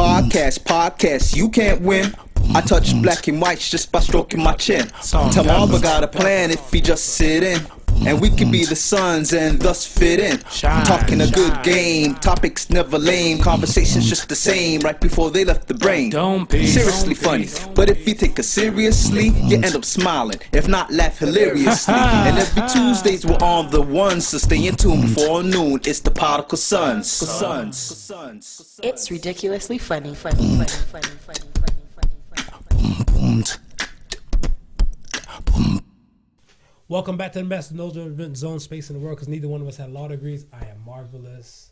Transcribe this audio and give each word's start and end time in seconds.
Podcast, 0.00 0.60
podcast, 0.60 1.36
you 1.36 1.50
can't 1.50 1.82
win. 1.82 2.14
I 2.54 2.62
touch 2.62 2.94
black 3.02 3.28
and 3.28 3.38
whites 3.38 3.68
just 3.68 3.92
by 3.92 4.00
stroking 4.00 4.42
my 4.42 4.54
chin. 4.54 4.88
Tell 5.02 5.44
Marva 5.44 5.78
got 5.78 6.02
a 6.02 6.08
plan 6.08 6.50
if 6.50 6.72
he 6.72 6.80
just 6.80 7.04
sit 7.04 7.42
in. 7.42 7.60
And 8.06 8.20
we 8.20 8.30
can 8.30 8.50
be 8.50 8.64
the 8.64 8.76
sons 8.76 9.32
and 9.32 9.60
thus 9.60 9.84
fit 9.86 10.20
in. 10.20 10.38
Talking 10.84 11.20
a 11.20 11.30
good 11.30 11.62
game, 11.62 12.14
topics 12.16 12.70
never 12.70 12.98
lame, 12.98 13.38
conversations 13.38 14.08
just 14.08 14.28
the 14.28 14.34
same 14.34 14.80
right 14.80 14.98
before 15.00 15.30
they 15.30 15.44
left 15.44 15.68
the 15.68 15.74
brain. 15.74 16.10
Don't 16.10 16.48
be. 16.48 16.66
Seriously 16.66 17.14
funny, 17.14 17.48
but 17.74 17.90
if 17.90 18.06
you 18.08 18.14
take 18.14 18.38
it 18.38 18.44
seriously, 18.44 19.28
you 19.28 19.56
end 19.56 19.74
up 19.74 19.84
smiling. 19.84 20.38
If 20.52 20.66
not, 20.68 20.90
laugh 20.92 21.18
hilariously. 21.18 21.94
and 21.96 22.38
every 22.38 22.62
Tuesdays 22.68 23.26
we're 23.26 23.34
on 23.36 23.70
the 23.70 23.82
ones, 23.82 24.28
so 24.28 24.38
stay 24.38 24.66
in 24.66 24.76
tune 24.76 25.02
before 25.02 25.42
noon. 25.42 25.80
It's 25.84 26.00
the 26.00 26.10
Particle 26.10 26.58
Sons. 26.58 27.10
Sons. 27.10 28.80
It's 28.82 29.10
ridiculously 29.10 29.78
funny, 29.78 30.14
funny, 30.14 30.56
funny, 30.56 30.66
funny, 30.66 31.02
funny, 31.26 31.38
funny, 31.54 32.14
funny, 32.34 33.46
funny. 35.52 35.80
Welcome 36.90 37.16
back 37.16 37.30
to 37.34 37.38
the 37.38 37.44
best 37.44 37.70
no 37.72 37.86
event 37.86 38.36
zone 38.36 38.58
space 38.58 38.90
in 38.90 38.96
the 38.96 39.00
world 39.00 39.16
because 39.16 39.28
neither 39.28 39.46
one 39.46 39.60
of 39.60 39.68
us 39.68 39.76
had 39.76 39.92
law 39.92 40.08
degrees. 40.08 40.46
I 40.52 40.64
am 40.66 40.84
marvelous, 40.84 41.70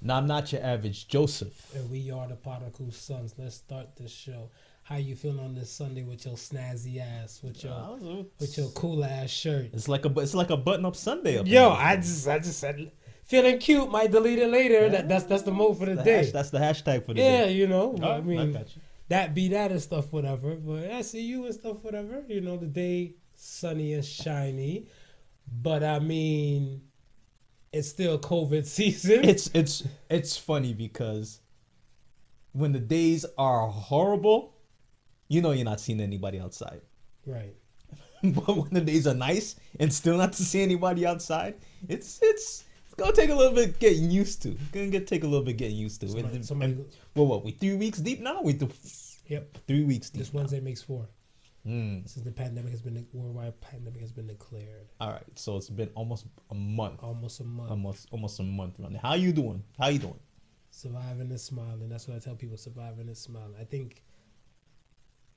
Now, 0.00 0.18
I'm 0.18 0.28
not 0.28 0.52
your 0.52 0.62
average 0.62 1.08
Joseph. 1.08 1.74
and 1.74 1.90
we 1.90 2.12
are 2.12 2.28
the 2.28 2.36
Particle 2.36 2.92
Sons. 2.92 3.34
Let's 3.36 3.56
start 3.56 3.96
this 3.96 4.12
show. 4.12 4.50
How 4.84 4.98
you 4.98 5.16
feeling 5.16 5.40
on 5.40 5.56
this 5.56 5.68
Sunday 5.68 6.04
with 6.04 6.24
your 6.26 6.36
snazzy 6.36 7.00
ass, 7.00 7.40
with 7.42 7.64
your 7.64 7.98
with 8.38 8.56
your 8.56 8.68
cool 8.68 9.04
ass 9.04 9.30
shirt? 9.30 9.70
It's 9.72 9.88
like 9.88 10.04
a 10.04 10.20
it's 10.20 10.32
like 10.32 10.50
a 10.50 10.56
button 10.56 10.86
up 10.86 10.94
Sunday. 10.94 11.38
Up 11.38 11.48
Yo. 11.48 11.70
I 11.70 11.96
just 11.96 12.28
I 12.28 12.38
just 12.38 12.60
said 12.60 12.92
feeling 13.24 13.58
cute. 13.58 13.90
Might 13.90 14.12
delete 14.12 14.38
it 14.38 14.48
later. 14.48 14.88
That, 14.90 15.08
that's 15.08 15.24
that's 15.24 15.42
the 15.42 15.50
mode 15.50 15.76
for 15.76 15.86
the, 15.86 15.96
The 15.96 16.04
day. 16.04 16.16
hash- 16.18 16.30
that's 16.30 16.50
the 16.50 16.60
hashtag 16.60 17.04
for 17.04 17.14
the 17.14 17.20
yeah, 17.20 17.30
day. 17.30 17.44
Yeah, 17.46 17.46
you 17.46 17.66
know. 17.66 17.98
I 18.00 18.20
mean, 18.20 18.52
you. 18.52 18.64
that 19.08 19.34
be 19.34 19.48
that 19.48 19.72
and 19.72 19.82
stuff, 19.82 20.12
whatever. 20.12 20.54
But 20.54 20.88
I 20.88 21.02
see 21.02 21.22
you 21.22 21.46
and 21.46 21.52
stuff, 21.54 21.82
whatever. 21.82 22.22
You 22.28 22.40
know, 22.42 22.56
the 22.56 22.66
day 22.66 23.16
sunny 23.42 23.94
and 23.94 24.04
shiny. 24.04 24.86
But 25.60 25.82
I 25.82 25.98
mean, 25.98 26.82
it's 27.72 27.88
still 27.88 28.18
COVID 28.18 28.64
season. 28.78 29.24
It's 29.24 29.50
it's 29.54 29.84
it's 30.08 30.36
funny 30.36 30.72
because 30.74 31.40
when 32.52 32.72
the 32.72 32.78
days 32.78 33.26
are 33.38 33.66
horrible, 33.68 34.54
you 35.28 35.40
know 35.42 35.50
you're 35.52 35.64
not 35.64 35.80
seeing 35.80 36.00
anybody 36.00 36.38
outside. 36.40 36.80
right. 37.26 37.54
but 38.22 38.56
when 38.56 38.70
the 38.72 38.80
days 38.80 39.06
are 39.08 39.14
nice 39.14 39.56
and 39.80 39.92
still 39.92 40.16
not 40.16 40.32
to 40.34 40.44
see 40.44 40.62
anybody 40.62 41.04
outside, 41.04 41.56
it's 41.88 42.20
it's 42.22 42.64
it's 42.84 42.94
gonna 42.96 43.12
take 43.12 43.30
a 43.30 43.34
little 43.34 43.54
bit 43.54 43.78
getting 43.80 44.10
used 44.10 44.40
to. 44.42 44.50
It's 44.52 44.70
gonna 44.70 44.86
get 44.86 45.06
take 45.08 45.24
a 45.24 45.26
little 45.26 45.44
bit 45.44 45.56
getting 45.56 45.76
used 45.76 46.00
to. 46.02 46.08
Somebody- 46.08 46.36
And- 46.36 46.46
somebody- 46.46 46.72
and- 46.74 46.86
well, 47.16 47.26
what 47.26 47.44
we 47.44 47.50
three 47.50 47.74
weeks 47.74 47.98
deep 47.98 48.20
now? 48.20 48.40
We 48.42 48.52
do 48.52 48.68
Yep. 49.26 49.58
three 49.66 49.82
weeks 49.82 50.10
deep. 50.10 50.20
This 50.20 50.32
Wednesday 50.32 50.60
makes 50.60 50.82
four. 50.82 51.08
Mm. 51.66 52.08
Since 52.08 52.24
the 52.24 52.32
pandemic 52.32 52.72
has 52.72 52.82
been 52.82 53.06
worldwide 53.12 53.60
pandemic 53.60 54.00
has 54.00 54.12
been 54.12 54.26
declared. 54.26 54.88
All 55.00 55.10
right, 55.10 55.22
so 55.36 55.56
it's 55.56 55.70
been 55.70 55.90
almost 55.94 56.26
a 56.50 56.54
month. 56.54 57.02
Almost 57.02 57.40
a 57.40 57.44
month. 57.44 57.70
almost 57.70 58.08
almost 58.10 58.40
a 58.40 58.42
month 58.42 58.74
running. 58.78 58.98
How 58.98 59.14
you 59.14 59.32
doing? 59.32 59.62
How 59.78 59.88
you 59.88 60.00
doing? 60.00 60.18
surviving 60.72 61.30
and 61.30 61.40
smiling. 61.40 61.88
That's 61.88 62.08
what 62.08 62.16
I 62.16 62.18
tell 62.18 62.34
people: 62.34 62.56
surviving 62.56 63.06
and 63.06 63.16
smiling. 63.16 63.54
I 63.60 63.64
think 63.64 64.02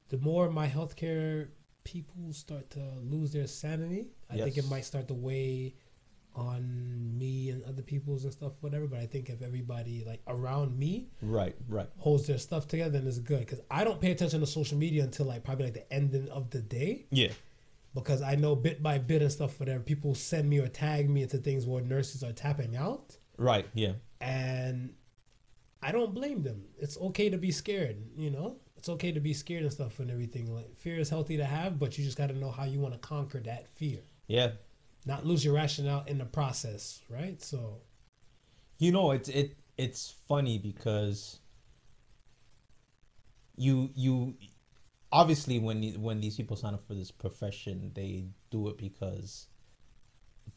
the 0.10 0.18
more 0.18 0.50
my 0.50 0.68
healthcare 0.68 1.50
people 1.84 2.34
start 2.34 2.70
to 2.72 2.82
lose 3.04 3.32
their 3.32 3.46
sanity, 3.46 4.08
I 4.32 4.38
think 4.38 4.58
it 4.58 4.68
might 4.70 4.86
start 4.86 5.08
to 5.10 5.14
weigh 5.14 5.76
on 6.36 7.18
me 7.18 7.50
and 7.50 7.64
other 7.64 7.82
people's 7.82 8.24
and 8.26 8.34
stuff, 8.34 8.54
whatever. 8.62 8.88
But 8.88 9.00
I 9.00 9.06
think 9.06 9.30
if 9.30 9.42
everybody 9.42 10.04
like 10.06 10.22
around 10.28 10.78
me 10.78 11.10
Right, 11.22 11.56
right. 11.70 11.90
holds 11.98 12.28
their 12.28 12.38
stuff 12.38 12.68
together, 12.68 12.92
then 13.00 13.08
it's 13.08 13.20
good. 13.20 13.40
Because 13.40 13.62
I 13.72 13.84
don't 13.84 14.00
pay 14.02 14.12
attention 14.12 14.40
to 14.42 14.48
social 14.48 14.78
media 14.78 15.04
until 15.04 15.26
like 15.28 15.44
probably 15.44 15.66
like 15.66 15.74
the 15.76 15.94
ending 15.94 16.30
of 16.30 16.50
the 16.50 16.62
day. 16.62 17.06
Yeah. 17.10 17.30
Because 17.94 18.22
I 18.22 18.36
know 18.36 18.56
bit 18.56 18.84
by 18.84 18.98
bit 18.98 19.22
and 19.22 19.32
stuff, 19.32 19.60
whatever 19.60 19.80
people 19.82 20.14
send 20.16 20.50
me 20.50 20.60
or 20.60 20.68
tag 20.68 21.10
me 21.10 21.22
into 21.24 21.38
things 21.38 21.66
where 21.66 21.82
nurses 21.82 22.24
are 22.24 22.34
tapping 22.34 22.76
out 22.76 23.18
Right, 23.38 23.66
yeah. 23.74 23.94
and 24.22 24.94
I 25.82 25.92
don't 25.92 26.14
blame 26.14 26.44
them. 26.44 26.66
It's 26.80 26.98
okay 26.98 27.30
to 27.30 27.38
be 27.38 27.52
scared, 27.52 27.98
you 28.18 28.32
know. 28.32 28.58
It's 28.78 28.90
okay 28.90 29.12
to 29.14 29.20
be 29.20 29.34
scared 29.34 29.64
and 29.64 29.72
stuff 29.72 30.00
and 30.00 30.12
everything. 30.12 30.54
Like 30.54 30.76
fear 30.76 30.98
is 31.00 31.10
healthy 31.10 31.38
to 31.38 31.46
have, 31.46 31.80
but 31.80 31.98
you 31.98 32.04
just 32.04 32.18
got 32.18 32.28
to 32.28 32.38
know 32.38 32.52
how 32.52 32.66
you 32.66 32.80
want 32.80 32.94
to 32.94 33.00
conquer 33.00 33.40
that 33.42 33.68
fear, 33.70 34.00
Yeah. 34.28 34.52
Not 35.06 35.26
lose 35.26 35.46
your 35.46 35.54
rationale 35.54 36.04
in 36.08 36.18
the 36.18 36.26
process, 36.26 37.02
right? 37.10 37.42
So, 37.42 37.82
You 38.80 38.92
know, 38.92 39.12
it's 39.12 39.30
it 39.30 39.56
it's 39.78 40.14
funny 40.28 40.58
because 40.58 41.40
you 43.58 43.90
you 43.96 44.36
obviously 45.12 45.60
when 45.60 45.84
when 46.02 46.20
these 46.20 46.36
people 46.36 46.56
sign 46.58 46.74
up 46.74 46.86
for 46.88 46.94
this 46.94 47.12
profession, 47.12 47.92
they 47.94 48.26
do 48.52 48.68
it 48.70 48.78
because 48.78 49.48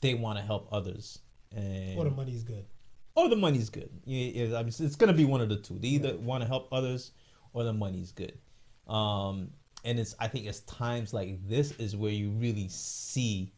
they 0.01 0.15
want 0.15 0.39
to 0.39 0.45
help 0.45 0.69
others. 0.73 1.19
And 1.55 1.99
or 1.99 2.05
the 2.05 2.11
money's 2.11 2.43
good. 2.45 2.67
or 3.15 3.29
the 3.29 3.37
money's 3.37 3.71
good. 3.71 3.91
Yeah, 4.05 4.45
yeah, 4.47 4.59
I 4.59 4.63
mean, 4.63 4.69
it's 4.79 4.97
gonna 4.97 5.13
be 5.13 5.25
one 5.25 5.41
of 5.41 5.49
the 5.49 5.57
two. 5.57 5.79
They 5.79 5.89
either 5.89 6.17
want 6.19 6.43
to 6.43 6.49
help 6.49 6.69
others, 6.73 7.13
or 7.53 7.65
the 7.65 7.73
money's 7.73 8.13
good. 8.13 8.39
Um, 8.87 9.51
and 9.85 9.99
it's 9.99 10.15
I 10.19 10.29
think 10.29 10.47
it's 10.47 10.61
times 10.61 11.13
like 11.15 11.47
this 11.47 11.73
is 11.73 11.97
where 11.97 12.13
you 12.13 12.31
really 12.31 12.69
see 12.69 13.53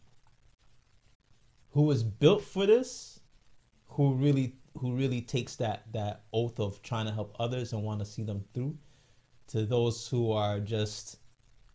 who 1.72 1.82
was 1.82 2.02
built 2.02 2.42
for 2.42 2.66
this, 2.66 3.20
who 3.88 4.14
really 4.14 4.56
who 4.78 4.94
really 4.94 5.20
takes 5.20 5.56
that 5.56 5.92
that 5.92 6.22
oath 6.32 6.58
of 6.60 6.80
trying 6.82 7.06
to 7.06 7.12
help 7.12 7.34
others 7.40 7.72
and 7.72 7.82
want 7.82 7.98
to 8.00 8.06
see 8.06 8.22
them 8.22 8.44
through, 8.54 8.76
to 9.48 9.66
those 9.66 10.06
who 10.08 10.32
are 10.32 10.60
just 10.60 11.18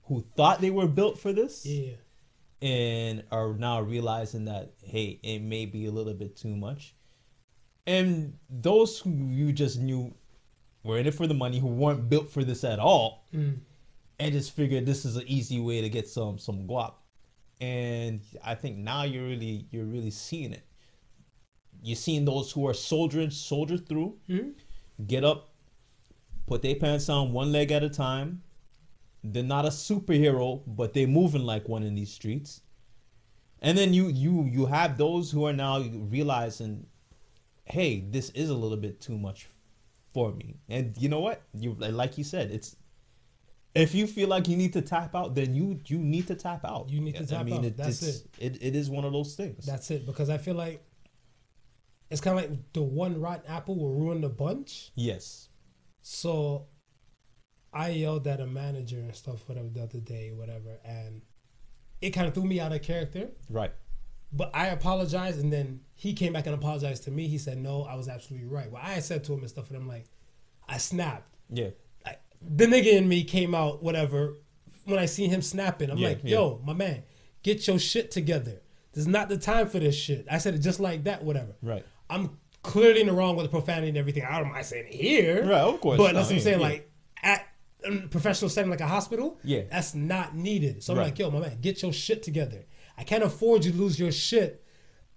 who 0.04 0.24
thought 0.36 0.62
they 0.62 0.70
were 0.72 0.88
built 0.88 1.18
for 1.20 1.34
this 1.34 1.66
Yeah, 1.66 1.94
and 2.62 3.24
are 3.32 3.54
now 3.54 3.82
realizing 3.82 4.46
that 4.46 4.74
hey 4.84 5.20
it 5.24 5.40
may 5.40 5.66
be 5.66 5.86
a 5.88 5.92
little 5.92 6.14
bit 6.14 6.36
too 6.36 6.56
much. 6.56 6.96
And 7.88 8.38
those 8.50 9.00
who 9.00 9.12
you 9.12 9.52
just 9.52 9.80
knew 9.80 10.14
were 10.84 10.98
in 10.98 11.06
it 11.06 11.14
for 11.14 11.28
the 11.28 11.34
money 11.34 11.60
who 11.60 11.68
weren't 11.68 12.10
built 12.10 12.30
for 12.30 12.44
this 12.44 12.64
at 12.64 12.80
all 12.80 13.28
Mm. 13.34 13.60
and 14.20 14.32
just 14.32 14.52
figured 14.52 14.86
this 14.86 15.06
is 15.06 15.16
an 15.18 15.24
easy 15.28 15.60
way 15.60 15.82
to 15.82 15.90
get 15.90 16.08
some 16.08 16.38
some 16.40 16.68
guap 16.68 16.94
and 17.62 18.22
i 18.44 18.54
think 18.56 18.78
now 18.78 19.04
you're 19.04 19.28
really 19.28 19.66
you're 19.72 19.86
really 19.86 20.12
seeing 20.12 20.52
it. 20.54 20.64
You're 21.82 21.96
seeing 21.96 22.26
those 22.26 22.52
who 22.52 22.68
are 22.68 22.74
soldiering 22.74 23.30
soldier 23.32 23.78
through 23.78 24.18
Mhm. 24.28 24.54
get 25.06 25.24
up 25.24 25.50
put 26.48 26.62
their 26.62 26.76
pants 26.76 27.10
on 27.10 27.32
one 27.34 27.52
leg 27.52 27.72
at 27.72 27.84
a 27.84 27.90
time. 27.90 28.42
They're 29.24 29.44
not 29.44 29.66
a 29.66 29.70
superhero 29.70 30.62
but 30.68 30.94
they're 30.94 31.08
moving 31.08 31.44
like 31.44 31.68
one 31.70 31.84
in 31.84 31.96
these 31.96 32.12
streets. 32.12 32.62
And 33.62 33.78
then 33.78 33.94
you 33.94 34.08
you 34.08 34.46
you 34.46 34.66
have 34.66 34.98
those 34.98 35.32
who 35.32 35.46
are 35.46 35.54
now 35.54 35.80
realizing 35.82 36.88
hey 37.66 38.02
this 38.02 38.30
is 38.32 38.50
a 38.50 38.56
little 38.56 38.78
bit 38.78 39.00
too 39.00 39.18
much 39.18 39.48
for 40.14 40.32
me. 40.34 40.56
And 40.70 40.96
you 40.98 41.10
know 41.10 41.20
what? 41.20 41.42
You 41.54 41.74
like 41.76 42.18
you 42.18 42.24
said 42.24 42.52
it's 42.52 42.76
if 43.76 43.94
you 43.94 44.08
feel 44.08 44.30
like 44.30 44.48
you 44.48 44.56
need 44.56 44.74
to 44.74 44.82
tap 44.82 45.14
out 45.14 45.36
then 45.36 45.54
you 45.54 45.80
you 45.86 45.98
need 45.98 46.26
to 46.28 46.36
tap 46.36 46.64
out 46.66 46.90
You 46.90 47.02
need 47.02 47.16
to 47.16 47.26
tap 47.26 47.52
out. 47.52 47.78
That's 47.78 48.02
it's, 48.02 48.24
it 48.40 48.58
it 48.62 48.76
is 48.76 48.90
one 48.90 49.06
of 49.06 49.14
those 49.14 49.36
things 49.36 49.66
that's 49.66 49.92
it. 49.92 50.06
Because 50.06 50.30
I 50.30 50.38
feel 50.38 50.56
like 50.56 50.84
it's 52.10 52.22
kind 52.22 52.38
of 52.40 52.50
like 52.50 52.74
the 52.74 52.82
one 52.82 53.20
rotten 53.20 53.46
apple 53.48 53.76
will 53.78 53.94
ruin 53.94 54.22
the 54.22 54.30
bunch. 54.30 54.92
yes 54.96 55.50
So 56.02 56.68
I 57.74 57.90
yelled 57.90 58.26
at 58.28 58.40
a 58.40 58.48
manager 58.48 59.00
and 59.00 59.14
stuff, 59.14 59.50
whatever, 59.50 59.68
the 59.68 59.84
other 59.84 60.00
day, 60.00 60.32
whatever, 60.32 60.80
and 60.86 61.22
it 62.02 62.12
kind 62.12 62.26
of 62.26 62.34
threw 62.34 62.46
me 62.46 62.60
out 62.62 62.72
of 62.72 62.82
character. 62.82 63.32
right 63.50 63.74
But 64.32 64.52
I 64.54 64.68
apologized, 64.68 65.40
and 65.42 65.52
then 65.52 65.82
he 65.94 66.14
came 66.14 66.32
back 66.32 66.46
and 66.46 66.56
apologized 66.56 67.04
to 67.04 67.12
me. 67.12 67.28
He 67.28 67.38
said, 67.38 67.58
"No, 67.58 67.84
I 67.84 67.96
was 67.96 68.08
absolutely 68.08 68.48
right." 68.48 68.72
Well, 68.72 68.82
I 68.84 69.00
said 69.00 69.26
to 69.26 69.34
him 69.34 69.40
and 69.40 69.50
stuff, 69.50 69.68
and 69.70 69.78
I'm 69.78 69.88
like, 69.88 70.06
I 70.70 70.78
snapped. 70.78 71.36
yeah 71.50 71.72
the 72.42 72.66
nigga 72.66 72.94
in 72.94 73.08
me 73.08 73.24
came 73.24 73.54
out, 73.56 73.84
whatever. 73.84 74.36
When 74.86 75.00
I 75.00 75.06
see 75.06 75.28
him 75.28 75.42
snapping, 75.42 75.90
I'm 75.90 75.98
Yeah, 75.98 76.10
like, 76.10 76.20
yeah. 76.24 76.32
"Yo, 76.38 76.62
my 76.64 76.74
man, 76.74 77.04
get 77.44 77.68
your 77.68 77.80
shit 77.80 78.12
together. 78.12 78.62
This 78.94 79.02
is 79.02 79.08
not 79.08 79.30
the 79.30 79.38
time 79.38 79.68
for 79.68 79.80
this 79.80 79.96
shit." 79.96 80.26
I 80.30 80.38
said 80.38 80.54
it 80.54 80.60
just 80.60 80.80
like 80.80 81.04
that, 81.06 81.24
whatever. 81.24 81.56
right 81.62 81.84
I'm 82.10 82.38
clearly 82.62 83.02
in 83.02 83.08
the 83.08 83.14
wrong 83.14 83.36
with 83.36 83.46
the 83.46 83.50
profanity 83.50 83.90
and 83.90 83.98
everything. 83.98 84.24
I 84.24 84.40
don't 84.40 84.50
mind 84.52 84.66
saying 84.66 84.88
it 84.88 84.94
here, 84.94 85.44
Right, 85.44 85.62
of 85.62 85.80
course. 85.82 85.98
But 85.98 86.14
that's 86.14 86.28
what 86.30 86.36
I'm 86.36 86.42
saying. 86.42 86.60
yeah. 86.60 86.66
Like 86.68 86.92
at 87.24 87.48
a 87.84 87.98
professional 88.08 88.50
setting, 88.50 88.70
like 88.72 88.82
a 88.82 88.88
hospital, 88.88 89.40
Yeah. 89.44 89.62
that's 89.72 89.94
not 89.96 90.36
needed. 90.36 90.84
So 90.84 90.94
I'm 90.94 91.00
Right. 91.00 91.06
like, 91.06 91.20
yo, 91.20 91.30
my 91.32 91.40
man, 91.40 91.58
get 91.62 91.82
your 91.82 91.94
shit 91.94 92.22
together. 92.24 92.66
I 92.98 93.04
can't 93.04 93.24
afford 93.24 93.66
you 93.66 93.72
to 93.72 93.78
lose 93.78 94.00
your 94.00 94.12
shit. 94.12 94.64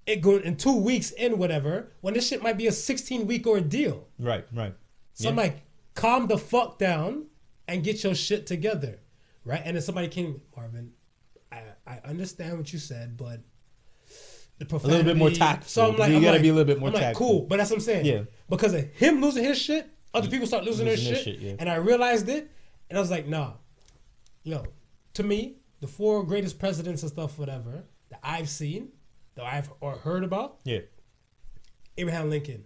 It 0.07 0.23
go 0.23 0.37
in 0.39 0.57
two 0.57 0.77
weeks 0.77 1.11
in 1.11 1.37
whatever 1.39 1.93
when 2.01 2.15
this 2.15 2.27
shit 2.27 2.43
might 2.43 2.57
be 2.57 2.67
a 2.67 2.73
16 2.73 3.27
week 3.27 3.47
ordeal. 3.47 4.09
right 4.19 4.47
right 4.53 4.75
So 5.13 5.29
I'm 5.29 5.37
like, 5.37 5.61
calm 5.99 6.27
the 6.27 6.39
fuck 6.39 6.79
down 6.79 7.27
and 7.67 7.83
get 7.85 8.03
your 8.05 8.15
shit 8.15 8.47
together, 8.47 9.01
right? 9.45 9.61
And 9.65 9.77
then 9.77 9.83
somebody 9.83 10.09
came, 10.09 10.41
Marvin. 10.57 10.93
I, 11.51 11.63
I 11.87 12.01
understand 12.05 12.57
what 12.59 12.73
you 12.73 12.79
said, 12.79 13.17
but 13.17 13.41
the 14.59 14.67
profanity, 14.67 14.95
a 14.95 14.99
little 14.99 15.13
bit 15.13 15.19
more 15.19 15.31
tactful. 15.31 15.69
So 15.69 15.89
I'm 15.91 15.97
like, 15.97 16.11
You 16.11 16.17
I'm 16.17 16.23
gotta 16.23 16.33
like- 16.35 16.43
be 16.43 16.49
a 16.49 16.53
little 16.53 16.67
bit 16.67 16.79
more 16.79 16.89
I'm 16.89 16.95
like, 16.95 17.03
tactful. 17.03 17.27
cool, 17.27 17.47
but 17.47 17.57
that's 17.59 17.71
what 17.71 17.77
I'm 17.77 17.83
saying. 17.83 18.07
Yeah. 18.07 18.23
Because 18.49 18.75
of 18.75 18.85
him 18.85 19.21
losing 19.21 19.45
his 19.45 19.59
shit, 19.59 19.89
other 20.15 20.27
mm-hmm. 20.27 20.33
people 20.33 20.47
start 20.47 20.65
losing, 20.65 20.87
Losing 20.87 21.05
their 21.05 21.15
their 21.15 21.25
shit, 21.25 21.41
shit, 21.41 21.43
yeah. 21.43 21.57
and 21.59 21.69
I 21.69 21.77
realized 21.77 22.29
it, 22.29 22.51
and 22.89 22.99
I 22.99 23.01
was 23.01 23.11
like, 23.11 23.27
nah, 23.27 23.53
yo, 24.43 24.65
to 25.15 25.23
me, 25.23 25.57
the 25.81 25.87
four 25.87 26.25
greatest 26.25 26.59
presidents 26.59 27.03
and 27.03 27.11
stuff, 27.13 27.39
whatever 27.39 27.85
that 28.11 28.21
I've 28.23 28.49
seen, 28.49 28.91
that 29.37 29.45
I've 29.45 29.71
or 29.81 29.93
heard 29.93 30.25
about, 30.25 30.59
Yeah. 30.65 30.81
Abraham 31.97 32.31
Lincoln, 32.31 32.65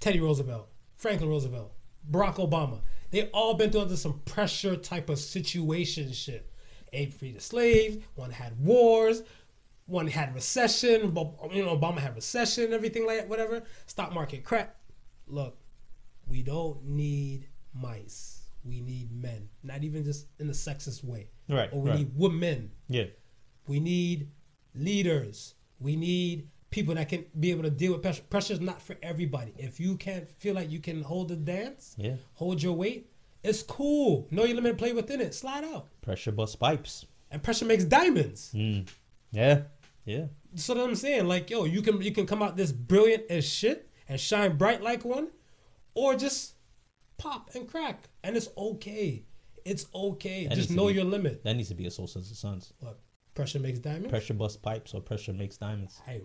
Teddy 0.00 0.20
Roosevelt, 0.20 0.68
Franklin 0.96 1.28
Roosevelt, 1.30 1.72
Barack 2.10 2.34
Obama. 2.36 2.80
They 3.10 3.28
all 3.30 3.54
been 3.54 3.70
through 3.70 3.82
under 3.82 3.96
some 3.96 4.20
pressure 4.24 4.76
type 4.76 5.08
of 5.08 5.18
situation 5.18 6.12
shit. 6.12 6.50
Abe 6.92 7.12
freed 7.12 7.36
the 7.36 7.40
slaves. 7.40 7.98
One 8.14 8.30
had 8.30 8.58
wars. 8.60 9.22
One 9.86 10.06
had 10.06 10.34
recession. 10.34 11.00
You 11.52 11.64
know, 11.64 11.76
Obama 11.76 11.98
had 11.98 12.14
recession 12.14 12.64
and 12.64 12.74
everything 12.74 13.06
like 13.06 13.18
that. 13.18 13.28
Whatever. 13.28 13.62
Stock 13.86 14.12
market 14.12 14.44
crap. 14.44 14.76
Look, 15.26 15.56
we 16.26 16.42
don't 16.42 16.84
need 16.84 17.48
mice. 17.74 18.42
We 18.64 18.80
need 18.80 19.10
men. 19.12 19.48
Not 19.62 19.84
even 19.84 20.04
just 20.04 20.26
in 20.38 20.46
the 20.46 20.52
sexist 20.52 21.04
way. 21.04 21.30
Right, 21.48 21.70
Or 21.72 21.80
we 21.80 21.90
right. 21.90 21.98
need 22.00 22.12
women. 22.16 22.70
Yeah. 22.88 23.04
We 23.66 23.80
need 23.80 24.30
leaders. 24.74 25.54
We 25.80 25.96
need 25.96 26.48
people 26.70 26.94
that 26.94 27.08
can 27.08 27.24
be 27.38 27.50
able 27.50 27.62
to 27.62 27.70
deal 27.70 27.92
with 27.92 28.02
pressure. 28.02 28.22
Pressure 28.28 28.52
is 28.54 28.60
not 28.60 28.80
for 28.82 28.96
everybody. 29.02 29.52
If 29.56 29.80
you 29.80 29.96
can't 29.96 30.28
feel 30.28 30.54
like 30.54 30.70
you 30.70 30.80
can 30.80 31.02
hold 31.02 31.28
the 31.28 31.36
dance, 31.36 31.94
Yeah. 31.98 32.16
hold 32.34 32.62
your 32.62 32.74
weight, 32.74 33.10
it's 33.42 33.62
cool. 33.62 34.26
Know 34.30 34.44
your 34.44 34.56
limit, 34.56 34.76
play 34.78 34.92
within 34.92 35.20
it, 35.20 35.34
slide 35.34 35.64
out. 35.64 35.88
Pressure 36.02 36.32
bust 36.32 36.58
pipes. 36.58 37.06
And 37.30 37.42
pressure 37.42 37.64
makes 37.64 37.84
diamonds. 37.84 38.50
Mm. 38.54 38.88
Yeah. 39.32 39.62
Yeah. 40.04 40.26
So 40.54 40.74
what 40.74 40.84
I'm 40.88 40.94
saying, 40.94 41.26
like, 41.28 41.50
yo, 41.50 41.64
you 41.64 41.82
can 41.82 42.00
you 42.00 42.10
can 42.12 42.26
come 42.26 42.42
out 42.42 42.56
this 42.56 42.72
brilliant 42.72 43.24
as 43.30 43.46
shit 43.46 43.90
and 44.08 44.18
shine 44.18 44.56
bright 44.56 44.82
like 44.82 45.04
one, 45.04 45.28
or 45.94 46.16
just 46.16 46.54
pop 47.18 47.50
and 47.54 47.68
crack, 47.68 48.08
and 48.24 48.34
it's 48.36 48.48
okay. 48.56 49.24
It's 49.66 49.84
okay. 49.94 50.46
That 50.46 50.54
just 50.54 50.70
know 50.70 50.86
be- 50.86 50.94
your 50.94 51.04
limit. 51.04 51.44
That 51.44 51.54
needs 51.54 51.68
to 51.68 51.74
be 51.74 51.86
a 51.86 51.90
Soul 51.90 52.06
Sons 52.06 52.30
of 52.30 52.36
Sons. 52.38 52.72
Look, 52.80 52.98
pressure 53.38 53.60
makes 53.60 53.78
diamonds. 53.78 54.08
Pressure 54.08 54.34
bust 54.34 54.60
pipes 54.62 54.94
or 54.94 55.00
pressure 55.00 55.32
makes 55.32 55.56
diamonds. 55.56 56.00
Hey, 56.04 56.22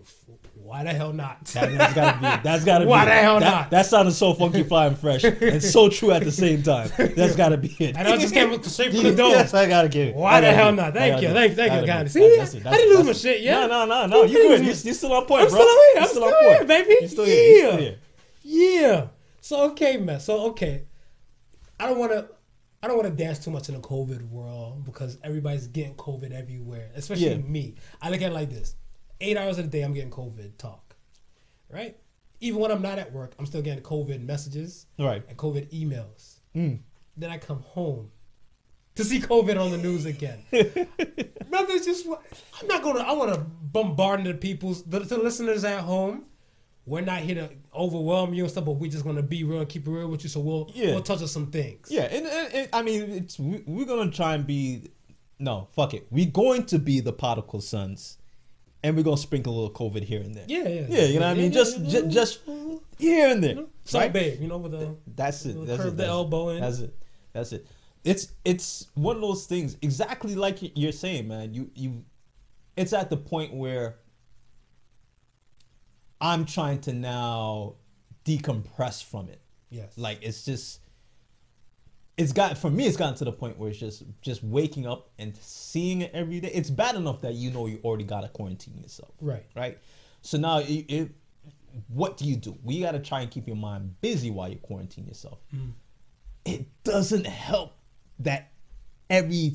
why 0.54 0.82
the 0.82 0.92
hell 0.92 1.12
not? 1.12 1.44
That, 1.44 1.70
has 1.70 1.94
gotta 1.94 2.16
be. 2.18 2.42
That's 2.42 2.64
gotta 2.64 2.86
Why 2.88 3.04
be. 3.04 3.10
the 3.10 3.14
hell 3.14 3.38
that, 3.38 3.50
not? 3.50 3.70
That 3.70 3.86
sounded 3.86 4.14
so 4.14 4.34
funky, 4.34 4.64
fly, 4.64 4.88
and 4.88 4.98
fresh, 4.98 5.22
and 5.22 5.62
so 5.62 5.88
true 5.88 6.10
at 6.10 6.24
the 6.24 6.32
same 6.32 6.64
time. 6.64 6.90
That's 6.96 7.36
gotta 7.36 7.56
be 7.56 7.68
it. 7.78 7.96
And 7.96 8.08
I 8.08 8.16
just 8.16 8.34
came 8.34 8.60
straight 8.64 8.92
from 8.92 9.04
the 9.04 9.14
door. 9.14 9.28
Yes, 9.28 9.54
I 9.54 9.68
gotta 9.68 9.88
give 9.88 10.08
it. 10.08 10.16
Why 10.16 10.40
the 10.40 10.52
hell 10.52 10.72
not? 10.72 10.92
Thank 10.92 11.22
you, 11.22 11.28
thank 11.28 11.50
you, 11.50 11.56
thank 11.56 11.70
I 11.70 11.80
you, 11.82 11.86
God. 11.86 12.10
See, 12.10 12.36
That's 12.36 12.54
it, 12.54 12.66
I 12.66 12.72
didn't 12.72 12.96
lose 12.96 13.06
my 13.06 13.12
shit 13.12 13.42
yet. 13.42 13.60
No, 13.60 13.86
no, 13.86 13.86
no, 13.86 14.06
no. 14.06 14.22
You 14.24 14.48
good? 14.48 14.66
You, 14.66 14.74
still 14.74 15.12
on 15.12 15.26
point, 15.26 15.44
I'm 15.44 15.50
bro. 15.50 15.60
still 15.60 15.68
here. 15.68 15.94
You 15.94 16.00
I'm 16.00 16.08
still 16.08 16.24
on 16.24 16.44
here, 16.44 16.56
point. 16.56 16.68
baby. 16.68 16.96
You 17.00 17.08
still 17.08 17.24
here. 17.26 17.80
Yeah. 18.42 18.80
Yeah. 18.82 19.06
So 19.40 19.70
okay, 19.70 19.98
man. 19.98 20.18
So 20.18 20.46
okay, 20.46 20.82
I 21.78 21.86
don't 21.86 21.98
want 22.00 22.10
to. 22.10 22.26
I 22.84 22.86
don't 22.86 22.98
want 22.98 23.08
to 23.08 23.24
dance 23.24 23.38
too 23.38 23.50
much 23.50 23.70
in 23.70 23.74
the 23.76 23.80
COVID 23.80 24.28
world 24.28 24.84
because 24.84 25.16
everybody's 25.24 25.66
getting 25.68 25.94
COVID 25.94 26.32
everywhere, 26.32 26.90
especially 26.94 27.28
Yeah. 27.30 27.36
me. 27.38 27.76
I 28.02 28.10
look 28.10 28.20
at 28.20 28.30
it 28.30 28.34
like 28.34 28.50
this: 28.50 28.76
eight 29.22 29.38
hours 29.38 29.56
a 29.58 29.62
day, 29.62 29.80
I'm 29.82 29.94
getting 29.94 30.10
COVID 30.10 30.58
talk, 30.58 30.94
right? 31.70 31.96
Even 32.40 32.60
when 32.60 32.70
I'm 32.70 32.82
not 32.82 32.98
at 32.98 33.10
work, 33.10 33.32
I'm 33.38 33.46
still 33.46 33.62
getting 33.62 33.82
COVID 33.82 34.22
messages 34.22 34.86
Right. 34.98 35.22
and 35.28 35.38
COVID 35.38 35.70
emails. 35.72 36.40
Hmm. 36.52 36.74
Then 37.16 37.30
I 37.30 37.38
come 37.38 37.60
home 37.60 38.10
to 38.96 39.04
see 39.04 39.18
COVID 39.20 39.58
on 39.58 39.70
the 39.70 39.78
news 39.78 40.04
again. 40.04 40.40
Brother, 40.50 41.78
just 41.78 42.06
I'm 42.06 42.66
not 42.66 42.82
gonna. 42.82 43.00
I 43.00 43.12
want 43.12 43.32
to 43.32 43.40
bombard 43.40 44.24
the 44.24 44.34
people's 44.34 44.82
the, 44.82 45.00
the 45.00 45.16
listeners 45.16 45.64
at 45.64 45.80
home. 45.80 46.26
We're 46.86 47.00
not 47.00 47.20
here 47.20 47.34
to 47.36 47.50
overwhelm 47.74 48.34
you 48.34 48.42
and 48.42 48.50
stuff, 48.50 48.66
but 48.66 48.72
we're 48.72 48.90
just 48.90 49.04
gonna 49.04 49.22
be 49.22 49.42
real 49.44 49.60
and 49.60 49.68
keep 49.68 49.86
it 49.86 49.90
real 49.90 50.08
with 50.08 50.22
you. 50.22 50.28
So 50.28 50.40
we'll 50.40 50.70
Yeah. 50.74 50.92
we'll 50.92 51.02
touch 51.02 51.22
on 51.22 51.28
some 51.28 51.46
things. 51.50 51.88
Yeah, 51.90 52.02
and, 52.02 52.26
and, 52.26 52.54
and 52.54 52.68
I 52.72 52.82
mean, 52.82 53.02
it's 53.10 53.38
we, 53.38 53.62
we're 53.66 53.86
gonna 53.86 54.10
try 54.10 54.34
and 54.34 54.46
be. 54.46 54.90
No, 55.38 55.68
fuck 55.74 55.94
it. 55.94 56.06
We're 56.10 56.30
going 56.30 56.64
to 56.66 56.78
be 56.78 57.00
the 57.00 57.12
particle 57.12 57.60
sons, 57.60 58.18
and 58.82 58.96
we're 58.96 59.02
gonna 59.02 59.16
sprinkle 59.16 59.52
a 59.52 59.56
little 59.56 59.70
COVID 59.74 60.04
here 60.04 60.20
and 60.20 60.34
there. 60.34 60.44
Yeah, 60.46 60.68
yeah, 60.68 60.86
yeah. 60.88 61.04
You 61.06 61.20
know 61.20 61.26
what 61.26 61.32
I 61.32 61.34
mean? 61.34 61.44
yeah, 61.52 61.58
just, 61.58 61.78
yeah. 61.80 62.00
just 62.02 62.40
here 62.98 63.30
and 63.30 63.42
there. 63.42 63.56
So 63.84 63.98
right? 63.98 64.12
babe, 64.12 64.40
you 64.40 64.48
know 64.48 64.58
with 64.58 64.72
the 64.72 64.94
That's 65.06 65.44
it. 65.46 65.66
That's 65.66 65.82
curve 65.82 65.94
it. 65.94 65.96
the 65.96 66.02
That's 66.02 66.08
it. 66.08 66.10
elbow 66.10 66.48
in. 66.50 66.60
That's 66.60 66.78
it. 66.80 66.94
That's 67.32 67.52
it. 67.52 67.66
It's 68.04 68.32
it's 68.44 68.88
one 68.94 69.16
of 69.16 69.22
those 69.22 69.46
things 69.46 69.76
exactly 69.80 70.34
like 70.34 70.58
you're 70.78 70.92
saying, 70.92 71.26
man. 71.28 71.54
You 71.54 71.70
you, 71.74 72.04
it's 72.76 72.92
at 72.92 73.08
the 73.08 73.16
point 73.16 73.54
where 73.54 73.96
I'm 76.20 76.44
trying 76.44 76.80
to 76.82 76.92
now 76.92 77.74
decompress 78.24 79.02
from 79.04 79.28
it. 79.28 79.40
yes, 79.70 79.96
Like 79.96 80.18
it's 80.22 80.44
just 80.44 80.80
it's 82.16 82.32
got 82.32 82.56
for 82.56 82.70
me 82.70 82.86
it's 82.86 82.96
gotten 82.96 83.16
to 83.16 83.24
the 83.24 83.32
point 83.32 83.58
where 83.58 83.70
it's 83.70 83.78
just 83.78 84.04
just 84.22 84.42
waking 84.44 84.86
up 84.86 85.10
and 85.18 85.36
seeing 85.40 86.02
it 86.02 86.10
every 86.14 86.40
day. 86.40 86.50
It's 86.54 86.70
bad 86.70 86.94
enough 86.94 87.20
that 87.22 87.34
you 87.34 87.50
know 87.50 87.66
you 87.66 87.80
already 87.84 88.04
gotta 88.04 88.28
quarantine 88.28 88.78
yourself. 88.80 89.10
right. 89.20 89.44
Right? 89.54 89.78
So 90.22 90.38
now 90.38 90.58
it, 90.58 90.84
it 90.88 91.10
what 91.88 92.16
do 92.16 92.24
you 92.24 92.36
do? 92.36 92.56
We 92.62 92.80
gotta 92.80 93.00
try 93.00 93.20
and 93.22 93.30
keep 93.30 93.46
your 93.46 93.56
mind 93.56 94.00
busy 94.00 94.30
while 94.30 94.48
you 94.48 94.56
quarantine 94.56 95.06
yourself. 95.06 95.38
Mm. 95.54 95.72
It 96.44 96.84
doesn't 96.84 97.26
help 97.26 97.76
that 98.20 98.52
every 99.10 99.54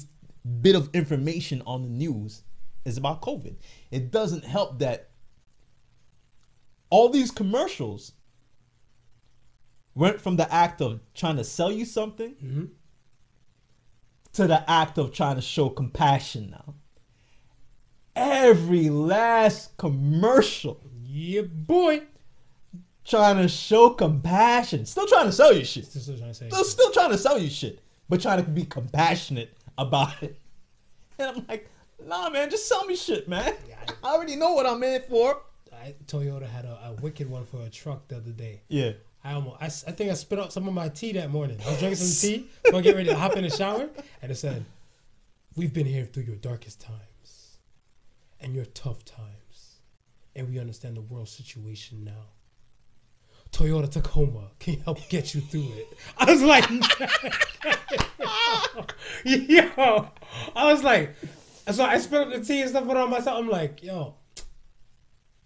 bit 0.61 0.75
of 0.75 0.89
information 0.93 1.61
on 1.65 1.83
the 1.83 1.89
news 1.89 2.43
is 2.85 2.97
about 2.97 3.21
COVID. 3.21 3.55
It 3.91 4.11
doesn't 4.11 4.43
help 4.43 4.79
that 4.79 5.08
all 6.89 7.09
these 7.09 7.31
commercials 7.31 8.13
went 9.95 10.21
from 10.21 10.35
the 10.37 10.51
act 10.53 10.81
of 10.81 10.99
trying 11.13 11.37
to 11.37 11.43
sell 11.43 11.71
you 11.71 11.85
something 11.85 12.69
to 14.33 14.47
the 14.47 14.69
act 14.69 14.97
of 14.97 15.11
trying 15.11 15.35
to 15.35 15.41
show 15.41 15.69
compassion 15.69 16.51
now. 16.51 16.75
Every 18.15 18.89
last 18.89 19.77
commercial 19.77 20.81
Yeah, 21.03 21.41
boy. 21.43 22.03
trying 23.05 23.37
to 23.37 23.47
show 23.47 23.91
compassion. 23.91 24.85
Still 24.85 25.07
trying 25.07 25.25
to 25.25 25.31
sell 25.31 25.53
you 25.53 25.65
shit. 25.65 25.95
Is 25.95 26.09
what 26.09 26.21
I'm 26.21 26.33
saying. 26.33 26.51
Still, 26.51 26.63
still 26.63 26.91
trying 26.91 27.11
to 27.11 27.17
sell 27.17 27.39
you 27.39 27.49
shit, 27.49 27.79
but 28.07 28.21
trying 28.21 28.43
to 28.43 28.49
be 28.49 28.65
compassionate 28.65 29.53
about 29.77 30.21
it. 30.23 30.39
And 31.21 31.27
I'm 31.35 31.45
like, 31.49 31.69
nah, 32.07 32.29
man, 32.29 32.49
just 32.49 32.65
sell 32.69 32.85
me 32.85 32.95
shit, 32.95 33.27
man. 33.27 33.53
I 34.03 34.13
already 34.13 34.37
know 34.37 34.53
what 34.53 34.65
I'm 34.65 34.81
in 34.83 35.01
for. 35.09 35.41
I, 35.81 35.95
Toyota 36.05 36.47
had 36.47 36.65
a, 36.65 36.79
a 36.85 36.93
wicked 37.01 37.29
one 37.29 37.45
for 37.45 37.61
a 37.61 37.69
truck 37.69 38.07
the 38.07 38.17
other 38.17 38.31
day. 38.31 38.61
Yeah. 38.67 38.91
I 39.23 39.33
almost—I 39.33 39.91
think 39.91 40.11
I 40.11 40.13
spit 40.13 40.39
out 40.39 40.53
some 40.53 40.67
of 40.67 40.73
my 40.73 40.89
tea 40.89 41.11
that 41.13 41.29
morning. 41.29 41.59
I 41.65 41.69
was 41.69 41.79
drinking 41.79 41.97
some 41.97 42.29
tea, 42.29 42.47
gonna 42.71 42.81
get 42.81 42.95
ready 42.95 43.09
to 43.09 43.17
hop 43.17 43.35
in 43.35 43.43
the 43.43 43.49
shower, 43.49 43.89
and 44.21 44.31
it 44.31 44.35
said, 44.35 44.63
"We've 45.57 45.73
been 45.73 45.85
here 45.85 46.05
through 46.05 46.23
your 46.23 46.37
darkest 46.37 46.79
times, 46.79 47.57
and 48.39 48.55
your 48.55 48.63
tough 48.65 49.03
times, 49.03 49.81
and 50.37 50.49
we 50.49 50.57
understand 50.57 50.95
the 50.95 51.01
world 51.01 51.27
situation 51.27 52.05
now. 52.05 52.27
Toyota 53.51 53.91
Tacoma 53.91 54.51
can 54.59 54.79
help 54.81 54.99
get 55.09 55.35
you 55.35 55.41
through 55.41 55.67
it." 55.73 55.97
I 56.17 56.31
was 56.31 56.41
like, 56.41 56.69
"Yo," 59.25 60.07
I 60.55 60.71
was 60.71 60.81
like, 60.81 61.13
so 61.69 61.83
I 61.83 61.97
spit 61.97 62.21
out 62.21 62.31
the 62.31 62.41
tea 62.41 62.61
and 62.61 62.69
stuff 62.69 62.85
put 62.85 62.95
on 62.95 63.09
myself. 63.09 63.37
I'm 63.37 63.49
like, 63.49 63.83
"Yo." 63.83 64.15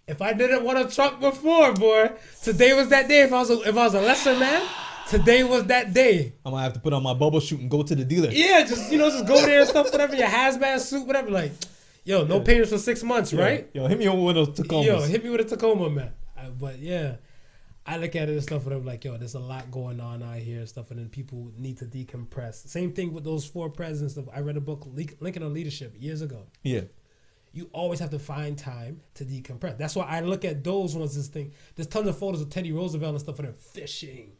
If 0.06 0.20
I 0.20 0.32
didn't 0.34 0.64
want 0.64 0.78
a 0.78 0.94
truck 0.94 1.18
before, 1.20 1.72
boy, 1.72 2.10
today 2.42 2.74
was 2.74 2.88
that 2.88 3.08
day. 3.08 3.22
If 3.22 3.32
I 3.32 3.38
was 3.40 3.50
a, 3.50 3.60
if 3.62 3.76
I 3.76 3.84
was 3.84 3.94
a 3.94 4.00
lesser 4.02 4.38
man, 4.38 4.62
today 5.08 5.44
was 5.44 5.64
that 5.64 5.94
day. 5.94 6.34
I'm 6.44 6.52
gonna 6.52 6.62
have 6.62 6.74
to 6.74 6.80
put 6.80 6.92
on 6.92 7.02
my 7.02 7.14
bubble 7.14 7.40
shoot 7.40 7.60
and 7.60 7.70
go 7.70 7.82
to 7.82 7.94
the 7.94 8.04
dealer. 8.04 8.30
Yeah, 8.30 8.64
just 8.66 8.92
you 8.92 8.98
know, 8.98 9.08
just 9.10 9.26
go 9.26 9.40
there 9.44 9.60
and 9.60 9.68
stuff, 9.68 9.90
whatever. 9.90 10.14
Your 10.14 10.28
hazmat 10.28 10.80
suit, 10.80 11.06
whatever. 11.06 11.30
Like, 11.30 11.52
yo, 12.04 12.24
no 12.24 12.40
payments 12.40 12.70
for 12.70 12.78
six 12.78 13.02
months, 13.02 13.32
right? 13.32 13.70
Yo, 13.72 13.86
hit 13.86 13.98
me 13.98 14.06
on 14.06 14.18
one 14.22 14.36
of 14.36 14.46
those 14.54 14.58
Tacomas. 14.66 14.84
Yo, 14.84 15.00
hit 15.02 15.24
me 15.24 15.30
with 15.30 15.40
a 15.40 15.44
Tacoma, 15.44 15.88
man. 15.88 16.12
I, 16.36 16.48
but 16.50 16.78
yeah, 16.80 17.16
I 17.86 17.96
look 17.96 18.14
at 18.14 18.28
it 18.28 18.32
and 18.32 18.42
stuff, 18.42 18.66
and 18.66 18.74
I'm 18.74 18.84
like, 18.84 19.04
yo, 19.04 19.16
there's 19.16 19.34
a 19.34 19.40
lot 19.40 19.70
going 19.70 20.00
on 20.00 20.22
out 20.22 20.36
here 20.36 20.58
and 20.58 20.68
stuff, 20.68 20.90
and 20.90 20.98
then 21.00 21.08
people 21.08 21.50
need 21.56 21.78
to 21.78 21.86
decompress. 21.86 22.68
Same 22.68 22.92
thing 22.92 23.14
with 23.14 23.24
those 23.24 23.46
four 23.46 23.70
presidents. 23.70 24.14
Stuff. 24.14 24.26
I 24.34 24.40
read 24.40 24.58
a 24.58 24.60
book, 24.60 24.86
Lincoln 25.20 25.42
on 25.42 25.54
Leadership, 25.54 25.94
years 25.98 26.20
ago. 26.20 26.42
yeah. 26.62 26.82
You 27.54 27.70
always 27.72 28.00
have 28.00 28.10
to 28.10 28.18
find 28.18 28.58
time 28.58 29.00
to 29.14 29.24
decompress. 29.24 29.78
That's 29.78 29.94
why 29.94 30.04
I 30.06 30.20
look 30.20 30.44
at 30.44 30.64
those 30.64 30.96
ones 30.96 31.16
as 31.16 31.28
thing. 31.28 31.52
There's 31.76 31.86
tons 31.86 32.08
of 32.08 32.18
photos 32.18 32.40
of 32.40 32.50
Teddy 32.50 32.72
Roosevelt 32.72 33.12
and 33.12 33.20
stuff 33.20 33.38
of 33.38 33.44
them 33.44 33.54
fishing. 33.54 34.32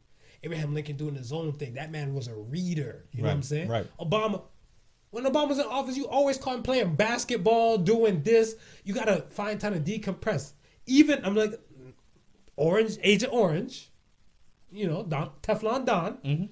Abraham 0.42 0.74
Lincoln 0.74 0.96
doing 0.96 1.14
his 1.14 1.32
own 1.32 1.52
thing. 1.52 1.74
That 1.74 1.92
man 1.92 2.12
was 2.12 2.26
a 2.26 2.34
reader. 2.34 3.06
You 3.12 3.22
know 3.22 3.28
what 3.28 3.34
I'm 3.34 3.42
saying? 3.42 3.68
right. 3.68 3.86
Obama, 3.98 4.42
when 5.10 5.24
Obama's 5.24 5.58
in 5.58 5.64
office, 5.64 5.96
you 5.96 6.08
always 6.08 6.36
caught 6.36 6.56
him 6.56 6.62
playing 6.64 6.96
basketball, 6.96 7.78
doing 7.78 8.22
this. 8.22 8.56
You 8.82 8.94
gotta 8.94 9.24
find 9.30 9.60
time 9.60 9.80
to 9.80 9.98
decompress. 9.98 10.52
Even 10.86 11.24
I'm 11.24 11.36
like 11.36 11.52
Orange, 12.56 12.98
Agent 13.02 13.32
Orange, 13.32 13.90
you 14.72 14.88
know, 14.88 15.04
Don, 15.04 15.30
Teflon 15.40 15.86
Don. 15.86 16.18
Mm-hmm. 16.18 16.44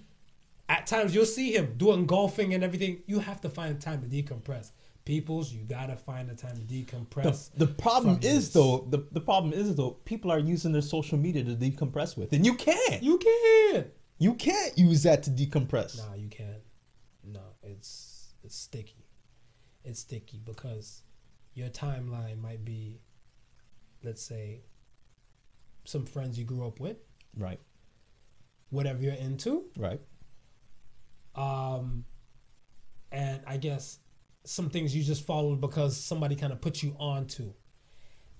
At 0.68 0.86
times 0.86 1.12
you'll 1.12 1.26
see 1.26 1.54
him 1.54 1.74
doing 1.76 2.06
golfing 2.06 2.54
and 2.54 2.62
everything. 2.62 3.02
You 3.06 3.18
have 3.18 3.40
to 3.40 3.50
find 3.50 3.80
time 3.80 4.00
to 4.00 4.06
decompress. 4.06 4.70
Peoples, 5.04 5.52
you 5.52 5.62
gotta 5.64 5.96
find 5.96 6.28
the 6.30 6.34
time 6.34 6.56
to 6.56 6.62
decompress. 6.62 7.50
the 7.56 7.66
problem 7.66 8.16
is 8.22 8.22
this. 8.22 8.48
though, 8.50 8.86
the, 8.88 9.04
the 9.10 9.20
problem 9.20 9.52
is 9.52 9.74
though, 9.74 9.90
people 10.04 10.30
are 10.30 10.38
using 10.38 10.70
their 10.72 10.80
social 10.82 11.18
media 11.18 11.42
to 11.42 11.56
decompress 11.56 12.16
with, 12.16 12.32
and 12.32 12.46
you 12.46 12.54
can't. 12.54 13.02
You 13.02 13.18
can't 13.18 13.88
You 14.18 14.34
can't 14.34 14.78
use 14.78 15.02
that 15.02 15.24
to 15.24 15.30
decompress. 15.30 15.98
Nah, 15.98 16.14
you 16.14 16.28
can't. 16.28 16.62
No, 17.24 17.40
it's 17.64 18.34
it's 18.44 18.54
sticky. 18.56 19.06
It's 19.84 19.98
sticky 20.00 20.40
because 20.44 21.02
your 21.54 21.68
timeline 21.68 22.40
might 22.40 22.64
be, 22.64 23.00
let's 24.04 24.22
say, 24.22 24.60
some 25.84 26.06
friends 26.06 26.38
you 26.38 26.44
grew 26.44 26.64
up 26.66 26.78
with, 26.78 26.98
Right. 27.36 27.58
whatever 28.70 29.02
you're 29.02 29.14
into, 29.14 29.64
Right. 29.76 30.00
um, 31.34 32.04
and 33.10 33.40
I 33.46 33.56
guess 33.56 33.98
some 34.44 34.70
things 34.70 34.94
you 34.94 35.02
just 35.02 35.24
followed 35.24 35.60
because 35.60 35.96
somebody 35.96 36.36
kind 36.36 36.52
of 36.52 36.60
put 36.60 36.82
you 36.82 36.96
onto, 36.98 37.52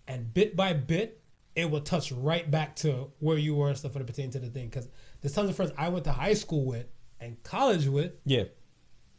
and 0.06 0.32
bit 0.32 0.56
by 0.56 0.72
bit, 0.72 1.22
it 1.54 1.70
will 1.70 1.80
touch 1.80 2.12
right 2.12 2.50
back 2.50 2.76
to 2.76 3.10
where 3.18 3.38
you 3.38 3.54
were 3.54 3.68
and 3.68 3.76
stuff 3.76 3.94
when 3.94 4.02
it 4.02 4.06
pertains 4.06 4.34
to 4.34 4.40
the 4.40 4.48
thing. 4.48 4.68
Because 4.68 4.88
there's 5.20 5.34
tons 5.34 5.50
of 5.50 5.56
friends 5.56 5.72
I 5.76 5.88
went 5.88 6.04
to 6.04 6.12
high 6.12 6.34
school 6.34 6.64
with 6.64 6.86
and 7.20 7.42
college 7.42 7.86
with. 7.86 8.12
Yeah. 8.24 8.44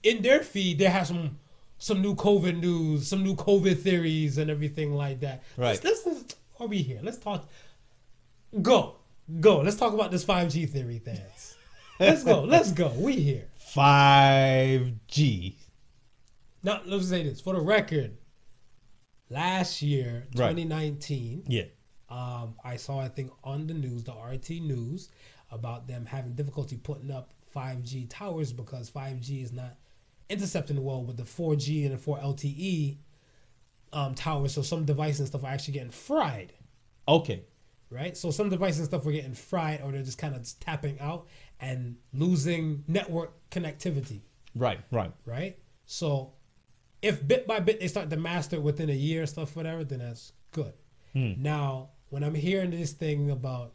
In 0.04 0.22
their 0.22 0.42
feed, 0.42 0.80
they 0.80 0.86
have 0.86 1.08
some 1.08 1.40
some 1.78 2.02
new 2.02 2.16
COVID 2.16 2.60
news, 2.60 3.08
some 3.08 3.24
new 3.24 3.36
COVID 3.36 3.80
theories, 3.80 4.38
and 4.38 4.50
everything 4.50 4.94
like 4.94 5.20
that. 5.22 5.44
Right. 5.58 5.82
Let's, 5.84 6.06
let's, 6.06 6.36
are 6.60 6.68
we 6.68 6.78
here? 6.78 7.00
Let's 7.04 7.18
talk. 7.18 7.50
Go, 8.62 8.96
go. 9.40 9.58
Let's 9.60 9.76
talk 9.76 9.94
about 9.94 10.12
this 10.12 10.24
5G 10.24 10.70
theory, 10.70 11.00
things. 11.00 11.56
Let's 12.00 12.24
go. 12.24 12.44
Let's 12.44 12.72
go. 12.72 12.90
We 12.98 13.14
here. 13.14 13.48
5G. 13.76 15.56
Now, 16.64 16.82
let's 16.86 17.10
say 17.10 17.24
this 17.24 17.42
for 17.42 17.54
the 17.54 17.62
record. 17.62 18.18
Last 19.30 19.82
year, 19.82 20.28
Right. 20.36 20.50
2019, 20.56 21.44
Yeah. 21.48 21.64
um, 22.10 22.56
I 22.64 22.78
saw 22.78 23.00
I 23.00 23.10
think 23.10 23.32
on 23.44 23.68
the 23.68 23.74
news, 23.74 24.04
the 24.04 24.14
RT 24.14 24.60
news, 24.62 25.10
about 25.52 25.88
them 25.88 26.06
having 26.06 26.34
difficulty 26.34 26.78
putting 26.78 27.12
up 27.12 27.34
5G 27.54 28.08
towers 28.10 28.52
because 28.54 28.90
5G 28.90 29.44
is 29.44 29.52
not 29.52 29.78
intercepting 30.30 30.84
well 30.84 31.04
with 31.04 31.18
the 31.18 31.24
4G 31.26 31.84
and 31.86 31.94
the 31.94 31.98
4 31.98 32.18
LTE 32.20 32.98
um, 33.92 34.16
towers. 34.16 34.54
So 34.54 34.62
some 34.62 34.86
devices 34.86 35.20
and 35.20 35.28
stuff 35.28 35.44
are 35.44 35.52
actually 35.52 35.76
getting 35.76 35.92
fried, 35.92 36.54
Okay. 37.08 37.44
right? 37.90 38.16
So 38.18 38.32
some 38.32 38.50
devices 38.50 38.80
and 38.80 38.88
stuff 38.88 39.06
were 39.06 39.12
getting 39.12 39.36
fried, 39.36 39.82
or 39.84 39.92
they're 39.92 40.02
just 40.02 40.18
kind 40.18 40.36
of 40.36 40.48
tapping 40.60 41.00
out 41.00 41.28
and 41.60 41.98
losing 42.14 42.84
network 42.88 43.34
connectivity 43.52 44.22
Right. 44.56 44.80
Right. 44.92 45.12
right? 45.26 45.60
So 45.86 46.34
if 47.04 47.26
bit 47.28 47.46
by 47.46 47.60
bit 47.60 47.80
they 47.80 47.88
start 47.88 48.10
to 48.10 48.18
master 48.18 48.56
it 48.56 48.64
within 48.64 48.90
a 48.90 48.94
year, 48.94 49.26
stuff, 49.28 49.56
whatever, 49.56 49.84
then 49.84 50.00
that's 50.00 50.32
good. 50.52 50.74
Hmm. 51.14 51.34
Now, 51.38 51.90
when 52.10 52.24
I'm 52.24 52.34
hearing 52.34 52.72
this 52.72 52.94
thing 52.94 53.30
about 53.30 53.74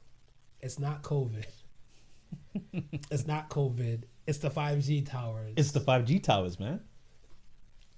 it's 0.61 0.79
not 0.79 1.03
COVID, 1.03 1.45
it's 3.11 3.27
not 3.27 3.49
COVID, 3.51 4.03
it's 4.27 4.39
the 4.39 4.51
5G 4.51 5.09
towers. 5.09 5.55
It's 5.57 5.71
the 5.73 5.81
5G 5.81 6.23
towers, 6.23 6.59
man. 6.59 6.81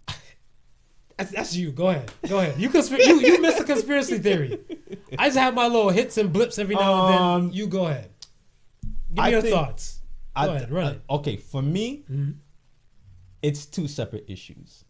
that's, 1.17 1.31
that's 1.33 1.57
you. 1.57 1.73
Go 1.73 1.89
ahead. 1.89 2.11
Go 2.29 2.39
ahead. 2.39 2.61
You 2.61 2.69
conspir- 2.71 2.99
you 3.07 3.21
you 3.21 3.41
missed 3.41 3.59
the 3.59 3.65
conspiracy 3.65 4.19
theory. 4.19 4.59
I 5.19 5.27
just 5.29 5.39
have 5.39 5.55
my 5.55 5.67
little 5.67 5.91
hits 5.91 6.19
and 6.19 6.33
blips 6.33 6.59
every 6.59 6.75
now 6.75 7.07
and 7.07 7.15
Um, 7.17 7.43
then. 7.49 7.53
You 7.57 7.67
go 7.67 7.87
ahead. 7.87 8.11
Give 8.83 9.17
me 9.17 9.23
I 9.23 9.29
your 9.29 9.43
thoughts. 9.43 10.01
Go 10.37 10.43
I- 10.43 10.47
ahead, 10.57 10.71
run 10.71 10.87
I- 10.87 10.91
it. 10.93 11.03
Okay, 11.11 11.37
for 11.37 11.63
me, 11.63 12.05
Mhm. 12.11 12.35
it's 13.43 13.67
two 13.67 13.89
separate 13.89 14.25
issues. 14.29 14.85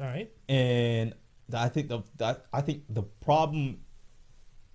All 0.00 0.06
right. 0.06 0.30
and 0.48 1.14
I 1.54 1.68
think 1.68 1.88
the 1.88 2.00
that 2.16 2.46
I 2.52 2.60
think 2.62 2.84
the 2.88 3.02
problem, 3.02 3.80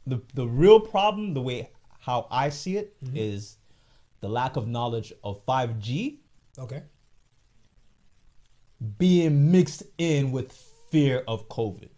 the 0.05 0.21
the 0.33 0.45
real 0.47 0.79
problem, 0.79 1.33
the 1.33 1.41
way 1.41 1.69
how 1.99 2.27
I 2.29 2.49
see 2.49 2.77
it 2.77 2.95
mm-hmm. 3.03 3.17
is 3.17 3.57
the 4.21 4.29
lack 4.29 4.55
of 4.55 4.67
knowledge 4.67 5.11
of 5.23 5.41
five 5.45 5.79
G 5.79 6.21
Okay. 6.59 6.83
being 8.97 9.51
mixed 9.51 9.83
in 9.97 10.31
with 10.31 10.51
fear 10.91 11.23
of 11.27 11.49
COVID. 11.49 11.89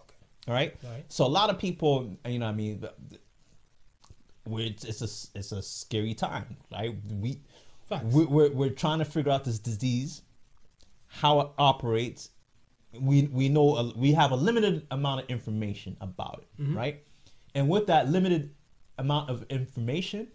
Okay. 0.00 0.16
All 0.46 0.54
right. 0.54 0.76
All 0.84 0.90
right. 0.92 1.04
So 1.08 1.24
a 1.26 1.28
lot 1.28 1.50
of 1.50 1.58
people, 1.58 2.16
you 2.26 2.38
know, 2.38 2.46
what 2.46 2.52
I 2.52 2.54
mean, 2.54 2.84
it's 4.50 4.84
it's 4.84 5.00
a 5.02 5.38
it's 5.38 5.52
a 5.52 5.62
scary 5.62 6.14
time, 6.14 6.56
right? 6.72 6.94
We 7.10 7.40
Facts. 7.88 8.04
we 8.14 8.24
we're, 8.26 8.50
we're 8.50 8.70
trying 8.70 8.98
to 8.98 9.04
figure 9.04 9.32
out 9.32 9.44
this 9.44 9.58
disease, 9.58 10.22
how 11.08 11.40
it 11.40 11.48
operates. 11.58 12.30
We 12.98 13.22
we 13.22 13.48
know 13.48 13.76
a, 13.76 13.92
we 13.96 14.12
have 14.12 14.30
a 14.30 14.36
limited 14.36 14.86
amount 14.90 15.22
of 15.22 15.30
information 15.30 15.96
about 16.00 16.42
it, 16.42 16.62
mm-hmm. 16.62 16.76
right? 16.76 17.02
And 17.54 17.68
with 17.68 17.86
that 17.88 18.08
limited 18.08 18.54
amount 18.98 19.30
of 19.30 19.44
information, 19.50 20.28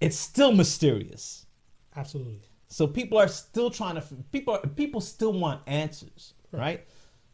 it's 0.00 0.16
still 0.16 0.52
mysterious. 0.52 1.46
Absolutely. 1.94 2.40
So 2.68 2.86
people 2.86 3.18
are 3.18 3.28
still 3.28 3.70
trying 3.70 3.94
to 3.94 4.02
people 4.32 4.54
are, 4.54 4.66
people 4.66 5.00
still 5.00 5.32
want 5.32 5.62
answers, 5.66 6.34
right? 6.52 6.86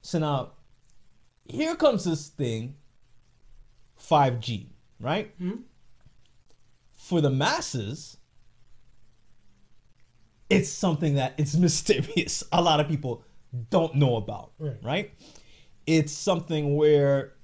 So 0.03 0.19
now 0.19 0.53
here 1.45 1.75
comes 1.75 2.05
this 2.05 2.29
thing 2.29 2.77
5G, 4.01 4.69
right? 5.01 5.39
Mm-hmm. 5.41 5.63
For 6.93 7.21
the 7.21 7.31
masses 7.31 8.19
it's 10.53 10.69
something 10.71 11.15
that 11.17 11.35
it's 11.39 11.55
mysterious. 11.67 12.45
A 12.53 12.61
lot 12.63 12.81
of 12.81 12.89
people 12.89 13.25
don't 13.71 13.95
know 13.95 14.17
about, 14.17 14.53
Right. 14.59 14.79
right? 14.83 15.11
It's 15.87 16.13
something 16.13 16.77
where 16.77 17.35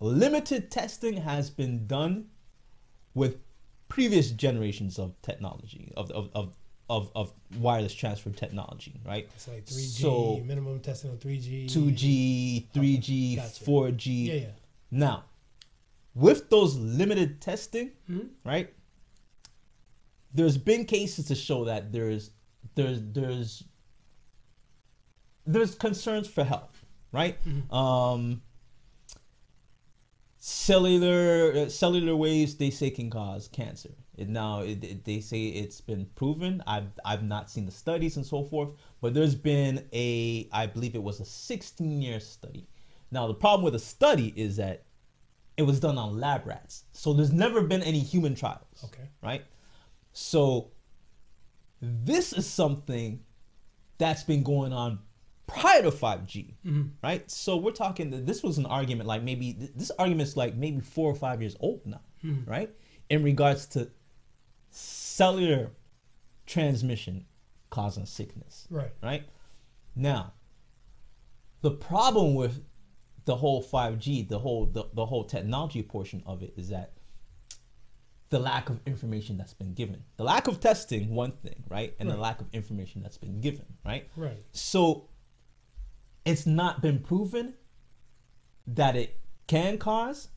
limited 0.00 0.70
testing 0.70 1.16
has 1.18 1.50
been 1.50 1.86
done 1.86 2.26
with 3.14 3.36
previous 3.88 4.30
generations 4.30 4.98
of 4.98 5.20
technology 5.22 5.92
of 5.96 6.10
of 6.10 6.30
of 6.34 6.54
of, 6.90 7.10
of 7.14 7.32
wireless 7.58 7.94
transfer 7.94 8.30
technology, 8.30 9.00
right? 9.06 9.26
It's 9.34 9.48
like 9.48 9.64
3G, 9.64 10.00
So 10.02 10.42
minimum 10.44 10.80
testing 10.80 11.10
on 11.12 11.16
3G. 11.16 11.66
2G, 11.66 12.66
3G, 12.74 13.36
Gotcha. 13.36 13.64
4G. 13.64 14.26
Yeah, 14.26 14.34
yeah. 14.34 14.46
Now, 14.90 15.24
with 16.14 16.50
those 16.50 16.76
limited 16.76 17.40
testing, 17.40 17.92
Mhm. 18.10 18.28
right? 18.44 18.74
There's 20.34 20.56
been 20.58 20.84
cases 20.84 21.26
to 21.26 21.34
show 21.34 21.64
that 21.66 21.92
there's 21.92 22.30
there's 22.74 23.00
there's 23.02 23.64
there's 25.46 25.74
concerns 25.74 26.28
for 26.28 26.44
health, 26.44 26.84
right? 27.12 27.36
Um, 27.70 28.42
cellular 30.38 31.52
uh, 31.52 31.68
cellular 31.68 32.16
waves 32.16 32.56
they 32.56 32.70
say 32.70 32.90
can 32.90 33.10
cause 33.10 33.48
cancer. 33.48 33.90
It 34.16 34.28
now 34.28 34.60
it, 34.60 34.82
it- 34.84 35.04
they 35.04 35.20
say 35.20 35.46
it's 35.46 35.80
been 35.80 36.06
proven. 36.14 36.62
I've 36.66 36.90
I've 37.04 37.22
not 37.22 37.50
seen 37.50 37.66
the 37.66 37.72
studies 37.72 38.16
and 38.16 38.26
so 38.26 38.44
forth, 38.44 38.72
but 39.00 39.14
there's 39.14 39.34
been 39.34 39.86
a 39.92 40.48
I 40.52 40.66
believe 40.66 40.94
it 40.94 41.02
was 41.02 41.20
a 41.20 41.24
16 41.24 42.02
year 42.02 42.20
study. 42.20 42.66
Now 43.10 43.26
the 43.26 43.34
problem 43.34 43.62
with 43.64 43.74
the 43.74 43.78
study 43.78 44.32
is 44.36 44.56
that 44.56 44.84
it 45.56 45.62
was 45.62 45.80
done 45.80 45.98
on 45.98 46.18
lab 46.18 46.46
rats, 46.46 46.84
so 46.92 47.12
there's 47.12 47.32
never 47.32 47.60
been 47.62 47.82
any 47.82 47.98
human 48.00 48.34
trials. 48.34 48.84
Okay. 48.84 49.08
right? 49.22 49.44
So 50.12 50.70
this 51.80 52.32
is 52.32 52.46
something 52.46 53.20
that's 53.98 54.24
been 54.24 54.42
going 54.42 54.72
on 54.72 55.00
prior 55.46 55.82
to 55.82 55.90
5G, 55.90 56.54
mm-hmm. 56.64 56.82
right? 57.02 57.30
So 57.30 57.56
we're 57.56 57.72
talking 57.72 58.10
that 58.10 58.26
this 58.26 58.42
was 58.42 58.58
an 58.58 58.66
argument 58.66 59.08
like 59.08 59.22
maybe 59.22 59.52
this 59.52 59.90
argument's 59.98 60.36
like 60.36 60.54
maybe 60.54 60.80
four 60.80 61.10
or 61.10 61.14
five 61.14 61.40
years 61.40 61.56
old 61.60 61.84
now, 61.84 62.00
mm-hmm. 62.24 62.50
right? 62.50 62.70
In 63.10 63.22
regards 63.22 63.66
to 63.68 63.90
cellular 64.70 65.70
transmission 66.46 67.26
causing 67.70 68.06
sickness, 68.06 68.66
Right. 68.70 68.92
right? 69.02 69.24
Now, 69.94 70.32
the 71.60 71.70
problem 71.70 72.34
with 72.34 72.62
the 73.24 73.36
whole 73.36 73.62
5G, 73.62 74.28
the 74.28 74.38
whole 74.38 74.66
the, 74.66 74.84
the 74.94 75.06
whole 75.06 75.24
technology 75.24 75.82
portion 75.82 76.22
of 76.26 76.42
it 76.42 76.54
is 76.56 76.68
that 76.70 76.92
the 78.32 78.38
lack 78.38 78.70
of 78.70 78.80
information 78.86 79.36
that's 79.36 79.52
been 79.52 79.74
given. 79.74 80.02
The 80.16 80.24
lack 80.24 80.48
of 80.48 80.58
testing, 80.58 81.10
one 81.10 81.32
thing, 81.32 81.64
right? 81.68 81.94
And 82.00 82.10
the 82.10 82.16
lack 82.16 82.40
of 82.40 82.46
information 82.54 83.02
that's 83.02 83.18
been 83.18 83.42
given, 83.42 83.66
right? 83.84 84.08
Right. 84.16 84.42
So 84.52 85.10
it's 86.24 86.46
not 86.46 86.80
been 86.80 87.00
proven 87.00 87.52
that 88.66 88.96
it 88.96 89.20
can 89.46 89.76
cause 89.76 90.28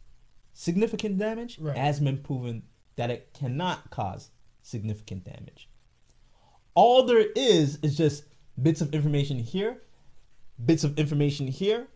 significant 0.52 1.18
damage. 1.18 1.58
Right. 1.58 1.78
It 1.78 1.80
has 1.80 2.02
been 2.02 2.18
proven 2.18 2.64
that 2.98 3.10
it 3.10 3.34
cannot 3.34 3.90
cause 3.92 4.30
significant 4.62 5.24
damage. 5.24 5.70
All 6.74 7.04
there 7.04 7.26
is 7.34 7.80
is 7.82 7.96
just 7.96 8.26
bits 8.62 8.82
of 8.82 8.94
information 8.94 9.40
here, 9.40 9.84
bits 10.66 10.84
of 10.84 11.00
information 11.00 11.48
here, 11.48 11.88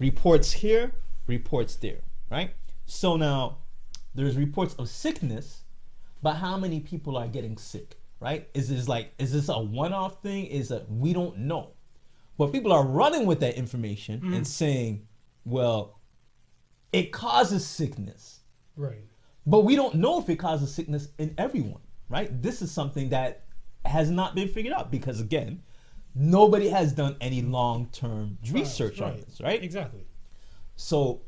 reports 0.00 0.50
here, 0.50 0.94
reports 1.28 1.76
there, 1.76 2.00
right? 2.28 2.50
So 2.86 3.16
now 3.16 3.58
there's 4.14 4.36
reports 4.36 4.74
of 4.74 4.88
sickness, 4.88 5.62
but 6.22 6.34
how 6.34 6.56
many 6.56 6.80
people 6.80 7.16
are 7.16 7.28
getting 7.28 7.56
sick, 7.56 7.96
right? 8.20 8.48
Is 8.54 8.68
this 8.68 8.88
like 8.88 9.12
is 9.18 9.32
this 9.32 9.48
a 9.48 9.58
one-off 9.58 10.22
thing? 10.22 10.46
Is 10.46 10.68
that 10.68 10.90
we 10.90 11.12
don't 11.12 11.38
know. 11.38 11.72
But 12.36 12.52
people 12.52 12.72
are 12.72 12.84
running 12.84 13.26
with 13.26 13.40
that 13.40 13.56
information 13.56 14.20
mm-hmm. 14.20 14.34
and 14.34 14.46
saying, 14.46 15.06
well, 15.44 16.00
it 16.92 17.12
causes 17.12 17.66
sickness. 17.66 18.40
Right. 18.76 19.04
but 19.46 19.60
we 19.60 19.76
don't 19.76 19.94
know 19.94 20.20
if 20.20 20.28
it 20.28 20.36
causes 20.36 20.74
sickness 20.74 21.08
in 21.18 21.32
everyone, 21.38 21.82
right? 22.08 22.42
This 22.42 22.60
is 22.60 22.72
something 22.72 23.10
that 23.10 23.44
has 23.84 24.10
not 24.10 24.34
been 24.34 24.48
figured 24.48 24.74
out 24.74 24.90
because 24.90 25.20
again, 25.20 25.62
nobody 26.14 26.68
has 26.68 26.92
done 26.92 27.16
any 27.20 27.42
long-term 27.42 28.38
research 28.50 29.00
on 29.00 29.16
this, 29.16 29.40
right? 29.40 29.62
Exactly. 29.62 30.06
So, 30.76 31.22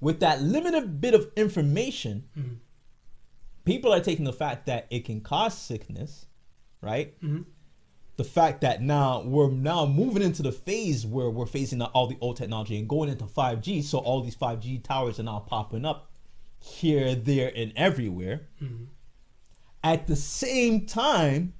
with 0.00 0.20
that 0.20 0.42
limited 0.42 1.00
bit 1.00 1.14
of 1.14 1.30
information, 1.36 2.24
Mm-hmm. 2.38 2.54
people 3.64 3.92
are 3.92 4.00
taking 4.00 4.24
the 4.24 4.32
fact 4.32 4.66
that 4.66 4.86
it 4.90 5.04
can 5.04 5.20
cause 5.20 5.56
sickness, 5.56 6.26
right? 6.80 7.20
Mm-hmm. 7.22 7.42
The 8.16 8.24
fact 8.24 8.62
that 8.62 8.82
now 8.82 9.22
we're 9.22 9.50
now 9.50 9.86
moving 9.86 10.22
into 10.22 10.42
the 10.42 10.50
phase 10.52 11.06
where 11.06 11.30
we're 11.30 11.44
phasing 11.44 11.82
out 11.82 11.92
all 11.94 12.06
the 12.08 12.18
old 12.20 12.36
technology 12.36 12.76
and 12.78 12.88
going 12.88 13.08
into 13.08 13.26
5G. 13.26 13.84
So 13.84 13.98
all 13.98 14.22
these 14.22 14.34
5G 14.36 14.82
towers 14.82 15.20
are 15.20 15.22
now 15.22 15.38
popping 15.46 15.84
up 15.84 16.10
here, 16.58 17.14
there, 17.14 17.52
and 17.54 17.72
everywhere. 17.76 18.48
Mm-hmm. 18.60 18.84
At 19.84 20.08
the 20.08 20.16
same 20.16 20.86
time, 20.86 21.54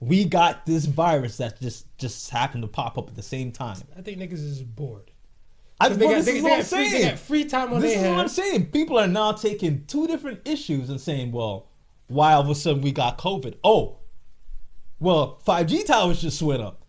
we 0.00 0.26
got 0.26 0.66
this 0.66 0.84
virus 0.84 1.38
that 1.38 1.58
just 1.60 1.96
just 1.96 2.28
happened 2.28 2.62
to 2.62 2.68
pop 2.68 2.98
up 2.98 3.08
at 3.08 3.14
the 3.16 3.22
same 3.22 3.50
time. 3.52 3.78
I 3.96 4.02
think 4.02 4.18
niggas 4.18 4.34
is 4.44 4.62
bored. 4.62 5.10
I, 5.80 5.88
they 5.90 6.06
got- 6.06 6.14
this 6.14 6.24
they- 6.26 6.36
is 6.38 6.42
they 6.42 6.42
what 6.42 6.52
I'm 6.52 6.58
got 6.60 6.66
free- 6.66 6.78
they 6.84 6.90
saying. 6.90 7.08
got 7.10 7.18
free 7.18 7.44
time 7.44 7.72
on 7.72 7.80
This 7.80 7.96
is 7.96 8.02
what 8.08 8.18
I'm 8.18 8.28
saying. 8.28 8.66
People 8.66 8.98
are 8.98 9.06
now 9.06 9.32
taking 9.32 9.84
two 9.86 10.06
different 10.06 10.40
issues 10.46 10.88
and 10.90 11.00
saying, 11.00 11.32
well, 11.32 11.68
why 12.08 12.32
all 12.32 12.42
of 12.42 12.48
a 12.48 12.54
sudden 12.54 12.82
we 12.82 12.92
got 12.92 13.18
COVID? 13.18 13.56
Oh, 13.64 13.98
well, 14.98 15.38
5G 15.46 15.84
towers 15.84 16.22
just 16.22 16.40
went 16.40 16.62
up. 16.62 16.82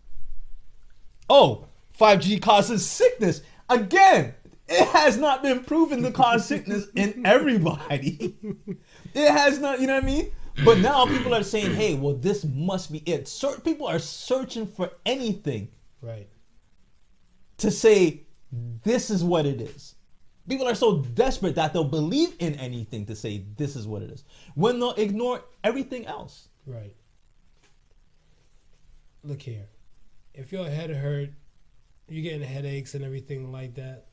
Oh, 1.28 1.66
5G 1.98 2.40
causes 2.40 2.86
sickness. 2.88 3.42
Again, 3.68 4.34
it 4.68 4.88
has 4.88 5.18
not 5.18 5.42
been 5.42 5.64
proven 5.64 6.02
to 6.02 6.10
cause 6.10 6.46
sickness 6.48 6.86
in 6.94 7.26
everybody. 7.26 8.36
it 9.14 9.30
has 9.30 9.58
not, 9.58 9.80
you 9.80 9.86
know 9.86 9.94
what 9.96 10.04
I 10.04 10.06
mean? 10.06 10.30
But 10.64 10.78
now 10.78 11.04
people 11.06 11.34
are 11.34 11.42
saying, 11.42 11.74
hey, 11.74 11.94
well, 11.94 12.14
this 12.14 12.44
must 12.44 12.90
be 12.90 12.98
it. 13.00 13.28
Certain 13.28 13.60
people 13.60 13.86
are 13.86 13.98
searching 13.98 14.66
for 14.66 14.90
anything 15.06 15.68
Right. 16.00 16.28
to 17.58 17.70
say 17.70 18.22
this 18.52 19.10
is 19.10 19.24
what 19.24 19.46
it 19.46 19.60
is. 19.60 19.94
People 20.48 20.66
are 20.66 20.74
so 20.74 21.02
desperate 21.02 21.54
that 21.56 21.72
they'll 21.72 21.84
believe 21.84 22.34
in 22.38 22.54
anything 22.54 23.04
to 23.06 23.14
say 23.14 23.44
this 23.56 23.76
is 23.76 23.86
what 23.86 24.02
it 24.02 24.10
is 24.10 24.24
when 24.54 24.80
they'll 24.80 24.94
ignore 24.94 25.42
everything 25.62 26.06
else. 26.06 26.48
Right. 26.66 26.94
Look 29.22 29.42
here. 29.42 29.66
If 30.32 30.52
your 30.52 30.68
head 30.68 30.90
hurt, 30.90 31.30
you're 32.08 32.22
getting 32.22 32.46
headaches 32.46 32.94
and 32.94 33.04
everything 33.04 33.52
like 33.52 33.74
that. 33.74 34.06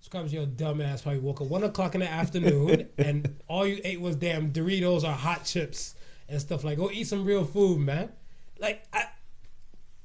Sometimes 0.00 0.32
your 0.32 0.46
dumb 0.46 0.80
ass 0.80 1.02
probably 1.02 1.20
woke 1.20 1.40
up 1.40 1.48
one 1.48 1.64
o'clock 1.64 1.94
in 1.94 2.00
the 2.00 2.10
afternoon 2.10 2.88
and 2.98 3.36
all 3.48 3.66
you 3.66 3.80
ate 3.84 4.00
was 4.00 4.16
damn 4.16 4.52
Doritos 4.52 5.04
or 5.04 5.12
hot 5.12 5.44
chips 5.44 5.94
and 6.28 6.40
stuff 6.40 6.64
like. 6.64 6.78
Go 6.78 6.90
eat 6.90 7.08
some 7.08 7.24
real 7.24 7.44
food, 7.44 7.80
man. 7.80 8.12
Like 8.58 8.84
I, 8.92 9.04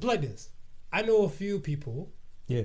like 0.02 0.22
this. 0.22 0.50
I 0.92 1.04
know 1.04 1.24
a 1.24 1.30
few 1.30 1.60
people. 1.60 2.12
Yeah. 2.48 2.64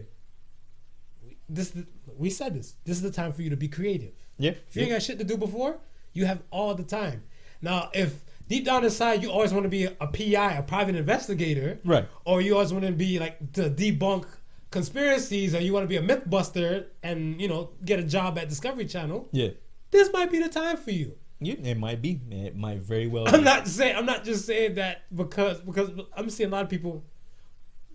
This 1.48 1.72
we 2.18 2.30
said 2.30 2.54
this. 2.54 2.74
This 2.84 2.96
is 2.96 3.02
the 3.02 3.10
time 3.10 3.32
for 3.32 3.42
you 3.42 3.50
to 3.50 3.56
be 3.56 3.68
creative. 3.68 4.12
Yeah. 4.38 4.52
If 4.68 4.76
you 4.76 4.82
ain't 4.82 4.90
got 4.92 5.02
shit 5.02 5.18
to 5.18 5.24
do 5.24 5.36
before, 5.36 5.78
you 6.12 6.26
have 6.26 6.42
all 6.50 6.74
the 6.74 6.82
time. 6.82 7.22
Now, 7.62 7.90
if 7.94 8.22
deep 8.48 8.64
down 8.64 8.84
inside 8.84 9.22
you 9.22 9.30
always 9.30 9.52
want 9.52 9.64
to 9.64 9.68
be 9.68 9.84
a, 9.84 9.96
a 10.00 10.06
PI, 10.08 10.52
a 10.54 10.62
private 10.62 10.94
investigator, 10.96 11.78
Right. 11.84 12.06
or 12.24 12.40
you 12.40 12.54
always 12.54 12.72
want 12.72 12.84
to 12.84 12.92
be 12.92 13.18
like 13.18 13.52
to 13.52 13.70
debunk 13.70 14.26
conspiracies, 14.70 15.54
or 15.54 15.60
you 15.60 15.72
want 15.72 15.84
to 15.84 15.88
be 15.88 15.96
a 15.96 16.02
myth 16.02 16.28
buster 16.28 16.86
and 17.02 17.40
you 17.40 17.48
know 17.48 17.70
get 17.84 17.98
a 17.98 18.02
job 18.02 18.38
at 18.38 18.48
Discovery 18.48 18.86
Channel, 18.86 19.28
Yeah. 19.32 19.50
this 19.90 20.12
might 20.12 20.30
be 20.30 20.38
the 20.40 20.48
time 20.48 20.76
for 20.76 20.90
you. 20.90 21.14
Yeah, 21.40 21.54
it 21.62 21.78
might 21.78 22.00
be. 22.00 22.20
It 22.30 22.56
might 22.56 22.78
very 22.78 23.06
well 23.06 23.24
be. 23.26 23.30
I'm 23.32 23.44
not 23.44 23.68
saying 23.68 23.94
I'm 23.96 24.06
not 24.06 24.24
just 24.24 24.46
saying 24.46 24.74
that 24.76 25.02
because 25.14 25.60
because 25.60 25.90
I'm 26.16 26.30
seeing 26.30 26.48
a 26.50 26.52
lot 26.52 26.64
of 26.64 26.70
people 26.70 27.04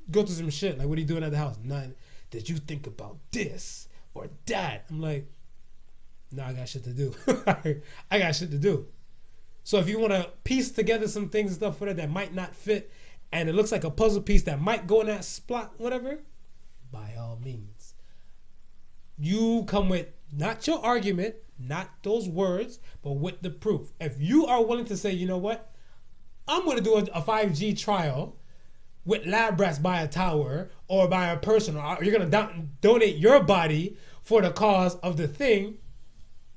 go 0.09 0.23
through 0.23 0.35
some 0.35 0.49
shit 0.49 0.77
like 0.77 0.87
what 0.87 0.97
are 0.97 1.01
you 1.01 1.07
doing 1.07 1.23
at 1.23 1.31
the 1.31 1.37
house? 1.37 1.57
None. 1.63 1.95
Did 2.31 2.49
you 2.49 2.57
think 2.57 2.87
about 2.87 3.17
this 3.31 3.87
or 4.13 4.29
that? 4.47 4.85
I'm 4.89 5.01
like, 5.01 5.27
no, 6.31 6.43
I 6.43 6.53
got 6.53 6.69
shit 6.69 6.85
to 6.85 6.93
do. 6.93 7.13
I 8.09 8.19
got 8.19 8.35
shit 8.35 8.51
to 8.51 8.57
do. 8.57 8.87
So 9.63 9.77
if 9.77 9.87
you 9.87 9.99
want 9.99 10.13
to 10.13 10.31
piece 10.43 10.71
together 10.71 11.07
some 11.07 11.29
things 11.29 11.51
and 11.51 11.57
stuff 11.57 11.77
for 11.77 11.85
that 11.85 11.97
that 11.97 12.09
might 12.09 12.33
not 12.33 12.55
fit, 12.55 12.91
and 13.31 13.47
it 13.47 13.53
looks 13.53 13.71
like 13.71 13.83
a 13.83 13.91
puzzle 13.91 14.21
piece 14.21 14.43
that 14.43 14.61
might 14.61 14.87
go 14.87 15.01
in 15.01 15.07
that 15.07 15.23
spot, 15.23 15.73
whatever, 15.77 16.19
by 16.91 17.13
all 17.19 17.39
means, 17.43 17.93
you 19.17 19.63
come 19.67 19.89
with 19.89 20.07
not 20.31 20.65
your 20.65 20.83
argument, 20.83 21.35
not 21.59 21.89
those 22.01 22.27
words, 22.27 22.79
but 23.03 23.11
with 23.11 23.41
the 23.41 23.49
proof. 23.49 23.91
If 23.99 24.19
you 24.19 24.45
are 24.47 24.63
willing 24.63 24.85
to 24.85 24.97
say, 24.97 25.11
you 25.11 25.27
know 25.27 25.37
what, 25.37 25.71
I'm 26.47 26.65
going 26.65 26.77
to 26.77 26.83
do 26.83 26.95
a, 26.95 27.01
a 27.19 27.21
5G 27.21 27.77
trial 27.77 28.35
with 29.05 29.25
lab 29.25 29.59
rats 29.59 29.79
by 29.79 30.01
a 30.01 30.07
tower 30.07 30.69
or 30.87 31.07
by 31.07 31.27
a 31.27 31.37
person, 31.37 31.75
or 31.75 31.97
you're 32.03 32.19
to 32.19 32.25
do- 32.25 32.67
donate 32.81 33.17
your 33.17 33.41
body 33.43 33.97
for 34.21 34.41
the 34.41 34.51
cause 34.51 34.95
of 34.97 35.17
the 35.17 35.27
thing, 35.27 35.77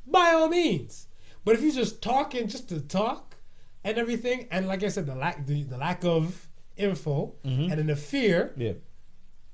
by 0.06 0.30
all 0.34 0.48
means. 0.48 1.08
But 1.44 1.54
if 1.54 1.62
you're 1.62 1.72
just 1.72 2.02
talking 2.02 2.48
just 2.48 2.68
to 2.70 2.80
talk 2.80 3.36
and 3.82 3.96
everything, 3.98 4.46
and 4.50 4.66
like 4.68 4.82
I 4.82 4.88
said, 4.88 5.06
the 5.06 5.14
lack 5.14 5.46
the, 5.46 5.62
the 5.64 5.76
lack 5.78 6.04
of 6.04 6.48
info 6.76 7.34
and 7.44 7.70
then 7.70 7.86
the 7.86 7.96
fear, 7.96 8.52
yeah. 8.56 8.72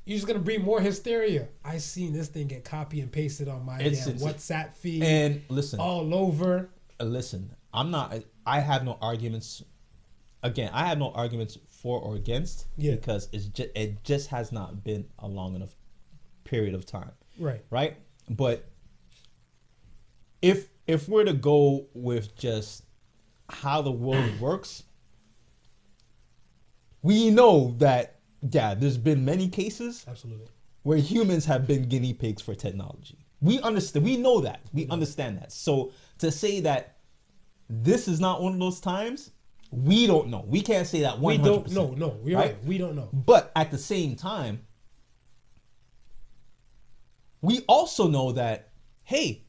you're 0.05 0.17
just 0.17 0.27
gonna 0.27 0.39
bring 0.41 0.63
more 0.63 0.81
hysteria. 0.81 1.49
I 1.65 1.79
seen 1.79 2.13
this 2.13 2.29
thing 2.29 2.49
get 2.49 2.65
copy 2.65 3.01
and 3.01 3.11
pasted 3.13 3.49
on 3.49 3.65
my 3.65 3.79
It's- 3.81 4.07
damn 4.07 4.17
it's- 4.17 4.23
WhatsApp 4.51 4.73
feed 4.75 5.03
And 5.03 5.43
listen, 5.49 5.79
all 5.81 6.15
over. 6.15 6.71
uh, 6.99 7.05
listen. 7.05 7.55
I'm 7.73 7.91
not. 7.93 8.15
I 8.45 8.59
have 8.61 8.85
no 8.85 8.99
arguments. 9.01 9.63
Again, 10.43 10.71
I 10.73 10.87
have 10.87 10.99
no 10.99 11.13
arguments 11.13 11.57
for 11.83 11.99
or 12.01 12.15
against 12.17 12.67
Yeah. 12.77 12.95
because 12.97 13.29
it's 13.33 13.47
just 13.47 13.71
it 13.75 14.05
just 14.05 14.29
has 14.29 14.53
not 14.53 14.85
been 14.85 15.07
a 15.19 15.27
long 15.27 15.55
enough 15.55 15.75
period 16.45 16.75
of 16.75 16.85
time. 16.87 17.13
Right. 17.39 17.65
right? 17.71 17.97
But 18.29 18.67
if 20.43 20.69
if 20.87 21.09
we're 21.09 21.25
to 21.25 21.33
go 21.33 21.87
with 21.95 22.37
just 22.37 22.85
how 23.49 23.83
the 23.83 23.91
world 23.93 24.41
works, 24.41 24.83
we 27.03 27.31
know 27.31 27.75
that 27.79 28.17
yeah, 28.43 28.75
there's 28.75 28.97
been 28.99 29.25
many 29.25 29.49
cases 29.49 30.05
Absolutely. 30.09 30.47
where 30.83 30.99
humans 30.99 31.45
have 31.47 31.67
been 31.67 31.89
guinea 31.89 32.15
pigs 32.15 32.41
for 32.43 32.55
technology. 32.55 33.19
We 33.43 33.61
understand. 33.61 34.05
We 34.05 34.17
know 34.17 34.41
that. 34.43 34.61
We 34.73 34.87
understand 34.89 35.39
that. 35.39 35.53
So 35.53 35.93
to 36.19 36.31
say 36.31 36.61
that 36.61 36.97
this 37.69 38.09
is 38.09 38.19
not 38.21 38.43
one 38.43 38.55
of 38.55 38.59
those 38.59 38.81
times, 38.81 39.31
we 39.71 40.07
don't 40.07 40.29
know. 40.29 40.45
We 40.47 40.63
can't 40.63 40.87
say 40.87 41.01
that 41.03 41.19
one 41.19 41.39
We 41.39 41.45
don't 41.45 41.71
know. 41.71 41.95
No, 41.97 42.19
you're 42.25 42.39
right. 42.39 42.63
We 42.65 42.79
don't 42.79 42.97
know. 42.97 43.09
But 43.13 43.53
at 43.55 43.71
the 43.71 43.79
same 43.79 44.17
time, 44.17 44.67
we 47.41 47.65
also 47.69 48.09
know 48.09 48.33
that 48.33 48.71
hey, 49.05 49.45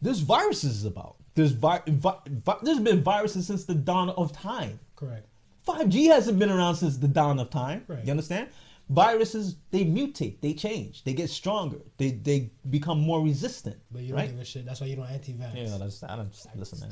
there's 0.00 0.20
viruses 0.20 0.84
about. 0.84 1.16
There's 1.34 1.52
vi- 1.52 1.82
vi- 1.86 2.18
vi- 2.26 2.58
there's 2.62 2.80
been 2.80 3.02
viruses 3.02 3.46
since 3.46 3.64
the 3.64 3.74
dawn 3.74 4.10
of 4.10 4.32
time. 4.32 4.78
Correct. 4.96 5.26
5G 5.66 6.06
hasn't 6.06 6.38
been 6.38 6.50
around 6.50 6.76
since 6.76 6.96
the 6.98 7.08
dawn 7.08 7.38
of 7.38 7.48
time. 7.50 7.84
Right. 7.86 8.04
You 8.04 8.10
understand? 8.10 8.48
Viruses 8.90 9.56
they 9.70 9.84
mutate, 9.84 10.40
they 10.40 10.52
change, 10.52 11.04
they 11.04 11.14
get 11.14 11.30
stronger, 11.30 11.78
they 11.96 12.10
they 12.10 12.50
become 12.68 13.00
more 13.00 13.22
resistant. 13.22 13.76
But 13.90 14.02
you 14.02 14.08
don't 14.08 14.18
right? 14.18 14.30
give 14.30 14.40
a 14.40 14.44
shit. 14.44 14.66
That's 14.66 14.80
why 14.80 14.88
you 14.88 14.96
don't 14.96 15.08
anti-vax. 15.08 15.54
Yeah, 15.54 15.78
that's 15.78 16.02
I 16.02 16.16
don't 16.16 16.34
listen, 16.56 16.80
man. 16.80 16.90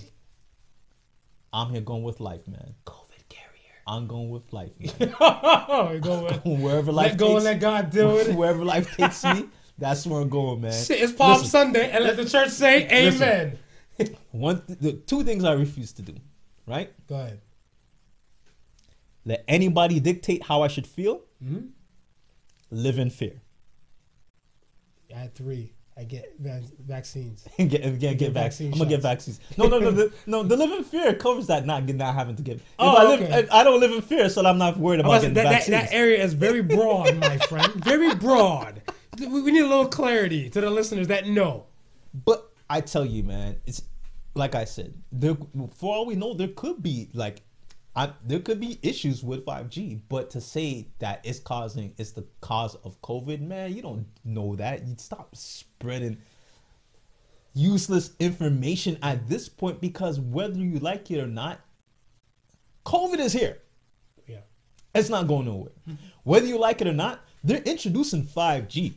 I'm 1.53 1.71
here 1.71 1.81
going 1.81 2.03
with 2.03 2.21
life, 2.21 2.47
man. 2.47 2.75
COVID 2.87 3.29
carrier. 3.29 3.75
I'm 3.87 4.07
going 4.07 4.31
with 4.31 4.53
life, 4.53 4.71
man. 4.79 5.15
go 6.01 6.25
with. 6.25 6.45
wherever 6.61 6.93
life 6.93 7.11
Let 7.13 7.19
go 7.19 7.37
and 7.37 7.45
let 7.45 7.61
God 7.61 7.91
deal 7.91 8.15
with 8.15 8.29
it. 8.29 8.37
wherever 8.37 8.65
life 8.65 8.97
takes 8.97 9.25
me, 9.25 9.49
that's 9.79 10.07
where 10.07 10.21
I'm 10.21 10.29
going, 10.29 10.61
man. 10.61 10.73
Shit, 10.73 11.01
it's 11.01 11.13
Palm 11.13 11.33
Listen, 11.33 11.47
Sunday, 11.49 11.91
and 11.91 12.05
let 12.05 12.17
the 12.17 12.25
church 12.25 12.51
say 12.51 12.83
Listen. 13.05 13.59
Amen. 13.99 14.17
One, 14.31 14.63
th- 14.63 14.79
the 14.79 14.93
two 14.93 15.25
things 15.25 15.45
I 15.45 15.53
refuse 15.53 15.93
to 15.95 16.03
do, 16.03 16.15
right? 16.67 16.93
Go 17.09 17.17
ahead. 17.17 17.41
Let 19.25 19.45
anybody 19.49 20.01
dictate 20.01 20.45
how 20.45 20.63
I 20.63 20.69
should 20.69 20.87
feel. 20.87 21.23
Mm-hmm. 21.45 21.67
Live 22.71 22.99
in 22.99 23.11
fear. 23.11 23.43
I 25.15 25.19
had 25.19 25.35
three. 25.35 25.73
I 26.01 26.05
get 26.05 26.35
va- 26.39 26.63
vaccines. 26.87 27.47
get 27.59 27.69
get, 27.71 28.01
get, 28.01 28.19
Get 28.19 28.61
I'm 28.61 28.71
gonna 28.71 28.87
get 28.87 29.03
vaccines. 29.03 29.39
No, 29.59 29.67
no, 29.67 29.79
no, 29.79 29.91
the, 29.91 30.13
no. 30.27 30.43
The 30.43 30.57
live 30.57 30.73
in 30.73 30.83
fear 30.85 31.13
covers 31.15 31.47
that 31.49 31.67
not 31.67 31.85
not 31.87 32.15
having 32.15 32.37
to 32.37 32.43
get. 32.43 32.57
If 32.57 32.63
Oh, 32.79 32.97
I 32.97 33.05
live, 33.05 33.21
okay. 33.21 33.39
if 33.41 33.53
I 33.53 33.63
don't 33.63 33.81
live 33.81 33.93
in 33.93 34.01
fear, 34.01 34.29
so 34.31 34.45
I'm 34.47 34.57
not 34.57 34.79
worried 34.79 35.01
about 35.01 35.11
That, 35.11 35.21
getting 35.21 35.35
that, 35.35 35.45
vaccines. 35.53 35.83
that 35.83 35.93
area 35.93 36.25
is 36.25 36.33
very 36.33 36.63
broad, 36.63 37.17
my 37.19 37.37
friend. 37.51 37.73
Very 37.85 38.15
broad. 38.15 38.81
We 39.19 39.27
we 39.43 39.53
need 39.53 39.61
a 39.63 39.69
little 39.69 39.89
clarity 39.89 40.49
to 40.51 40.61
the 40.61 40.71
listeners 40.71 41.09
that 41.09 41.27
know. 41.27 41.67
But 42.25 42.51
I 42.71 42.81
tell 42.81 43.05
you, 43.05 43.23
man, 43.23 43.61
it's 43.67 43.83
like 44.35 44.55
I 44.55 44.65
said. 44.65 44.95
There, 45.13 45.37
for 45.77 45.95
all 45.95 46.07
we 46.07 46.15
know, 46.15 46.33
there 46.33 46.49
could 46.49 46.83
be 46.83 47.11
like, 47.13 47.43
I, 47.95 48.13
there 48.25 48.39
could 48.41 48.59
be 48.61 48.79
issues 48.83 49.23
with 49.23 49.45
5G. 49.45 50.01
But 50.09 50.31
to 50.31 50.41
say 50.41 50.89
that 51.01 51.21
it's 51.25 51.41
causing, 51.41 51.93
it's 51.99 52.13
the 52.13 52.25
cause 52.41 52.75
of 52.77 53.01
COVID, 53.03 53.41
man, 53.43 53.75
you 53.75 53.83
don't 53.83 54.07
know 54.25 54.57
that. 54.57 54.87
You 54.87 54.95
stop 54.97 55.35
spreading. 55.81 56.19
useless 57.55 58.12
information 58.19 58.99
at 59.03 59.29
this 59.29 59.49
point 59.49 59.81
because 59.81 60.21
whether 60.21 60.59
you 60.59 60.79
like 60.79 61.11
it 61.11 61.19
or 61.19 61.27
not, 61.27 61.61
COVID 62.87 63.19
is 63.19 63.33
here. 63.33 63.59
Yeah. 64.27 64.40
It's 64.95 65.09
not 65.09 65.27
going 65.27 65.47
nowhere. 65.47 65.73
Mm-hmm. 65.88 66.05
Whether 66.23 66.47
you 66.47 66.59
like 66.59 66.81
it 66.81 66.87
or 66.87 66.93
not, 66.93 67.21
they're 67.43 67.62
introducing 67.62 68.25
5G 68.25 68.93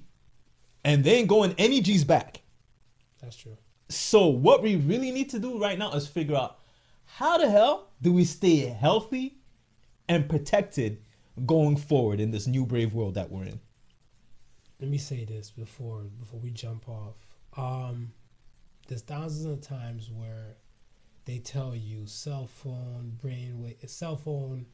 and 0.83 1.03
they 1.03 1.15
ain't 1.15 1.29
going 1.29 1.55
any 1.57 1.81
G's 1.81 2.03
back. 2.03 2.41
That's 3.21 3.37
true. 3.37 3.57
So 3.89 4.27
what 4.27 4.61
we 4.61 4.75
really 4.75 5.11
need 5.11 5.29
to 5.31 5.39
do 5.39 5.59
right 5.59 5.79
now 5.79 5.93
is 5.93 6.05
figure 6.05 6.35
out 6.35 6.59
how 7.05 7.37
the 7.37 7.49
hell 7.49 7.87
do 8.01 8.11
we 8.11 8.25
stay 8.25 8.57
healthy 8.57 9.37
and 10.09 10.29
protected 10.29 11.01
going 11.45 11.77
forward 11.77 12.19
in 12.19 12.31
this 12.31 12.45
new 12.45 12.65
brave 12.65 12.93
world 12.93 13.15
that 13.15 13.31
we're 13.31 13.45
in. 13.45 13.59
Let 14.83 14.89
me 14.91 14.97
say 14.97 15.23
this 15.23 15.49
before 15.49 16.01
before 16.19 16.41
we 16.41 16.49
jump 16.51 16.89
off. 16.89 17.15
Um, 17.55 18.11
there's 18.89 19.01
thousands 19.01 19.45
of 19.45 19.61
times 19.61 20.11
where 20.11 20.57
they 21.23 21.37
tell 21.37 21.73
you 21.73 22.05
cell 22.05 22.47
phone 22.47 23.17
brain 23.21 23.61
wa- 23.61 23.69
cell 23.87 24.17
phone 24.17 24.65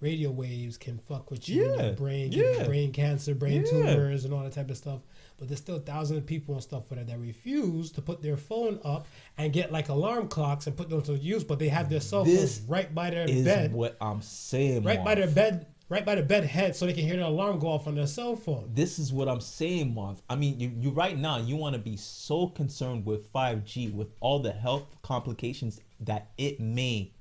radio 0.00 0.30
waves 0.30 0.76
can 0.76 0.98
fuck 0.98 1.30
with 1.30 1.48
you 1.48 1.64
Yeah, 1.76 1.82
your 1.84 1.92
brain, 1.94 2.30
yeah. 2.30 2.64
brain 2.66 2.92
cancer, 2.92 3.34
brain 3.34 3.62
Yeah. 3.64 3.70
tumors, 3.70 4.26
and 4.26 4.34
all 4.34 4.42
that 4.42 4.52
type 4.52 4.68
of 4.68 4.76
stuff. 4.76 5.00
But 5.38 5.48
there's 5.48 5.60
still 5.60 5.78
thousands 5.78 6.18
of 6.18 6.26
people 6.26 6.52
and 6.56 6.62
stuff 6.62 6.86
for 6.86 6.96
that 6.96 7.06
that 7.06 7.18
refuse 7.18 7.90
to 7.92 8.02
put 8.02 8.20
their 8.20 8.36
phone 8.36 8.80
up 8.84 9.06
and 9.38 9.50
get 9.50 9.72
like 9.72 9.88
alarm 9.88 10.28
clocks 10.28 10.66
and 10.66 10.76
put 10.76 10.90
them 10.90 11.00
to 11.02 11.14
use, 11.16 11.42
but 11.42 11.58
they 11.58 11.68
have 11.68 11.88
their 11.88 12.00
cell 12.02 12.22
This 12.26 12.58
phones 12.58 12.68
right 12.68 12.94
by 12.94 13.08
their 13.08 13.26
Is 13.26 13.46
bed, 13.46 13.72
what 13.72 13.96
I'm 13.98 14.20
saying. 14.20 14.82
right 14.82 15.02
by 15.02 15.14
their 15.14 15.26
bed, 15.30 15.68
right 15.88 16.04
by 16.04 16.14
the 16.14 16.22
bed 16.22 16.44
head, 16.44 16.74
so 16.74 16.86
they 16.86 16.92
can 16.92 17.04
hear 17.04 17.16
the 17.16 17.26
alarm 17.26 17.58
go 17.58 17.68
off 17.68 17.86
on 17.86 17.94
their 17.94 18.06
cell 18.06 18.36
phone. 18.36 18.70
This 18.72 18.98
is 18.98 19.12
what 19.12 19.28
I'm 19.28 19.40
saying, 19.40 19.94
Marv. 19.94 20.22
I 20.28 20.36
mean, 20.36 20.58
you, 20.58 20.72
you 20.78 20.90
right 20.90 21.18
now 21.18 21.38
you 21.38 21.56
want 21.56 21.74
to 21.74 21.80
be 21.80 21.96
so 21.96 22.48
concerned 22.48 23.04
with 23.04 23.32
5G 23.32 23.92
with 23.92 24.08
all 24.20 24.38
the 24.38 24.52
health 24.52 24.96
complications 25.02 25.80
that 26.00 26.30
it 26.38 26.60
may 26.60 27.12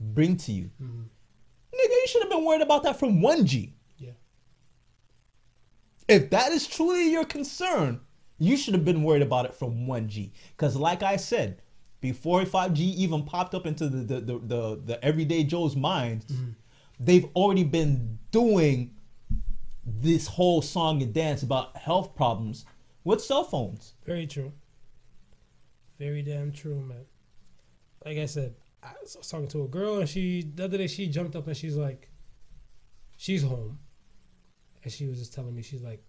bring 0.00 0.36
to 0.38 0.52
you. 0.52 0.70
Mm-hmm. 0.82 1.02
Nigga, 1.74 1.90
you 1.90 2.06
should 2.06 2.22
have 2.22 2.30
been 2.30 2.44
worried 2.44 2.62
about 2.62 2.84
that 2.84 2.98
from 2.98 3.20
1G. 3.20 3.72
Yeah. 3.98 4.12
If 6.08 6.30
that 6.30 6.52
is 6.52 6.66
truly 6.66 7.10
your 7.10 7.24
concern, 7.24 8.00
you 8.38 8.56
should 8.56 8.74
have 8.74 8.84
been 8.84 9.02
worried 9.02 9.22
about 9.22 9.46
it 9.46 9.54
from 9.54 9.86
1G. 9.86 10.30
Because, 10.56 10.76
like 10.76 11.02
I 11.02 11.16
said, 11.16 11.62
before 12.00 12.42
5G 12.42 12.78
even 12.78 13.24
popped 13.24 13.54
up 13.54 13.66
into 13.66 13.88
the 13.88 13.98
the, 13.98 14.20
the, 14.20 14.38
the, 14.38 14.82
the 14.84 15.04
everyday 15.04 15.42
Joe's 15.42 15.74
mind, 15.74 16.26
mm-hmm. 16.26 16.50
They've 16.98 17.26
already 17.34 17.64
been 17.64 18.18
doing 18.30 18.94
this 19.84 20.26
whole 20.26 20.62
song 20.62 21.02
and 21.02 21.12
dance 21.12 21.42
about 21.42 21.76
health 21.76 22.14
problems 22.14 22.64
with 23.04 23.22
cell 23.22 23.44
phones. 23.44 23.94
Very 24.04 24.26
true. 24.26 24.52
Very 25.98 26.22
damn 26.22 26.52
true, 26.52 26.80
man. 26.80 27.04
Like 28.04 28.18
I 28.18 28.26
said, 28.26 28.54
I 28.82 28.92
was 29.00 29.28
talking 29.28 29.48
to 29.48 29.64
a 29.64 29.68
girl 29.68 29.98
and 29.98 30.08
she 30.08 30.42
the 30.54 30.64
other 30.64 30.78
day 30.78 30.86
she 30.86 31.06
jumped 31.08 31.36
up 31.36 31.46
and 31.46 31.56
she's 31.56 31.76
like, 31.76 32.10
she's 33.16 33.42
home, 33.42 33.78
and 34.82 34.92
she 34.92 35.06
was 35.06 35.18
just 35.18 35.32
telling 35.32 35.54
me 35.54 35.62
she's 35.62 35.82
like, 35.82 36.02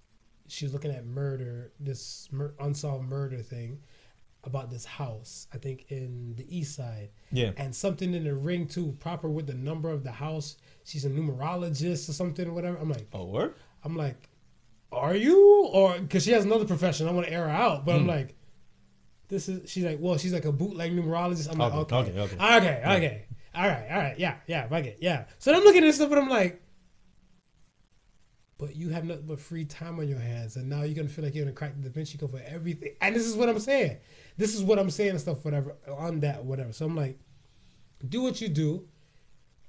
she's 0.47 0.73
looking 0.73 0.91
at 0.91 1.05
murder, 1.05 1.71
this 1.79 2.27
mur- 2.31 2.55
unsolved 2.59 3.07
murder 3.07 3.37
thing 3.37 3.79
about 4.43 4.69
this 4.69 4.85
house. 4.85 5.47
I 5.53 5.57
think 5.57 5.85
in 5.89 6.35
the 6.35 6.45
east 6.55 6.75
side. 6.75 7.09
Yeah. 7.31 7.51
And 7.57 7.75
something 7.75 8.13
in 8.13 8.23
the 8.23 8.35
ring 8.35 8.67
too, 8.67 8.95
proper 8.99 9.29
with 9.29 9.47
the 9.47 9.53
number 9.53 9.89
of 9.89 10.03
the 10.03 10.11
house. 10.11 10.57
She's 10.85 11.03
a 11.03 11.09
numerologist 11.09 12.07
or 12.07 12.13
something, 12.13 12.47
or 12.47 12.53
whatever. 12.53 12.77
I'm 12.77 12.89
like, 12.89 13.07
Oh, 13.11 13.25
what? 13.25 13.57
I'm 13.83 13.97
like, 13.97 14.29
are 14.91 15.15
you? 15.15 15.69
Or 15.73 15.99
because 15.99 16.23
she 16.23 16.31
has 16.31 16.45
another 16.45 16.65
profession, 16.65 17.07
I 17.07 17.11
want 17.11 17.27
to 17.27 17.33
air 17.33 17.43
her 17.43 17.49
out. 17.49 17.85
But 17.85 17.95
I'm 17.95 18.03
hmm. 18.03 18.09
like, 18.09 18.35
this 19.27 19.49
is. 19.49 19.69
She's 19.69 19.83
like, 19.83 19.97
well, 19.99 20.17
she's 20.17 20.33
like 20.33 20.45
a 20.45 20.51
bootleg 20.51 20.95
numerologist. 20.95 21.51
I'm 21.51 21.57
like, 21.57 21.73
Okay, 21.73 21.95
okay, 21.95 22.11
okay, 22.11 22.21
okay. 22.21 22.37
Ah, 22.39 22.57
okay, 22.57 22.81
okay, 22.85 23.25
all 23.53 23.67
right, 23.67 23.87
all 23.89 23.97
right, 23.97 24.19
yeah, 24.19 24.35
yeah, 24.47 24.67
fuck 24.67 24.85
it, 24.85 24.97
yeah. 25.01 25.25
So 25.39 25.53
I'm 25.53 25.63
looking 25.63 25.83
at 25.83 25.87
this 25.87 25.95
stuff, 25.95 26.11
and 26.11 26.19
I'm 26.19 26.29
like, 26.29 26.61
but 28.57 28.75
you 28.75 28.89
have 28.89 29.03
nothing 29.03 29.25
but 29.25 29.39
free 29.39 29.65
time 29.65 29.99
on 29.99 30.07
your 30.07 30.19
hands, 30.19 30.55
and 30.55 30.69
now 30.69 30.83
you're 30.83 30.95
gonna 30.95 31.09
feel 31.09 31.25
like 31.25 31.35
you're 31.35 31.45
gonna 31.45 31.55
crack 31.55 31.73
the 31.75 31.89
Da 31.89 31.93
Vinci 31.93 32.17
Code 32.17 32.31
for 32.31 32.41
everything. 32.45 32.93
And 33.01 33.15
this 33.15 33.25
is 33.25 33.35
what 33.35 33.49
I'm 33.49 33.59
saying. 33.59 33.97
This 34.37 34.55
is 34.55 34.63
what 34.63 34.79
I'm 34.79 34.89
saying 34.89 35.11
and 35.11 35.19
stuff, 35.19 35.43
whatever, 35.43 35.75
on 35.89 36.21
that, 36.21 36.45
whatever. 36.45 36.71
So 36.71 36.85
I'm 36.85 36.95
like, 36.95 37.19
do 38.07 38.21
what 38.21 38.39
you 38.39 38.47
do. 38.47 38.87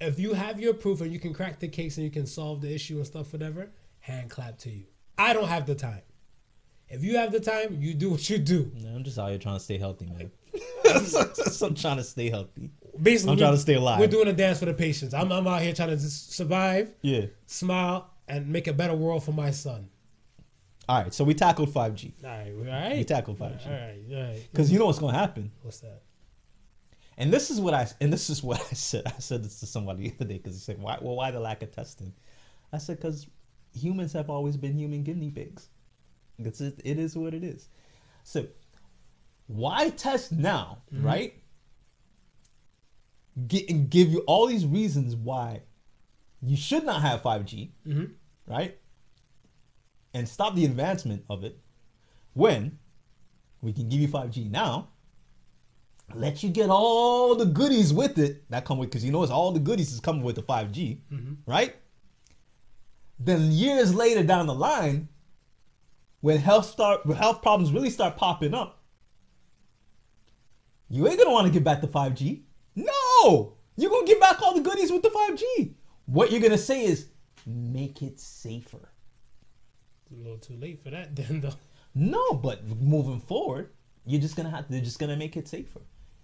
If 0.01 0.19
you 0.19 0.35
have 0.35 0.61
your 0.61 0.75
proof 0.75 1.01
and 1.01 1.13
you 1.13 1.19
can 1.19 1.33
crack 1.33 1.59
the 1.59 1.69
case 1.69 1.97
and 1.97 2.05
you 2.05 2.11
can 2.11 2.27
solve 2.27 2.61
the 2.61 2.75
issue 2.75 2.97
and 2.97 3.07
stuff, 3.07 3.33
whatever, 3.33 3.71
hand 4.01 4.31
clap 4.31 4.59
to 4.59 4.71
you. 4.71 4.85
I 5.17 5.33
don't 5.33 5.49
have 5.49 5.67
the 5.67 5.75
time. 5.75 6.03
If 6.89 7.03
you 7.03 7.17
have 7.17 7.33
the 7.33 7.41
time, 7.41 7.79
you 7.81 7.95
do 7.95 8.11
what 8.11 8.29
you 8.31 8.39
do. 8.39 8.71
No, 8.77 8.91
I'm 8.91 9.03
just 9.03 9.19
out 9.19 9.31
here 9.31 9.39
trying 9.39 9.57
to 9.57 9.65
stay 9.65 9.79
healthy, 9.79 10.07
man. 10.07 10.31
I'm 11.63 11.75
trying 11.75 11.97
to 11.97 12.05
stay 12.05 12.31
healthy. 12.31 12.71
Basically, 13.01 13.33
I'm 13.33 13.39
trying 13.39 13.53
to 13.55 13.59
stay 13.59 13.75
alive. 13.75 13.99
We're 13.99 14.07
doing 14.07 14.29
a 14.29 14.33
dance 14.33 14.61
for 14.61 14.67
the 14.67 14.75
patients. 14.75 15.13
I'm, 15.13 15.33
I'm 15.33 15.47
out 15.47 15.63
here 15.63 15.73
trying 15.73 15.91
to 15.91 15.97
just 15.97 16.33
survive, 16.33 16.93
Yeah. 17.03 17.27
smile, 17.47 18.11
and 18.29 18.49
make 18.49 18.69
a 18.69 18.73
better 18.73 18.95
world 18.95 19.25
for 19.25 19.33
my 19.33 19.51
son. 19.51 19.89
All 20.89 21.03
right, 21.03 21.13
so 21.13 21.25
we 21.25 21.35
tackled 21.35 21.71
5G. 21.71 22.13
All 22.23 22.31
right, 22.31 22.53
all 22.57 22.65
right. 22.65 22.97
We 22.99 23.05
tackled 23.05 23.39
5G. 23.39 23.67
All 23.67 23.73
right, 23.73 23.99
all 24.13 24.23
right. 24.23 24.49
Because 24.53 24.71
you 24.71 24.79
know 24.79 24.87
what's 24.87 25.01
going 25.01 25.15
to 25.15 25.19
happen. 25.19 25.51
What's 25.63 25.81
that? 25.81 26.03
And 27.19 27.33
this 27.33 27.51
is 27.51 27.61
what 27.61 27.73
I 27.75 27.89
and 28.01 28.13
this 28.13 28.29
is 28.31 28.43
what 28.43 28.61
I 28.71 28.75
said. 28.75 29.05
I 29.07 29.19
said 29.19 29.43
this 29.45 29.61
to 29.61 29.67
somebody 29.67 30.09
the 30.09 30.15
other 30.17 30.25
day 30.27 30.37
because 30.39 30.55
he 30.55 30.61
said, 30.61 30.81
"Why? 30.81 30.99
Well, 31.01 31.17
why 31.17 31.31
the 31.31 31.41
lack 31.41 31.63
of 31.63 31.73
testing?" 31.73 32.13
I 32.73 32.79
said, 32.79 32.97
"Because 32.99 33.27
humans 33.75 34.13
have 34.13 34.29
always 34.31 34.57
been 34.57 34.79
human 34.79 35.03
guinea 35.03 35.31
pigs. 35.31 35.69
It's 36.39 36.61
it, 36.61 36.81
it 36.85 36.99
is 36.99 37.17
what 37.17 37.33
it 37.35 37.43
is. 37.43 37.69
So, 38.25 38.47
why 39.47 39.91
test 39.91 40.33
now, 40.33 40.83
right? 40.93 41.35
Get 43.47 43.69
and 43.71 43.89
give 43.91 44.09
you 44.09 44.21
all 44.21 44.47
these 44.47 44.65
reasons 44.67 45.15
why 45.15 45.63
you 46.43 46.57
should 46.57 46.85
not 46.85 47.03
have 47.03 47.23
five 47.23 47.45
G, 47.45 47.73
Mhm. 47.87 48.13
right? 48.47 48.79
And 50.15 50.27
stop 50.29 50.55
the 50.55 50.65
advancement 50.65 51.25
of 51.29 51.45
it 51.45 51.59
when 52.33 52.79
we 53.61 53.73
can 53.73 53.89
give 53.89 54.01
you 54.01 54.09
five 54.09 54.31
G 54.31 54.45
now." 54.49 54.89
Let 56.15 56.43
you 56.43 56.51
get 56.51 56.71
all 56.71 57.35
the 57.35 57.47
goodies 57.47 57.93
with 57.93 58.19
it 58.19 58.49
that 58.51 58.65
come 58.65 58.79
with 58.79 58.91
because 58.91 59.05
you 59.05 59.13
know 59.13 59.23
it's 59.23 59.33
all 59.33 59.53
the 59.53 59.61
goodies 59.61 59.93
is 59.93 60.01
coming 60.01 60.23
with 60.23 60.37
the 60.37 60.43
5G, 60.43 61.01
mm-hmm. 61.13 61.35
right? 61.47 61.75
Then 63.19 63.51
years 63.51 63.95
later 63.95 64.23
down 64.23 64.47
the 64.47 64.55
line, 64.55 65.09
when 66.21 66.39
health 66.39 66.67
start 66.67 67.05
when 67.07 67.17
health 67.17 67.43
problems 67.43 67.73
really 67.73 67.91
start 67.91 68.17
popping 68.17 68.55
up, 68.55 68.83
you 70.89 71.07
ain't 71.09 71.19
gonna 71.19 71.33
want 71.33 71.47
to 71.47 71.53
get 71.53 71.65
back 71.65 71.81
to 71.81 71.87
5G. 71.87 72.43
No, 72.77 73.57
you're 73.77 73.91
gonna 73.91 74.07
get 74.07 74.21
back 74.21 74.41
all 74.43 74.55
the 74.55 74.61
goodies 74.61 74.93
with 74.93 75.03
the 75.03 75.11
5G. 75.11 75.75
What 76.07 76.31
you're 76.31 76.41
gonna 76.41 76.59
say 76.59 76.85
is 76.85 77.09
make 77.47 78.03
it 78.03 78.21
safer. 78.21 78.91
It's 80.03 80.13
a 80.13 80.23
little 80.23 80.39
too 80.39 80.57
late 80.57 80.83
for 80.83 80.91
that, 80.91 81.17
then, 81.17 81.41
though. 81.41 81.55
No, 81.95 82.33
but 82.35 82.65
moving 82.67 83.21
forward, 83.21 83.71
you're 84.05 84.21
just 84.21 84.37
gonna 84.37 84.51
have 84.51 84.67
they're 84.69 84.81
just 84.81 84.99
gonna 84.99 85.17
make 85.17 85.37
it 85.37 85.49
safer. 85.49 85.81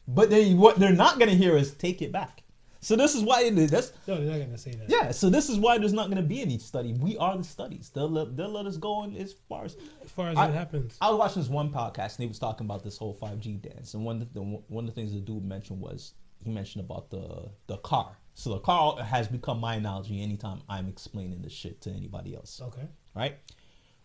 But 0.09 0.31
they 0.31 0.55
what 0.55 0.79
they're 0.79 0.93
not 0.93 1.19
gonna 1.19 1.35
hear 1.35 1.57
is 1.57 1.73
take 1.75 2.03
it 2.03 2.13
back. 2.13 2.43
So 2.81 2.97
this 2.97 3.15
is 3.15 3.23
why 3.23 3.43
it- 3.45 3.55
that's 3.71 3.93
No, 4.09 4.17
they're 4.17 4.37
not 4.37 4.45
gonna 4.45 4.59
say 4.59 4.73
that. 4.73 4.91
yeah. 4.91 5.13
So 5.13 5.31
this 5.31 5.49
is 5.49 5.57
why 5.59 5.79
there's 5.79 5.93
not 5.93 6.09
gonna 6.09 6.21
be 6.23 6.41
any 6.43 6.59
study. 6.59 6.93
We 6.95 7.17
are 7.17 7.37
the 7.39 7.45
studies. 7.45 7.91
They'll 7.95 8.11
let, 8.11 8.37
they'll 8.37 8.49
let 8.51 8.67
us 8.67 8.77
go 8.77 8.93
on 8.95 9.15
as 9.15 9.33
far 9.49 9.65
as. 9.65 9.77
As 10.05 10.11
far 10.11 10.31
as 10.31 10.37
I- 10.37 10.47
what 10.47 10.55
happens. 10.55 10.97
I 11.01 11.09
was 11.11 11.19
watching 11.21 11.43
this 11.43 11.51
one 11.51 11.71
podcast 11.71 12.17
and 12.17 12.25
he 12.25 12.27
was 12.27 12.41
talking 12.41 12.67
about 12.67 12.83
this 12.83 12.99
whole 12.99 13.15
5G 13.15 13.59
dance, 13.63 13.95
and 13.95 14.05
one 14.05 14.21
of 14.21 14.33
the 14.35 14.43
one 14.43 14.85
of 14.85 14.87
the 14.87 15.01
things 15.01 15.13
the 15.13 15.21
dude 15.21 15.45
mentioned 15.45 15.81
was 15.81 16.15
he 16.45 16.51
mentioned 16.51 16.85
about 16.85 17.09
the 17.11 17.51
the 17.69 17.77
car. 17.79 18.19
So 18.35 18.51
the 18.51 18.59
car 18.61 19.01
has 19.01 19.29
become 19.29 19.61
my 19.61 19.77
analogy 19.77 20.21
anytime 20.21 20.63
I'm 20.69 20.89
explaining 20.89 21.41
this 21.43 21.53
shit 21.53 21.81
to 21.83 21.91
anybody 21.91 22.35
else 22.35 22.61
Okay. 22.61 22.89
right? 23.15 23.37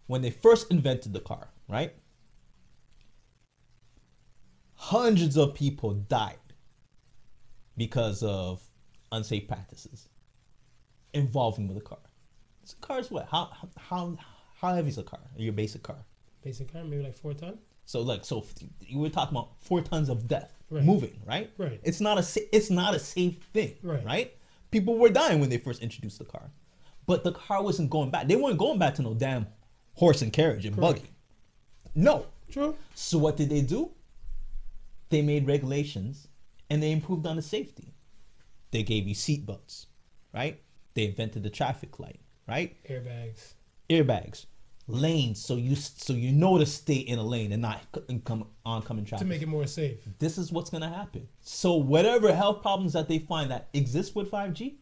When 0.05 0.21
they 0.21 0.29
first 0.29 0.69
invented 0.69 1.13
the 1.13 1.19
car, 1.21 1.49
right? 1.67 1.95
Hundreds 4.79 5.37
of 5.37 5.53
people 5.53 5.93
died 5.93 6.37
because 7.75 8.23
of 8.23 8.61
unsafe 9.11 9.47
practices 9.47 10.07
involving 11.13 11.67
with 11.67 11.77
the 11.77 11.83
car. 11.83 11.97
So 12.63 12.75
car 12.81 12.99
is 12.99 13.09
what? 13.11 13.27
How 13.29 13.51
how 13.77 14.17
how 14.59 14.73
heavy 14.75 14.89
is 14.89 14.97
a 14.97 15.03
car? 15.03 15.19
Your 15.35 15.53
basic 15.53 15.83
car. 15.83 15.97
Basic 16.43 16.71
car, 16.71 16.83
maybe 16.83 17.03
like 17.03 17.15
four 17.15 17.33
ton. 17.33 17.57
So 17.85 18.01
like 18.01 18.23
so 18.23 18.45
you 18.81 18.99
were 18.99 19.09
talking 19.09 19.35
about 19.35 19.51
four 19.61 19.81
tons 19.81 20.09
of 20.09 20.27
death 20.27 20.53
Right. 20.69 20.83
moving, 20.83 21.17
right? 21.25 21.49
Right. 21.57 21.79
It's 21.83 22.01
not 22.01 22.17
a 22.17 22.55
it's 22.55 22.69
not 22.69 22.93
a 22.93 22.99
safe 22.99 23.37
thing, 23.53 23.75
Right. 23.81 24.03
Right. 24.05 24.33
People 24.69 24.97
were 24.97 25.09
dying 25.09 25.39
when 25.39 25.49
they 25.49 25.57
first 25.57 25.81
introduced 25.81 26.19
the 26.19 26.25
car, 26.25 26.51
but 27.05 27.23
the 27.23 27.31
car 27.31 27.63
wasn't 27.63 27.89
going 27.89 28.11
back. 28.11 28.27
They 28.27 28.35
weren't 28.35 28.57
going 28.57 28.77
back 28.77 28.95
to 28.95 29.01
no 29.01 29.13
damn 29.13 29.47
horse 29.93 30.21
and 30.21 30.31
carriage 30.31 30.65
and 30.65 30.75
Correct. 30.75 30.95
buggy. 30.99 31.09
No. 31.95 32.25
True. 32.51 32.75
So 32.95 33.17
what 33.17 33.37
did 33.37 33.49
they 33.49 33.61
do? 33.61 33.91
They 35.09 35.21
made 35.21 35.47
regulations 35.47 36.27
and 36.69 36.81
they 36.83 36.91
improved 36.91 37.25
on 37.25 37.35
the 37.35 37.41
safety. 37.41 37.93
They 38.71 38.83
gave 38.83 39.07
you 39.07 39.15
seatbelts, 39.15 39.85
right? 40.33 40.59
They 40.93 41.05
invented 41.05 41.43
the 41.43 41.49
traffic 41.49 41.99
light, 41.99 42.19
right? 42.47 42.75
Airbags. 42.89 43.53
airbags. 43.89 44.45
lanes 44.87 45.41
so 45.41 45.55
you 45.55 45.75
so 45.75 46.13
you 46.13 46.31
know 46.31 46.57
to 46.57 46.65
stay 46.65 46.95
in 46.95 47.19
a 47.19 47.23
lane 47.23 47.51
and 47.51 47.61
not 47.61 47.81
come 48.25 48.47
oncoming 48.65 49.05
traffic. 49.05 49.25
to 49.25 49.29
make 49.29 49.41
it 49.41 49.47
more 49.47 49.67
safe. 49.67 49.99
this 50.19 50.37
is 50.37 50.51
what's 50.51 50.69
gonna 50.69 50.89
happen. 50.89 51.27
So 51.41 51.75
whatever 51.75 52.33
health 52.33 52.61
problems 52.61 52.93
that 52.93 53.07
they 53.07 53.19
find 53.19 53.51
that 53.51 53.69
exist 53.73 54.15
with 54.15 54.29
5G, 54.31 54.75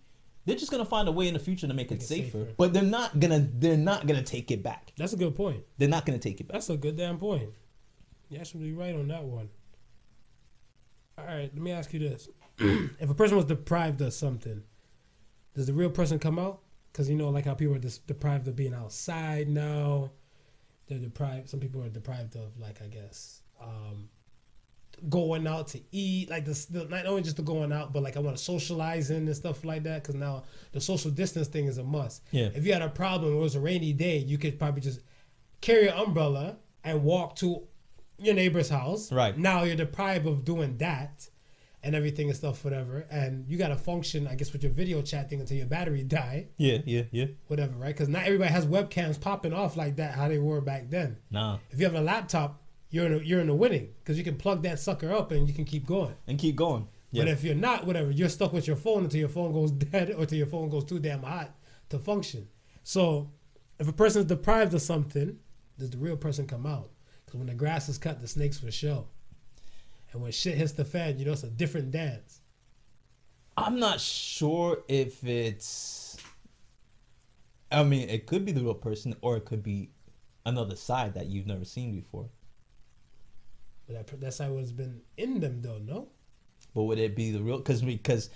they're 0.45 0.55
just 0.55 0.71
gonna 0.71 0.85
find 0.85 1.07
a 1.07 1.11
way 1.11 1.27
in 1.27 1.33
the 1.33 1.39
future 1.39 1.67
to 1.67 1.73
make 1.73 1.91
it 1.91 1.95
it 1.95 2.03
safer. 2.03 2.39
safer. 2.39 2.53
But 2.57 2.73
they're 2.73 2.83
not 2.83 3.19
gonna 3.19 3.47
they're 3.53 3.77
not 3.77 4.07
gonna 4.07 4.23
take 4.23 4.51
it 4.51 4.63
back. 4.63 4.93
That's 4.97 5.13
a 5.13 5.17
good 5.17 5.35
point. 5.35 5.63
They're 5.77 5.89
not 5.89 6.05
gonna 6.05 6.19
take 6.19 6.39
it 6.39 6.47
back. 6.47 6.53
That's 6.53 6.69
a 6.69 6.77
good 6.77 6.97
damn 6.97 7.17
point. 7.17 7.49
You're 8.29 8.41
actually 8.41 8.71
right 8.73 8.95
on 8.95 9.07
that 9.09 9.23
one. 9.23 9.49
All 11.17 11.25
right, 11.25 11.51
let 11.53 11.61
me 11.61 11.71
ask 11.71 11.93
you 11.93 11.99
this: 11.99 12.29
If 12.59 13.09
a 13.09 13.13
person 13.13 13.37
was 13.37 13.45
deprived 13.45 14.01
of 14.01 14.13
something, 14.13 14.63
does 15.53 15.67
the 15.67 15.73
real 15.73 15.89
person 15.89 16.19
come 16.19 16.37
out? 16.37 16.61
Because 16.91 17.09
you 17.09 17.15
know, 17.15 17.29
like 17.29 17.45
how 17.45 17.53
people 17.53 17.75
are 17.75 17.79
dis- 17.79 17.97
deprived 17.99 18.47
of 18.47 18.55
being 18.55 18.73
outside 18.73 19.47
now. 19.47 20.11
They're 20.87 20.99
deprived. 20.99 21.49
Some 21.49 21.59
people 21.59 21.81
are 21.83 21.89
deprived 21.89 22.35
of, 22.35 22.59
like 22.59 22.81
I 22.81 22.87
guess, 22.87 23.41
um, 23.59 24.09
going 25.09 25.47
out 25.47 25.67
to 25.69 25.81
eat. 25.91 26.29
Like 26.29 26.45
this, 26.45 26.65
the, 26.65 26.85
not 26.85 27.05
only 27.07 27.23
just 27.23 27.37
the 27.37 27.43
going 27.43 27.71
out, 27.71 27.91
but 27.91 28.03
like 28.03 28.17
I 28.17 28.19
want 28.19 28.37
to 28.37 28.43
socializing 28.43 29.25
and 29.25 29.35
stuff 29.35 29.65
like 29.65 29.83
that. 29.83 30.03
Because 30.03 30.15
now 30.15 30.43
the 30.73 30.81
social 30.81 31.09
distance 31.11 31.47
thing 31.47 31.65
is 31.65 31.79
a 31.79 31.83
must. 31.83 32.21
Yeah. 32.31 32.49
If 32.53 32.65
you 32.65 32.73
had 32.73 32.81
a 32.81 32.89
problem, 32.89 33.33
it 33.33 33.39
was 33.39 33.55
a 33.55 33.59
rainy 33.59 33.93
day, 33.93 34.17
you 34.17 34.37
could 34.37 34.59
probably 34.59 34.81
just 34.81 34.99
carry 35.61 35.87
an 35.87 35.97
umbrella 35.97 36.57
and 36.83 37.03
walk 37.03 37.35
to 37.37 37.67
your 38.17 38.33
neighbor's 38.35 38.69
house. 38.69 39.11
Right. 39.11 39.37
Now 39.37 39.63
you're 39.63 39.75
deprived 39.75 40.27
of 40.27 40.45
doing 40.45 40.77
that 40.77 41.27
and 41.83 41.93
everything 41.95 42.27
and 42.29 42.35
stuff, 42.35 42.63
whatever. 42.63 43.05
And 43.11 43.47
you 43.47 43.57
got 43.57 43.67
to 43.67 43.75
function, 43.75 44.27
I 44.27 44.35
guess, 44.35 44.51
with 44.53 44.63
your 44.63 44.71
video 44.71 45.01
chat 45.01 45.29
thing 45.29 45.39
until 45.39 45.57
your 45.57 45.67
battery 45.67 46.03
die, 46.19 46.47
Yeah, 46.57 46.79
yeah, 46.85 47.03
yeah. 47.11 47.25
whatever, 47.47 47.75
right? 47.75 47.93
Because 47.93 48.09
not 48.09 48.23
everybody 48.23 48.51
has 48.51 48.65
webcams 48.65 49.19
popping 49.21 49.53
off 49.53 49.77
like 49.77 49.97
that, 49.97 50.15
how 50.15 50.27
they 50.27 50.39
were 50.39 50.61
back 50.61 50.89
then. 50.89 51.17
Nah. 51.29 51.59
If 51.69 51.79
you 51.79 51.85
have 51.85 51.95
a 51.95 52.01
laptop, 52.01 52.61
you're 52.89 53.05
in 53.05 53.13
a, 53.13 53.17
you're 53.17 53.39
in 53.41 53.47
the 53.47 53.53
winning 53.55 53.89
because 53.99 54.17
you 54.17 54.23
can 54.23 54.35
plug 54.37 54.63
that 54.63 54.79
sucker 54.79 55.11
up 55.11 55.31
and 55.31 55.47
you 55.47 55.53
can 55.53 55.65
keep 55.65 55.85
going. 55.85 56.15
And 56.27 56.39
keep 56.39 56.55
going. 56.55 56.87
Yeah. 57.11 57.23
But 57.23 57.31
if 57.31 57.43
you're 57.43 57.55
not, 57.55 57.85
whatever, 57.85 58.09
you're 58.11 58.29
stuck 58.29 58.51
with 58.53 58.67
your 58.67 58.75
phone 58.77 59.03
until 59.03 59.19
your 59.19 59.29
phone 59.29 59.51
goes 59.53 59.71
dead 59.71 60.09
or 60.11 60.21
until 60.21 60.37
your 60.37 60.47
phone 60.47 60.69
goes 60.69 60.85
too 60.85 60.99
damn 60.99 61.21
hot 61.23 61.55
to 61.89 61.99
function. 61.99 62.47
So, 62.83 63.31
if 63.79 63.87
a 63.87 63.93
person 63.93 64.21
is 64.21 64.27
deprived 64.27 64.73
of 64.73 64.81
something, 64.81 65.37
does 65.77 65.89
the 65.89 65.97
real 65.97 66.15
person 66.17 66.47
come 66.47 66.65
out? 66.65 66.89
Because 67.25 67.39
when 67.39 67.47
the 67.47 67.53
grass 67.53 67.89
is 67.89 67.97
cut, 67.97 68.21
the 68.21 68.27
snakes 68.27 68.61
will 68.61 68.71
show. 68.71 69.07
And 70.11 70.21
when 70.21 70.31
shit 70.31 70.57
hits 70.57 70.73
the 70.73 70.85
fan, 70.85 71.17
you 71.17 71.25
know 71.25 71.33
it's 71.33 71.43
a 71.43 71.49
different 71.49 71.91
dance. 71.91 72.39
I'm 73.57 73.79
not 73.79 73.99
sure 73.99 74.83
if 74.87 75.23
it's. 75.25 76.17
I 77.71 77.83
mean, 77.83 78.09
it 78.09 78.25
could 78.25 78.45
be 78.45 78.51
the 78.51 78.61
real 78.61 78.73
person, 78.73 79.15
or 79.21 79.37
it 79.37 79.45
could 79.45 79.63
be 79.63 79.91
another 80.45 80.75
side 80.75 81.13
that 81.15 81.27
you've 81.27 81.47
never 81.47 81.65
seen 81.65 81.95
before. 81.95 82.29
But 83.87 84.07
that, 84.07 84.21
that 84.21 84.33
side 84.33 84.51
would 84.51 84.65
have 84.65 84.77
been 84.77 85.01
in 85.17 85.39
them, 85.39 85.61
though, 85.61 85.79
no? 85.79 86.07
But 86.73 86.83
would 86.83 86.99
it 86.99 87.15
be 87.15 87.31
the 87.31 87.41
real? 87.41 87.57
Because 87.57 87.81
because 87.81 88.29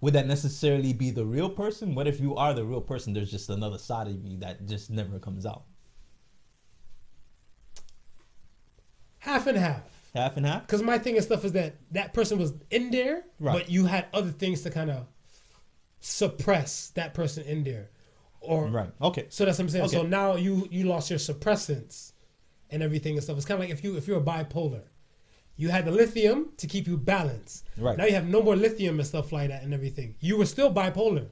would 0.00 0.14
that 0.14 0.26
necessarily 0.26 0.92
be 0.92 1.10
the 1.10 1.24
real 1.24 1.50
person? 1.50 1.94
What 1.94 2.06
if 2.06 2.20
you 2.20 2.36
are 2.36 2.54
the 2.54 2.64
real 2.64 2.80
person? 2.80 3.12
There's 3.12 3.30
just 3.30 3.50
another 3.50 3.78
side 3.78 4.06
of 4.06 4.24
you 4.24 4.38
that 4.38 4.66
just 4.66 4.90
never 4.90 5.18
comes 5.18 5.44
out. 5.44 5.64
Half 9.20 9.46
and 9.46 9.56
half. 9.56 9.82
Half 10.14 10.36
and 10.36 10.44
half. 10.46 10.62
Because 10.66 10.82
my 10.82 10.98
thing 10.98 11.14
and 11.16 11.24
stuff 11.24 11.44
is 11.44 11.52
that 11.52 11.76
that 11.92 12.12
person 12.12 12.38
was 12.38 12.52
in 12.70 12.90
there, 12.90 13.24
Right. 13.38 13.52
but 13.52 13.70
you 13.70 13.86
had 13.86 14.06
other 14.12 14.30
things 14.32 14.62
to 14.62 14.70
kind 14.70 14.90
of 14.90 15.06
suppress 16.00 16.88
that 16.90 17.14
person 17.14 17.44
in 17.44 17.64
there. 17.64 17.90
Or 18.40 18.66
Right. 18.66 18.90
Okay. 19.02 19.26
So 19.28 19.44
that's 19.44 19.58
what 19.58 19.64
I'm 19.64 19.68
saying. 19.70 19.88
So 19.88 20.02
now 20.02 20.36
you 20.36 20.66
you 20.70 20.84
lost 20.84 21.10
your 21.10 21.18
suppressants 21.18 22.12
and 22.70 22.82
everything 22.82 23.14
and 23.14 23.22
stuff. 23.22 23.36
It's 23.36 23.44
kind 23.46 23.56
of 23.62 23.68
like 23.68 23.70
if 23.76 23.84
you 23.84 23.96
if 23.96 24.08
you're 24.08 24.20
bipolar, 24.20 24.82
you 25.56 25.68
had 25.68 25.84
the 25.84 25.90
lithium 25.90 26.52
to 26.56 26.66
keep 26.66 26.86
you 26.86 26.96
balanced. 26.96 27.66
Right. 27.76 27.98
Now 27.98 28.06
you 28.06 28.14
have 28.14 28.26
no 28.28 28.42
more 28.42 28.56
lithium 28.56 28.98
and 28.98 29.06
stuff 29.06 29.30
like 29.30 29.48
that 29.50 29.62
and 29.62 29.74
everything. 29.74 30.14
You 30.20 30.38
were 30.38 30.46
still 30.46 30.72
bipolar, 30.72 31.28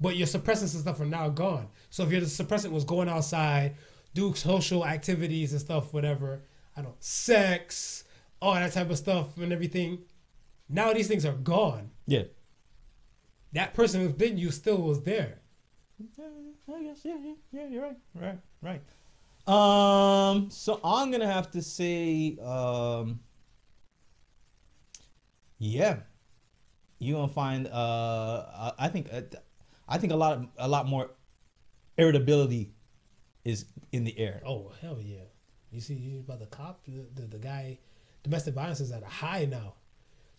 but 0.00 0.16
your 0.16 0.26
suppressants 0.26 0.74
and 0.74 0.82
stuff 0.82 1.00
are 1.00 1.06
now 1.06 1.28
gone. 1.28 1.68
So 1.90 2.02
if 2.02 2.10
your 2.10 2.22
suppressant 2.22 2.72
was 2.72 2.84
going 2.84 3.08
outside, 3.08 3.76
do 4.14 4.34
social 4.34 4.84
activities 4.84 5.52
and 5.52 5.60
stuff, 5.60 5.92
whatever, 5.94 6.42
I 6.78 6.82
don't 6.82 7.02
sex, 7.02 8.04
all 8.40 8.54
that 8.54 8.72
type 8.72 8.88
of 8.88 8.96
stuff 8.96 9.36
and 9.38 9.52
everything. 9.52 9.98
Now 10.68 10.92
these 10.92 11.08
things 11.08 11.24
are 11.26 11.32
gone. 11.32 11.90
Yeah. 12.06 12.24
That 13.52 13.74
person 13.74 14.02
within 14.06 14.38
you 14.38 14.52
still 14.52 14.76
was 14.80 15.02
there. 15.02 15.40
Yeah, 16.16 16.24
I 16.76 16.82
guess 16.84 17.00
yeah, 17.04 17.16
yeah, 17.20 17.34
yeah. 17.50 17.66
You're 17.68 17.82
right, 17.82 17.96
right, 18.14 18.38
right. 18.62 18.82
Um, 19.52 20.50
so 20.50 20.78
I'm 20.84 21.10
gonna 21.10 21.26
have 21.26 21.50
to 21.52 21.62
say, 21.62 22.38
um, 22.40 23.18
yeah, 25.58 25.96
you're 27.00 27.18
gonna 27.18 27.32
find. 27.32 27.66
Uh, 27.66 28.46
I- 28.54 28.84
I 28.86 28.88
think, 28.88 29.08
uh, 29.12 29.22
I 29.88 29.98
think 29.98 30.12
a 30.12 30.16
lot, 30.16 30.38
of, 30.38 30.48
a 30.58 30.68
lot 30.68 30.86
more 30.86 31.10
irritability 31.96 32.74
is 33.44 33.64
in 33.90 34.04
the 34.04 34.16
air. 34.18 34.42
Oh 34.46 34.70
hell 34.80 34.98
yeah! 35.00 35.24
You 35.70 35.80
see 35.80 35.94
you 35.94 36.20
about 36.20 36.40
the 36.40 36.46
cop, 36.46 36.84
the, 36.84 37.06
the, 37.14 37.22
the 37.26 37.38
guy, 37.38 37.78
domestic 38.22 38.54
violence 38.54 38.80
is 38.80 38.90
at 38.92 39.02
a 39.02 39.06
high 39.06 39.44
now. 39.44 39.74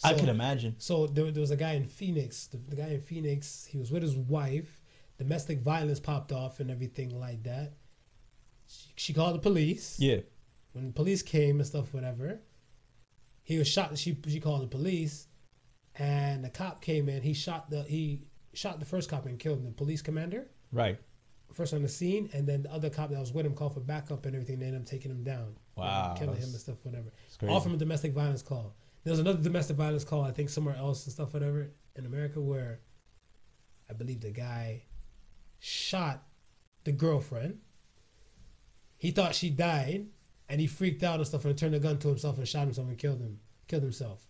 I 0.04 0.14
So- 0.14 0.20
can 0.20 0.30
imagine. 0.30 0.76
So 0.80 1.08
there, 1.08 1.30
there 1.32 1.42
was 1.42 1.52
a 1.52 1.56
guy 1.58 1.74
in 1.74 1.86
Phoenix. 1.86 2.48
The, 2.48 2.58
the 2.58 2.76
guy 2.76 2.88
in 2.90 3.02
Phoenix, 3.02 3.66
he 3.66 3.78
was 3.78 3.92
with 3.92 4.02
his 4.04 4.16
wife. 4.16 4.82
Domestic 5.18 5.60
violence 5.60 6.00
popped 6.00 6.32
off 6.32 6.60
and 6.62 6.72
everything 6.72 7.20
like 7.20 7.44
that. 7.44 7.74
She, 8.68 8.90
she 8.96 9.14
called 9.14 9.36
the 9.36 9.40
police. 9.40 9.98
Yeah, 10.00 10.20
When 10.74 10.88
the 10.88 10.94
police 10.94 11.22
came 11.22 11.58
and 11.60 11.68
stuff, 11.68 11.94
whatever, 11.94 12.40
he 13.44 13.58
was 13.58 13.68
shot. 13.68 13.98
She 13.98 14.18
she 14.28 14.40
called 14.40 14.62
the 14.64 14.68
police, 14.68 15.28
and 15.96 16.44
the 16.46 16.50
cop 16.50 16.82
came 16.82 17.10
in. 17.10 17.22
He 17.24 17.34
shot 17.34 17.70
the 17.70 17.82
he 17.84 18.24
shot 18.54 18.80
the 18.80 18.86
first 18.86 19.10
cop 19.10 19.26
and 19.26 19.38
killed 19.40 19.64
the 19.66 19.72
police 19.72 20.02
commander 20.02 20.48
right. 20.72 21.00
First 21.54 21.74
on 21.74 21.82
the 21.82 21.90
scene, 21.90 22.30
and 22.34 22.48
then 22.48 22.64
the 22.64 22.72
other 22.74 22.90
cop 22.90 23.10
that 23.10 23.20
was 23.20 23.34
with 23.34 23.46
him 23.46 23.54
called 23.54 23.74
for 23.74 23.80
backup 23.80 24.26
and 24.26 24.36
everything. 24.36 24.60
They 24.60 24.68
ended 24.68 24.82
up 24.82 24.88
taking 24.88 25.12
him 25.12 25.24
down, 25.24 25.56
Wow, 25.76 26.16
killing 26.18 26.36
him 26.36 26.44
and 26.50 26.54
stuff, 26.60 26.78
whatever. 26.84 27.12
All 27.48 27.60
from 27.60 27.74
a 27.74 27.78
domestic 27.78 28.14
violence 28.14 28.42
call. 28.42 28.76
There 29.04 29.12
was 29.12 29.20
another 29.20 29.42
domestic 29.42 29.78
violence 29.78 30.04
call, 30.04 30.24
I 30.24 30.32
think 30.32 30.50
somewhere 30.50 30.76
else 30.76 31.06
and 31.06 31.14
stuff, 31.14 31.34
whatever, 31.34 31.72
in 31.96 32.06
America, 32.06 32.40
where 32.42 32.82
I 33.90 33.94
believe 33.94 34.22
the 34.22 34.32
guy 34.32 34.84
shot 35.60 36.24
the 36.84 36.92
girlfriend. 36.92 37.60
He 38.98 39.12
thought 39.12 39.34
she 39.36 39.50
died, 39.50 40.08
and 40.50 40.60
he 40.60 40.68
freaked 40.68 41.04
out 41.04 41.16
and 41.16 41.28
stuff, 41.28 41.46
and 41.46 41.58
turned 41.58 41.74
the 41.74 41.80
gun 41.80 41.98
to 42.00 42.10
himself 42.10 42.38
and 42.38 42.48
shot 42.48 42.66
himself 42.66 42.88
and 42.88 42.98
killed 42.98 43.20
him. 43.22 43.40
Killed 43.68 43.84
himself. 43.84 44.26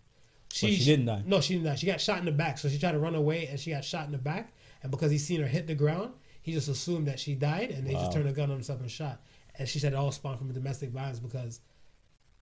she 0.52 0.76
didn't 0.78 1.06
die. 1.06 1.22
No, 1.26 1.40
she 1.40 1.54
didn't 1.54 1.66
die. 1.66 1.74
She 1.74 1.86
got 1.86 2.00
shot 2.00 2.18
in 2.18 2.24
the 2.24 2.32
back. 2.32 2.58
So 2.58 2.68
she 2.68 2.78
tried 2.78 2.92
to 2.92 2.98
run 2.98 3.14
away, 3.14 3.46
and 3.46 3.58
she 3.58 3.70
got 3.70 3.84
shot 3.84 4.06
in 4.06 4.12
the 4.12 4.18
back. 4.18 4.52
And 4.82 4.90
because 4.90 5.10
he 5.10 5.18
seen 5.18 5.40
her 5.40 5.46
hit 5.46 5.66
the 5.66 5.74
ground, 5.74 6.12
he 6.50 6.54
just 6.56 6.68
assumed 6.68 7.06
that 7.08 7.18
she 7.20 7.34
died, 7.34 7.70
and 7.70 7.86
they 7.86 7.94
Wow. 7.94 8.00
just 8.00 8.12
turned 8.12 8.28
a 8.28 8.32
gun 8.32 8.50
on 8.50 8.56
himself 8.56 8.80
and 8.80 8.90
shot. 8.90 9.22
And 9.56 9.68
she 9.68 9.78
said 9.78 9.92
it 9.92 9.96
all 9.96 10.12
spawned 10.12 10.38
from 10.38 10.50
a 10.50 10.52
domestic 10.52 10.90
violence 10.90 11.18
because 11.20 11.60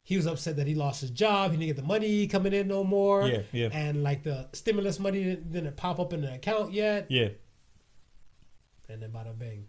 he 0.02 0.16
was 0.16 0.26
upset 0.26 0.56
that 0.56 0.66
he 0.66 0.74
lost 0.74 1.00
his 1.00 1.10
job. 1.10 1.50
He 1.50 1.56
didn't 1.58 1.68
get 1.68 1.76
the 1.76 1.86
money 1.88 2.26
coming 2.26 2.52
in 2.52 2.68
no 2.68 2.84
more. 2.84 3.26
Yeah, 3.28 3.42
yeah. 3.52 3.68
And 3.72 4.02
like 4.02 4.22
the 4.22 4.48
stimulus 4.52 4.98
money 4.98 5.22
didn't, 5.24 5.52
didn't 5.52 5.76
pop 5.76 5.98
up 6.00 6.12
in 6.12 6.22
the 6.22 6.32
account 6.34 6.72
yet. 6.72 7.06
Yeah. 7.10 7.28
And 8.88 9.02
then 9.02 9.10
bada 9.10 9.38
bang. 9.38 9.66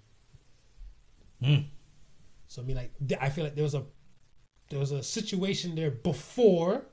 Mm. 1.44 1.66
So 2.48 2.62
I 2.62 2.66
mean, 2.66 2.78
like 2.78 2.92
I 3.20 3.30
feel 3.30 3.44
like 3.44 3.56
there 3.56 3.64
was 3.64 3.76
a 3.76 3.86
there 4.70 4.80
was 4.80 4.92
a 4.92 5.04
situation 5.04 5.76
there 5.76 5.92
before 5.92 6.86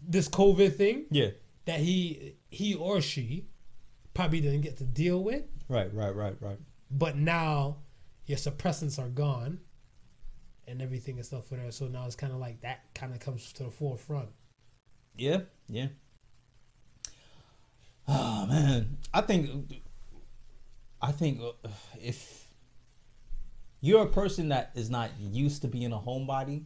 this 0.00 0.28
COVID 0.28 0.76
thing 0.76 1.06
Yeah. 1.10 1.30
that 1.66 1.80
he 1.80 2.34
he 2.50 2.74
or 2.74 3.00
she 3.00 3.46
probably 4.14 4.40
didn't 4.40 4.60
get 4.62 4.76
to 4.78 4.84
deal 4.84 5.22
with, 5.22 5.44
Right. 5.68 5.92
Right. 5.94 6.14
Right. 6.14 6.36
Right. 6.40 6.58
but 6.90 7.16
now 7.16 7.78
your 8.26 8.38
suppressants 8.38 8.98
are 8.98 9.08
gone 9.08 9.58
and 10.68 10.80
everything 10.82 11.16
and 11.16 11.24
stuff 11.26 11.46
for 11.48 11.56
there. 11.56 11.70
So 11.72 11.86
now 11.88 12.06
it's 12.06 12.14
kind 12.16 12.32
of 12.32 12.38
like 12.38 12.60
that 12.60 12.94
kind 12.94 13.12
of 13.12 13.20
comes 13.20 13.52
to 13.54 13.64
the 13.64 13.70
forefront. 13.70 14.28
Yeah, 15.16 15.40
yeah. 15.68 15.88
Oh 18.08 18.46
man, 18.46 18.98
I 19.14 19.20
think, 19.22 19.72
I 21.00 21.12
think 21.12 21.40
uh, 21.40 21.68
if 22.00 22.46
you're 23.80 24.02
a 24.02 24.08
person 24.08 24.48
that 24.48 24.70
is 24.74 24.90
not 24.90 25.10
used 25.18 25.62
to 25.62 25.68
being 25.68 25.92
a 25.92 25.98
homebody, 25.98 26.64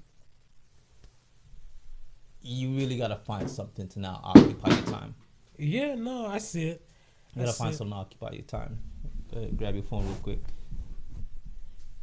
you 2.43 2.71
really 2.77 2.97
gotta 2.97 3.17
find 3.17 3.51
something 3.51 3.89
to 3.89 4.01
now 4.01 4.21
occupy 4.23 4.69
your 4.71 4.85
time. 4.87 5.15
Yeah, 5.59 5.95
no, 5.95 6.27
I 6.27 6.39
see 6.39 6.69
it. 6.69 6.86
You 7.37 7.43
gotta 7.45 7.53
find 7.57 7.75
something 7.75 7.93
to 7.93 8.01
occupy 8.01 8.31
your 8.33 8.43
time. 8.43 8.79
Go 9.33 9.39
ahead, 9.39 9.57
grab 9.57 9.75
your 9.75 9.85
phone 9.85 10.07
real 10.07 10.17
quick. 10.23 10.41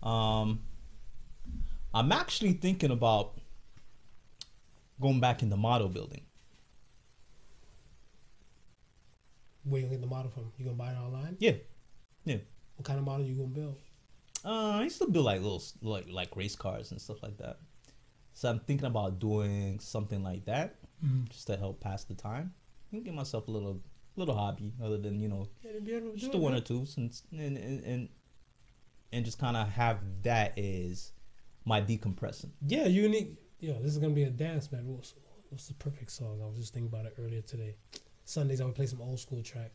Um, 0.04 0.62
I'm 1.93 2.12
actually 2.12 2.54
thinking 2.54 2.91
about 2.91 3.39
going 5.02 5.19
back 5.19 5.41
in 5.41 5.50
the 5.50 5.58
model 5.58 5.89
building. 5.89 6.22
Where 9.63 9.80
you 9.82 9.88
gonna 9.88 9.98
get 9.98 10.02
the 10.02 10.08
model 10.13 10.30
from? 10.32 10.52
You 10.58 10.65
gonna 10.65 10.78
buy 10.78 10.91
it 10.91 10.98
online? 10.98 11.38
Yeah, 11.39 11.54
yeah. 12.26 12.38
What 12.76 12.86
kind 12.86 13.00
of 13.00 13.06
model 13.06 13.26
you 13.26 13.36
gonna 13.36 13.48
build? 13.48 13.78
Uh, 14.43 14.80
I 14.80 14.84
used 14.84 15.00
to 15.00 15.08
build 15.08 15.26
like 15.26 15.41
little 15.41 15.63
like 15.82 16.06
like 16.10 16.36
race 16.36 16.56
cars 16.56 16.91
and 16.91 17.00
stuff 17.02 17.24
like 17.24 17.38
that. 17.38 17.60
So 18.34 18.50
I'm 18.50 18.60
thinking 18.60 18.88
about 18.88 19.19
doing 19.19 19.80
something 19.80 20.22
like 20.24 20.46
that 20.46 20.76
Mm-hmm. 21.04 21.26
just 21.30 21.48
to 21.48 21.58
help 21.58 21.82
pass 21.82 22.06
the 22.06 22.13
time 22.13 22.54
and 22.93 23.04
give 23.04 23.13
myself 23.13 23.50
a 23.50 23.52
little 23.52 23.82
little 24.15 24.36
hobby 24.36 24.73
other 24.84 24.97
than 24.97 25.19
you 25.19 25.28
know 25.28 25.47
Yeah, 25.63 25.73
to 25.73 25.82
be 25.82 25.93
able 25.93 26.12
to 26.12 26.17
just 26.17 26.32
do 26.32 26.38
the 26.38 26.38
it, 26.38 26.41
one 26.41 26.54
or 26.54 26.62
two 26.62 26.86
since 26.86 27.23
and 27.32 27.58
and 27.58 27.84
and, 27.84 28.10
and 29.12 29.26
just 29.26 29.39
kind 29.39 29.58
of 29.58 29.67
have 29.69 29.99
that 30.23 30.54
is 30.58 31.12
my 31.65 31.82
decompressing. 31.82 32.52
Yeah, 32.67 32.86
you 32.88 33.08
need. 33.10 33.38
Yo, 33.60 33.73
this 33.82 33.91
is 33.93 33.97
gonna 33.97 34.13
be 34.13 34.23
a 34.23 34.30
dance, 34.30 34.71
man. 34.71 34.86
What's, 34.88 35.13
what's 35.49 35.67
the 35.67 35.73
perfect 35.76 36.12
song? 36.12 36.41
I 36.43 36.45
was 36.45 36.58
just 36.58 36.73
thinking 36.73 36.91
about 36.91 37.06
it 37.06 37.15
earlier 37.17 37.41
today. 37.41 37.76
Sundays 38.26 38.60
I 38.62 38.65
would 38.65 38.76
play 38.76 38.86
some 38.86 39.02
old 39.02 39.19
school 39.19 39.41
track. 39.41 39.71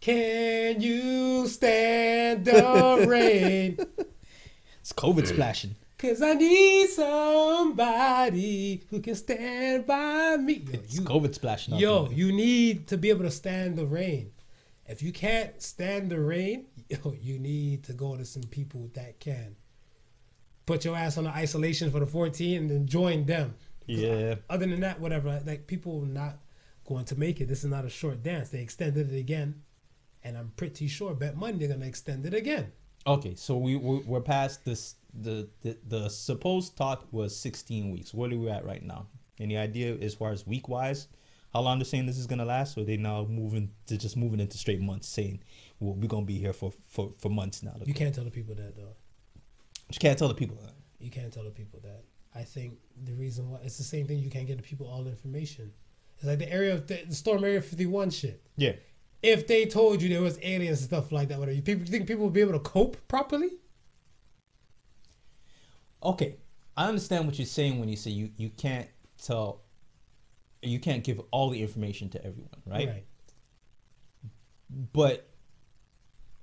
Can 0.00 0.80
you 0.80 1.46
stand 1.46 2.44
the 2.46 3.04
rain? 3.08 3.76
It's 4.80 4.92
COVID 4.92 5.26
splashing. 5.26 5.76
Cause 6.02 6.20
I 6.20 6.32
need 6.34 6.88
somebody 6.88 8.82
who 8.90 9.00
can 9.00 9.14
stand 9.14 9.86
by 9.86 10.36
me. 10.36 10.54
Yo, 10.54 10.72
It's 10.72 10.94
you, 10.96 11.02
COVID 11.02 11.32
splashing. 11.32 11.74
yo, 11.76 12.10
you 12.10 12.32
need 12.32 12.88
to 12.88 12.96
be 12.98 13.08
able 13.10 13.22
to 13.22 13.30
stand 13.30 13.76
the 13.76 13.86
rain. 13.86 14.32
If 14.84 15.00
you 15.00 15.12
can't 15.12 15.62
stand 15.62 16.10
the 16.10 16.18
rain, 16.20 16.66
yo, 16.88 17.14
you 17.20 17.38
need 17.38 17.84
to 17.84 17.92
go 17.92 18.16
to 18.16 18.24
some 18.24 18.42
people 18.42 18.90
that 18.94 19.20
can. 19.20 19.54
Put 20.66 20.84
your 20.84 20.96
ass 20.96 21.18
on 21.18 21.24
the 21.24 21.30
isolation 21.30 21.92
for 21.92 22.00
the 22.00 22.06
14 22.06 22.56
and 22.62 22.68
then 22.70 22.86
join 22.86 23.24
them. 23.24 23.54
yeah. 23.86 24.34
Other 24.50 24.66
than 24.66 24.80
that, 24.80 24.98
whatever. 25.00 25.40
Like 25.46 25.68
people 25.68 26.02
are 26.02 26.06
not 26.06 26.38
going 26.84 27.04
to 27.06 27.16
make 27.18 27.40
it. 27.40 27.46
This 27.46 27.62
is 27.62 27.70
not 27.70 27.84
a 27.84 27.88
short 27.88 28.24
dance. 28.24 28.48
They 28.48 28.60
extended 28.60 29.12
it 29.12 29.18
again, 29.18 29.62
and 30.24 30.36
I'm 30.36 30.52
pretty 30.56 30.88
sure 30.88 31.14
bet 31.14 31.36
money 31.36 31.58
they're 31.58 31.68
gonna 31.68 31.86
extend 31.86 32.26
it 32.26 32.34
again. 32.34 32.72
Okay, 33.06 33.34
so 33.36 33.56
we 33.56 33.76
we're 33.76 34.20
past 34.20 34.64
this. 34.64 34.96
The, 35.14 35.48
the 35.62 35.78
the 35.86 36.08
supposed 36.08 36.76
talk 36.76 37.06
was 37.12 37.36
16 37.36 37.90
weeks. 37.90 38.14
Where 38.14 38.30
are 38.30 38.36
we 38.36 38.48
at 38.48 38.64
right 38.64 38.82
now? 38.82 39.08
Any 39.38 39.56
idea 39.56 39.94
as 39.94 40.14
far 40.14 40.30
as 40.30 40.46
week 40.46 40.68
wise? 40.68 41.08
How 41.52 41.60
long 41.60 41.78
they're 41.78 41.84
saying 41.84 42.06
this 42.06 42.18
is 42.18 42.26
gonna 42.26 42.46
last? 42.46 42.78
Or 42.78 42.80
are 42.80 42.84
they 42.84 42.96
now 42.96 43.26
moving 43.28 43.70
to 43.86 43.98
just 43.98 44.16
moving 44.16 44.40
into 44.40 44.56
straight 44.56 44.80
months, 44.80 45.08
saying, 45.08 45.42
"Well, 45.80 45.94
we're 45.94 46.08
gonna 46.08 46.24
be 46.24 46.38
here 46.38 46.54
for 46.54 46.72
for, 46.86 47.12
for 47.18 47.28
months 47.28 47.62
now." 47.62 47.76
You 47.84 47.92
can't 47.92 48.14
tell 48.14 48.24
the 48.24 48.30
people 48.30 48.54
that 48.54 48.74
though. 48.76 48.94
Just 49.88 50.00
can't 50.00 50.18
tell 50.18 50.28
the 50.28 50.34
people 50.34 50.56
that. 50.62 50.72
You 50.98 51.10
can't 51.10 51.32
tell 51.32 51.44
the 51.44 51.50
people 51.50 51.80
that. 51.82 52.04
I 52.34 52.44
think 52.44 52.78
the 53.04 53.12
reason 53.12 53.50
why 53.50 53.58
it's 53.62 53.76
the 53.76 53.84
same 53.84 54.06
thing. 54.06 54.18
You 54.18 54.30
can't 54.30 54.46
get 54.46 54.56
the 54.56 54.62
people 54.62 54.86
all 54.86 55.02
the 55.02 55.10
information. 55.10 55.72
It's 56.16 56.24
like 56.24 56.38
the 56.38 56.50
area 56.50 56.72
of 56.72 56.86
the, 56.86 57.02
the 57.06 57.14
storm 57.14 57.44
area 57.44 57.60
51 57.60 58.10
shit. 58.10 58.42
Yeah. 58.56 58.72
If 59.22 59.46
they 59.46 59.66
told 59.66 60.00
you 60.00 60.08
there 60.08 60.22
was 60.22 60.38
aliens 60.42 60.78
and 60.78 60.88
stuff 60.88 61.12
like 61.12 61.28
that, 61.28 61.38
whatever, 61.38 61.54
you 61.54 61.62
people 61.62 61.84
you 61.84 61.90
think 61.90 62.06
people 62.06 62.24
would 62.24 62.32
be 62.32 62.40
able 62.40 62.52
to 62.52 62.60
cope 62.60 62.96
properly? 63.08 63.50
Okay, 66.02 66.36
I 66.76 66.88
understand 66.88 67.26
what 67.26 67.38
you're 67.38 67.46
saying 67.46 67.78
when 67.78 67.88
you 67.88 67.96
say 67.96 68.10
you 68.10 68.30
you 68.36 68.50
can't 68.50 68.88
tell, 69.22 69.62
you 70.62 70.78
can't 70.78 71.04
give 71.04 71.20
all 71.30 71.50
the 71.50 71.62
information 71.62 72.08
to 72.10 72.24
everyone, 72.24 72.62
right? 72.66 72.88
Right. 72.88 73.04
But 74.92 75.28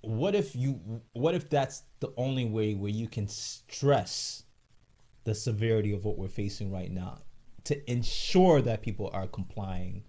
what 0.01 0.35
if 0.35 0.55
you 0.55 1.01
what 1.13 1.35
if 1.35 1.49
that's 1.49 1.83
the 1.99 2.13
only 2.15 2.45
way 2.45 2.73
where 2.73 2.91
you 2.91 3.07
can 3.07 3.27
stress 3.27 4.43
the 5.25 5.35
severity 5.35 5.93
of 5.93 6.05
what 6.05 6.17
we're 6.17 6.27
facing 6.27 6.71
right 6.71 6.91
now 6.91 7.19
to 7.65 7.91
ensure 7.91 8.61
that 8.61 8.81
people 8.81 9.09
are 9.13 9.27
complying 9.27 10.03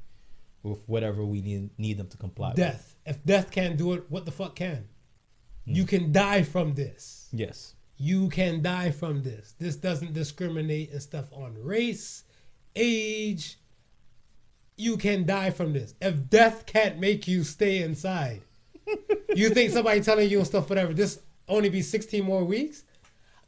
with 0.63 0.81
whatever 0.87 1.25
we 1.25 1.41
need 1.41 1.71
need 1.79 1.99
them 1.99 2.09
to 2.09 2.17
comply 2.17 2.49
with? 2.49 2.57
Death. 2.57 2.95
If 3.07 3.25
death 3.25 3.51
can't 3.51 3.77
do 3.77 3.95
it, 3.95 4.05
what 4.09 4.27
the 4.27 4.33
fuck 4.33 4.55
can? 4.55 4.89
You 5.65 5.83
hmm. 5.83 5.89
can 5.89 6.13
die 6.13 6.43
from 6.43 6.75
this. 6.75 7.29
Yes. 7.33 7.75
You 8.03 8.31
can 8.31 8.63
die 8.63 8.93
from 8.93 9.23
this. 9.23 9.55
This 9.59 9.77
doesn't 9.77 10.15
discriminate 10.15 10.91
and 10.91 11.03
stuff 11.03 11.27
on 11.35 11.55
race, 11.63 12.25
age. 12.75 13.59
You 14.79 14.97
can 14.97 15.27
die 15.27 15.51
from 15.51 15.75
this. 15.75 15.95
If 16.01 16.31
death 16.31 16.65
can't 16.65 16.99
make 16.99 17.29
you 17.29 17.45
stay 17.45 17.83
inside, 17.83 18.41
you 19.35 19.51
think 19.51 19.71
somebody 19.71 20.01
telling 20.01 20.31
you 20.31 20.39
and 20.39 20.47
stuff, 20.47 20.71
whatever, 20.71 20.95
this 20.95 21.21
only 21.47 21.69
be 21.69 21.83
16 21.83 22.25
more 22.25 22.43
weeks? 22.43 22.85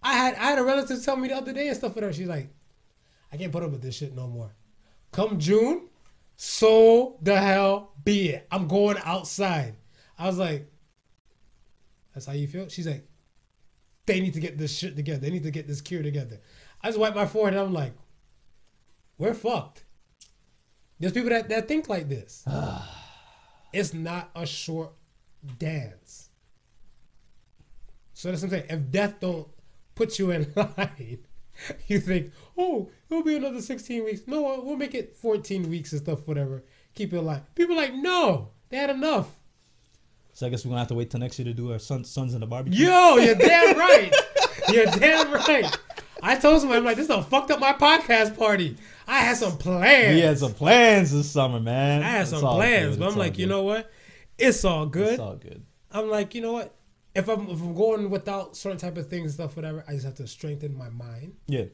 I 0.03 0.13
had 0.13 0.35
I 0.35 0.51
had 0.51 0.59
a 0.59 0.65
relative 0.65 1.03
tell 1.03 1.17
me 1.17 1.29
the 1.29 1.37
other 1.37 1.55
day 1.55 1.69
and 1.69 1.77
stuff, 1.79 1.95
whatever. 1.95 2.13
She's 2.13 2.29
like, 2.29 2.51
I 3.33 3.39
can't 3.39 3.53
put 3.53 3.63
up 3.63 3.71
with 3.71 3.81
this 3.81 3.97
shit 3.97 4.15
no 4.15 4.27
more. 4.27 4.55
Come 5.13 5.39
June, 5.39 5.89
so 6.37 7.17
the 7.23 7.41
hell 7.41 7.93
be 8.05 8.29
it. 8.29 8.49
I'm 8.51 8.69
going 8.69 8.99
outside. 9.03 9.77
I 10.19 10.27
was 10.27 10.37
like, 10.37 10.71
that's 12.13 12.27
how 12.27 12.35
you 12.35 12.47
feel? 12.47 12.69
She's 12.69 12.87
like, 12.87 13.09
they 14.07 14.21
need 14.21 14.35
to 14.35 14.41
get 14.41 14.59
this 14.59 14.77
shit 14.77 14.97
together. 14.97 15.21
They 15.21 15.31
need 15.31 15.45
to 15.45 15.51
get 15.51 15.67
this 15.67 15.81
cure 15.81 16.03
together. 16.03 16.41
I 16.83 16.89
just 16.89 16.99
wipe 16.99 17.15
my 17.15 17.27
forehead 17.27 17.55
and 17.55 17.67
I'm 17.69 17.73
like, 17.73 17.95
we're 19.19 19.35
fucked. 19.35 19.85
There's 20.99 21.13
people 21.13 21.31
that, 21.31 21.49
that 21.49 21.69
think 21.69 21.89
like 21.89 22.09
this. 22.09 22.45
it's 23.73 23.95
not 23.95 24.31
a 24.35 24.47
short 24.47 24.93
dance. 25.59 26.31
So 28.15 28.31
that's 28.31 28.43
what 28.43 28.53
I'm 28.53 28.59
saying. 28.61 28.67
If 28.71 28.91
death 28.91 29.21
don't 29.21 29.49
put 29.95 30.19
you 30.19 30.31
in 30.31 30.53
line, 30.57 31.19
you 31.87 32.01
think, 32.01 32.33
oh, 32.57 32.91
it'll 33.09 33.23
be 33.23 33.37
another 33.37 33.61
16 33.61 34.05
weeks. 34.05 34.23
No, 34.27 34.63
we'll 34.63 34.77
make 34.77 34.95
it 34.95 35.17
14 35.17 35.69
weeks 35.69 35.93
and 35.93 36.03
stuff, 36.03 36.27
whatever. 36.27 36.65
Keep 36.95 37.13
it 37.13 37.17
alive. 37.19 37.43
People 37.55 37.75
are 37.75 37.83
like, 37.83 37.95
no, 37.95 38.51
they 38.69 38.77
had 38.77 38.91
enough. 38.91 39.29
So 40.35 40.47
I 40.47 40.51
guess 40.51 40.65
we're 40.65 40.71
gonna 40.71 40.81
have 40.81 40.89
to 40.89 40.95
wait 40.95 41.11
till 41.11 41.21
next 41.21 41.39
year 41.39 41.45
to 41.47 41.55
do 41.55 41.73
our 41.73 41.79
sons 41.79 42.09
sons 42.11 42.35
in 42.35 42.41
the 42.41 42.47
barbecue. 42.47 42.87
Yo, 42.87 43.17
you're 43.17 43.35
damn 43.35 43.79
right. 43.79 44.15
You're 44.71 44.87
damn 44.87 45.31
right. 45.33 45.79
I 46.23 46.37
told 46.37 46.61
somebody, 46.61 46.79
I'm 46.79 46.85
like, 46.85 46.97
this 46.97 47.09
done 47.09 47.25
fucked 47.25 47.51
up 47.51 47.59
my 47.59 47.73
podcast 47.73 48.37
party. 48.39 48.77
I 49.09 49.19
had 49.21 49.37
some 49.37 49.59
plans. 49.59 50.15
We 50.15 50.21
had 50.21 50.39
some 50.39 50.55
plans 50.55 51.13
this 51.13 51.29
summer, 51.31 51.59
man. 51.61 52.03
I 52.03 52.07
had 52.07 52.21
It's 52.23 52.31
some 52.31 52.41
plans, 52.41 52.97
good. 52.97 53.01
but 53.01 53.07
It's 53.07 53.13
I'm 53.15 53.19
all 53.19 53.25
like, 53.27 53.39
you 53.39 53.47
know 53.47 53.63
what? 53.65 53.91
It's 54.39 54.65
all 54.65 54.87
good. 54.87 55.15
It's 55.15 55.21
all 55.21 55.35
good. 55.37 55.63
I'm 55.91 56.09
like, 56.09 56.35
you 56.35 56.41
know 56.41 56.53
what? 56.53 56.75
If 57.15 57.29
I'm 57.29 57.49
if 57.51 57.61
I'm 57.61 57.75
going 57.75 58.09
without 58.09 58.57
certain 58.57 58.79
type 58.79 58.97
of 58.97 59.11
things, 59.11 59.25
and 59.25 59.33
stuff, 59.35 59.55
whatever, 59.57 59.85
I 59.87 59.93
just 59.93 60.07
have 60.07 60.15
to 60.15 60.27
strengthen 60.27 60.75
my 60.75 60.89
mind 60.89 61.35
Yeah. 61.47 61.65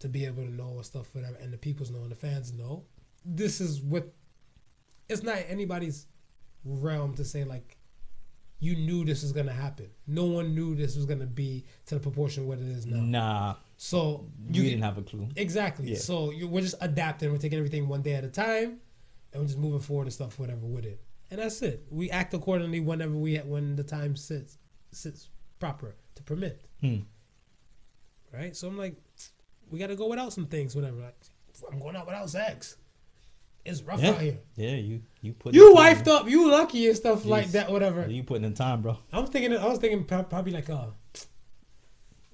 to 0.00 0.08
be 0.08 0.26
able 0.26 0.42
to 0.44 0.50
know 0.52 0.82
stuff, 0.82 1.06
whatever, 1.14 1.36
and 1.36 1.50
the 1.52 1.56
people's 1.56 1.90
know 1.90 2.02
and 2.02 2.10
the 2.10 2.16
fans 2.16 2.52
know. 2.52 2.84
This 3.24 3.60
is 3.62 3.80
what 3.80 4.12
it's 5.08 5.22
not 5.22 5.38
anybody's 5.48 6.06
realm 6.64 7.14
to 7.14 7.24
say 7.24 7.44
like 7.44 7.77
you 8.60 8.74
knew 8.76 9.04
this 9.04 9.22
was 9.22 9.32
gonna 9.32 9.52
happen. 9.52 9.88
No 10.06 10.24
one 10.24 10.54
knew 10.54 10.74
this 10.74 10.96
was 10.96 11.06
gonna 11.06 11.26
be 11.26 11.64
to 11.86 11.94
the 11.94 12.00
proportion 12.00 12.46
what 12.46 12.58
it 12.58 12.66
is 12.68 12.86
now. 12.86 13.00
Nah, 13.00 13.54
So 13.76 14.26
you 14.50 14.62
you 14.62 14.70
didn't 14.70 14.82
have 14.82 14.98
a 14.98 15.02
clue. 15.02 15.28
exactly. 15.36 15.90
Yeah. 15.90 15.98
So 15.98 16.30
you, 16.32 16.48
we're 16.48 16.62
just 16.62 16.74
adapting. 16.80 17.30
We're 17.30 17.38
taking 17.38 17.58
everything 17.58 17.88
one 17.88 18.02
day 18.02 18.14
at 18.14 18.24
a 18.24 18.28
time, 18.28 18.80
and 19.32 19.42
we're 19.42 19.46
just 19.46 19.58
moving 19.58 19.80
forward 19.80 20.04
and 20.04 20.12
stuff, 20.12 20.38
whatever 20.38 20.66
with 20.66 20.84
it. 20.86 21.00
And 21.30 21.40
that's 21.40 21.60
it. 21.62 21.84
We 21.90 22.10
act 22.10 22.32
accordingly 22.34 22.80
whenever 22.80 23.14
we 23.14 23.36
when 23.38 23.76
the 23.76 23.84
time 23.84 24.16
sits 24.16 24.58
sits 24.92 25.28
proper 25.60 25.94
to 26.16 26.22
permit. 26.22 26.64
Hmm. 26.80 27.00
Right. 28.32 28.56
So 28.56 28.68
I'm 28.68 28.76
like, 28.76 28.96
we 29.70 29.78
got 29.78 29.88
to 29.88 29.96
go 29.96 30.08
without 30.08 30.32
some 30.32 30.46
things, 30.46 30.74
whatever. 30.74 31.00
Like, 31.00 31.14
I'm 31.72 31.78
going 31.78 31.96
out 31.96 32.06
without 32.06 32.28
sex. 32.30 32.76
It's 33.68 33.82
rough 33.82 34.00
Yeah. 34.02 34.10
out 34.10 34.20
here. 34.20 34.38
Yeah, 34.56 34.74
you 34.76 35.02
you 35.20 35.32
put 35.34 35.54
You 35.54 35.70
in 35.70 35.76
time, 35.76 35.96
wifed 35.96 36.08
up. 36.08 36.28
You 36.28 36.50
lucky 36.50 36.88
and 36.88 36.96
stuff 36.96 37.24
like 37.24 37.48
that. 37.52 37.70
Whatever. 37.70 38.08
You 38.08 38.22
putting 38.22 38.44
in 38.44 38.54
time, 38.54 38.82
bro. 38.82 38.98
I 39.12 39.20
was 39.20 39.30
thinking. 39.30 39.56
I 39.56 39.66
was 39.66 39.78
thinking 39.78 40.04
probably 40.04 40.52
like 40.52 40.68
a 40.68 40.92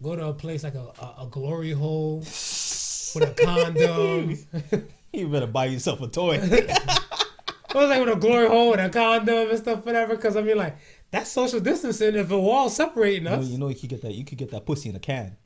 go 0.03 0.17
to 0.17 0.27
a 0.29 0.35
place 0.35 0.63
like 0.65 0.75
a, 0.75 0.93
a, 1.01 1.23
a 1.23 1.29
glory 1.31 1.73
hole 1.73 2.19
with 2.19 3.17
a 3.23 3.35
condom. 3.37 4.37
You 5.15 5.29
better 5.29 5.47
buy 5.47 5.67
yourself 5.67 6.01
a 6.03 6.09
toy. 6.09 6.41
I 6.43 7.79
was 7.79 7.89
like 7.89 8.05
with 8.05 8.13
a 8.17 8.17
glory 8.19 8.49
hole 8.49 8.73
and 8.73 8.81
a 8.83 8.89
condom 8.91 9.49
and 9.49 9.59
stuff, 9.59 9.87
whatever. 9.87 10.17
Because 10.17 10.37
I 10.37 10.43
mean, 10.43 10.57
like 10.57 10.77
that's 11.13 11.31
social 11.31 11.61
distancing. 11.61 12.17
If 12.17 12.33
a 12.33 12.39
wall 12.39 12.69
separating 12.69 13.23
you, 13.23 13.31
know, 13.31 13.37
us, 13.37 13.47
you 13.47 13.59
know 13.59 13.69
you 13.69 13.77
could 13.77 13.91
get 13.91 14.03
that. 14.03 14.13
You 14.15 14.25
could 14.25 14.39
get 14.39 14.51
that 14.51 14.67
pussy 14.67 14.89
in 14.89 14.97
a 14.97 14.99
can. 14.99 15.37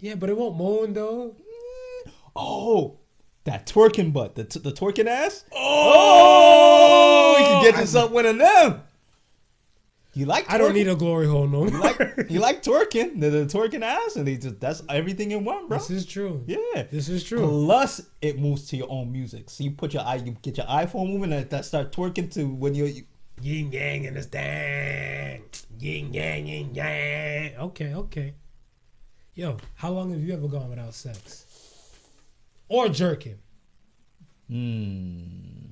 yeah, 0.00 0.14
but 0.16 0.28
it 0.28 0.36
won't 0.36 0.56
moan 0.56 0.92
though. 0.92 1.34
Oh, 2.36 2.98
that 3.48 3.66
twerking 3.66 4.12
butt, 4.12 4.34
the 4.34 4.44
t- 4.44 4.60
the 4.60 4.72
twerking 4.72 5.06
ass. 5.06 5.44
Oh, 5.52 7.34
oh 7.36 7.38
you 7.38 7.44
can 7.44 7.62
get 7.72 7.80
yourself 7.80 8.10
one 8.10 8.26
of 8.26 8.38
them. 8.38 8.82
You 10.14 10.26
like? 10.26 10.46
Twerking? 10.46 10.54
I 10.54 10.58
don't 10.58 10.74
need 10.74 10.88
a 10.88 10.96
glory 10.96 11.26
hole 11.26 11.46
no 11.46 11.64
more. 11.64 11.68
You 11.68 11.78
like 11.78 12.30
you 12.30 12.40
like 12.40 12.62
twerking 12.62 13.20
the, 13.20 13.30
the 13.30 13.46
twerking 13.46 13.82
ass, 13.82 14.16
and 14.16 14.26
they 14.26 14.36
just 14.36 14.60
that's 14.60 14.82
everything 14.88 15.30
in 15.30 15.44
one, 15.44 15.68
bro. 15.68 15.78
this 15.78 15.90
is 15.90 16.04
true. 16.04 16.44
Yeah. 16.46 16.84
This 16.90 17.08
is 17.08 17.24
true. 17.24 17.40
Plus, 17.40 18.02
it 18.20 18.38
moves 18.38 18.66
to 18.68 18.76
your 18.76 18.90
own 18.90 19.10
music. 19.10 19.48
So 19.50 19.64
you 19.64 19.70
put 19.70 19.94
your 19.94 20.02
eye, 20.02 20.16
you 20.16 20.36
get 20.42 20.56
your 20.56 20.66
iPhone 20.66 21.12
moving, 21.12 21.32
and 21.32 21.48
that 21.48 21.64
start 21.64 21.92
twerking 21.92 22.32
to 22.34 22.44
when 22.46 22.74
you're. 22.74 22.88
You, 22.88 23.04
Yin 23.40 23.70
yang 23.70 24.04
in 24.04 24.14
this 24.14 24.26
thing. 24.26 25.44
Yin 25.78 26.12
yang 26.12 26.46
yin 26.46 26.74
yang. 26.74 27.54
Okay, 27.70 27.94
okay. 27.94 28.34
Yo, 29.34 29.56
how 29.76 29.90
long 29.90 30.10
have 30.10 30.20
you 30.20 30.34
ever 30.34 30.48
gone 30.48 30.68
without 30.68 30.92
sex? 30.92 31.46
Or 32.68 32.88
jerking? 32.88 33.38
hmm. 34.48 35.68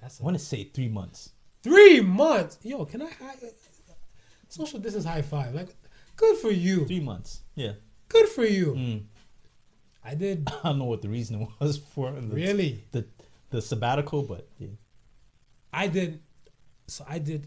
That's 0.00 0.20
I 0.20 0.24
want 0.24 0.38
to 0.38 0.44
say 0.44 0.64
three 0.64 0.88
months. 0.88 1.30
Three 1.62 2.00
months. 2.00 2.58
Yo, 2.62 2.84
can 2.84 3.02
I 3.02 3.10
high, 3.10 3.34
social 4.48 4.78
distance 4.78 5.04
high 5.04 5.22
five? 5.22 5.54
Like, 5.54 5.68
good 6.16 6.38
for 6.38 6.50
you. 6.50 6.86
Three 6.86 7.00
months. 7.00 7.42
Yeah. 7.54 7.72
Good 8.08 8.28
for 8.28 8.44
you. 8.44 8.74
Mm. 8.74 9.02
I 10.04 10.14
did 10.14 10.48
I 10.64 10.68
don't 10.68 10.78
know 10.78 10.84
what 10.86 11.02
the 11.02 11.08
reason 11.08 11.46
was 11.60 11.76
for 11.76 12.10
the, 12.12 12.34
really. 12.34 12.84
the 12.92 13.06
the 13.50 13.60
sabbatical, 13.60 14.22
but 14.22 14.48
yeah. 14.58 14.68
I 15.72 15.88
did. 15.88 16.20
So 16.86 17.04
I 17.06 17.18
did 17.18 17.46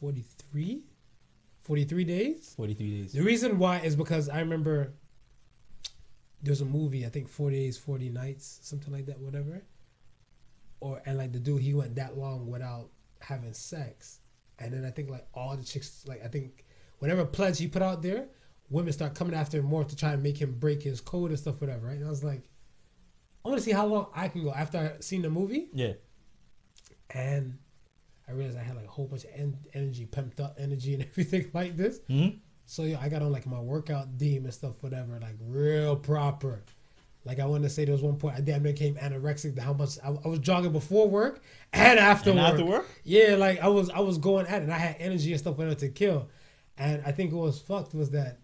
43, 0.00 0.82
43 1.66 2.04
days. 2.04 2.54
43 2.56 3.02
days. 3.02 3.12
The 3.12 3.22
reason 3.22 3.58
why 3.58 3.80
is 3.80 3.96
because 3.96 4.28
I 4.28 4.38
remember 4.38 4.92
there's 6.40 6.60
a 6.60 6.64
movie, 6.64 7.04
I 7.04 7.08
think 7.08 7.28
40 7.28 7.56
Days, 7.56 7.76
40 7.76 8.10
Nights, 8.10 8.60
something 8.62 8.92
like 8.92 9.06
that, 9.06 9.18
whatever. 9.18 9.64
Or 10.78 11.02
and 11.04 11.18
like 11.18 11.32
the 11.32 11.40
dude 11.40 11.62
he 11.62 11.74
went 11.74 11.96
that 11.96 12.16
long 12.16 12.48
without 12.48 12.90
having 13.20 13.52
sex. 13.52 14.20
And 14.60 14.72
then 14.72 14.84
I 14.84 14.90
think 14.90 15.10
like 15.10 15.26
all 15.34 15.56
the 15.56 15.64
chicks 15.64 16.04
like 16.06 16.24
I 16.24 16.28
think 16.28 16.64
whatever 17.00 17.24
pledge 17.24 17.58
he 17.58 17.66
put 17.66 17.82
out 17.82 18.00
there, 18.00 18.28
women 18.70 18.92
start 18.92 19.16
coming 19.16 19.34
after 19.34 19.58
him 19.58 19.64
more 19.64 19.82
to 19.82 19.96
try 19.96 20.12
and 20.12 20.22
make 20.22 20.40
him 20.40 20.52
break 20.52 20.82
his 20.82 21.00
code 21.00 21.30
and 21.30 21.38
stuff, 21.38 21.60
whatever, 21.60 21.88
right? 21.88 21.96
And 21.96 22.06
I 22.06 22.10
was 22.10 22.22
like, 22.22 22.48
I 23.44 23.48
want 23.48 23.58
to 23.58 23.64
see 23.64 23.72
how 23.72 23.86
long 23.86 24.06
I 24.14 24.28
can 24.28 24.44
go 24.44 24.52
after 24.52 24.78
I 24.78 25.00
seen 25.00 25.22
the 25.22 25.30
movie. 25.30 25.68
Yeah. 25.72 25.94
And 27.10 27.58
I 28.28 28.32
realized 28.32 28.58
I 28.58 28.62
had 28.62 28.76
like 28.76 28.86
a 28.86 28.90
whole 28.90 29.06
bunch 29.06 29.24
of 29.24 29.30
en- 29.34 29.58
energy, 29.74 30.06
pumped 30.06 30.40
up 30.40 30.56
energy 30.58 30.94
and 30.94 31.02
everything 31.10 31.50
like 31.54 31.76
this. 31.76 32.00
hmm 32.08 32.28
So 32.66 32.82
yeah, 32.82 32.98
I 33.00 33.08
got 33.08 33.22
on 33.22 33.30
like 33.32 33.46
my 33.46 33.60
workout 33.60 34.18
deem 34.18 34.44
and 34.44 34.52
stuff, 34.54 34.82
whatever, 34.82 35.18
like 35.20 35.36
real 35.40 35.96
proper. 35.96 36.62
Like 37.24 37.40
I 37.40 37.46
want 37.46 37.64
to 37.64 37.68
say 37.70 37.84
there 37.84 37.92
was 37.92 38.02
one 38.02 38.16
point 38.16 38.36
I 38.36 38.40
damn 38.40 38.62
near 38.62 38.72
came 38.72 38.94
anorexic. 38.96 39.56
to 39.56 39.62
How 39.62 39.72
much 39.72 39.98
I, 40.04 40.08
I 40.24 40.28
was 40.28 40.38
jogging 40.38 40.70
before 40.72 41.08
work 41.08 41.42
and 41.72 41.98
after 41.98 42.30
And 42.30 42.38
work. 42.38 42.48
after 42.50 42.64
work? 42.64 42.86
Yeah, 43.04 43.34
like 43.36 43.60
I 43.60 43.68
was 43.68 43.90
I 43.90 43.98
was 44.00 44.18
going 44.18 44.46
at 44.46 44.60
it. 44.60 44.64
and 44.64 44.72
I 44.72 44.78
had 44.78 44.96
energy 45.00 45.32
and 45.32 45.40
stuff 45.40 45.56
whatever 45.56 45.74
to 45.80 45.88
kill. 45.88 46.28
And 46.78 47.02
I 47.06 47.10
think 47.12 47.32
what 47.32 47.42
was 47.42 47.60
fucked 47.60 47.94
was 47.94 48.10
that 48.10 48.38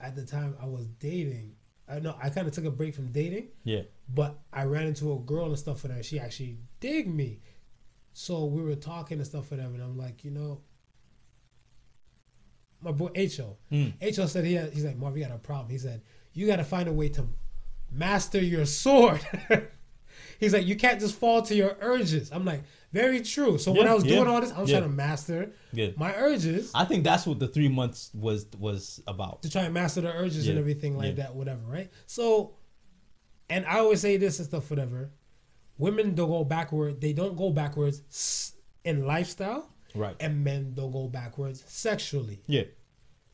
at 0.00 0.14
the 0.16 0.24
time 0.24 0.56
I 0.60 0.66
was 0.66 0.86
dating. 0.98 1.54
I 1.88 1.98
know 1.98 2.16
I 2.22 2.30
kind 2.30 2.46
of 2.46 2.52
took 2.52 2.64
a 2.64 2.70
break 2.70 2.94
from 2.94 3.10
dating, 3.12 3.48
Yeah. 3.64 3.82
but 4.08 4.38
I 4.52 4.64
ran 4.64 4.86
into 4.86 5.12
a 5.12 5.18
girl 5.18 5.46
and 5.46 5.58
stuff 5.58 5.82
with 5.82 5.92
her. 5.92 6.02
She 6.02 6.18
actually 6.20 6.58
dig 6.80 7.12
me. 7.12 7.40
So 8.12 8.44
we 8.44 8.62
were 8.62 8.74
talking 8.74 9.18
and 9.18 9.26
stuff 9.26 9.50
whatever, 9.50 9.74
and 9.74 9.82
I'm 9.82 9.96
like, 9.96 10.24
you 10.24 10.30
know, 10.30 10.60
my 12.82 12.92
boy 12.92 13.10
Ho. 13.14 13.56
Mm. 13.70 14.16
Ho 14.16 14.26
said 14.26 14.44
he 14.44 14.54
had, 14.54 14.72
he's 14.72 14.84
like, 14.84 14.96
Marv, 14.96 15.16
you 15.16 15.24
got 15.24 15.34
a 15.34 15.38
problem. 15.38 15.70
He 15.70 15.78
said, 15.78 16.02
you 16.32 16.46
got 16.46 16.56
to 16.56 16.64
find 16.64 16.88
a 16.88 16.92
way 16.92 17.08
to 17.10 17.26
master 17.90 18.40
your 18.40 18.66
sword. 18.66 19.20
he's 20.40 20.52
like, 20.52 20.66
you 20.66 20.76
can't 20.76 21.00
just 21.00 21.14
fall 21.14 21.42
to 21.42 21.54
your 21.54 21.76
urges. 21.80 22.30
I'm 22.32 22.44
like, 22.44 22.62
very 22.92 23.20
true. 23.20 23.58
So 23.58 23.72
when 23.72 23.86
I 23.86 23.94
was 23.94 24.04
yeah, 24.04 24.16
doing 24.16 24.28
all 24.28 24.40
this, 24.40 24.52
I 24.52 24.60
was 24.60 24.70
yeah. 24.70 24.80
trying 24.80 24.90
to 24.90 24.96
master 24.96 25.52
my 25.96 26.14
urges 26.14 26.70
I 26.74 26.84
think 26.84 27.04
that's 27.04 27.26
what 27.26 27.38
the 27.38 27.48
three 27.48 27.68
months 27.68 28.10
was 28.12 28.46
was 28.58 29.00
about. 29.06 29.42
to 29.42 29.50
try 29.50 29.62
and 29.62 29.72
master 29.72 30.02
the 30.02 30.12
urges 30.12 30.48
and 30.48 30.58
everything 30.58 30.96
like 30.96 31.16
yeah. 31.16 31.24
that, 31.24 31.34
whatever, 31.34 31.62
right? 31.66 31.90
So, 32.06 32.54
and 33.48 33.64
I 33.64 33.78
always 33.78 34.00
say 34.00 34.18
this 34.18 34.38
and 34.38 34.48
stuff, 34.48 34.68
whatever. 34.68 35.10
Women 35.78 36.14
don't 36.14 36.28
go 36.30 36.44
backward. 36.44 37.00
They 37.00 37.12
don't 37.12 37.36
go 37.36 37.50
backwards 37.50 38.54
in 38.84 39.06
lifestyle, 39.06 39.68
Right. 39.94 40.16
and 40.20 40.44
men 40.44 40.74
don't 40.74 40.92
go 40.92 41.08
backwards 41.08 41.64
sexually. 41.66 42.42
Yeah. 42.46 42.64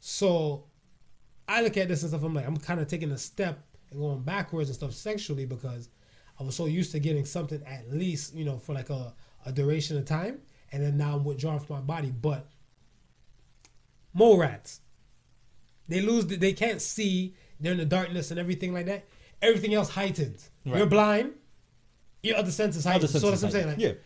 So, 0.01 0.64
I 1.49 1.62
look 1.62 1.76
at 1.76 1.89
this 1.89 2.03
and 2.03 2.11
stuff. 2.11 2.22
I'm 2.22 2.34
like, 2.34 2.47
I'm 2.47 2.57
kind 2.57 2.80
of 2.80 2.86
taking 2.89 3.11
a 3.11 3.18
step 3.18 3.64
and 3.91 3.99
going 4.01 4.22
backwards 4.22 4.68
and 4.68 4.76
stuff 4.76 4.93
sexually 4.95 5.47
because 5.47 5.89
I 6.39 6.43
was 6.45 6.55
so 6.55 6.66
used 6.66 6.93
to 6.93 7.01
getting 7.01 7.24
something 7.24 7.62
at 7.64 7.91
least, 7.91 8.34
you 8.34 8.45
know, 8.45 8.59
for 8.59 8.74
like 8.74 8.91
a, 8.91 9.14
a 9.47 9.53
duration 9.53 9.97
of 9.97 10.05
time, 10.05 10.41
and 10.72 10.82
then 10.82 10.97
now 10.97 11.16
I'm 11.16 11.24
withdrawing 11.24 11.61
from 11.61 11.76
my 11.76 11.82
body. 11.82 12.11
But 12.11 12.47
mole 14.14 14.39
rats, 14.39 14.80
they 15.89 16.01
lose, 16.01 16.26
the, 16.26 16.36
they 16.36 16.53
can't 16.53 16.80
see. 16.82 17.34
They're 17.61 17.72
in 17.72 17.78
the 17.78 17.84
darkness 17.84 18.30
and 18.30 18.39
everything 18.39 18.72
like 18.72 18.86
that. 18.86 19.07
Everything 19.43 19.74
else 19.74 19.91
heightens. 19.91 20.51
Right. 20.64 20.78
You're 20.78 20.86
blind. 20.86 21.32
Your 22.22 22.36
other 22.36 22.50
senses 22.50 22.84
heightened. 22.84 23.04
Other 23.04 23.18
so 23.20 23.30
that's 23.30 23.42
what 23.42 23.48
I'm 23.48 23.52
saying. 23.52 23.66
like- 23.68 23.78
Like, 23.78 24.02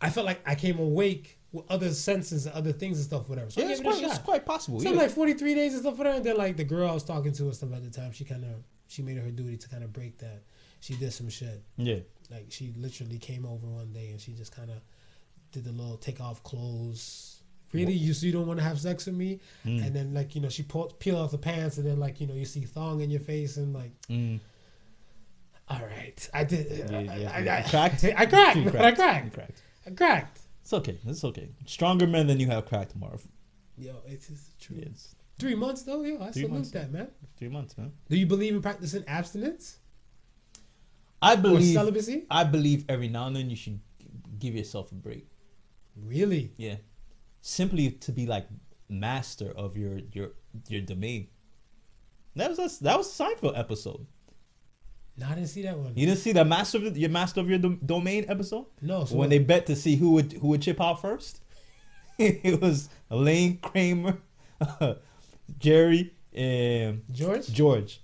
I 0.00 0.10
felt 0.10 0.26
like 0.26 0.40
I 0.46 0.54
came 0.54 0.78
awake 0.78 1.38
with 1.50 1.64
other 1.70 1.92
senses 1.92 2.46
and 2.46 2.54
other 2.54 2.72
things 2.72 2.98
and 2.98 3.06
stuff, 3.06 3.28
whatever. 3.28 3.50
So 3.50 3.60
Yeah. 3.62 3.70
It's 3.70 3.80
it 3.80 3.84
quite, 3.84 4.02
it's 4.02 4.18
quite 4.18 4.44
possible. 4.46 4.80
So 4.80 4.90
yeah. 4.90 4.96
like 4.98 5.10
43 5.10 5.54
days 5.54 5.72
and 5.72 5.82
stuff 5.82 5.96
for 5.96 6.04
her. 6.04 6.10
And 6.10 6.24
then 6.24 6.36
like 6.36 6.56
the 6.56 6.64
girl 6.64 6.88
I 6.88 6.92
was 6.92 7.02
talking 7.04 7.32
to 7.32 7.44
and 7.44 7.54
stuff 7.54 7.72
at 7.72 7.82
the 7.82 7.90
time, 7.90 8.12
she 8.12 8.24
kind 8.24 8.44
of 8.44 8.50
she 8.86 9.02
made 9.02 9.16
it 9.16 9.24
her 9.24 9.30
duty 9.30 9.56
to 9.56 9.68
kind 9.68 9.82
of 9.82 9.92
break 9.92 10.18
that. 10.18 10.42
She 10.80 10.94
did 10.94 11.12
some 11.12 11.28
shit. 11.28 11.62
yeah. 11.76 11.98
Like 12.30 12.46
she 12.50 12.72
literally 12.76 13.18
came 13.18 13.46
over 13.46 13.66
one 13.66 13.92
day 13.92 14.10
and 14.10 14.20
she 14.20 14.32
just 14.34 14.54
kind 14.54 14.70
of 14.70 14.76
did 15.52 15.64
the 15.64 15.72
little 15.72 15.96
take 15.96 16.20
off 16.20 16.42
clothes. 16.42 17.40
Really, 17.72 17.92
you 17.92 18.12
so 18.14 18.24
you 18.26 18.32
don't 18.32 18.46
want 18.46 18.58
to 18.60 18.64
have 18.64 18.78
sex 18.80 19.04
with 19.06 19.14
me? 19.14 19.40
Mm. 19.66 19.86
And 19.86 19.96
then 19.96 20.14
like 20.14 20.34
you 20.34 20.40
know 20.40 20.48
she 20.48 20.62
pulled 20.62 20.98
peel 21.00 21.16
off 21.18 21.30
the 21.32 21.38
pants 21.38 21.78
and 21.78 21.86
then 21.86 21.98
like 21.98 22.20
you 22.20 22.26
know 22.26 22.34
you 22.34 22.44
see 22.44 22.60
thong 22.60 23.00
in 23.00 23.10
your 23.10 23.20
face 23.20 23.56
and 23.56 23.74
like 23.74 23.92
Mm. 24.08 24.40
All 25.70 25.80
right, 25.86 26.28
I 26.32 26.44
did. 26.44 26.90
Uh, 26.92 26.98
yeah, 26.98 27.12
I, 27.12 27.14
I, 27.14 27.38
yeah. 27.40 27.54
I, 27.54 27.58
You 27.64 27.70
cracked? 27.70 28.04
I 28.04 28.26
cracked. 28.26 28.56
I 28.58 28.92
cracked. 28.92 29.34
cracked. 29.34 29.62
I 29.86 29.90
cracked. 29.90 30.40
It's 30.62 30.72
okay. 30.72 30.98
It's 31.06 31.24
okay. 31.24 31.48
Stronger 31.66 32.06
men 32.06 32.26
than 32.26 32.40
you 32.40 32.46
have 32.48 32.66
cracked, 32.66 32.94
Marv. 32.96 33.26
Yo, 33.76 33.94
it 34.06 34.22
is 34.30 34.50
true. 34.60 34.76
It's 34.80 35.14
Three 35.38 35.54
months 35.54 35.82
though. 35.82 36.02
Yo, 36.02 36.16
I 36.20 36.30
Three 36.32 36.42
salute 36.42 36.50
months. 36.52 36.70
that 36.72 36.90
man. 36.92 37.08
three 37.36 37.48
months, 37.48 37.78
man. 37.78 37.92
Do 38.10 38.16
you 38.16 38.26
believe 38.26 38.54
in 38.54 38.60
practicing 38.62 39.04
abstinence 39.06 39.78
I 41.22 41.34
or 41.34 41.36
believe. 41.36 41.72
celibacy? 41.74 42.26
I 42.30 42.44
believe 42.44 42.84
every 42.88 43.08
now 43.08 43.26
and 43.28 43.36
then 43.36 43.48
you 43.50 43.56
should 43.56 43.80
give 44.38 44.54
yourself 44.54 44.90
a 44.92 44.96
break. 44.96 45.26
Really? 45.96 46.52
Yeah. 46.56 46.76
Simply 47.40 47.90
to 47.92 48.12
be 48.12 48.26
like 48.26 48.46
master 48.88 49.52
of 49.56 49.76
your 49.76 50.00
your 50.12 50.30
your 50.68 50.80
domain. 50.80 51.28
That 52.34 52.50
was 52.50 52.58
a, 52.58 52.84
that 52.84 52.96
was 52.98 53.08
a 53.20 53.24
Seinfeld 53.24 53.58
episode. 53.58 54.06
No, 55.18 55.26
I 55.26 55.34
didn't 55.34 55.48
see 55.48 55.62
that 55.62 55.76
one. 55.76 55.92
You 55.96 56.06
didn't 56.06 56.20
see 56.20 56.30
the 56.32 56.44
master 56.44 56.78
of 56.78 56.96
your 56.96 57.10
master 57.10 57.40
of 57.40 57.50
your 57.50 57.58
dom- 57.58 57.80
domain 57.84 58.24
episode 58.28 58.66
No, 58.80 59.04
so 59.04 59.16
when 59.16 59.30
they 59.30 59.40
bet 59.40 59.66
to 59.66 59.74
see 59.74 59.96
who 59.96 60.12
would 60.12 60.32
who 60.34 60.46
would 60.48 60.62
chip 60.62 60.80
out 60.80 61.00
first. 61.00 61.40
it 62.18 62.60
was 62.60 62.88
Elaine 63.10 63.58
Kramer, 63.58 64.18
Jerry, 65.58 66.12
and 66.32 67.02
George 67.10 67.48
George. 67.48 68.00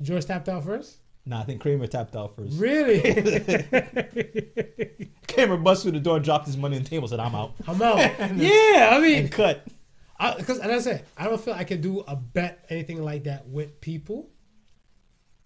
George 0.00 0.24
tapped 0.26 0.48
out 0.48 0.62
first. 0.64 0.98
Nah, 1.24 1.40
I 1.40 1.44
think 1.44 1.60
Kramer 1.60 1.88
tapped 1.88 2.14
out 2.14 2.36
first. 2.36 2.56
Really? 2.58 3.00
Kramer 5.28 5.56
busted 5.56 5.90
through 5.90 5.98
the 5.98 6.04
door, 6.04 6.20
dropped 6.20 6.46
his 6.46 6.56
money 6.56 6.76
on 6.76 6.84
the 6.84 6.88
table, 6.88 7.08
said, 7.08 7.18
"I'm 7.18 7.34
out," 7.34 7.54
I'm 7.66 7.82
out. 7.82 7.98
yeah, 8.36 8.90
I 8.92 9.00
mean, 9.00 9.24
and 9.24 9.32
cut. 9.32 9.66
because 10.36 10.60
as 10.60 10.70
I 10.70 10.78
said, 10.78 11.04
I 11.16 11.24
don't 11.24 11.40
feel 11.40 11.54
I 11.54 11.64
can 11.64 11.80
do 11.80 12.04
a 12.06 12.14
bet 12.14 12.64
anything 12.70 13.02
like 13.02 13.24
that 13.24 13.48
with 13.48 13.80
people. 13.80 14.30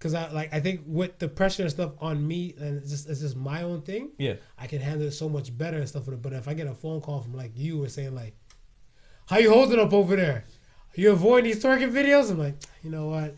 Cause 0.00 0.14
I 0.14 0.30
like 0.30 0.54
I 0.54 0.60
think 0.60 0.80
with 0.86 1.18
the 1.18 1.28
pressure 1.28 1.60
and 1.62 1.70
stuff 1.70 1.92
on 2.00 2.26
me 2.26 2.54
and 2.58 2.78
it's 2.78 2.90
just 2.90 3.06
it's 3.06 3.20
just 3.20 3.36
my 3.36 3.62
own 3.62 3.82
thing. 3.82 4.12
Yeah. 4.16 4.36
I 4.58 4.66
can 4.66 4.80
handle 4.80 5.06
it 5.06 5.10
so 5.10 5.28
much 5.28 5.56
better 5.56 5.76
and 5.76 5.86
stuff 5.86 6.06
with 6.06 6.14
it. 6.14 6.22
But 6.22 6.32
if 6.32 6.48
I 6.48 6.54
get 6.54 6.66
a 6.66 6.74
phone 6.74 7.02
call 7.02 7.20
from 7.20 7.34
like 7.34 7.52
you 7.54 7.82
and 7.82 7.92
saying 7.92 8.14
like, 8.14 8.34
"How 9.26 9.36
you 9.36 9.52
holding 9.52 9.78
up 9.78 9.92
over 9.92 10.16
there? 10.16 10.46
Are 10.96 11.00
you 11.00 11.12
avoiding 11.12 11.50
these 11.52 11.62
twerking 11.62 11.92
videos?" 11.92 12.30
I'm 12.30 12.38
like, 12.38 12.54
you 12.82 12.88
know 12.88 13.08
what? 13.08 13.36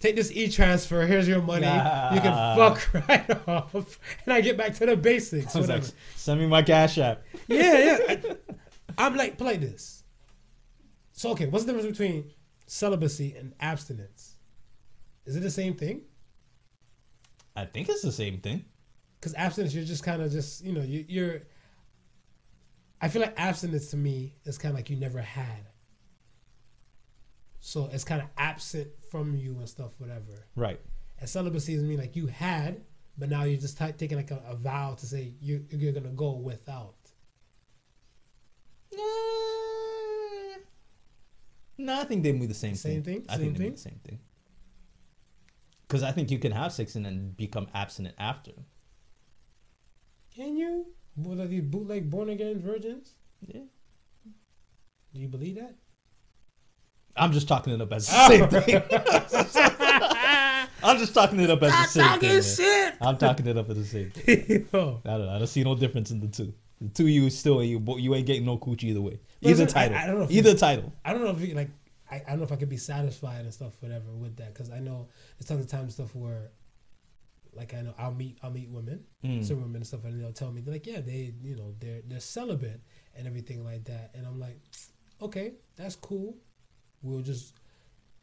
Take 0.00 0.16
this 0.16 0.30
e 0.30 0.50
transfer. 0.50 1.06
Here's 1.06 1.26
your 1.26 1.40
money. 1.40 1.64
You 1.64 2.20
can 2.20 2.56
fuck 2.58 2.92
right 3.08 3.48
off, 3.48 3.98
and 4.26 4.34
I 4.34 4.42
get 4.42 4.58
back 4.58 4.74
to 4.74 4.86
the 4.86 4.96
basics. 4.96 5.56
I 5.56 5.60
was 5.60 5.68
like, 5.68 5.80
whatever. 5.80 5.96
"Send 6.14 6.40
me 6.40 6.46
my 6.46 6.62
cash 6.62 6.98
app." 6.98 7.22
yeah, 7.48 7.98
yeah. 8.06 8.34
I, 8.98 9.06
am 9.06 9.16
like, 9.16 9.38
play 9.38 9.56
this. 9.56 10.02
So 11.12 11.30
okay, 11.30 11.46
what's 11.46 11.64
the 11.64 11.72
difference 11.72 11.96
between 11.96 12.32
celibacy 12.66 13.34
and 13.34 13.54
abstinence? 13.60 14.31
Is 15.24 15.36
it 15.36 15.40
the 15.40 15.50
same 15.50 15.74
thing? 15.74 16.02
I 17.54 17.64
think 17.64 17.88
it's 17.88 18.02
the 18.02 18.12
same 18.12 18.38
thing. 18.38 18.64
Because 19.20 19.34
abstinence, 19.34 19.74
you're 19.74 19.84
just 19.84 20.02
kind 20.02 20.20
of 20.22 20.32
just 20.32 20.64
you 20.64 20.72
know 20.72 20.82
you, 20.82 21.04
you're. 21.08 21.42
I 23.00 23.08
feel 23.08 23.22
like 23.22 23.34
abstinence 23.36 23.90
to 23.90 23.96
me 23.96 24.34
is 24.44 24.58
kind 24.58 24.72
of 24.72 24.78
like 24.78 24.88
you 24.90 24.96
never 24.96 25.20
had. 25.20 25.68
So 27.60 27.88
it's 27.92 28.04
kind 28.04 28.20
of 28.22 28.28
absent 28.36 28.88
from 29.10 29.36
you 29.36 29.56
and 29.58 29.68
stuff, 29.68 29.92
whatever. 29.98 30.46
Right. 30.56 30.80
And 31.20 31.28
celibacy 31.28 31.74
is 31.74 31.82
mean 31.84 31.98
like 31.98 32.16
you 32.16 32.26
had, 32.26 32.80
but 33.16 33.28
now 33.28 33.44
you're 33.44 33.60
just 33.60 33.78
t- 33.78 33.92
taking 33.92 34.16
like 34.16 34.30
a, 34.32 34.42
a 34.48 34.56
vow 34.56 34.94
to 34.98 35.06
say 35.06 35.34
you, 35.40 35.64
you're 35.70 35.92
gonna 35.92 36.08
go 36.08 36.32
without. 36.32 36.94
No, 41.78 42.00
I 42.00 42.04
think 42.04 42.22
they 42.22 42.32
mean 42.32 42.48
the 42.48 42.54
same, 42.54 42.74
Same 42.74 43.02
thing. 43.02 43.22
thing? 43.22 43.26
I 43.28 43.32
Same 43.36 43.40
think 43.40 43.52
they 43.54 43.58
thing? 43.58 43.68
move 43.70 43.76
the 43.76 43.82
same 43.82 44.00
thing. 44.04 44.18
Because 45.92 46.02
I 46.02 46.10
think 46.10 46.30
you 46.30 46.38
can 46.38 46.52
have 46.52 46.72
sex 46.72 46.94
and 46.94 47.04
then 47.04 47.34
become 47.36 47.66
abstinent 47.74 48.14
after. 48.18 48.52
Can 50.34 50.56
you? 50.56 50.86
What 51.16 51.36
are 51.38 51.46
these 51.46 51.60
bootleg 51.60 52.08
born 52.08 52.30
again 52.30 52.62
virgins? 52.62 53.12
Yeah. 53.46 53.60
Do 55.12 55.20
you 55.20 55.28
believe 55.28 55.56
that? 55.56 55.74
I'm 57.14 57.30
just 57.30 57.46
talking 57.46 57.74
it 57.74 57.82
up 57.82 57.92
as 57.92 58.06
the 58.08 58.14
Oh. 58.16 58.28
same 58.28 58.48
thing. 58.48 58.82
I'm 60.82 60.96
just 60.96 61.12
talking 61.12 61.38
it 61.40 61.50
up 61.50 61.62
as 61.62 61.70
the 61.72 61.84
same 61.84 62.20
thing. 62.20 62.64
man. 62.66 62.92
I'm 63.02 63.18
talking 63.18 63.46
it 63.46 63.58
up 63.58 63.68
as 63.68 63.76
the 63.76 63.84
same 63.84 64.10
thing. 64.12 64.68
Yo, 64.72 65.02
I 65.04 65.08
don't 65.10 65.26
know. 65.26 65.32
I 65.34 65.36
don't 65.36 65.46
see 65.46 65.62
no 65.62 65.74
difference 65.74 66.10
in 66.10 66.20
the 66.20 66.28
two. 66.28 66.54
The 66.80 66.88
two 66.88 67.06
you 67.06 67.28
still 67.28 67.62
you 67.62 67.84
you 67.98 68.14
ain't 68.14 68.26
getting 68.26 68.46
no 68.46 68.56
coochie 68.56 68.84
either 68.84 69.02
way. 69.02 69.20
But 69.42 69.50
Either 69.50 69.64
listen, 69.64 69.78
I- 69.78 69.88
title. 69.88 69.98
I 69.98 70.06
don't 70.06 70.18
know 70.20 70.24
if 70.24 70.30
Either 70.30 70.48
it's- 70.48 70.60
title. 70.60 70.92
I 71.04 71.12
don't 71.12 71.22
know 71.22 71.30
if 71.32 71.40
you, 71.46 71.54
like 71.54 71.68
I, 72.12 72.16
I 72.26 72.30
don't 72.30 72.38
know 72.38 72.44
if 72.44 72.52
I 72.52 72.56
could 72.56 72.68
be 72.68 72.76
satisfied 72.76 73.40
and 73.46 73.52
stuff 73.54 73.72
whatever 73.80 74.10
with 74.12 74.36
that 74.36 74.52
because 74.54 74.70
I 74.70 74.80
know 74.80 75.08
there's 75.38 75.48
tons 75.48 75.64
of 75.64 75.70
times 75.70 75.94
stuff 75.94 76.14
where 76.14 76.50
like 77.54 77.74
I 77.74 77.80
know 77.82 77.94
I'll 77.98 78.14
meet 78.14 78.38
I'll 78.42 78.50
meet 78.50 78.68
women 78.70 79.04
Mm. 79.24 79.44
some 79.44 79.60
women 79.60 79.76
and 79.76 79.86
stuff 79.86 80.04
and 80.04 80.20
they'll 80.22 80.32
tell 80.32 80.50
me 80.52 80.60
they're 80.62 80.74
like 80.74 80.86
yeah 80.86 81.00
they 81.00 81.32
you 81.42 81.56
know 81.56 81.74
they're 81.80 82.02
they're 82.06 82.20
celibate 82.20 82.80
and 83.16 83.26
everything 83.26 83.64
like 83.64 83.84
that 83.84 84.10
and 84.14 84.26
I'm 84.26 84.38
like 84.40 84.60
okay 85.20 85.52
that's 85.76 85.96
cool. 85.96 86.36
We'll 87.02 87.22
just 87.22 87.54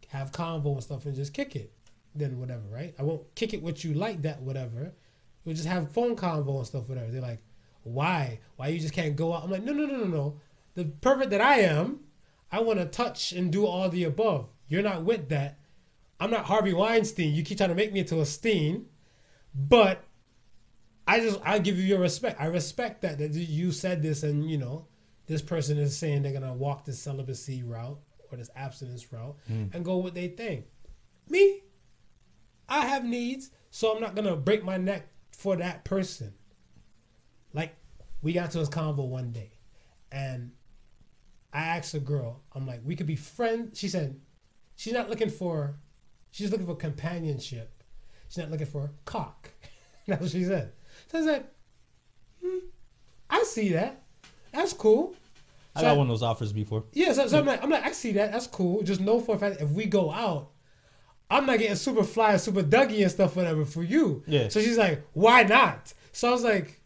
have 0.08 0.32
convo 0.32 0.74
and 0.74 0.84
stuff 0.84 1.06
and 1.06 1.16
just 1.16 1.34
kick 1.34 1.56
it 1.56 1.74
then 2.16 2.40
whatever 2.40 2.64
right? 2.72 2.94
I 3.00 3.04
won't 3.04 3.24
kick 3.36 3.54
it 3.54 3.62
with 3.62 3.84
you 3.86 3.94
like 3.94 4.22
that 4.24 4.42
whatever. 4.42 4.94
We'll 5.46 5.56
just 5.56 5.68
have 5.68 5.92
phone 5.92 6.16
convo 6.16 6.58
and 6.58 6.68
stuff 6.68 6.90
whatever. 6.90 7.12
They're 7.12 7.22
like 7.22 7.42
why? 7.84 8.40
Why 8.58 8.68
you 8.68 8.80
just 8.80 8.94
can't 8.94 9.16
go 9.16 9.34
out? 9.34 9.44
I'm 9.44 9.52
like 9.52 9.64
no 9.64 9.72
no 9.74 9.86
no 9.86 9.98
no 9.98 10.06
no. 10.06 10.40
The 10.76 10.86
pervert 10.86 11.30
that 11.32 11.42
I 11.42 11.60
am 11.62 12.00
I 12.52 12.62
want 12.62 12.80
to 12.80 12.86
touch 12.86 13.32
and 13.32 13.52
do 13.52 13.66
all 13.66 13.90
the 13.90 14.04
above 14.04 14.50
you're 14.68 14.82
not 14.82 15.04
with 15.04 15.30
that 15.30 15.60
I'm 16.20 16.32
not 16.32 16.46
Harvey 16.46 16.74
Weinstein 16.74 17.34
you 17.34 17.44
keep 17.44 17.58
trying 17.58 17.70
to 17.70 17.76
make 17.76 17.94
me 17.94 18.00
into 18.02 18.20
a 18.20 18.26
Steen 18.26 18.88
but 19.54 20.04
I 21.10 21.22
just 21.22 21.40
I 21.44 21.58
give 21.58 21.78
you 21.78 21.86
your 21.86 22.00
respect. 22.00 22.40
I 22.40 22.46
respect 22.46 23.02
that 23.02 23.18
that 23.18 23.34
you 23.34 23.72
said 23.72 24.04
this, 24.04 24.22
and 24.22 24.48
you 24.48 24.60
know 24.60 24.86
this 25.26 25.42
person 25.42 25.80
is 25.80 25.98
saying 25.98 26.22
they're 26.22 26.32
gonna 26.32 26.54
walk 26.54 26.86
this 26.86 27.00
celibacy 27.00 27.64
route 27.64 28.00
or 28.32 28.38
this 28.38 28.52
abstinence 28.56 29.12
route 29.12 29.36
hmm. 29.48 29.66
and 29.74 29.84
go 29.84 29.98
what 29.98 30.14
they 30.14 30.28
think. 30.28 30.66
Me, 31.28 31.64
I 32.68 32.86
have 32.86 33.04
needs, 33.04 33.50
so 33.72 33.92
I'm 33.92 34.00
not 34.00 34.14
gonna 34.14 34.36
break 34.36 34.64
my 34.64 34.78
neck 34.78 35.08
for 35.32 35.56
that 35.56 35.84
person. 35.84 36.32
Like 37.54 37.76
we 38.22 38.32
got 38.32 38.52
to 38.52 38.60
this 38.60 38.70
convo 38.70 39.08
one 39.08 39.32
day, 39.32 39.54
and 40.12 40.52
I 41.54 41.62
asked 41.62 41.94
a 41.94 42.00
girl, 42.00 42.42
I'm 42.54 42.68
like, 42.68 42.82
we 42.86 42.96
could 42.96 43.08
be 43.08 43.16
friends. 43.16 43.80
She 43.80 43.88
said 43.88 44.20
she's 44.76 44.94
not 44.94 45.10
looking 45.10 45.30
for, 45.30 45.76
she's 46.32 46.52
looking 46.52 46.68
for 46.68 46.76
companionship. 46.76 47.84
She's 48.28 48.38
not 48.38 48.52
looking 48.52 48.68
for 48.68 48.92
cock. 49.06 49.50
That's 50.08 50.22
what 50.22 50.32
she 50.32 50.44
said. 50.44 50.74
So 51.12 51.20
I 51.20 51.24
said, 51.24 51.46
hmm, 52.44 52.58
I 53.30 53.44
see 53.44 53.70
that. 53.74 54.04
That's 54.52 54.74
cool. 54.74 55.16
I 55.76 55.82
So 55.82 55.86
got 55.88 55.98
one 55.98 56.08
of 56.08 56.10
those 56.10 56.24
offers 56.24 56.54
before. 56.54 56.84
Yeah, 56.94 57.14
so, 57.14 57.28
so 57.28 57.40
I'm 57.40 57.46
like, 57.46 57.64
I'm 57.64 57.70
like, 57.70 57.86
I 57.86 57.92
see 57.92 58.12
that. 58.14 58.32
That's 58.32 58.48
cool. 58.48 58.82
Just 58.84 59.02
know 59.02 59.20
for 59.20 59.36
a 59.36 59.40
fact 59.40 59.62
if 59.62 59.70
we 59.70 59.86
go 59.86 60.12
out, 60.12 60.52
I'm 61.32 61.46
not 61.46 61.60
getting 61.60 61.76
super 61.76 62.04
fly, 62.04 62.38
super 62.38 62.64
Dougie 62.64 63.02
and 63.04 63.12
stuff, 63.12 63.36
whatever 63.36 63.66
for 63.66 63.84
you. 63.84 64.24
Yeah. 64.28 64.48
So 64.50 64.62
she's 64.62 64.78
like, 64.78 65.04
why 65.14 65.44
not? 65.44 65.94
So 66.12 66.30
I 66.30 66.32
was 66.32 66.44
like, 66.44 66.82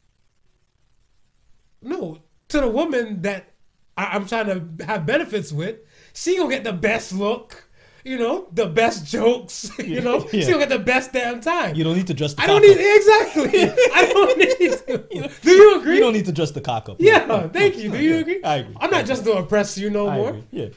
no, 1.82 2.20
to 2.49 2.59
the 2.61 2.68
woman 2.68 3.22
that 3.22 3.52
I, 3.97 4.05
I'm 4.15 4.25
trying 4.27 4.47
to 4.77 4.85
have 4.85 5.05
benefits 5.05 5.51
with, 5.51 5.77
she 6.13 6.37
gonna 6.37 6.49
get 6.49 6.63
the 6.63 6.73
best 6.73 7.13
look, 7.13 7.67
you 8.03 8.17
know, 8.17 8.47
the 8.51 8.65
best 8.65 9.05
jokes, 9.05 9.71
you 9.79 10.01
know, 10.01 10.27
Yeah. 10.33 10.41
she 10.45 10.51
gonna 10.51 10.59
get 10.65 10.69
the 10.69 10.79
best 10.79 11.13
damn 11.13 11.41
time. 11.41 11.75
You 11.75 11.83
don't 11.83 11.95
need 11.95 12.07
to 12.07 12.13
dress 12.13 12.33
the 12.33 12.41
I 12.41 12.47
don't 12.47 12.61
need 12.61 12.77
exactly. 12.77 13.61
I 13.93 14.05
don't 14.11 14.37
need 14.37 14.57
to. 14.57 15.29
Do 15.41 15.51
you 15.51 15.79
agree? 15.79 15.95
You 15.95 16.01
don't 16.01 16.13
need 16.13 16.25
to 16.25 16.31
dress 16.31 16.51
the 16.51 16.61
cock 16.61 16.89
up. 16.89 16.97
yeah, 16.99 17.47
thank 17.49 17.77
you. 17.77 17.91
Do 17.91 17.97
you 18.01 18.17
agree? 18.17 18.43
I 18.43 18.55
agree. 18.57 18.75
I'm 18.79 18.89
not 18.91 19.05
just 19.05 19.23
to 19.25 19.37
impress 19.37 19.77
you 19.77 19.89
no 19.89 20.07
I 20.07 20.15
more. 20.17 20.29
agree. 20.29 20.43
Yeah. 20.51 20.67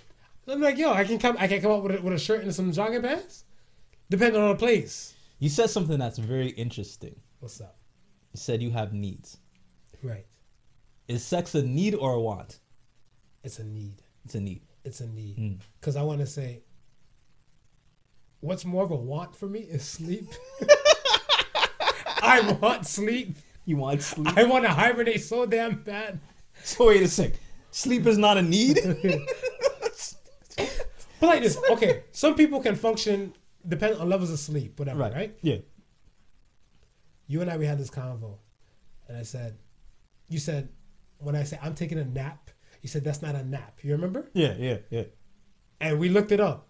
I'm 0.48 0.60
like, 0.60 0.78
yo, 0.78 0.92
I 0.92 1.02
can 1.04 1.18
come. 1.18 1.36
I 1.40 1.48
can 1.48 1.60
come 1.60 1.72
up 1.72 1.82
with 1.82 1.96
a, 1.96 2.00
with 2.02 2.12
a 2.12 2.18
shirt 2.18 2.42
and 2.44 2.54
some 2.54 2.70
jogging 2.70 3.02
pants, 3.02 3.44
depending 4.10 4.40
on 4.40 4.50
the 4.50 4.54
place. 4.56 5.14
You 5.40 5.48
said 5.48 5.70
something 5.70 5.98
that's 5.98 6.18
very 6.18 6.50
interesting. 6.50 7.16
What's 7.40 7.60
up? 7.60 7.76
You 8.32 8.38
said 8.38 8.62
you 8.62 8.70
have 8.70 8.92
needs. 8.92 9.38
Right. 10.04 10.26
Is 11.08 11.24
sex 11.24 11.54
a 11.56 11.62
need 11.62 11.94
or 11.96 12.12
a 12.12 12.20
want? 12.20 12.60
It's 13.46 13.60
a 13.60 13.64
need. 13.64 14.02
It's 14.24 14.34
a 14.34 14.40
need. 14.40 14.62
It's 14.84 15.00
a 15.00 15.06
need. 15.06 15.38
Mm. 15.38 15.60
Because 15.80 15.94
I 15.94 16.02
want 16.02 16.18
to 16.18 16.26
say, 16.26 16.62
what's 18.40 18.64
more 18.64 18.82
of 18.82 18.90
a 18.90 18.96
want 18.96 19.36
for 19.36 19.46
me 19.46 19.60
is 19.60 19.84
sleep. 19.84 20.28
I 22.22 22.56
want 22.60 22.86
sleep. 22.86 23.36
You 23.64 23.76
want 23.76 24.02
sleep? 24.02 24.36
I 24.36 24.44
want 24.44 24.64
to 24.64 24.70
hibernate 24.70 25.22
so 25.22 25.46
damn 25.46 25.76
bad. 25.76 26.18
so 26.64 26.88
wait 26.88 27.02
a 27.02 27.08
sec. 27.08 27.34
Sleep 27.70 28.06
is 28.06 28.18
not 28.18 28.36
a 28.36 28.42
need. 28.42 28.78
But 31.18 31.28
like 31.28 31.42
this, 31.42 31.58
okay. 31.70 32.02
Some 32.12 32.34
people 32.34 32.60
can 32.60 32.74
function 32.76 33.32
depending 33.66 34.00
on 34.00 34.08
levels 34.08 34.30
of 34.30 34.38
sleep, 34.38 34.78
whatever, 34.78 35.00
right? 35.00 35.14
right. 35.14 35.38
Yeah. 35.40 35.56
You 37.26 37.40
and 37.40 37.50
I, 37.50 37.56
we 37.56 37.64
had 37.64 37.78
this 37.78 37.90
convo, 37.90 38.36
and 39.08 39.16
I 39.16 39.22
said, 39.22 39.56
you 40.28 40.38
said, 40.38 40.68
when 41.18 41.34
I 41.34 41.44
say 41.44 41.58
I'm 41.62 41.74
taking 41.74 41.98
a 41.98 42.04
nap, 42.04 42.50
you 42.86 42.88
said 42.88 43.02
that's 43.02 43.20
not 43.20 43.34
a 43.34 43.42
nap. 43.42 43.80
You 43.82 43.90
remember? 43.90 44.30
Yeah. 44.32 44.54
Yeah. 44.56 44.76
Yeah. 44.90 45.02
And 45.80 45.98
we 45.98 46.08
looked 46.08 46.30
it 46.30 46.38
up. 46.38 46.68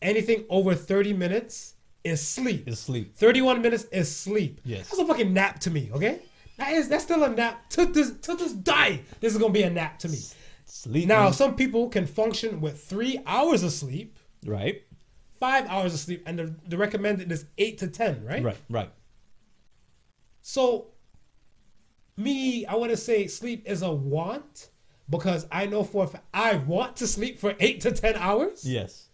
Anything 0.00 0.44
over 0.48 0.72
30 0.72 1.14
minutes 1.14 1.74
is 2.04 2.24
sleep. 2.24 2.68
Is 2.68 2.78
sleep. 2.78 3.16
31 3.16 3.60
minutes 3.60 3.82
is 3.90 4.14
sleep. 4.14 4.60
Yes. 4.64 4.88
That's 4.88 5.00
a 5.00 5.04
fucking 5.04 5.34
nap 5.34 5.58
to 5.60 5.72
me, 5.72 5.90
okay? 5.92 6.20
That 6.58 6.74
is 6.74 6.88
that's 6.88 7.02
still 7.02 7.24
a 7.24 7.28
nap. 7.28 7.68
To 7.70 7.86
this 7.86 8.12
to 8.20 8.36
this 8.36 8.52
die, 8.52 9.00
this 9.18 9.32
is 9.32 9.38
gonna 9.40 9.52
be 9.52 9.64
a 9.64 9.70
nap 9.70 9.98
to 9.98 10.08
me. 10.08 10.18
Sleep. 10.64 11.08
Now, 11.08 11.32
some 11.32 11.56
people 11.56 11.88
can 11.88 12.06
function 12.06 12.60
with 12.60 12.80
three 12.84 13.20
hours 13.26 13.64
of 13.64 13.72
sleep, 13.72 14.16
right. 14.46 14.82
five 15.40 15.66
hours 15.66 15.92
of 15.92 15.98
sleep, 15.98 16.22
and 16.24 16.38
the, 16.38 16.54
the 16.68 16.76
recommended 16.76 17.32
is 17.32 17.46
eight 17.58 17.78
to 17.78 17.88
ten, 17.88 18.24
right? 18.24 18.44
Right. 18.44 18.56
Right. 18.70 18.90
So, 20.42 20.92
me, 22.16 22.64
I 22.64 22.76
want 22.76 22.92
to 22.92 22.96
say 22.96 23.26
sleep 23.26 23.64
is 23.66 23.82
a 23.82 23.90
want 23.90 24.68
because 25.10 25.46
I 25.50 25.66
know 25.66 25.84
for 25.84 26.04
a 26.04 26.06
fact 26.06 26.24
I 26.34 26.56
want 26.56 26.96
to 26.96 27.06
sleep 27.06 27.38
for 27.38 27.54
eight 27.60 27.80
to 27.82 27.92
ten 27.92 28.14
hours. 28.16 28.64
Yes. 28.64 29.08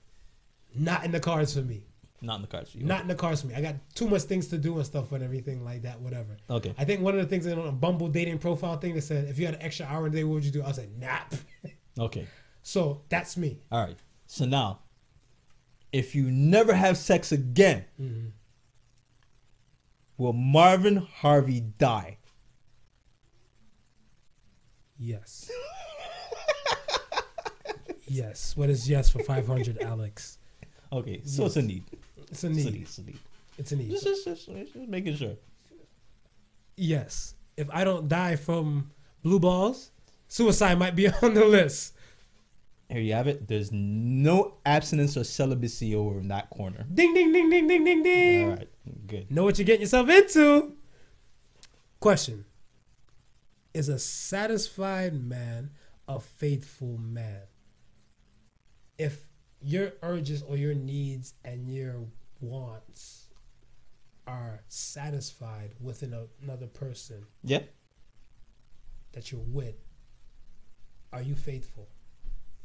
Not 0.75 1.05
in 1.05 1.13
the 1.13 1.21
cards 1.21 1.55
for 1.55 1.63
me. 1.63 1.87
Not 2.21 2.37
in 2.37 2.43
the 2.43 2.49
cards 2.49 2.73
for 2.73 2.79
you. 2.79 2.85
Not 2.87 3.03
in 3.03 3.09
the 3.09 3.15
cards 3.15 3.43
for 3.43 3.49
me. 3.49 3.55
I 3.55 3.61
got 3.61 3.75
too 3.95 4.09
much 4.09 4.23
things 4.23 4.49
to 4.49 4.59
do 4.59 4.77
and 4.77 4.87
stuff 4.87 5.13
and 5.13 5.23
everything 5.23 5.63
like 5.65 5.83
that. 5.83 6.01
Whatever. 6.01 6.37
Okay. 6.49 6.75
I 6.79 6.85
think 6.85 7.01
one 7.03 7.15
of 7.15 7.21
the 7.21 7.27
things 7.27 7.45
in 7.47 7.59
a 7.59 7.71
Bumble 7.71 8.09
dating 8.09 8.39
profile 8.39 8.79
thing 8.79 8.95
that 8.95 9.03
said 9.03 9.29
if 9.29 9.39
you 9.39 9.45
had 9.47 9.55
an 9.57 9.63
extra 9.63 9.87
hour 9.87 10.07
a 10.07 10.11
day, 10.11 10.25
what 10.25 10.35
would 10.37 10.45
you 10.45 10.51
do? 10.51 10.63
I 10.63 10.69
was 10.69 10.79
like 10.79 10.91
nap. 10.93 11.35
Okay. 11.99 12.27
so 12.63 13.03
that's 13.09 13.37
me. 13.37 13.61
All 13.71 13.85
right. 13.85 13.97
So 14.27 14.47
now, 14.47 14.81
if 15.93 16.13
you 16.17 16.29
never 16.31 16.75
have 16.75 16.97
sex 16.97 17.31
again, 17.31 17.85
Mm-hmm. 18.01 18.29
will 20.17 20.33
Marvin 20.33 20.97
Harvey 20.97 21.61
die? 21.61 22.19
Yes. 24.99 25.51
yes. 28.15 28.57
What 28.57 28.71
is 28.71 28.89
yes 28.89 29.11
for 29.11 29.21
five 29.23 29.47
hundred, 29.47 29.79
Alex? 29.93 30.39
Okay. 30.93 31.23
So 31.25 31.47
it's 31.47 31.57
a 31.57 31.63
need. 31.63 31.85
It's 32.31 32.45
a 32.45 32.49
It's 32.49 32.65
a 32.65 32.65
need. 32.65 32.73
need. 32.73 32.83
It's 32.83 32.99
a 32.99 33.03
need. 33.03 33.19
It's 33.59 33.73
a 33.73 33.77
need. 33.77 33.91
Just, 33.91 34.05
just, 34.05 34.25
just, 34.25 34.47
just 34.47 34.77
making 34.89 35.17
sure. 35.17 35.35
Yes. 36.77 37.35
If 37.57 37.69
I 37.73 37.85
don't 37.85 38.09
die 38.09 38.37
from 38.37 38.91
blue 39.23 39.39
balls, 39.41 39.91
suicide 40.29 40.79
might 40.79 40.97
be 40.97 41.09
on 41.23 41.35
the 41.35 41.45
list. 41.45 41.95
Here 42.89 43.01
you 43.01 43.15
have 43.15 43.27
it. 43.29 43.49
There's 43.49 43.71
no 43.73 44.59
abstinence 44.67 45.17
or 45.17 45.25
celibacy 45.25 45.95
over 45.95 46.19
in 46.21 46.29
that 46.29 46.51
corner. 46.51 46.85
Ding 46.93 47.15
ding 47.15 47.33
ding 47.33 47.49
ding 47.51 47.67
ding 47.67 47.85
ding 47.85 48.03
ding. 48.03 48.45
All 48.51 48.57
right. 48.57 48.69
Good. 49.07 49.31
Know 49.31 49.45
what 49.45 49.59
you're 49.59 49.65
getting 49.67 49.81
yourself 49.83 50.09
into. 50.09 50.75
Question. 52.01 52.45
Is 53.73 53.89
a 53.89 53.99
satisfied 53.99 55.15
man 55.15 55.71
a 56.07 56.21
faithful 56.21 56.99
man? 56.99 57.43
If 58.99 59.27
your 59.61 59.93
urges 60.03 60.43
or 60.43 60.57
your 60.57 60.75
needs 60.75 61.35
and 61.45 61.69
your 61.69 62.07
wants 62.41 63.29
are 64.27 64.63
satisfied 64.69 65.73
within 65.81 66.15
another 66.43 66.67
person 66.67 67.27
Yeah. 67.43 67.63
that 69.13 69.31
you're 69.33 69.41
with, 69.41 69.77
are 71.13 71.23
you 71.23 71.35
faithful? 71.35 71.89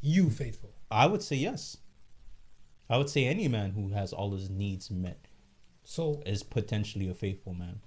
You 0.02 0.30
faithful. 0.30 0.74
I 0.90 1.06
would 1.08 1.22
say 1.22 1.36
yes. 1.36 1.78
I 2.90 2.98
would 2.98 3.10
say 3.10 3.26
any 3.26 3.48
man 3.48 3.72
who 3.72 3.90
has 3.90 4.14
all 4.14 4.32
his 4.32 4.50
needs 4.50 4.90
met 4.90 5.28
So 5.84 6.22
is 6.26 6.44
potentially 6.44 7.10
a 7.10 7.14
faithful 7.14 7.54
man. 7.54 7.82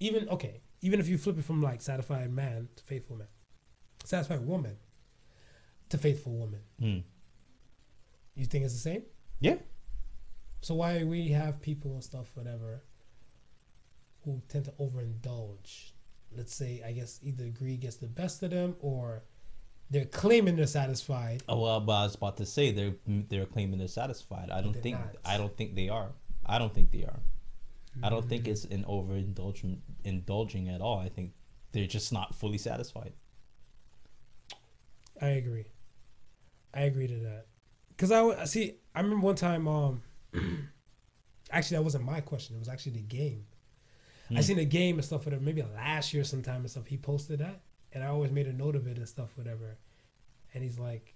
even 0.00 0.28
okay, 0.28 0.60
even 0.80 1.00
if 1.00 1.08
you 1.08 1.18
flip 1.18 1.38
it 1.38 1.44
from 1.44 1.60
like 1.62 1.82
satisfied 1.82 2.30
man 2.30 2.68
to 2.76 2.84
faithful 2.84 3.16
man, 3.16 3.28
satisfied 4.04 4.46
woman 4.46 4.76
to 5.88 5.98
faithful 5.98 6.32
woman, 6.32 6.60
Hmm. 6.78 6.98
You 8.38 8.46
think 8.46 8.64
it's 8.64 8.74
the 8.74 8.80
same? 8.80 9.02
Yeah. 9.40 9.56
So 10.60 10.74
why 10.74 11.04
we 11.04 11.28
have 11.28 11.60
people 11.60 11.92
and 11.92 12.02
stuff, 12.02 12.30
whatever, 12.34 12.82
who 14.24 14.42
tend 14.48 14.64
to 14.66 14.72
overindulge? 14.72 15.92
Let's 16.36 16.54
say, 16.54 16.82
I 16.84 16.92
guess 16.92 17.20
either 17.22 17.48
greed 17.48 17.80
gets 17.80 17.96
the 17.96 18.06
best 18.06 18.42
of 18.42 18.50
them, 18.50 18.76
or 18.80 19.22
they're 19.90 20.04
claiming 20.04 20.56
they're 20.56 20.66
satisfied. 20.66 21.42
Oh, 21.48 21.60
well, 21.60 21.80
but 21.80 21.92
I 21.92 22.02
was 22.04 22.14
about 22.14 22.36
to 22.38 22.46
say 22.46 22.70
they're 22.70 22.94
they're 23.06 23.46
claiming 23.46 23.78
they're 23.78 23.88
satisfied. 23.88 24.50
I 24.50 24.60
don't 24.60 24.72
they're 24.72 24.82
think 24.82 24.98
not. 24.98 25.16
I 25.24 25.38
don't 25.38 25.56
think 25.56 25.74
they 25.74 25.88
are. 25.88 26.10
I 26.44 26.58
don't 26.58 26.74
think 26.74 26.90
they 26.90 27.04
are. 27.04 27.20
I 28.02 28.10
don't 28.10 28.28
think 28.28 28.42
mm-hmm. 28.42 28.52
it's 28.52 28.64
an 28.66 28.84
overindulging 28.84 29.78
indulging 30.04 30.68
at 30.68 30.80
all. 30.80 30.98
I 30.98 31.08
think 31.08 31.32
they're 31.72 31.86
just 31.86 32.12
not 32.12 32.34
fully 32.34 32.58
satisfied. 32.58 33.12
I 35.20 35.28
agree. 35.28 35.66
I 36.72 36.82
agree 36.82 37.08
to 37.08 37.18
that. 37.20 37.46
Cause 37.98 38.12
I 38.12 38.44
see. 38.44 38.74
I 38.94 39.00
remember 39.00 39.26
one 39.26 39.34
time. 39.34 39.66
Um, 39.66 40.02
actually, 41.50 41.76
that 41.76 41.82
wasn't 41.82 42.04
my 42.04 42.20
question. 42.20 42.56
It 42.56 42.60
was 42.60 42.68
actually 42.68 42.92
the 42.92 43.02
game. 43.02 43.44
I 44.34 44.42
seen 44.42 44.58
the 44.58 44.64
game 44.66 44.96
and 44.96 45.04
stuff. 45.04 45.24
Whatever. 45.24 45.42
Maybe 45.42 45.62
last 45.62 46.14
year 46.14 46.22
sometime 46.22 46.60
and 46.60 46.70
stuff. 46.70 46.86
He 46.86 46.96
posted 46.96 47.40
that, 47.40 47.60
and 47.92 48.04
I 48.04 48.08
always 48.08 48.30
made 48.30 48.46
a 48.46 48.52
note 48.52 48.76
of 48.76 48.86
it 48.86 48.98
and 48.98 49.08
stuff. 49.08 49.36
Whatever. 49.36 49.78
And 50.54 50.62
he's 50.62 50.78
like, 50.78 51.14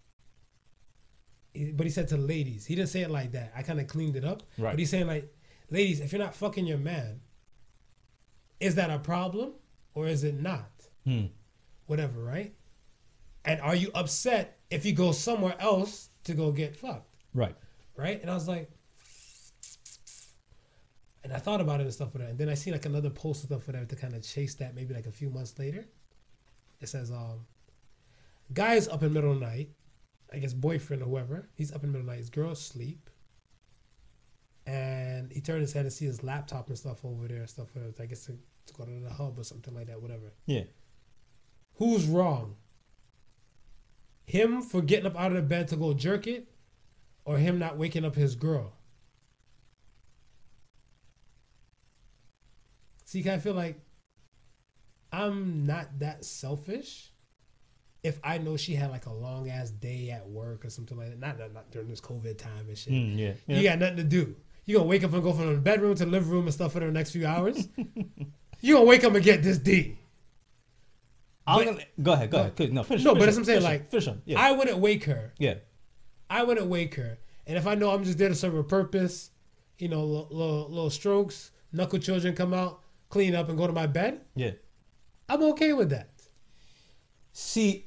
but 1.54 1.84
he 1.84 1.90
said 1.90 2.08
to 2.08 2.16
ladies. 2.16 2.66
He 2.66 2.74
didn't 2.74 2.88
say 2.88 3.02
it 3.02 3.10
like 3.10 3.32
that. 3.32 3.52
I 3.56 3.62
kind 3.62 3.80
of 3.80 3.86
cleaned 3.86 4.16
it 4.16 4.24
up. 4.24 4.42
Right. 4.58 4.72
But 4.72 4.78
he's 4.78 4.90
saying 4.90 5.06
like, 5.06 5.32
ladies, 5.70 6.00
if 6.00 6.12
you're 6.12 6.22
not 6.22 6.34
fucking 6.34 6.66
your 6.66 6.78
man, 6.78 7.20
is 8.60 8.74
that 8.76 8.90
a 8.90 8.98
problem 8.98 9.52
or 9.94 10.06
is 10.06 10.24
it 10.24 10.40
not? 10.40 10.70
Hmm. 11.04 11.26
Whatever, 11.86 12.22
right? 12.22 12.54
And 13.44 13.60
are 13.60 13.74
you 13.74 13.90
upset 13.94 14.60
if 14.70 14.86
you 14.86 14.92
go 14.92 15.12
somewhere 15.12 15.56
else 15.58 16.08
to 16.24 16.34
go 16.34 16.52
get 16.52 16.76
fucked, 16.76 17.08
Right. 17.34 17.56
right? 17.96 18.20
And 18.20 18.30
I 18.30 18.34
was 18.34 18.46
like, 18.48 18.70
and 21.24 21.32
I 21.32 21.38
thought 21.38 21.60
about 21.60 21.80
it 21.80 21.84
and 21.84 21.92
stuff 21.92 22.12
for 22.12 22.18
that. 22.18 22.30
And 22.30 22.38
then 22.38 22.48
I 22.48 22.54
see 22.54 22.72
like 22.72 22.84
another 22.86 23.10
post 23.10 23.42
and 23.42 23.48
stuff 23.50 23.64
for 23.64 23.72
that 23.72 23.88
to 23.90 23.96
kind 23.96 24.14
of 24.14 24.22
chase 24.22 24.54
that. 24.56 24.74
Maybe 24.74 24.92
like 24.94 25.06
a 25.06 25.12
few 25.12 25.30
months 25.30 25.56
later, 25.58 25.86
it 26.80 26.88
says, 26.88 27.10
um, 27.12 27.46
"Guy's 28.52 28.88
up 28.88 29.02
in 29.02 29.08
the 29.08 29.14
middle 29.14 29.32
of 29.32 29.38
the 29.40 29.46
night, 29.46 29.70
I 30.32 30.38
guess 30.38 30.52
boyfriend 30.52 31.02
or 31.02 31.06
whoever. 31.06 31.48
He's 31.54 31.72
up 31.72 31.84
in 31.84 31.92
the 31.92 31.98
middle 31.98 32.00
of 32.00 32.06
the 32.06 32.12
night. 32.12 32.18
His 32.18 32.30
girl's 32.30 32.60
asleep." 32.60 33.08
And 34.66 35.32
he 35.32 35.40
turned 35.40 35.60
his 35.60 35.72
head 35.72 35.84
and 35.84 35.92
see 35.92 36.04
his 36.06 36.22
laptop 36.22 36.68
and 36.68 36.78
stuff 36.78 37.04
over 37.04 37.26
there 37.28 37.38
and 37.38 37.50
stuff. 37.50 37.68
Like 37.74 37.94
that. 37.96 38.02
I 38.02 38.06
guess 38.06 38.26
to, 38.26 38.32
to 38.66 38.74
go 38.74 38.84
to 38.84 38.90
the 38.90 39.10
hub 39.10 39.38
or 39.38 39.44
something 39.44 39.74
like 39.74 39.86
that, 39.88 40.00
whatever. 40.00 40.32
Yeah. 40.46 40.64
Who's 41.76 42.06
wrong? 42.06 42.56
Him 44.24 44.62
for 44.62 44.80
getting 44.82 45.06
up 45.06 45.18
out 45.18 45.32
of 45.32 45.36
the 45.36 45.42
bed 45.42 45.68
to 45.68 45.76
go 45.76 45.92
jerk 45.92 46.26
it, 46.26 46.48
or 47.24 47.38
him 47.38 47.58
not 47.58 47.76
waking 47.76 48.04
up 48.04 48.14
his 48.14 48.34
girl? 48.34 48.74
See, 53.04 53.28
I 53.28 53.38
feel 53.38 53.54
like 53.54 53.78
I'm 55.12 55.66
not 55.66 55.98
that 55.98 56.24
selfish. 56.24 57.12
If 58.02 58.18
I 58.24 58.38
know 58.38 58.56
she 58.56 58.74
had 58.74 58.90
like 58.90 59.06
a 59.06 59.12
long 59.12 59.50
ass 59.50 59.70
day 59.70 60.10
at 60.10 60.26
work 60.26 60.64
or 60.64 60.70
something 60.70 60.96
like 60.96 61.10
that, 61.10 61.20
not, 61.20 61.38
not, 61.38 61.52
not 61.52 61.70
during 61.70 61.88
this 61.88 62.00
COVID 62.00 62.38
time 62.38 62.66
and 62.68 62.76
shit. 62.76 62.92
Mm, 62.92 63.18
yeah. 63.18 63.32
yeah. 63.46 63.56
You 63.58 63.62
got 63.64 63.78
nothing 63.78 63.98
to 63.98 64.04
do. 64.04 64.34
You 64.64 64.76
gonna 64.76 64.88
wake 64.88 65.04
up 65.04 65.12
and 65.12 65.22
go 65.22 65.32
from 65.32 65.54
the 65.54 65.60
bedroom 65.60 65.94
to 65.96 66.04
the 66.04 66.10
living 66.10 66.30
room 66.30 66.44
and 66.44 66.54
stuff 66.54 66.72
for 66.72 66.80
the 66.80 66.90
next 66.90 67.10
few 67.10 67.26
hours. 67.26 67.68
you 68.60 68.74
gonna 68.74 68.86
wake 68.86 69.04
up 69.04 69.14
and 69.14 69.22
get 69.22 69.42
this 69.42 69.58
D. 69.58 69.98
I'm 71.46 71.58
but- 71.58 71.64
gonna, 71.72 71.84
go 72.02 72.12
ahead. 72.12 72.30
Go 72.30 72.38
ahead. 72.38 72.72
No, 72.72 72.82
finish. 72.84 73.02
No, 73.04 73.14
finish 73.14 73.20
but 73.20 73.24
that's 73.26 73.36
what 73.36 73.40
I'm 73.40 73.44
saying, 73.44 73.62
like, 73.62 73.90
finish 73.90 74.06
on. 74.08 74.22
Yeah. 74.24 74.40
I 74.40 74.52
wouldn't 74.52 74.78
wake 74.78 75.04
her. 75.04 75.32
yeah. 75.38 75.54
I 76.30 76.42
wouldn't 76.44 76.66
wake 76.68 76.94
her. 76.94 77.18
And 77.46 77.58
if 77.58 77.66
I 77.66 77.74
know 77.74 77.90
I'm 77.90 78.04
just 78.04 78.16
there 78.16 78.28
to 78.28 78.34
serve 78.34 78.54
a 78.54 78.62
purpose, 78.64 79.30
you 79.78 79.88
know, 79.88 80.02
little, 80.04 80.28
little, 80.30 80.68
little 80.70 80.90
strokes, 80.90 81.50
knuckle 81.72 81.98
children 81.98 82.34
come 82.34 82.54
out, 82.54 82.80
clean 83.10 83.34
up, 83.34 83.48
and 83.48 83.58
go 83.58 83.66
to 83.66 83.72
my 83.72 83.86
bed, 83.86 84.20
Yeah. 84.34 84.52
I'm 85.28 85.42
okay 85.42 85.72
with 85.72 85.90
that. 85.90 86.10
See, 87.32 87.86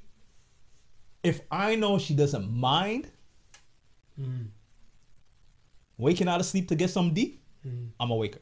if 1.24 1.42
I 1.50 1.76
know 1.76 1.98
she 1.98 2.14
doesn't 2.14 2.52
mind 2.52 3.10
Mm-hmm. 4.20 4.44
waking 5.98 6.28
out 6.28 6.40
of 6.40 6.46
sleep 6.46 6.68
to 6.70 6.76
get 6.76 6.90
some 6.90 7.14
D, 7.14 7.40
Mhm. 7.66 7.90
I'm 8.00 8.12
a 8.12 8.16
waker. 8.16 8.40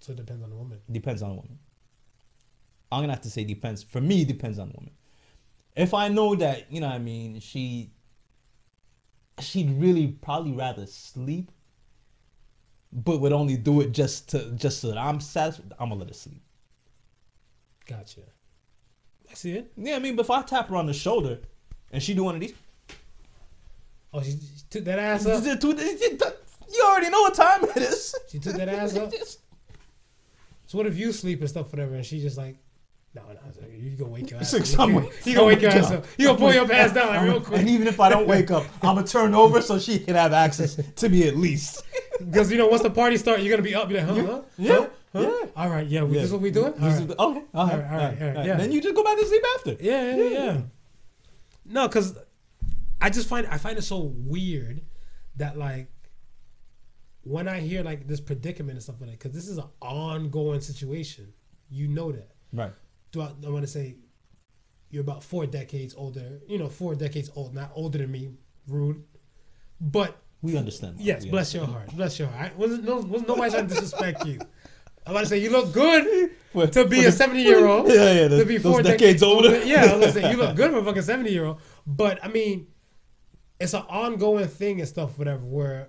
So 0.00 0.12
it 0.12 0.16
depends 0.16 0.42
on 0.42 0.50
the 0.50 0.56
woman. 0.56 0.80
Depends 0.90 1.22
on 1.22 1.30
the 1.30 1.34
woman. 1.36 1.58
I'm 2.92 3.02
gonna 3.02 3.12
have 3.12 3.22
to 3.22 3.30
say 3.30 3.44
depends. 3.44 3.82
For 3.82 4.00
me, 4.00 4.22
it 4.22 4.28
depends 4.28 4.58
on 4.58 4.68
the 4.68 4.74
woman. 4.76 4.92
If 5.76 5.94
I 5.94 6.08
know 6.08 6.34
that, 6.34 6.70
you 6.72 6.80
know 6.80 6.88
what 6.88 6.96
I 6.96 6.98
mean, 6.98 7.40
she 7.40 7.92
she'd 9.40 9.70
really 9.80 10.08
probably 10.08 10.52
rather 10.52 10.86
sleep, 10.86 11.50
but 12.92 13.20
would 13.20 13.32
only 13.32 13.56
do 13.56 13.80
it 13.80 13.92
just 13.92 14.28
to 14.30 14.50
just 14.52 14.80
so 14.80 14.88
that 14.88 14.98
I'm 14.98 15.20
satisfied, 15.20 15.72
I'm 15.78 15.88
gonna 15.90 16.00
let 16.00 16.08
her 16.08 16.14
sleep. 16.14 16.42
Gotcha. 17.86 18.20
I 19.30 19.34
see 19.34 19.52
it. 19.52 19.72
Yeah, 19.76 19.96
I 19.96 19.98
mean, 20.00 20.16
but 20.16 20.24
if 20.26 20.30
I 20.30 20.42
tap 20.42 20.68
her 20.68 20.76
on 20.76 20.86
the 20.86 20.92
shoulder 20.92 21.38
and 21.92 22.02
she 22.02 22.14
do 22.14 22.24
one 22.24 22.34
of 22.34 22.40
these, 22.40 22.54
Oh, 24.12 24.20
she, 24.22 24.32
she 24.32 24.38
took 24.68 24.84
that 24.86 24.98
ass 24.98 25.24
up. 25.24 25.44
you 25.44 26.82
already 26.84 27.10
know 27.10 27.20
what 27.20 27.34
time 27.34 27.62
it 27.64 27.76
is. 27.76 28.12
She 28.28 28.40
took 28.40 28.56
that 28.56 28.68
ass 28.68 28.96
up. 28.96 29.12
So 30.66 30.78
what 30.78 30.86
if 30.86 30.96
you 30.98 31.12
sleep 31.12 31.40
and 31.40 31.48
stuff, 31.48 31.72
whatever, 31.72 31.94
and 31.94 32.04
she 32.04 32.20
just 32.20 32.36
like, 32.36 32.56
no, 33.14 33.22
no, 33.22 33.66
you 33.76 33.96
gonna 33.96 34.10
wake 34.10 34.30
your 34.30 34.40
ass 34.40 34.54
up. 34.54 34.80
I'm 34.80 34.94
You, 35.24 35.34
gonna 35.34 35.46
wake 35.46 35.60
your 35.62 35.70
ass 35.72 35.90
up. 35.90 36.04
You 36.16 36.26
gonna 36.26 36.38
pull 36.38 36.54
your 36.54 36.68
pants 36.68 36.94
down 36.94 37.08
like 37.08 37.22
real 37.22 37.40
quick. 37.40 37.58
And 37.60 37.68
even 37.68 37.86
if 37.88 37.98
I 37.98 38.08
don't 38.08 38.26
wake 38.34 38.50
up, 38.50 38.64
I'm 38.82 38.94
gonna 38.94 39.06
turn 39.06 39.34
over 39.34 39.60
so 39.62 39.78
she 39.78 39.98
can 39.98 40.14
have 40.14 40.32
access 40.32 40.76
to 40.96 41.08
me 41.08 41.26
at 41.26 41.36
least. 41.36 41.82
Because 42.18 42.50
you 42.52 42.58
know, 42.58 42.68
once 42.68 42.82
the 42.82 42.90
party 42.90 43.16
starts, 43.16 43.42
you're 43.42 43.50
gonna 43.50 43.62
be 43.68 43.74
up. 43.74 43.90
You're 43.90 44.00
like, 44.04 44.08
huh, 44.16 44.24
huh, 44.26 44.42
Yeah, 44.58 44.74
huh, 44.76 44.88
huh? 45.14 45.20
yeah. 45.22 45.46
All 45.56 45.68
right, 45.70 45.86
yeah, 45.86 46.02
we, 46.04 46.14
Yeah. 46.14 46.20
this 46.20 46.26
is 46.28 46.32
what 46.32 46.42
we 46.42 46.50
doing. 46.50 46.72
Oh, 46.78 46.82
all 46.84 46.88
right. 46.88 47.08
the- 47.08 47.20
okay, 47.20 47.20
all 47.20 47.34
right, 47.34 47.44
All 47.54 47.66
right, 47.66 47.72
all 47.72 47.98
right, 47.98 48.22
all 48.22 48.34
right, 48.34 48.46
yeah. 48.46 48.56
Then 48.56 48.70
you 48.72 48.80
just 48.80 48.94
go 48.94 49.02
back 49.02 49.18
to 49.18 49.26
sleep 49.26 49.42
after. 49.56 49.76
Yeah, 49.80 50.14
yeah, 50.14 50.28
yeah. 50.28 50.60
No, 51.64 51.88
because 51.88 52.16
I 53.00 53.10
just 53.10 53.28
find 53.28 53.46
I 53.48 53.58
find 53.58 53.76
it 53.78 53.82
so 53.82 53.98
weird 53.98 54.82
that 55.36 55.56
like 55.58 55.88
when 57.22 57.48
I 57.48 57.60
hear 57.60 57.82
like 57.82 58.06
this 58.06 58.20
predicament 58.20 58.72
and 58.76 58.82
stuff 58.82 58.96
like 59.00 59.10
that, 59.10 59.18
because 59.18 59.32
this 59.32 59.48
is 59.48 59.58
an 59.58 59.64
ongoing 59.80 60.60
situation. 60.60 61.32
You 61.68 61.88
know 61.88 62.12
that. 62.12 62.30
Right. 62.52 62.72
Do 63.12 63.20
I, 63.22 63.32
I 63.46 63.48
want 63.50 63.62
to 63.64 63.70
say 63.70 63.96
you're 64.90 65.02
about 65.02 65.22
four 65.22 65.46
decades 65.46 65.94
older? 65.96 66.40
You 66.48 66.58
know, 66.58 66.68
four 66.68 66.94
decades 66.94 67.30
old, 67.34 67.54
not 67.54 67.70
older 67.74 67.98
than 67.98 68.10
me. 68.10 68.30
Rude, 68.68 69.02
but 69.80 70.16
We 70.42 70.56
understand. 70.56 70.96
Yes, 71.00 71.24
We 71.24 71.30
bless 71.30 71.52
your 71.54 71.66
heart, 71.66 71.94
bless 71.96 72.18
your 72.18 72.28
heart. 72.28 72.52
I 72.52 72.56
wasn't 72.56 72.84
no, 72.84 72.96
was 72.96 73.22
nobody 73.26 73.50
trying 73.50 73.66
to 73.68 73.74
disrespect 73.74 74.24
you. 74.26 74.38
I'm 75.06 75.12
about 75.12 75.20
to 75.20 75.26
say 75.26 75.38
you 75.38 75.50
look 75.50 75.72
good 75.72 76.30
understand. 76.54 76.72
to 76.72 76.86
be 76.86 77.04
a 77.06 77.10
70 77.12 77.42
year 77.42 77.66
old 77.66 77.88
Yeah, 77.88 78.12
yeah. 78.12 78.28
to 78.28 78.36
The, 78.36 78.44
be 78.44 78.58
those 78.58 78.72
four 78.72 78.82
decades 78.82 79.22
older. 79.22 79.64
Yeah, 79.64 79.84
I 79.86 79.96
was 79.96 80.00
gonna 80.00 80.12
say 80.12 80.30
you 80.30 80.36
look 80.36 80.54
good 80.60 80.70
for 80.72 80.78
a 80.78 80.84
fucking 80.84 81.02
seventy 81.02 81.32
year 81.32 81.46
old. 81.46 81.60
But 81.86 82.22
I 82.24 82.28
mean, 82.28 82.66
it's 83.58 83.74
an 83.74 83.82
ongoing 83.88 84.46
thing 84.46 84.78
and 84.80 84.88
stuff, 84.88 85.18
whatever. 85.18 85.44
Where 85.44 85.88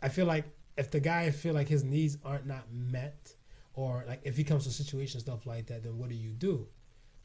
I 0.00 0.08
feel 0.08 0.26
like 0.26 0.44
if 0.78 0.90
the 0.90 1.00
guy 1.00 1.30
feel 1.30 1.52
like 1.54 1.68
his 1.68 1.84
needs 1.84 2.16
aren't 2.24 2.46
not 2.46 2.72
met, 2.72 3.34
or 3.74 4.04
like 4.06 4.20
if 4.24 4.36
he 4.36 4.44
comes 4.44 4.64
to 4.64 4.70
a 4.70 4.72
situation 4.72 5.20
stuff 5.20 5.46
like 5.46 5.66
that, 5.66 5.82
then 5.82 5.98
what 5.98 6.08
do 6.08 6.14
you 6.14 6.30
do? 6.30 6.66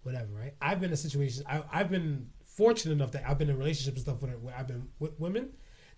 Whatever, 0.04 0.34
right? 0.34 0.54
I've 0.62 0.80
been 0.80 0.91
in 0.91 0.98
situations. 0.98 1.46
I, 1.50 1.64
I've 1.72 1.89
been 1.89 2.30
fortunate 2.46 2.93
enough 2.93 3.12
that 3.12 3.24
I've 3.28 3.38
been 3.38 3.50
in 3.50 3.58
relationships 3.58 3.98
and 3.98 4.06
stuff 4.06 4.22
where, 4.22 4.38
where 4.38 4.56
I've 4.58 4.68
been 4.68 4.88
with 5.00 5.20
women 5.20 5.50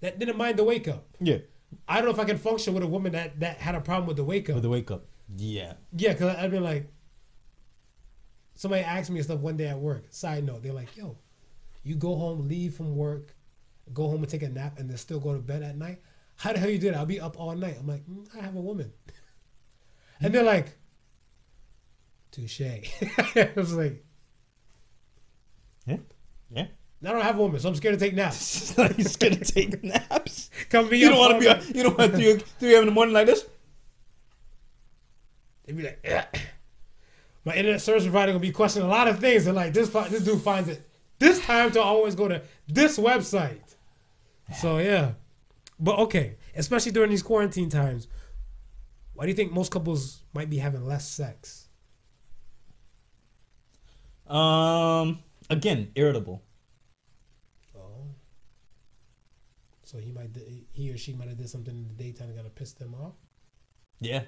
that 0.01 0.19
didn't 0.19 0.37
mind 0.37 0.57
the 0.57 0.63
wake 0.63 0.87
up. 0.87 1.07
Yeah. 1.19 1.39
I 1.87 1.97
don't 1.97 2.05
know 2.05 2.11
if 2.11 2.19
I 2.19 2.25
can 2.25 2.37
function 2.37 2.73
with 2.73 2.83
a 2.83 2.87
woman 2.87 3.11
that 3.11 3.39
that 3.41 3.57
had 3.57 3.75
a 3.75 3.81
problem 3.81 4.07
with 4.07 4.17
the 4.17 4.23
wake 4.23 4.49
up. 4.49 4.55
With 4.55 4.63
the 4.63 4.69
wake 4.69 4.89
up. 4.91 5.05
Yeah. 5.35 5.73
Yeah, 5.95 6.13
because 6.13 6.35
I've 6.35 6.51
been 6.51 6.63
like, 6.63 6.89
somebody 8.55 8.83
asked 8.83 9.09
me 9.09 9.21
stuff 9.21 9.39
one 9.39 9.57
day 9.57 9.67
at 9.67 9.77
work. 9.77 10.05
Side 10.09 10.45
note, 10.45 10.63
they're 10.63 10.73
like, 10.73 10.95
yo, 10.95 11.17
you 11.83 11.95
go 11.95 12.15
home, 12.15 12.47
leave 12.47 12.75
from 12.75 12.95
work, 12.95 13.35
go 13.93 14.07
home 14.07 14.21
and 14.21 14.29
take 14.29 14.43
a 14.43 14.49
nap, 14.49 14.79
and 14.79 14.89
then 14.89 14.97
still 14.97 15.19
go 15.19 15.33
to 15.33 15.39
bed 15.39 15.63
at 15.63 15.77
night. 15.77 16.01
How 16.35 16.53
the 16.53 16.59
hell 16.59 16.69
you 16.69 16.77
do 16.77 16.91
that? 16.91 16.97
I'll 16.97 17.05
be 17.05 17.19
up 17.19 17.39
all 17.39 17.55
night. 17.55 17.77
I'm 17.79 17.87
like, 17.87 18.05
mm, 18.07 18.27
I 18.37 18.41
have 18.41 18.55
a 18.55 18.61
woman. 18.61 18.91
And 20.21 20.33
they're 20.33 20.43
like, 20.43 20.75
touche. 22.31 22.61
I 23.35 23.51
was 23.55 23.73
like, 23.73 24.03
Yeah. 25.85 25.97
Yeah. 26.49 26.67
I 27.05 27.11
don't 27.11 27.21
have 27.21 27.37
a 27.37 27.41
woman, 27.41 27.59
so 27.59 27.69
I'm 27.69 27.75
scared 27.75 27.97
to 27.99 28.03
take 28.03 28.15
naps. 28.15 28.75
He's 28.95 29.15
gonna 29.17 29.35
take 29.37 29.83
naps. 29.83 30.49
Come 30.69 30.89
be 30.89 30.97
You 30.97 31.09
don't 31.09 31.19
want 31.19 31.33
to 31.33 31.39
be. 31.39 31.77
you 31.77 31.83
don't 31.83 31.97
want 31.97 32.11
to 32.11 32.17
three, 32.17 32.33
three 32.59 32.73
a.m. 32.73 32.83
in 32.83 32.85
the 32.87 32.93
morning 32.93 33.13
like 33.13 33.27
this. 33.27 33.45
They'd 35.65 35.77
be 35.77 35.83
like, 35.83 35.99
yeah. 36.03 36.25
My 37.45 37.53
internet 37.55 37.81
service 37.81 38.03
provider 38.03 38.31
gonna 38.31 38.39
be 38.41 38.51
questioning 38.51 38.87
a 38.87 38.91
lot 38.91 39.07
of 39.07 39.19
things, 39.19 39.45
and 39.47 39.55
like 39.55 39.73
this, 39.73 39.89
this 39.89 40.23
dude 40.23 40.41
finds 40.41 40.69
it 40.69 40.81
this 41.19 41.39
time 41.45 41.71
to 41.71 41.81
always 41.81 42.15
go 42.15 42.27
to 42.27 42.41
this 42.67 42.97
website. 42.97 43.75
So 44.59 44.79
yeah, 44.79 45.11
but 45.79 45.99
okay, 45.99 46.35
especially 46.55 46.91
during 46.91 47.09
these 47.09 47.23
quarantine 47.23 47.69
times, 47.69 48.07
why 49.17 49.25
do 49.25 49.29
you 49.29 49.35
think 49.35 49.51
most 49.51 49.71
couples 49.71 50.21
might 50.31 50.47
be 50.47 50.57
having 50.59 50.85
less 50.85 51.09
sex? 51.09 51.67
Um. 54.27 55.19
Again, 55.49 55.91
irritable. 55.95 56.43
Oh, 57.75 58.03
so 59.83 59.97
he 59.97 60.11
might, 60.11 60.29
he 60.73 60.91
or 60.91 60.97
she 60.97 61.13
might 61.13 61.29
have 61.29 61.37
did 61.37 61.49
something 61.49 61.73
in 61.73 61.87
the 61.87 61.93
daytime 61.93 62.27
that 62.27 62.35
got 62.35 62.43
to 62.43 62.49
piss 62.49 62.73
them 62.73 62.93
off, 62.93 63.13
Yeah. 64.01 64.23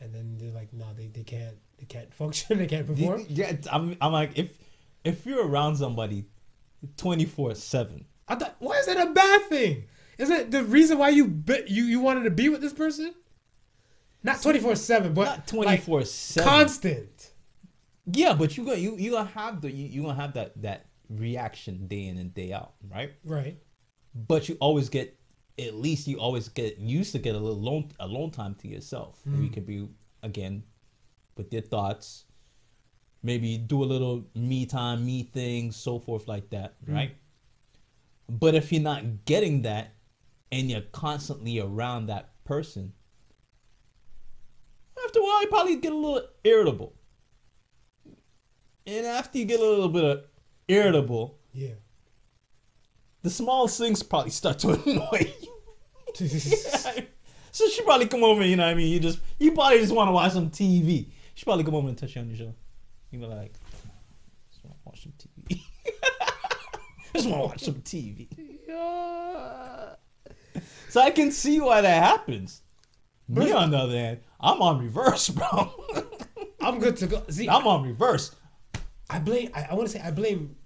and 0.00 0.14
then 0.14 0.38
they're 0.38 0.52
like, 0.52 0.72
no, 0.72 0.86
they, 0.96 1.08
they 1.08 1.22
can't, 1.24 1.56
they 1.78 1.84
can't 1.84 2.12
function, 2.20 2.58
they 2.58 2.66
can't 2.66 2.86
perform. 2.86 3.26
Yeah. 3.28 3.52
I'm. 3.70 3.96
I'm 4.00 4.12
like 4.12 4.32
if 4.38 4.50
if 5.04 5.26
you're 5.26 5.46
around 5.46 5.76
somebody, 5.76 6.24
twenty 6.96 7.26
four 7.26 7.54
seven. 7.54 8.06
I 8.26 8.34
thought, 8.34 8.56
why 8.58 8.78
is 8.78 8.86
that 8.86 9.08
a 9.08 9.10
bad 9.12 9.42
thing? 9.50 9.84
Is 10.18 10.30
it 10.30 10.50
the 10.50 10.64
reason 10.64 10.98
why 10.98 11.10
you 11.10 11.26
be, 11.28 11.62
you 11.68 11.84
you 11.84 12.00
wanted 12.00 12.24
to 12.24 12.30
be 12.30 12.48
with 12.48 12.60
this 12.62 12.72
person? 12.72 13.14
Not 14.28 14.42
twenty 14.42 14.58
four 14.60 14.76
seven, 14.76 15.14
but 15.14 15.24
Not 15.24 15.46
twenty 15.46 15.76
four 15.78 16.04
seven. 16.04 16.48
constant. 16.48 17.32
Yeah, 18.06 18.34
but 18.34 18.56
you 18.56 18.64
gonna 18.64 18.78
you 18.78 18.96
you 18.96 19.10
gonna 19.10 19.30
have 19.30 19.60
the 19.60 19.70
you 19.70 19.86
you 19.86 20.02
gonna 20.02 20.14
have 20.14 20.34
that 20.34 20.60
that 20.62 20.86
reaction 21.10 21.86
day 21.86 22.06
in 22.06 22.18
and 22.18 22.32
day 22.34 22.52
out, 22.52 22.74
right? 22.90 23.12
Right. 23.24 23.58
But 24.14 24.48
you 24.48 24.56
always 24.60 24.88
get 24.88 25.18
at 25.58 25.74
least 25.74 26.06
you 26.06 26.18
always 26.18 26.48
get 26.48 26.78
used 26.78 27.12
to 27.12 27.18
get 27.18 27.34
a 27.34 27.38
little 27.38 27.58
alone 27.58 27.90
alone 28.00 28.30
time 28.30 28.54
to 28.56 28.68
yourself. 28.68 29.20
Where 29.24 29.42
you 29.42 29.50
mm. 29.50 29.52
can 29.52 29.64
be 29.64 29.88
again 30.22 30.64
with 31.36 31.52
your 31.52 31.62
thoughts. 31.62 32.24
Maybe 33.22 33.58
do 33.58 33.82
a 33.82 33.86
little 33.86 34.24
me 34.34 34.64
time, 34.64 35.04
me 35.04 35.24
things, 35.24 35.74
so 35.74 35.98
forth 35.98 36.28
like 36.28 36.50
that, 36.50 36.74
mm. 36.84 36.94
right? 36.94 37.16
But 38.28 38.54
if 38.54 38.72
you're 38.72 38.82
not 38.82 39.24
getting 39.24 39.62
that 39.62 39.94
and 40.52 40.70
you're 40.70 40.82
constantly 40.92 41.58
around 41.58 42.06
that 42.06 42.30
person, 42.44 42.92
after 45.08 45.20
a 45.20 45.22
while 45.22 45.42
you 45.42 45.48
probably 45.48 45.76
get 45.76 45.92
a 45.92 45.96
little 45.96 46.28
irritable. 46.44 46.92
And 48.86 49.06
after 49.06 49.38
you 49.38 49.44
get 49.44 49.60
a 49.60 49.62
little 49.64 49.88
bit 49.88 50.04
of 50.04 50.24
irritable, 50.68 51.38
Yeah. 51.52 51.74
the 53.22 53.30
small 53.30 53.68
things 53.68 54.02
probably 54.02 54.30
start 54.30 54.58
to 54.60 54.70
annoy 54.86 55.32
you. 55.42 55.52
so 57.52 57.68
she 57.68 57.82
probably 57.82 58.06
come 58.06 58.24
over, 58.24 58.44
you 58.44 58.56
know 58.56 58.64
what 58.64 58.70
I 58.70 58.74
mean? 58.74 58.88
You 58.92 59.00
just 59.00 59.20
you 59.38 59.52
probably 59.52 59.78
just 59.78 59.94
want 59.94 60.08
to 60.08 60.12
watch 60.12 60.32
some 60.32 60.50
TV. 60.50 61.08
She 61.34 61.44
probably 61.44 61.64
come 61.64 61.74
over 61.74 61.88
and 61.88 61.96
touch 61.96 62.14
you 62.16 62.20
on 62.22 62.28
your 62.28 62.36
shoulder. 62.36 62.54
You 63.10 63.18
be 63.20 63.26
like, 63.26 63.54
just 64.50 64.64
want 64.64 64.76
to 64.76 64.82
watch 64.84 65.02
some 65.02 65.12
TV. 65.18 65.60
just 67.14 67.28
want 67.28 67.42
to 67.42 67.48
watch 67.48 67.60
some 67.60 67.74
TV. 67.82 68.28
So 70.88 71.00
I 71.00 71.10
can 71.10 71.30
see 71.30 71.60
why 71.60 71.80
that 71.82 72.02
happens. 72.02 72.62
Me 73.28 73.52
on 73.52 73.70
the 73.70 73.76
other 73.78 73.96
hand, 73.96 74.20
I'm 74.40 74.62
on 74.62 74.78
reverse, 74.80 75.28
bro. 75.30 75.72
I'm 76.60 76.78
good 76.78 76.96
to 76.98 77.06
go. 77.06 77.22
See, 77.28 77.48
I'm 77.48 77.66
on 77.66 77.82
reverse. 77.82 78.34
I 79.10 79.18
blame. 79.18 79.50
I, 79.54 79.68
I 79.70 79.74
want 79.74 79.88
to 79.88 79.92
say 79.98 80.00
I 80.04 80.10
blame. 80.10 80.56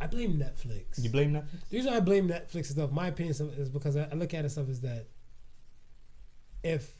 I 0.00 0.06
blame 0.08 0.34
Netflix. 0.38 1.02
You 1.02 1.10
blame 1.10 1.32
Netflix. 1.32 1.68
The 1.70 1.76
reason 1.76 1.92
I 1.92 2.00
blame 2.00 2.28
Netflix 2.28 2.54
and 2.54 2.66
stuff, 2.66 2.90
my 2.90 3.06
opinion 3.08 3.34
is 3.56 3.68
because 3.68 3.96
I, 3.96 4.08
I 4.10 4.14
look 4.14 4.34
at 4.34 4.44
it 4.44 4.50
stuff 4.50 4.68
is 4.68 4.80
that 4.80 5.06
if 6.64 6.90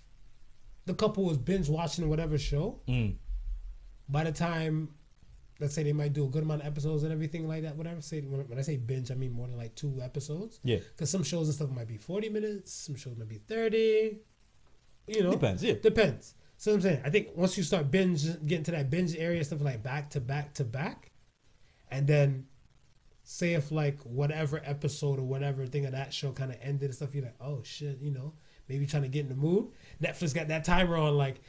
the 0.87 0.95
couple 0.95 1.25
was 1.25 1.37
binge 1.39 1.69
watching 1.69 2.09
whatever 2.09 2.39
show, 2.39 2.81
Mm. 2.89 3.17
by 4.09 4.25
the 4.25 4.33
time, 4.33 4.89
let's 5.61 5.75
say 5.75 5.83
they 5.83 5.93
might 5.93 6.13
do 6.13 6.25
a 6.25 6.29
good 6.29 6.43
amount 6.45 6.61
of 6.63 6.67
episodes 6.69 7.03
and 7.03 7.13
everything 7.13 7.47
like 7.49 7.63
that, 7.63 7.77
whatever. 7.77 8.01
Say 8.01 8.21
when, 8.21 8.49
when 8.49 8.59
I 8.59 8.63
say 8.63 8.77
binge, 8.77 9.11
I 9.11 9.15
mean 9.15 9.33
more 9.33 9.49
than 9.49 9.57
like 9.57 9.75
two 9.75 10.01
episodes. 10.03 10.61
Yeah. 10.63 10.79
Because 10.79 11.11
some 11.11 11.23
shows 11.25 11.49
and 11.49 11.55
stuff 11.57 11.71
might 11.71 11.89
be 11.89 11.97
forty 11.99 12.29
minutes, 12.29 12.73
some 12.73 12.95
shows 12.97 13.17
might 13.17 13.29
be 13.29 13.39
thirty. 13.39 14.19
You 15.15 15.23
know, 15.25 15.33
Depends, 15.33 15.63
yeah. 15.63 15.75
Depends. 15.83 16.35
So 16.57 16.73
I'm 16.75 16.81
saying, 16.81 17.03
I 17.05 17.11
think 17.11 17.31
once 17.35 17.57
you 17.57 17.65
start 17.65 17.91
binge, 17.91 18.25
getting 18.47 18.65
to 18.65 18.71
that 18.71 18.89
binge 18.89 19.17
area, 19.17 19.43
stuff 19.43 19.61
like 19.63 19.83
back 19.83 20.11
to 20.11 20.21
back 20.21 20.55
to 20.55 20.65
back, 20.65 21.11
and 21.91 22.07
then 22.07 22.47
say 23.25 23.55
if 23.55 23.73
like 23.73 24.01
whatever 24.03 24.61
episode 24.65 25.19
or 25.19 25.25
whatever 25.25 25.67
thing 25.67 25.87
of 25.87 25.93
that 25.93 26.13
show 26.13 26.33
kind 26.33 26.51
of 26.51 26.59
ended 26.63 26.85
and 26.85 26.95
stuff, 26.95 27.15
you're 27.15 27.25
like, 27.25 27.37
oh 27.41 27.63
shit, 27.65 27.99
you 28.01 28.11
know, 28.11 28.33
maybe 28.69 28.87
trying 28.87 29.03
to 29.03 29.09
get 29.09 29.21
in 29.21 29.29
the 29.29 29.35
mood. 29.35 29.69
Netflix 30.03 30.35
got 30.35 30.49
that 30.49 30.65
timer 30.65 30.97
on, 30.97 31.17
like, 31.17 31.41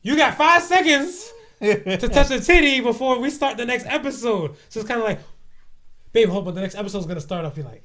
you 0.00 0.16
got 0.16 0.36
five 0.36 0.62
seconds 0.62 1.32
to 1.60 2.08
touch 2.08 2.28
the 2.28 2.40
titty 2.40 2.80
before 2.80 3.18
we 3.20 3.30
start 3.30 3.56
the 3.56 3.66
next 3.66 3.86
episode. 3.86 4.56
So 4.68 4.80
it's 4.80 4.88
kind 4.88 5.00
of 5.00 5.06
like, 5.06 5.20
babe, 6.12 6.28
hold 6.28 6.48
on, 6.48 6.54
the 6.54 6.60
next 6.60 6.74
episode's 6.74 7.06
gonna 7.06 7.20
start 7.20 7.44
off. 7.44 7.56
You're 7.56 7.66
like, 7.66 7.84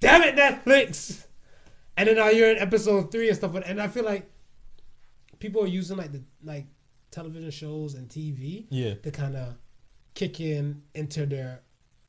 damn 0.00 0.22
it, 0.22 0.36
Netflix. 0.36 1.24
And 1.96 2.08
then 2.08 2.16
now 2.16 2.28
you're 2.28 2.50
in 2.50 2.58
episode 2.58 3.12
three 3.12 3.28
and 3.28 3.36
stuff, 3.36 3.54
and 3.54 3.80
I 3.80 3.86
feel 3.86 4.04
like 4.04 4.28
people 5.44 5.62
are 5.62 5.66
using 5.68 5.96
like 5.96 6.12
the 6.12 6.22
like 6.42 6.66
television 7.10 7.50
shows 7.50 7.94
and 7.94 8.08
TV 8.08 8.66
Yeah. 8.70 8.94
to 8.94 9.10
kind 9.10 9.36
of 9.36 9.54
kick 10.14 10.40
in 10.40 10.82
into 10.94 11.26
their 11.26 11.60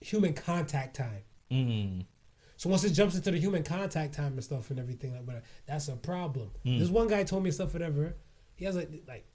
human 0.01 0.33
contact 0.33 0.95
time. 0.95 1.23
Mm. 1.51 2.05
So 2.57 2.69
once 2.69 2.83
it 2.85 2.91
jumps 2.91 3.15
into 3.15 3.31
the 3.31 3.37
human 3.37 3.63
contact 3.63 4.13
time 4.13 4.33
and 4.33 4.43
stuff 4.43 4.69
and 4.69 4.79
everything 4.79 5.13
like 5.13 5.25
that, 5.25 5.43
that's 5.65 5.87
a 5.89 5.95
problem. 5.95 6.51
This 6.63 6.89
one 6.89 7.07
guy 7.07 7.23
told 7.23 7.43
me 7.43 7.51
stuff 7.51 7.73
whatever. 7.73 8.15
He 8.55 8.63
has 8.65 8.75
like 8.75 8.89
like 9.07 9.25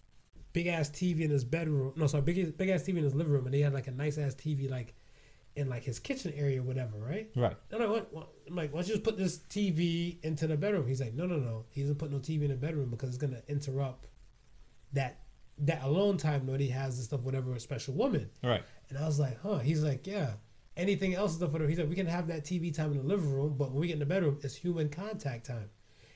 big 0.52 0.66
ass 0.66 0.88
TV 0.90 1.20
in 1.20 1.30
his 1.30 1.44
bedroom. 1.44 1.92
No, 1.96 2.06
sorry, 2.06 2.22
big 2.22 2.56
big 2.56 2.70
ass 2.70 2.82
TV 2.82 2.96
in 2.96 3.04
his 3.04 3.14
living 3.14 3.32
room, 3.32 3.44
and 3.46 3.54
he 3.54 3.60
had 3.60 3.74
like 3.74 3.86
a 3.88 3.92
nice 3.92 4.16
ass 4.18 4.34
TV 4.34 4.70
like 4.70 4.94
in 5.56 5.68
like 5.68 5.84
his 5.84 5.98
kitchen 5.98 6.32
area, 6.34 6.60
or 6.60 6.62
whatever, 6.62 6.96
right? 6.96 7.28
Right. 7.36 7.56
And 7.70 7.82
I 7.82 7.86
went, 7.86 8.12
well, 8.14 8.30
I'm 8.50 8.56
like, 8.56 8.72
why 8.72 8.80
don't 8.80 8.88
you 8.88 8.94
just 8.94 9.04
put 9.04 9.16
this 9.16 9.38
TV 9.48 10.16
into 10.24 10.48
the 10.48 10.56
bedroom? 10.56 10.86
He's 10.88 11.00
like, 11.00 11.14
no, 11.14 11.24
no, 11.24 11.36
no. 11.36 11.66
He 11.70 11.82
doesn't 11.82 11.98
put 11.98 12.10
no 12.10 12.18
TV 12.18 12.42
in 12.42 12.48
the 12.48 12.56
bedroom 12.56 12.90
because 12.90 13.10
it's 13.10 13.18
gonna 13.18 13.42
interrupt 13.48 14.08
that 14.92 15.20
that 15.58 15.84
alone 15.84 16.16
time 16.16 16.46
that 16.46 16.60
he 16.60 16.68
has 16.68 16.96
and 16.96 17.04
stuff, 17.04 17.20
whatever, 17.20 17.52
a 17.54 17.60
special 17.60 17.94
woman. 17.94 18.30
Right. 18.42 18.62
And 18.88 18.98
I 18.98 19.06
was 19.06 19.20
like, 19.20 19.40
huh. 19.42 19.58
He's 19.58 19.82
like, 19.82 20.06
yeah. 20.06 20.32
Anything 20.76 21.14
else 21.14 21.32
is 21.32 21.36
stuff, 21.36 21.52
whatever. 21.52 21.68
He's 21.68 21.78
like, 21.78 21.88
we 21.88 21.94
can 21.94 22.06
have 22.06 22.26
that 22.28 22.44
TV 22.44 22.74
time 22.74 22.92
in 22.92 22.98
the 22.98 23.04
living 23.04 23.30
room, 23.30 23.56
but 23.58 23.70
when 23.70 23.80
we 23.80 23.86
get 23.88 23.94
in 23.94 23.98
the 23.98 24.06
bedroom, 24.06 24.38
it's 24.42 24.54
human 24.54 24.88
contact 24.88 25.46
time. 25.46 25.68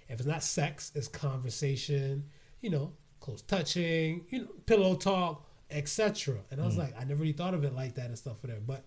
If 0.08 0.18
it's 0.18 0.26
not 0.26 0.42
sex, 0.42 0.92
it's 0.94 1.08
conversation. 1.08 2.24
You 2.62 2.70
know, 2.70 2.92
close 3.20 3.42
touching. 3.42 4.24
You 4.30 4.40
know, 4.40 4.48
pillow 4.66 4.94
talk, 4.94 5.46
etc. 5.70 6.36
And 6.50 6.60
I 6.60 6.64
was 6.64 6.76
mm. 6.76 6.78
like, 6.78 6.94
I 6.98 7.04
never 7.04 7.20
really 7.20 7.32
thought 7.32 7.54
of 7.54 7.64
it 7.64 7.74
like 7.74 7.94
that 7.96 8.06
and 8.06 8.18
stuff, 8.18 8.40
for 8.40 8.46
whatever. 8.46 8.64
But 8.66 8.86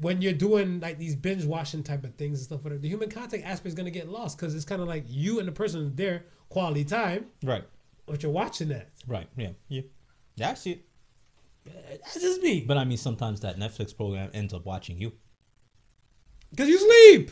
when 0.00 0.22
you're 0.22 0.32
doing 0.32 0.80
like 0.80 0.98
these 0.98 1.16
binge 1.16 1.44
watching 1.44 1.82
type 1.82 2.04
of 2.04 2.14
things 2.14 2.38
and 2.38 2.46
stuff, 2.46 2.64
whatever, 2.64 2.80
the 2.80 2.88
human 2.88 3.10
contact 3.10 3.44
aspect 3.44 3.66
is 3.68 3.74
gonna 3.74 3.90
get 3.90 4.08
lost 4.08 4.38
because 4.38 4.54
it's 4.54 4.64
kind 4.64 4.80
of 4.80 4.88
like 4.88 5.04
you 5.08 5.38
and 5.38 5.48
the 5.48 5.52
person 5.52 5.92
there 5.96 6.24
quality 6.48 6.84
time, 6.84 7.26
Right. 7.42 7.64
but 8.06 8.22
you're 8.22 8.32
watching 8.32 8.68
that. 8.68 8.90
Right. 9.06 9.28
Yeah. 9.36 9.50
Yeah. 9.68 9.82
Yeah, 10.36 10.50
I 10.50 10.54
see 10.54 10.70
it. 10.72 10.84
That's 11.90 12.20
just 12.20 12.40
me. 12.42 12.60
But 12.66 12.78
I 12.78 12.84
mean, 12.84 12.96
sometimes 12.96 13.40
that 13.40 13.58
Netflix 13.58 13.94
program 13.94 14.30
ends 14.32 14.54
up 14.54 14.64
watching 14.64 14.98
you. 15.00 15.12
Because 16.50 16.68
you 16.68 16.78
sleep. 16.78 17.30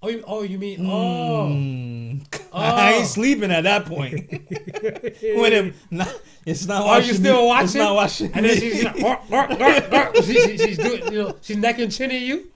Oh, 0.00 0.08
you, 0.08 0.22
oh, 0.26 0.42
you 0.42 0.58
mean? 0.58 0.78
Mm. 0.78 0.88
Oh. 0.88 2.07
I 2.52 2.92
ain't 2.92 3.02
oh. 3.02 3.06
sleeping 3.06 3.50
at 3.50 3.64
that 3.64 3.86
point. 3.86 4.12
when 4.30 5.52
it, 5.52 5.74
not, 5.90 6.20
it's 6.46 6.66
not 6.66 6.86
Are 6.86 7.00
you 7.00 7.14
still 7.14 7.42
me. 7.42 7.46
watching? 7.48 7.64
It's 7.64 7.74
not 7.74 7.94
watching 7.94 8.30
And 8.34 8.46
then 8.46 8.58
she's 8.58 8.84
like, 8.84 9.02
"Arr, 9.02 9.20
arr, 9.30 9.52
arr, 9.52 9.94
arr." 9.94 10.12
She- 10.22 10.32
she- 10.34 10.58
she's 10.58 10.78
doing, 10.78 11.12
you 11.12 11.22
know, 11.22 11.36
she's 11.40 11.56
neck 11.56 11.78
and 11.78 11.92
chinning 11.92 12.22
you. 12.22 12.50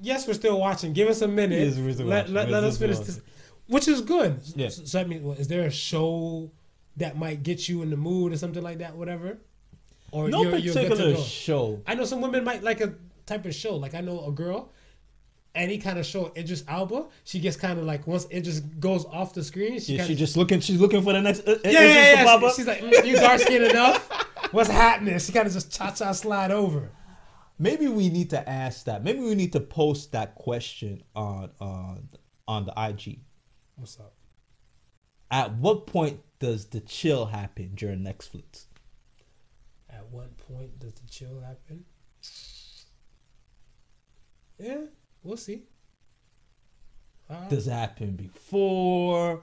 Yes, 0.00 0.26
we're 0.26 0.34
still 0.34 0.58
watching. 0.58 0.92
Give 0.92 1.08
us 1.08 1.22
a 1.22 1.28
minute. 1.28 1.60
Yes, 1.60 1.76
we're 1.76 1.92
still 1.92 2.06
let 2.06 2.22
watching. 2.22 2.34
let, 2.34 2.46
We're 2.46 2.52
let 2.52 2.64
us 2.64 2.78
finish 2.78 2.98
watching. 2.98 3.14
this, 3.14 3.24
which 3.66 3.88
is 3.88 4.00
good. 4.00 4.40
Yeah. 4.54 4.68
So, 4.68 4.84
so 4.84 5.00
I 5.00 5.04
mean, 5.04 5.26
is 5.38 5.48
there 5.48 5.66
a 5.66 5.70
show 5.70 6.50
that 6.96 7.18
might 7.18 7.42
get 7.42 7.68
you 7.68 7.82
in 7.82 7.90
the 7.90 7.96
mood 7.96 8.32
or 8.32 8.36
something 8.36 8.62
like 8.62 8.78
that? 8.78 8.96
Whatever. 8.96 9.38
Or 10.10 10.28
no 10.28 10.42
you're, 10.42 10.56
you're 10.56 10.74
particular 10.74 11.14
go? 11.14 11.20
show. 11.20 11.82
I 11.86 11.94
know 11.94 12.04
some 12.04 12.20
women 12.20 12.44
might 12.44 12.62
like 12.62 12.80
a 12.80 12.94
type 13.26 13.44
of 13.44 13.54
show. 13.54 13.76
Like 13.76 13.94
I 13.94 14.00
know 14.00 14.24
a 14.26 14.32
girl, 14.32 14.72
any 15.54 15.78
kind 15.78 15.98
of 15.98 16.06
show, 16.06 16.32
Idris 16.36 16.64
Elba, 16.68 17.06
she 17.24 17.40
gets 17.40 17.56
kind 17.56 17.78
of 17.78 17.84
like 17.84 18.06
once 18.06 18.26
it 18.30 18.42
just 18.42 18.78
goes 18.80 19.04
off 19.06 19.34
the 19.34 19.42
screen, 19.42 19.80
she 19.80 19.96
Yeah, 19.96 20.04
she 20.04 20.14
just 20.14 20.36
looking. 20.36 20.60
She's 20.60 20.80
looking 20.80 21.02
for 21.02 21.12
the 21.12 21.20
next. 21.20 21.46
Uh, 21.46 21.58
yeah, 21.64 21.70
yeah, 21.70 22.24
yeah. 22.24 22.50
She's 22.50 22.66
like, 22.66 22.80
"Mm, 22.80 23.04
you 23.06 23.16
dark 23.16 23.40
skinned 23.40 23.64
enough. 23.64 24.08
What's 24.52 24.70
happening? 24.70 25.18
She 25.18 25.32
kind 25.32 25.46
of 25.46 25.52
just 25.52 25.72
cha 25.72 25.90
cha 25.90 26.12
slide 26.12 26.50
over. 26.50 26.90
Maybe 27.58 27.88
we 27.88 28.08
need 28.08 28.30
to 28.30 28.48
ask 28.48 28.84
that. 28.84 29.02
Maybe 29.02 29.20
we 29.20 29.34
need 29.34 29.52
to 29.52 29.60
post 29.60 30.12
that 30.12 30.36
question 30.36 31.02
on 31.14 31.50
on 31.60 32.08
on 32.46 32.66
the 32.66 32.72
IG. 32.76 33.20
What's 33.74 33.98
up? 33.98 34.14
At 35.30 35.54
what 35.56 35.86
point 35.86 36.20
does 36.38 36.66
the 36.66 36.80
chill 36.80 37.26
happen 37.26 37.72
during 37.74 38.00
Netflix? 38.00 38.66
At 39.90 40.08
what 40.10 40.36
point 40.38 40.78
does 40.78 40.94
the 40.94 41.06
chill 41.08 41.40
happen? 41.40 41.84
Yeah, 44.58 44.86
we'll 45.22 45.36
see. 45.36 45.62
Does 47.50 47.68
it 47.68 47.72
happen 47.72 48.12
before? 48.16 49.42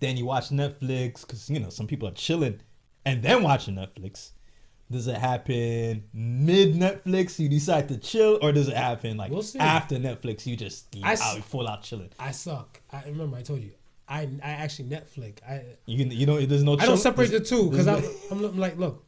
Then 0.00 0.16
you 0.16 0.24
watch 0.26 0.50
Netflix 0.50 1.22
because 1.22 1.48
you 1.50 1.58
know 1.58 1.68
some 1.70 1.86
people 1.86 2.06
are 2.08 2.12
chilling 2.12 2.60
and 3.04 3.22
then 3.22 3.42
watching 3.42 3.74
Netflix. 3.74 4.30
Does 4.90 5.06
it 5.08 5.16
happen 5.16 6.04
mid 6.12 6.74
Netflix? 6.74 7.38
You 7.38 7.48
decide 7.48 7.88
to 7.88 7.96
chill, 7.98 8.38
or 8.42 8.52
does 8.52 8.68
it 8.68 8.76
happen 8.76 9.16
like 9.16 9.30
We'll 9.32 9.44
after 9.58 9.96
Netflix? 9.96 10.46
You 10.46 10.56
just 10.56 10.94
I 11.02 11.12
s- 11.14 11.22
out 11.22 11.38
full 11.44 11.66
out 11.66 11.82
chilling. 11.82 12.10
I 12.18 12.30
suck. 12.32 12.80
I 12.92 13.02
remember 13.06 13.36
I 13.36 13.42
told 13.42 13.60
you. 13.62 13.72
I 14.06 14.28
I 14.42 14.50
actually 14.50 14.90
Netflix. 14.90 15.38
I 15.48 15.64
You 15.86 16.04
you 16.04 16.26
know 16.26 16.38
there's 16.44 16.62
no. 16.62 16.74
I 16.74 16.76
don't 16.76 16.86
chill- 16.86 16.96
separate 16.98 17.30
the 17.30 17.40
two 17.40 17.70
because 17.70 17.88
I'm, 17.88 18.02
no- 18.02 18.10
I'm 18.30 18.44
I'm 18.44 18.58
like, 18.58 18.76
look, 18.78 19.04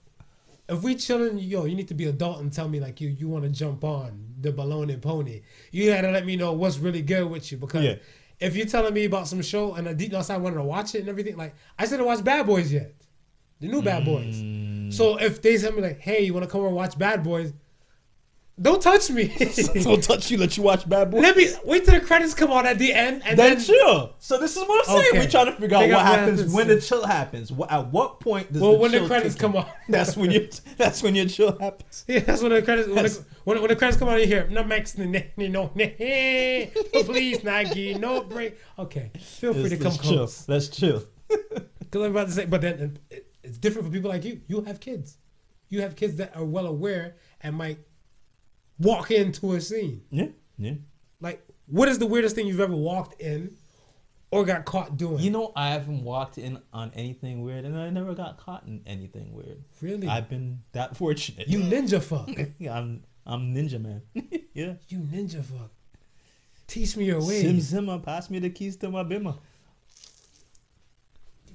if 0.68 0.82
we 0.82 0.94
chilling, 0.96 1.38
yo, 1.38 1.64
you 1.64 1.74
need 1.76 1.88
to 1.88 1.94
be 1.94 2.04
adult 2.06 2.40
and 2.40 2.52
tell 2.52 2.68
me 2.68 2.80
like 2.80 3.00
you 3.00 3.08
you 3.08 3.28
want 3.28 3.44
to 3.44 3.50
jump 3.50 3.84
on 3.84 4.34
the 4.40 4.52
balloon 4.52 4.90
and 4.90 5.00
pony. 5.00 5.42
You 5.72 5.90
gotta 5.92 6.10
let 6.10 6.26
me 6.26 6.36
know 6.36 6.52
what's 6.52 6.78
really 6.78 7.02
good 7.02 7.28
with 7.30 7.50
you 7.52 7.58
because 7.58 7.84
Yeah. 7.84 7.94
if 8.40 8.56
you're 8.56 8.66
telling 8.66 8.92
me 8.94 9.04
about 9.04 9.28
some 9.28 9.40
show 9.42 9.74
and 9.74 9.88
I 9.88 9.92
deep 9.92 10.12
outside 10.12 10.38
wanted 10.38 10.56
to 10.56 10.62
watch 10.64 10.94
it 10.94 11.00
and 11.00 11.08
everything, 11.08 11.36
like 11.36 11.54
I 11.78 11.84
still 11.86 11.98
didn't 11.98 12.08
watch 12.08 12.24
Bad 12.24 12.46
Boys 12.46 12.72
yet, 12.72 12.94
the 13.60 13.68
new 13.68 13.80
Bad 13.82 14.04
Boys. 14.04 14.36
Mm. 14.36 14.92
So 14.92 15.16
if 15.18 15.40
they 15.40 15.56
tell 15.58 15.72
me 15.72 15.82
like, 15.82 16.00
hey, 16.00 16.24
you 16.24 16.34
want 16.34 16.44
to 16.44 16.50
come 16.50 16.60
over 16.60 16.68
and 16.68 16.76
watch 16.76 16.98
Bad 16.98 17.22
Boys? 17.22 17.52
Don't 18.59 18.80
touch 18.80 19.11
me. 19.11 19.26
Don't 19.82 20.02
touch 20.02 20.30
you. 20.30 20.38
Let 20.38 20.57
you 20.57 20.62
watch 20.62 20.88
Bad 20.88 21.11
Boys. 21.11 21.20
Let 21.20 21.36
me 21.36 21.46
wait 21.66 21.84
till 21.84 21.92
the 22.00 22.07
credits 22.07 22.32
come 22.32 22.50
on 22.50 22.64
at 22.64 22.78
the 22.78 22.90
end, 22.94 23.20
and 23.26 23.38
then 23.38 23.57
then, 23.57 23.62
chill. 23.64 24.14
So 24.18 24.38
this 24.38 24.57
is 24.57 24.62
what 24.66 24.88
I'm 24.88 24.96
saying. 24.96 25.09
Okay. 25.11 25.18
We're 25.18 25.30
trying 25.30 25.46
to 25.46 25.52
figure 25.52 25.76
out 25.76 25.80
Figure 25.82 25.94
what 25.96 26.04
out 26.07 26.11
what 26.11 26.18
happens 26.20 26.38
happens. 26.40 26.54
when 26.54 26.68
the 26.68 26.80
chill 26.80 27.07
happens. 27.07 27.52
At 27.68 27.92
what 27.92 28.20
point 28.20 28.50
does 28.50 28.62
well, 28.62 28.72
the 28.72 28.78
when 28.78 28.92
the 28.92 29.07
credits 29.07 29.34
come 29.34 29.57
on, 29.57 29.66
That's 29.90 30.16
when 30.16 30.30
you. 30.30 30.48
That's 30.78 31.02
when 31.02 31.14
your 31.14 31.26
chill 31.26 31.59
happens. 31.59 32.04
yeah, 32.09 32.20
that's 32.20 32.40
when 32.40 32.52
the 32.52 32.62
credits 32.62 32.88
when 32.88 33.04
the, 33.04 33.24
when, 33.44 33.61
when 33.61 33.68
the 33.68 33.76
credits 33.76 33.98
come 33.98 34.09
on. 34.09 34.18
You 34.20 34.26
hear 34.26 34.48
no 34.48 34.64
max, 34.64 34.96
no, 34.96 35.04
no, 35.36 35.70
please, 37.04 37.44
Nike, 37.44 37.94
no 37.94 38.22
break. 38.22 38.57
Okay, 38.78 39.11
feel 39.20 39.52
free 39.52 39.64
Let's, 39.64 39.74
to 39.74 39.76
come 39.78 39.92
let's 39.92 39.98
chill. 39.98 40.16
close. 40.16 40.48
Let's 40.48 40.68
chill. 40.68 41.02
Because 41.78 42.04
I'm 42.04 42.11
about 42.11 42.26
to 42.26 42.32
say, 42.32 42.46
but 42.46 42.62
then 42.62 42.98
it- 43.11 43.32
it's 43.44 43.59
different 43.59 43.86
for 43.86 43.92
people 43.92 44.11
like 44.11 44.24
you. 44.24 44.40
You 44.48 44.62
have 44.62 44.80
kids. 44.80 45.18
You 45.68 45.82
have 45.82 45.94
kids 45.94 46.16
that 46.16 46.34
are 46.36 46.44
well 46.44 46.66
aware 46.66 47.14
and 47.40 47.54
might 47.54 47.78
walk 48.79 49.11
into 49.11 49.53
a 49.55 49.61
scene. 49.61 50.03
Yeah. 50.11 50.29
Yeah. 50.59 50.74
Like, 51.20 51.47
what 51.66 51.89
is 51.89 51.99
the 51.99 52.07
weirdest 52.07 52.35
thing 52.35 52.47
you've 52.47 52.61
ever 52.61 52.74
walked 52.74 53.20
in 53.20 53.57
or 54.31 54.45
got 54.45 54.64
caught 54.64 54.97
doing? 54.97 55.20
You 55.20 55.31
know, 55.31 55.53
I 55.57 55.70
haven't 55.70 56.03
walked 56.05 56.39
in 56.39 56.61
on 56.72 56.93
anything 56.95 57.43
weird, 57.43 57.64
and 57.64 57.79
I 57.79 57.91
never 57.91 58.14
got 58.14 58.39
caught 58.39 58.64
in 58.66 58.83
anything 58.87 59.33
weird. 59.33 59.62
really? 59.81 60.09
I've 60.09 60.29
been 60.29 60.62
that 60.72 60.97
fortunate. 60.97 61.49
you 61.49 61.61
ninja 61.61 62.03
fuck. 62.03 62.29
Yeah, 62.59 62.79
I'm 62.79 63.03
I'm 63.27 63.55
ninja 63.55 63.81
man. 63.83 64.03
yeah. 64.55 64.74
You 64.89 64.99
ninja 64.99 65.45
fuck. 65.45 65.70
Teach 66.66 66.97
me 66.97 67.05
your 67.05 67.20
ways. 67.24 67.43
Sim 67.43 67.85
Simma, 67.87 68.03
pass 68.03 68.29
me 68.29 68.39
the 68.41 68.51
keys 68.51 68.77
to 68.79 68.91
my 68.91 69.05
bimmer. 69.05 69.37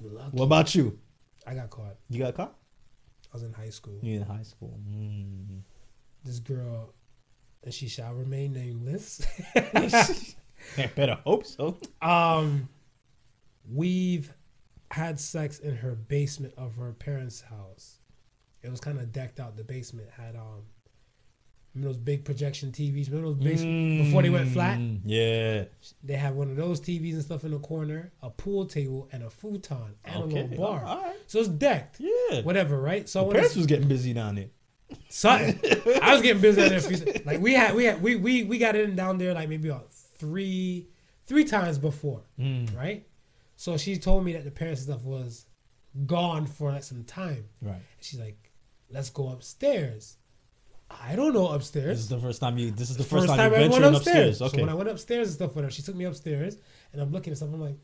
Lucky. 0.02 0.36
What 0.36 0.44
about 0.44 0.74
you? 0.74 0.98
I 1.46 1.54
got 1.54 1.70
caught. 1.70 1.96
You 2.08 2.18
got 2.20 2.34
caught? 2.34 2.54
I 3.32 3.36
was 3.36 3.42
in 3.42 3.52
high 3.52 3.70
school. 3.70 3.98
You 4.02 4.16
in 4.16 4.22
high 4.22 4.42
school? 4.42 4.78
Mm. 4.90 5.60
This 6.24 6.38
girl, 6.38 6.92
and 7.64 7.72
she 7.72 7.88
shall 7.88 8.12
remain 8.14 8.52
nameless. 8.52 9.24
I 9.56 10.86
better 10.94 11.18
hope 11.24 11.44
so. 11.46 11.76
um, 12.00 12.68
we've 13.70 14.32
had 14.90 15.18
sex 15.18 15.58
in 15.58 15.76
her 15.76 15.94
basement 15.94 16.54
of 16.56 16.76
her 16.76 16.92
parents' 16.92 17.40
house. 17.40 17.98
It 18.62 18.70
was 18.70 18.80
kind 18.80 18.98
of 18.98 19.12
decked 19.12 19.40
out. 19.40 19.56
The 19.56 19.64
basement 19.64 20.08
had 20.16 20.36
um, 20.36 20.62
remember 21.74 21.92
those 21.92 21.98
big 22.02 22.24
projection 22.24 22.70
TVs. 22.70 23.08
Remember 23.08 23.28
those 23.32 23.42
basement 23.42 24.04
before 24.04 24.22
they 24.22 24.30
went 24.30 24.50
flat. 24.50 24.78
Mm, 24.78 25.00
Yeah. 25.04 25.64
They 26.04 26.14
had 26.14 26.34
one 26.36 26.50
of 26.50 26.56
those 26.56 26.80
TVs 26.80 27.14
and 27.14 27.22
stuff 27.22 27.42
in 27.44 27.50
the 27.50 27.58
corner, 27.58 28.12
a 28.22 28.30
pool 28.30 28.66
table, 28.66 29.08
and 29.12 29.24
a 29.24 29.30
futon 29.30 29.96
and 30.04 30.22
a 30.22 30.26
little 30.26 30.56
bar. 30.56 30.82
Right. 30.84 31.16
So 31.26 31.40
it's 31.40 31.48
decked. 31.48 31.98
Yeah. 31.98 32.42
Whatever, 32.42 32.80
right? 32.80 33.08
So 33.08 33.24
The 33.26 33.32
parents 33.34 33.56
was 33.56 33.66
getting 33.66 33.88
busy 33.88 34.12
down 34.12 34.36
there. 34.36 34.50
Something. 35.08 35.58
I 36.02 36.12
was 36.12 36.22
getting 36.22 36.40
busy 36.42 36.62
out 36.62 36.68
there. 36.70 36.80
for- 36.80 37.24
Like 37.24 37.40
we 37.40 37.52
had, 37.54 37.74
we 37.74 37.84
had, 37.84 38.02
we 38.02 38.16
we 38.16 38.44
we 38.44 38.58
got 38.58 38.74
in 38.76 38.94
down 38.96 39.18
there 39.18 39.34
like 39.34 39.48
maybe 39.48 39.68
about 39.68 39.92
three 39.92 40.88
three 41.26 41.44
times 41.44 41.78
before, 41.78 42.22
Mm. 42.38 42.76
right? 42.76 43.06
So 43.56 43.76
she 43.76 43.96
told 43.98 44.24
me 44.24 44.32
that 44.32 44.44
the 44.44 44.50
parents 44.50 44.82
stuff 44.82 45.02
was 45.04 45.46
gone 46.06 46.46
for 46.46 46.72
like 46.72 46.82
some 46.82 47.04
time. 47.04 47.44
Right. 47.60 47.80
She's 48.00 48.18
like, 48.20 48.50
"Let's 48.90 49.10
go 49.10 49.28
upstairs." 49.28 50.16
I 50.90 51.16
don't 51.16 51.32
know 51.32 51.48
upstairs. 51.48 51.96
This 51.96 52.00
is 52.00 52.08
the 52.10 52.18
first 52.20 52.40
time 52.40 52.58
you. 52.58 52.70
This 52.70 52.90
is 52.90 52.96
the 52.98 53.02
First, 53.04 53.26
first, 53.26 53.26
time, 53.28 53.50
time, 53.50 53.60
I 53.60 53.64
you 53.64 53.70
went 53.70 53.84
upstairs. 53.84 53.96
upstairs. 53.96 54.38
So 54.38 54.44
Okay. 54.46 54.60
when 54.60 54.68
I 54.68 54.74
went 54.74 54.90
upstairs 54.90 55.28
and 55.28 55.34
stuff 55.34 55.54
with 55.54 55.64
her, 55.64 55.70
she 55.70 55.80
took 55.82 55.94
me 55.96 56.04
upstairs, 56.04 56.58
and 56.92 57.00
I'm 57.00 57.10
looking 57.12 57.30
at 57.30 57.38
stuff. 57.38 57.48
I'm 57.52 57.60
like, 57.60 57.78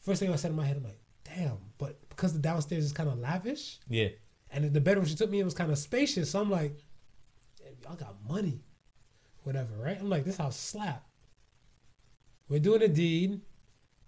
first 0.00 0.20
thing 0.20 0.32
I 0.32 0.36
said 0.36 0.50
in 0.52 0.56
my 0.56 0.64
head, 0.64 0.76
I'm 0.76 0.84
like, 0.84 1.00
damn. 1.24 1.58
But 1.78 2.08
because 2.08 2.32
the 2.32 2.38
downstairs 2.38 2.84
is 2.84 2.92
kind 2.92 3.08
of 3.08 3.18
lavish, 3.18 3.78
yeah. 3.88 4.08
And 4.52 4.72
the 4.72 4.80
bedroom 4.80 5.06
she 5.06 5.14
took 5.14 5.30
me 5.30 5.40
in 5.40 5.44
was 5.44 5.54
kind 5.54 5.70
of 5.70 5.78
spacious, 5.78 6.30
so 6.30 6.40
I'm 6.40 6.50
like, 6.50 6.76
y'all 7.82 7.96
got 7.96 8.16
money, 8.28 8.62
whatever, 9.42 9.74
right? 9.78 9.98
I'm 9.98 10.08
like, 10.08 10.24
this 10.24 10.36
house 10.36 10.58
slap. 10.58 11.06
We're 12.48 12.60
doing 12.60 12.82
a 12.82 12.88
deed, 12.88 13.40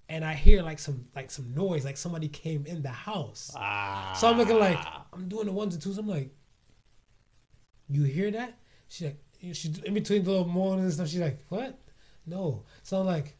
and 0.09 0.25
I 0.25 0.35
hear 0.35 0.63
like 0.63 0.79
some 0.79 1.07
like 1.15 1.31
some 1.31 1.55
noise, 1.55 1.85
like 1.85 1.97
somebody 1.97 2.29
came 2.29 2.67
in 2.67 2.83
the 2.83 2.89
house. 2.91 3.53
Ah. 3.57 4.15
So 4.19 4.29
I'm 4.29 4.37
looking 4.37 4.59
like 4.59 4.79
I'm 5.13 5.29
doing 5.29 5.47
the 5.47 5.53
ones 5.53 5.75
and 5.75 5.83
twos. 5.83 5.97
I'm 5.97 6.09
like, 6.09 6.35
you 7.89 8.03
hear 8.03 8.31
that? 8.33 8.59
She's 8.89 9.07
like, 9.07 9.23
she's 9.53 9.79
in 9.79 9.95
between 9.95 10.25
the 10.25 10.31
little 10.31 10.49
moans 10.49 10.83
and 10.83 10.93
stuff. 10.93 11.09
She's 11.09 11.21
like, 11.21 11.45
what? 11.49 11.79
No. 12.27 12.65
So 12.83 13.01
I'm 13.01 13.07
like, 13.07 13.37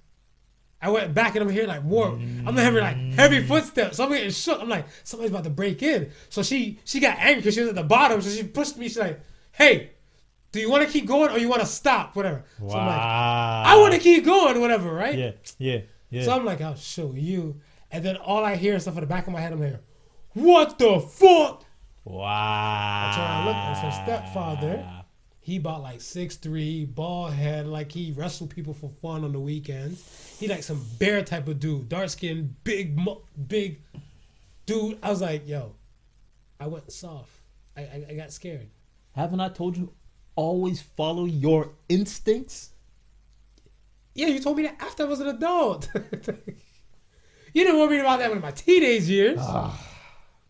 I 0.83 0.91
went 0.91 1.15
back 1.15 1.37
and 1.37 1.45
I'm 1.45 1.49
hearing 1.49 1.69
like 1.69 1.85
more. 1.85 2.09
I'm 2.09 2.57
hearing 2.57 2.75
like 2.77 2.97
heavy 3.15 3.43
footsteps. 3.43 3.97
So 3.99 4.05
I'm 4.05 4.11
getting 4.11 4.31
shook. 4.31 4.61
I'm 4.61 4.69
like, 4.69 4.87
somebody's 5.05 5.31
about 5.31 5.45
to 5.45 5.51
break 5.51 5.83
in. 5.83 6.11
So 6.29 6.43
she 6.43 6.81
she 6.85 6.99
got 6.99 7.19
angry 7.19 7.37
because 7.37 7.55
she 7.55 7.61
was 7.61 7.69
at 7.69 7.77
the 7.77 7.85
bottom. 7.85 8.21
So 8.21 8.31
she 8.31 8.43
pushed 8.43 8.77
me. 8.77 8.89
She's 8.89 8.99
like, 8.99 9.21
hey, 9.53 9.93
do 10.51 10.59
you 10.59 10.69
want 10.69 10.85
to 10.85 10.93
keep 10.93 11.07
going 11.07 11.31
or 11.31 11.39
you 11.39 11.49
want 11.49 11.61
to 11.61 11.67
stop? 11.67 12.17
Whatever. 12.17 12.45
Wow. 12.59 12.71
So 12.71 12.79
I'm 12.79 12.87
like, 12.87 12.97
I 12.99 13.77
want 13.81 13.95
to 13.95 14.01
keep 14.01 14.25
going. 14.25 14.61
Whatever. 14.61 14.93
Right. 14.93 15.17
Yeah. 15.17 15.33
Yeah. 15.59 15.81
Yeah. 16.11 16.25
So 16.25 16.33
I'm 16.33 16.45
like, 16.45 16.61
I'll 16.61 16.75
show 16.75 17.13
you. 17.15 17.61
And 17.93 18.05
then 18.05 18.17
all 18.17 18.45
I 18.45 18.57
hear 18.57 18.75
is 18.75 18.83
stuff 18.83 18.95
in 18.95 19.01
the 19.01 19.07
back 19.07 19.27
of 19.29 19.33
my 19.33 19.41
head. 19.41 19.53
I'm 19.53 19.61
like, 19.61 19.81
what 20.35 20.79
the 20.79 20.99
fuck? 20.99 21.65
wow. 22.05 22.27
I 22.27 23.15
turn 23.15 23.31
and 23.31 23.47
look, 23.47 23.57
it's 23.71 23.97
her 23.97 24.05
stepfather. 24.05 25.02
He 25.45 25.59
bought 25.59 25.83
like 25.83 26.01
six 26.01 26.37
three, 26.37 26.85
bald 26.85 27.33
head, 27.33 27.67
like 27.67 27.91
he 27.91 28.13
wrestled 28.13 28.51
people 28.51 28.75
for 28.75 28.89
fun 28.89 29.25
on 29.25 29.33
the 29.33 29.41
weekends. 29.41 30.37
He 30.39 30.47
like 30.47 30.63
some 30.63 30.81
bear 31.01 31.25
type 31.25 31.49
of 31.49 31.59
dude, 31.59 31.89
dark 31.89 32.11
skin, 32.11 32.55
big, 32.63 32.97
big 33.49 33.81
dude. 34.67 34.99
I 35.03 35.11
was 35.11 35.21
like, 35.21 35.49
yo, 35.49 35.75
I 36.61 36.69
went 36.69 36.93
soft. 36.93 37.33
I, 37.77 37.81
I, 37.81 38.07
I 38.11 38.15
got 38.15 38.33
scared. 38.33 38.69
Haven't 39.17 39.41
I 39.41 39.49
told 39.49 39.77
you? 39.77 39.93
Always 40.37 40.81
follow 40.81 41.25
your 41.25 41.73
instincts. 41.89 42.71
Yeah, 44.15 44.29
you 44.29 44.39
told 44.39 44.57
me 44.59 44.63
that 44.63 44.77
after 44.81 45.03
I 45.03 45.07
was 45.07 45.19
an 45.19 45.27
adult. 45.27 45.89
you 45.95 47.65
didn't 47.65 47.79
want 47.79 47.91
me 47.91 47.99
about 47.99 48.21
that 48.21 48.31
in 48.31 48.41
my 48.41 48.53
teenage 48.53 49.05
years. 49.05 49.41
Ah. 49.41 49.92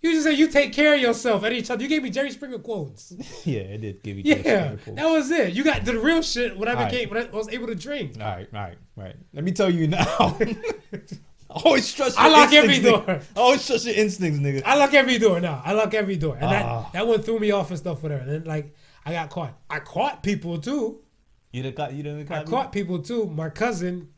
You 0.03 0.11
just 0.13 0.25
said 0.25 0.37
you 0.39 0.49
take 0.49 0.73
care 0.73 0.95
of 0.95 1.01
yourself 1.01 1.45
at 1.45 1.53
each 1.53 1.71
other. 1.71 1.83
You 1.83 1.89
gave 1.89 2.03
me 2.03 2.11
Jerry 2.11 2.31
Springer 2.31 2.59
quotes. 2.59 3.13
yeah, 3.45 3.61
it 3.61 3.81
did 3.81 4.03
give 4.03 4.19
you. 4.19 4.25
Yeah, 4.25 4.77
that 4.89 5.07
was 5.07 5.31
it. 5.31 5.55
You 5.55 5.63
got 5.65 5.85
the 5.85 5.99
real 5.99 6.21
shit 6.23 6.57
when 6.59 6.69
I 6.69 6.85
became 6.85 7.09
when 7.11 7.27
I 7.27 7.31
was 7.31 7.49
able 7.49 7.69
to 7.69 7.75
drink. 7.75 8.17
All 8.21 8.27
right, 8.27 8.49
all 8.53 8.61
right, 8.61 8.79
all 8.99 9.05
right. 9.05 9.17
Let 9.33 9.45
me 9.45 9.53
tell 9.53 9.71
you 9.71 9.87
now. 9.89 10.39
always 11.51 11.93
trust. 11.93 12.17
Your 12.19 12.27
I 12.27 12.29
lock 12.31 12.53
every 12.53 12.81
door. 12.81 13.03
nigga. 13.03 13.23
Always 13.37 13.67
trust 13.67 13.87
your 13.87 13.95
instincts, 13.95 14.41
nigga. 14.41 14.63
I 14.65 14.75
lock 14.77 14.95
every 14.95 15.19
door 15.19 15.41
now. 15.41 15.63
I 15.65 15.73
lock 15.73 15.95
every 15.95 16.17
door, 16.17 16.35
and 16.35 16.45
Ah. 16.47 16.51
that 16.51 16.93
that 16.95 17.07
one 17.07 17.23
threw 17.23 17.39
me 17.39 17.51
off 17.51 17.71
and 17.71 17.79
stuff 17.79 18.03
with 18.03 18.13
her. 18.13 18.19
And 18.19 18.31
then 18.31 18.45
like 18.45 18.75
I 19.05 19.13
got 19.13 19.31
caught. 19.31 19.59
I 19.71 19.81
caught 19.81 20.23
people 20.23 20.59
too. 20.59 21.01
You 21.53 21.63
done 21.63 21.75
caught. 21.75 21.93
You 21.93 22.03
done 22.03 22.21
I 22.21 22.25
caught. 22.25 22.47
me? 22.47 22.51
caught 22.51 22.73
people 22.73 22.99
too. 23.01 23.27
My 23.27 23.51
cousin, 23.51 24.09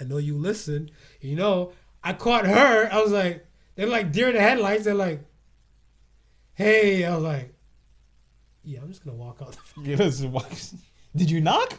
I 0.00 0.04
know 0.04 0.18
you 0.18 0.36
listen. 0.36 0.90
You 1.20 1.36
know, 1.36 1.72
I 2.02 2.12
caught 2.14 2.46
her. 2.46 2.88
I 2.92 3.00
was 3.00 3.12
like, 3.12 3.46
they're 3.76 3.86
like 3.86 4.12
deer 4.12 4.28
in 4.28 4.34
the 4.34 4.40
headlights. 4.40 4.84
They're 4.84 4.94
like, 4.94 5.22
hey. 6.60 7.04
I 7.04 7.14
was 7.14 7.24
like, 7.24 7.54
yeah, 8.64 8.80
I'm 8.82 8.88
just 8.88 9.04
gonna 9.04 9.16
walk 9.16 9.40
out. 9.42 9.56
Walk. 10.32 10.50
Did 11.16 11.30
you 11.30 11.40
knock? 11.40 11.74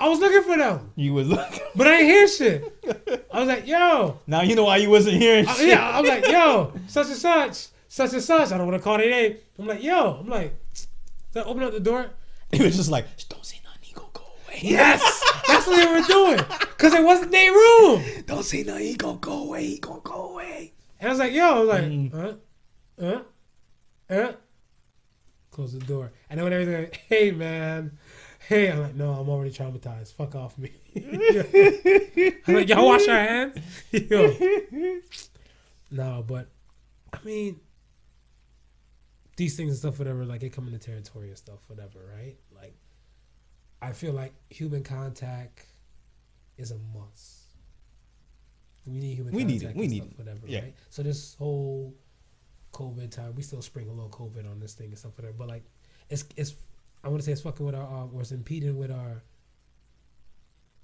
I 0.00 0.08
was 0.08 0.20
looking 0.20 0.42
for 0.44 0.56
them, 0.56 0.92
You 0.94 1.12
was 1.14 1.26
looking. 1.26 1.58
but 1.74 1.88
I 1.88 1.96
didn't 1.96 2.06
hear 2.06 2.28
shit. 2.28 3.24
I 3.32 3.40
was 3.40 3.48
like, 3.48 3.66
yo, 3.66 4.20
Now 4.28 4.42
you 4.42 4.54
know 4.54 4.62
why 4.64 4.76
you 4.76 4.90
wasn't 4.90 5.16
hearing 5.16 5.46
I- 5.48 5.52
shit. 5.54 5.68
yeah. 5.68 5.98
I'm 5.98 6.04
like, 6.04 6.24
yo, 6.28 6.72
such 6.86 7.08
and 7.08 7.16
such, 7.16 7.66
such 7.88 8.12
and 8.12 8.22
such. 8.22 8.52
I 8.52 8.58
don't 8.58 8.68
want 8.68 8.78
to 8.78 8.84
call 8.84 8.98
their 8.98 9.10
name. 9.10 9.36
I'm 9.58 9.66
like, 9.66 9.82
yo, 9.82 10.18
I'm 10.20 10.28
like, 10.28 10.54
so 10.72 11.40
I 11.40 11.44
open 11.44 11.62
up 11.64 11.72
the 11.72 11.80
door. 11.80 12.10
It 12.52 12.62
was 12.62 12.76
just 12.76 12.90
like, 12.90 13.04
don't 13.28 13.44
say 13.44 13.60
nothing. 13.64 13.80
He 13.82 13.92
gonna 13.92 14.08
go 14.14 14.22
away. 14.46 14.58
Yes, 14.62 15.02
that's 15.48 15.66
what 15.66 15.76
they 15.76 15.86
were 15.86 16.06
doing, 16.06 16.38
cause 16.78 16.94
it 16.94 17.04
wasn't 17.04 17.30
their 17.32 17.52
room. 17.52 18.02
Don't 18.24 18.42
say 18.44 18.62
nothing. 18.62 18.84
He 18.86 18.94
gonna 18.96 19.18
go 19.18 19.42
away. 19.44 19.66
He 19.66 19.78
gonna 19.78 20.00
go 20.02 20.30
away. 20.30 20.72
And 21.00 21.08
I 21.08 21.10
was 21.12 21.18
like, 21.18 21.32
yo, 21.32 21.44
I 21.44 21.58
was 21.58 21.68
like, 21.68 21.84
Mm. 21.84 22.12
huh? 22.14 22.32
Huh? 23.00 23.20
Huh? 24.08 24.32
Close 25.50 25.72
the 25.72 25.80
door. 25.80 26.12
And 26.30 26.38
then 26.38 26.44
when 26.44 26.52
everything 26.52 26.82
like, 26.84 26.96
hey 27.08 27.30
man, 27.30 27.98
hey, 28.48 28.70
I'm 28.70 28.80
like, 28.80 28.94
no, 28.94 29.12
I'm 29.12 29.28
already 29.28 29.50
traumatized. 29.50 30.12
Fuck 30.14 30.34
off 30.34 30.56
me. 30.58 30.72
I'm 32.46 32.54
like, 32.54 32.68
y'all 32.68 32.86
wash 32.86 33.06
your 33.06 33.16
hands? 33.16 33.58
Yo. 33.92 34.34
No, 35.90 36.24
but 36.26 36.48
I 37.12 37.18
mean 37.24 37.60
these 39.36 39.56
things 39.56 39.70
and 39.70 39.78
stuff, 39.78 39.98
whatever, 39.98 40.24
like 40.24 40.40
they 40.40 40.48
come 40.48 40.66
into 40.66 40.78
territory 40.78 41.28
and 41.28 41.38
stuff, 41.38 41.60
whatever, 41.68 42.00
right? 42.16 42.36
Like 42.54 42.74
I 43.80 43.92
feel 43.92 44.12
like 44.12 44.32
human 44.50 44.82
contact 44.82 45.64
is 46.56 46.70
a 46.72 46.78
must. 46.94 47.36
We 48.86 48.98
need 48.98 49.14
human 49.16 49.34
We 49.34 49.44
need 49.44 49.60
contact 49.60 49.76
it. 49.76 49.80
We 49.80 49.86
need 49.86 50.02
stuff, 50.02 50.12
it. 50.12 50.18
whatever, 50.18 50.40
Yeah. 50.46 50.60
right? 50.60 50.74
So 50.90 51.02
this 51.02 51.34
whole 51.34 51.94
COVID 52.78 53.10
time, 53.10 53.34
we 53.34 53.42
still 53.42 53.62
spring 53.62 53.88
a 53.88 53.92
little 53.92 54.10
COVID 54.10 54.48
on 54.50 54.60
this 54.60 54.74
thing 54.74 54.88
and 54.88 54.98
stuff, 54.98 55.12
like 55.18 55.26
that. 55.28 55.38
But 55.38 55.48
like, 55.48 55.64
it's 56.08 56.24
it's 56.36 56.54
I 57.02 57.08
want 57.08 57.20
to 57.20 57.26
say 57.26 57.32
it's 57.32 57.42
fucking 57.42 57.64
with 57.66 57.74
our, 57.74 57.82
uh, 57.86 58.06
or 58.12 58.20
it's 58.22 58.32
impeding 58.32 58.76
with 58.78 58.90
our 58.90 59.22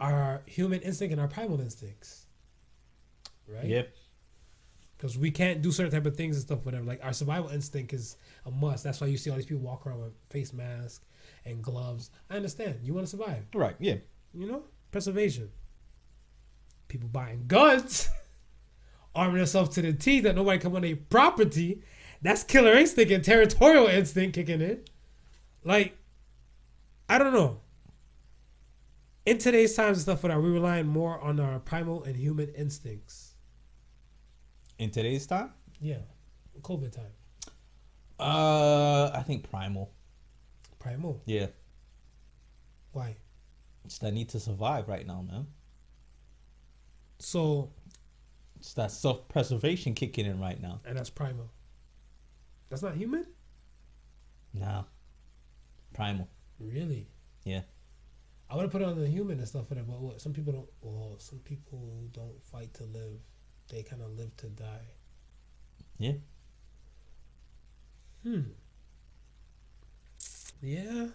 our 0.01 0.43
human 0.47 0.81
instinct 0.81 1.13
and 1.13 1.21
our 1.21 1.29
primal 1.29 1.61
instincts, 1.61 2.27
right? 3.47 3.65
Yep. 3.65 3.95
because 4.97 5.17
we 5.19 5.31
can't 5.31 5.63
do 5.63 5.71
certain 5.71 5.93
type 5.93 6.07
of 6.07 6.17
things 6.17 6.37
and 6.37 6.45
stuff. 6.45 6.65
Whatever. 6.65 6.85
Like 6.85 7.05
our 7.05 7.13
survival 7.13 7.51
instinct 7.51 7.93
is 7.93 8.17
a 8.47 8.51
must. 8.51 8.85
That's 8.85 9.01
why 9.01 9.07
you 9.07 9.17
see 9.17 9.31
all 9.31 9.37
these 9.37 9.47
people 9.47 9.63
walk 9.63 9.87
around 9.87 10.01
with 10.01 10.13
face 10.31 10.53
masks 10.53 11.05
and 11.45 11.63
gloves. 11.63 12.11
I 12.31 12.37
understand. 12.37 12.81
You 12.83 12.95
want 12.95 13.07
to 13.07 13.11
survive. 13.11 13.45
Right. 13.55 13.77
Yeah. 13.79 13.97
You 14.33 14.47
know, 14.51 14.63
preservation. 14.91 15.51
People 16.89 17.09
buying 17.09 17.45
guns, 17.47 18.09
arming 19.15 19.37
themselves 19.39 19.71
to 19.77 19.83
the 19.83 19.93
teeth 19.93 20.25
that 20.25 20.35
nobody 20.37 20.59
come 20.59 20.75
on 20.77 20.83
their 20.83 20.97
property. 20.97 21.83
That's 22.23 22.43
killer 22.43 22.73
instinct 22.73 23.13
and 23.13 23.23
territorial 23.25 23.87
instinct 23.87 24.35
kicking 24.35 24.61
in. 24.61 24.83
Like, 25.63 25.97
I 27.09 27.19
don't 27.19 27.33
know. 27.35 27.61
In 29.27 29.39
today's 29.39 29.75
times 29.75 29.99
and 29.99 30.03
stuff, 30.03 30.25
are 30.25 30.41
we 30.41 30.51
relying 30.51 30.87
more 30.87 31.19
on 31.21 31.41
our 31.41 31.59
primal 31.59 32.03
and 32.05 32.17
human 32.17 32.49
instincts? 32.51 33.35
In 34.79 34.91
today's 34.91 35.27
time, 35.27 35.51
Yeah, 35.81 35.99
COVID 36.61 36.93
time. 36.93 37.13
uh, 38.19 39.11
I 39.15 39.23
think 39.27 39.49
primal. 39.51 39.93
Primal. 40.79 41.23
Yeah. 41.25 41.47
Why? 42.93 43.17
It's 43.85 43.99
that 43.99 44.13
need 44.13 44.29
to 44.31 44.41
survive 44.41 44.89
right 44.89 45.07
now, 45.07 45.23
man. 45.23 45.47
So, 47.19 47.73
It's 48.65 48.73
that 48.75 48.91
self 48.91 49.29
preservation 49.29 49.93
kicking 49.93 50.25
in 50.25 50.41
right 50.41 50.59
now. 50.59 50.81
and 50.87 50.97
that's 50.97 51.11
primal. 51.11 51.51
That's 52.71 52.81
not 52.81 52.95
human? 52.95 53.27
Nah. 54.55 54.85
Primal. 55.93 56.27
Really? 56.59 57.07
Yeah. 57.45 57.61
I 58.49 58.57
would 58.57 58.63
have 58.63 58.71
put 58.73 58.81
it 58.81 58.89
on 58.89 58.99
the 58.99 59.07
human 59.07 59.39
and 59.39 59.47
stuff 59.47 59.69
for 59.69 59.75
that, 59.75 59.87
but 59.87 60.01
what, 60.01 60.19
some 60.23 60.33
people 60.33 60.55
don't. 60.55 60.69
Well, 60.81 61.17
some 61.19 61.41
people 61.41 62.09
don't 62.13 62.43
fight 62.43 62.73
to 62.75 62.85
live; 62.85 63.21
they 63.69 63.83
kind 63.83 64.01
of 64.01 64.17
live 64.17 64.35
to 64.39 64.47
die. 64.47 64.87
Yeah. 65.99 66.13
Hmm. 68.23 68.41
Yeah. 70.63 71.09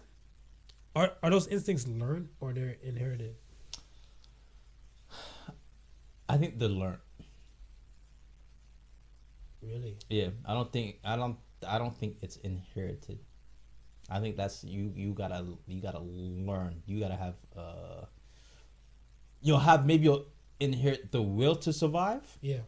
Are 0.94 1.14
are 1.20 1.30
those 1.30 1.48
instincts 1.48 1.88
learned 1.88 2.28
or 2.38 2.52
they're 2.52 2.76
inherited? 2.80 3.34
I 6.28 6.36
think 6.36 6.60
they 6.60 6.68
learn. 6.68 6.98
Really? 9.62 9.96
Yeah. 10.08 10.28
I 10.46 10.54
don't 10.54 10.72
think 10.72 10.98
I 11.04 11.16
don't 11.16 11.36
I 11.66 11.78
don't 11.78 11.96
think 11.96 12.16
it's 12.22 12.36
inherited. 12.36 13.18
I 14.08 14.20
think 14.20 14.36
that's 14.36 14.64
you 14.64 14.92
you 14.94 15.12
gotta 15.12 15.44
you 15.66 15.80
gotta 15.80 16.00
learn. 16.00 16.82
You 16.86 17.00
gotta 17.00 17.16
have 17.16 17.36
uh 17.56 18.06
you'll 19.40 19.58
have 19.58 19.86
maybe 19.86 20.04
you'll 20.04 20.26
inherit 20.58 21.12
the 21.12 21.22
will 21.22 21.56
to 21.56 21.72
survive. 21.72 22.38
Yeah. 22.40 22.60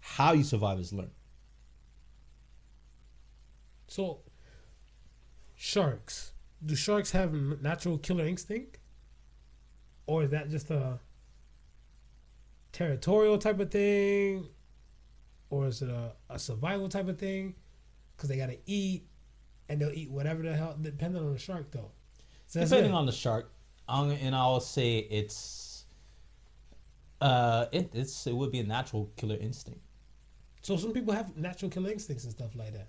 How 0.00 0.32
you 0.32 0.42
survive 0.44 0.78
is 0.80 0.92
learned. 0.92 1.12
So, 3.86 4.20
sharks. 5.54 6.32
Do 6.64 6.74
sharks 6.74 7.10
have 7.12 7.32
natural 7.60 7.98
killer 7.98 8.26
instinct, 8.26 8.78
or 10.06 10.22
is 10.24 10.30
that 10.30 10.48
just 10.48 10.70
a 10.70 10.98
territorial 12.72 13.38
type 13.38 13.60
of 13.60 13.70
thing, 13.70 14.48
or 15.52 15.66
is 15.66 15.82
it 15.82 15.90
a, 15.90 16.12
a 16.30 16.38
survival 16.38 16.88
type 16.88 17.08
of 17.08 17.18
thing? 17.18 17.54
Because 18.16 18.30
they 18.30 18.38
gotta 18.38 18.56
eat, 18.64 19.06
and 19.68 19.78
they'll 19.78 19.92
eat 19.92 20.10
whatever 20.10 20.42
the 20.42 20.56
hell, 20.56 20.74
depending 20.80 21.22
on 21.22 21.30
the 21.30 21.38
shark 21.38 21.70
though. 21.70 21.90
So 22.46 22.58
that's 22.58 22.70
Depending 22.70 22.94
on 22.94 23.04
the 23.04 23.12
shark, 23.12 23.52
um, 23.86 24.10
and 24.10 24.34
I'll 24.34 24.60
say 24.60 24.96
it's 24.98 25.84
uh 27.20 27.66
it, 27.70 27.90
it's 27.94 28.26
it 28.26 28.34
would 28.34 28.50
be 28.50 28.60
a 28.60 28.64
natural 28.64 29.10
killer 29.16 29.36
instinct. 29.36 29.82
So 30.62 30.78
some 30.78 30.92
people 30.92 31.12
have 31.12 31.36
natural 31.36 31.70
killer 31.70 31.90
instincts 31.90 32.24
and 32.24 32.32
stuff 32.32 32.56
like 32.56 32.72
that. 32.72 32.88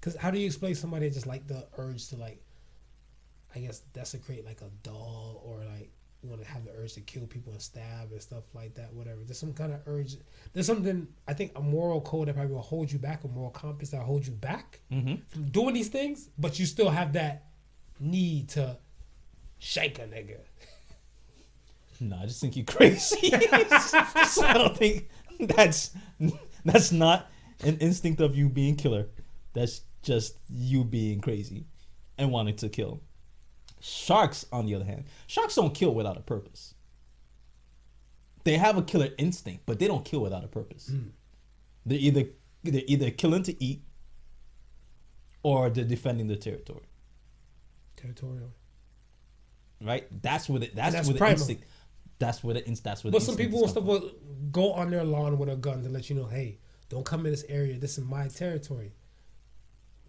Cause 0.00 0.16
how 0.16 0.30
do 0.30 0.38
you 0.38 0.46
explain 0.46 0.74
somebody 0.74 1.10
just 1.10 1.26
like 1.26 1.46
the 1.46 1.68
urge 1.76 2.08
to 2.08 2.16
like, 2.16 2.42
I 3.54 3.58
guess 3.58 3.80
desecrate 3.92 4.46
like 4.46 4.62
a 4.62 4.70
doll 4.82 5.42
or 5.44 5.62
like 5.64 5.90
want 6.22 6.42
to 6.42 6.48
have 6.48 6.64
the 6.64 6.70
urge 6.72 6.92
to 6.94 7.00
kill 7.00 7.26
people 7.26 7.52
and 7.52 7.62
stab 7.62 8.12
and 8.12 8.20
stuff 8.20 8.44
like 8.54 8.74
that, 8.74 8.92
whatever. 8.92 9.20
There's 9.24 9.38
some 9.38 9.52
kind 9.54 9.72
of 9.72 9.80
urge. 9.86 10.16
There's 10.52 10.66
something 10.66 11.08
I 11.26 11.32
think 11.34 11.52
a 11.56 11.60
moral 11.62 12.00
code 12.02 12.28
that 12.28 12.34
probably 12.34 12.52
will 12.54 12.60
hold 12.60 12.92
you 12.92 12.98
back, 12.98 13.24
a 13.24 13.28
moral 13.28 13.50
compass 13.50 13.90
that 13.90 13.98
will 13.98 14.06
hold 14.06 14.26
you 14.26 14.32
back 14.32 14.80
Mm-hmm. 14.92 15.14
from 15.28 15.44
doing 15.50 15.74
these 15.74 15.88
things, 15.88 16.28
but 16.38 16.58
you 16.58 16.66
still 16.66 16.90
have 16.90 17.12
that 17.14 17.46
need 17.98 18.48
to 18.50 18.76
shake 19.58 19.98
a 19.98 20.02
nigga. 20.02 20.38
No, 22.00 22.16
I 22.16 22.26
just 22.26 22.40
think 22.40 22.56
you're 22.56 22.64
crazy. 22.64 23.30
so 24.28 24.44
I 24.46 24.54
don't 24.54 24.76
think 24.76 25.08
that's 25.38 25.90
that's 26.64 26.92
not 26.92 27.30
an 27.62 27.76
instinct 27.78 28.20
of 28.20 28.34
you 28.36 28.48
being 28.48 28.76
killer. 28.76 29.08
That's 29.52 29.82
just 30.02 30.38
you 30.48 30.82
being 30.84 31.20
crazy 31.20 31.66
and 32.16 32.30
wanting 32.30 32.56
to 32.56 32.68
kill. 32.70 33.02
Sharks, 33.80 34.44
on 34.52 34.66
the 34.66 34.74
other 34.74 34.84
hand, 34.84 35.04
sharks 35.26 35.54
don't 35.54 35.74
kill 35.74 35.94
without 35.94 36.16
a 36.16 36.20
purpose. 36.20 36.74
They 38.44 38.56
have 38.56 38.76
a 38.76 38.82
killer 38.82 39.08
instinct, 39.18 39.64
but 39.66 39.78
they 39.78 39.86
don't 39.86 40.04
kill 40.04 40.20
without 40.20 40.44
a 40.44 40.48
purpose. 40.48 40.88
Hmm. 40.88 41.08
They're 41.86 41.98
either 41.98 42.24
they're 42.62 42.82
either 42.86 43.10
killing 43.10 43.42
to 43.44 43.62
eat 43.62 43.82
or 45.42 45.70
they're 45.70 45.84
defending 45.84 46.26
the 46.26 46.36
territory. 46.36 46.88
Territorial. 47.96 48.52
Right? 49.82 50.06
That's 50.22 50.48
what 50.48 50.62
it 50.62 50.76
that's, 50.76 50.94
that's 50.94 51.06
what 51.06 51.14
the 51.14 51.18
primal. 51.18 51.38
instinct 51.38 51.64
that's 52.20 52.44
what 52.44 52.56
it 52.56 52.68
ins- 52.68 52.80
that's 52.80 53.02
what 53.02 53.12
But 53.12 53.20
the 53.20 53.24
some 53.24 53.36
people 53.36 53.64
is 53.64 53.72
stuff 53.72 53.84
will 53.84 54.12
go 54.52 54.72
on 54.74 54.90
their 54.90 55.04
lawn 55.04 55.38
with 55.38 55.48
a 55.48 55.56
gun 55.56 55.82
to 55.82 55.88
let 55.88 56.08
you 56.10 56.16
know, 56.16 56.26
hey, 56.26 56.58
don't 56.88 57.04
come 57.04 57.24
in 57.24 57.32
this 57.32 57.44
area. 57.48 57.78
This 57.78 57.98
is 57.98 58.04
my 58.04 58.28
territory. 58.28 58.92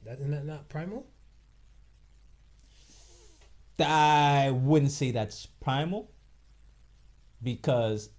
That 0.03 0.19
isn't 0.19 0.31
that 0.31 0.45
not 0.45 0.67
primal? 0.67 1.07
I 3.79 4.51
wouldn't 4.51 4.91
say 4.91 5.11
that's 5.11 5.45
primal 5.45 6.11
because 7.41 8.09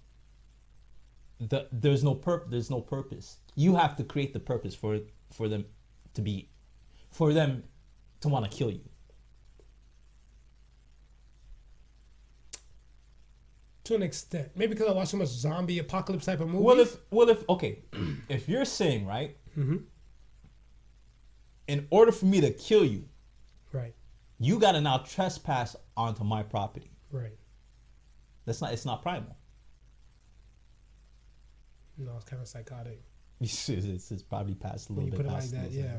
the 1.39 1.67
there's 1.71 2.03
no 2.03 2.15
purpose. 2.15 2.49
There's 2.51 2.69
no 2.69 2.81
purpose. 2.81 3.37
You 3.55 3.75
have 3.75 3.95
to 3.97 4.03
create 4.03 4.33
the 4.33 4.39
purpose 4.39 4.75
for 4.75 4.99
for 5.31 5.47
them 5.47 5.65
to 6.15 6.21
be, 6.21 6.49
for 7.11 7.33
them 7.33 7.63
to 8.21 8.29
want 8.29 8.49
to 8.49 8.55
kill 8.57 8.71
you. 8.71 8.81
To 13.85 13.95
an 13.95 14.03
extent. 14.03 14.51
Maybe 14.55 14.73
because 14.73 14.87
I 14.89 14.93
watch 14.93 15.09
so 15.09 15.17
much 15.17 15.27
zombie 15.27 15.79
apocalypse 15.79 16.25
type 16.25 16.39
of 16.39 16.47
movies. 16.47 16.65
Well, 16.65 16.79
if 16.79 16.97
well 17.11 17.29
if 17.29 17.47
okay, 17.49 17.79
if 18.29 18.47
you're 18.47 18.65
saying 18.65 19.05
right, 19.05 19.35
Mhm. 19.57 19.83
in 21.67 21.87
order 21.89 22.11
for 22.11 22.25
me 22.25 22.39
to 22.41 22.51
kill 22.51 22.85
you, 22.85 23.07
right, 23.73 23.93
you 24.39 24.59
got 24.59 24.73
to 24.73 24.81
now 24.81 24.97
trespass 24.99 25.75
onto 25.95 26.23
my 26.23 26.43
property. 26.43 26.91
right. 27.11 27.37
That's 28.45 28.61
not. 28.61 28.73
It's 28.73 28.85
not 28.85 29.01
primal. 29.01 29.37
No, 31.97 32.11
it's 32.15 32.25
kind 32.25 32.41
of 32.41 32.47
psychotic. 32.47 33.01
It's, 33.41 33.67
it's, 33.67 34.09
it's 34.09 34.23
probably 34.23 34.55
past 34.55 34.89
a 34.89 34.93
little 34.93 35.09
you 35.09 35.11
bit 35.11 35.17
put 35.17 35.25
it 35.25 35.33
like 35.33 35.49
that, 35.49 35.71
yeah. 35.71 35.97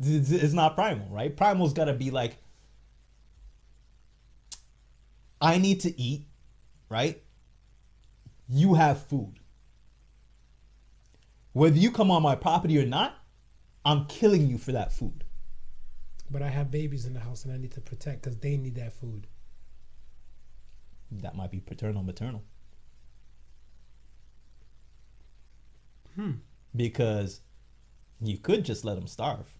It's, 0.00 0.30
it's 0.30 0.54
not 0.54 0.74
primal, 0.74 1.06
right? 1.10 1.36
Primal's 1.36 1.74
got 1.74 1.86
to 1.86 1.92
be 1.92 2.10
like, 2.10 2.38
I 5.38 5.58
need 5.58 5.80
to 5.80 6.00
eat, 6.00 6.26
right? 6.88 7.22
You 8.48 8.74
have 8.74 9.02
food. 9.02 9.34
Whether 11.52 11.76
you 11.76 11.90
come 11.90 12.10
on 12.10 12.22
my 12.22 12.34
property 12.34 12.78
or 12.78 12.86
not, 12.86 13.14
I'm 13.84 14.06
killing 14.06 14.48
you 14.48 14.56
for 14.56 14.72
that 14.72 14.90
food. 14.90 15.22
But 16.30 16.42
I 16.42 16.48
have 16.48 16.70
babies 16.70 17.06
in 17.06 17.14
the 17.14 17.20
house 17.20 17.44
and 17.44 17.52
I 17.52 17.56
need 17.56 17.72
to 17.72 17.80
protect 17.80 18.22
because 18.22 18.36
they 18.38 18.56
need 18.56 18.74
that 18.76 18.92
food. 18.92 19.26
That 21.10 21.36
might 21.36 21.50
be 21.50 21.60
paternal, 21.60 22.02
maternal. 22.02 22.42
Hmm. 26.16 26.32
Because 26.74 27.40
you 28.20 28.38
could 28.38 28.64
just 28.64 28.84
let 28.84 28.96
them 28.96 29.06
starve. 29.06 29.54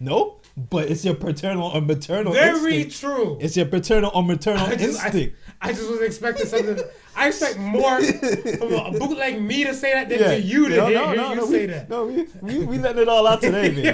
No, 0.00 0.40
but 0.56 0.90
it's 0.90 1.04
your 1.04 1.14
paternal 1.14 1.68
or 1.68 1.80
maternal 1.80 2.32
Very 2.32 2.82
instinct. 2.82 3.00
true. 3.00 3.38
It's 3.40 3.56
your 3.56 3.66
paternal 3.66 4.10
or 4.14 4.22
maternal 4.22 4.66
I 4.66 4.76
just, 4.76 5.04
instinct. 5.04 5.36
I 5.60 5.72
just 5.72 5.90
was 5.90 6.00
expecting 6.00 6.46
something. 6.46 6.78
I 7.14 7.28
expect 7.28 7.58
more 7.58 8.00
from 8.02 8.72
a 8.72 8.90
bootleg 8.98 9.40
me 9.40 9.64
to 9.64 9.74
say 9.74 9.92
that 9.92 10.08
than 10.08 10.18
to 10.18 10.40
you 10.40 10.68
to 10.68 10.76
no, 10.76 10.86
hear, 10.86 10.98
no, 10.98 11.06
hear 11.08 11.16
no, 11.16 11.30
you 11.30 11.36
no, 11.36 11.46
say 11.46 11.60
we, 11.60 11.66
that. 11.66 11.90
No, 11.90 12.06
we, 12.06 12.26
we, 12.40 12.64
we 12.64 12.78
letting 12.78 13.02
it 13.02 13.08
all 13.08 13.26
out 13.26 13.40
today, 13.42 13.68
baby. 13.70 13.82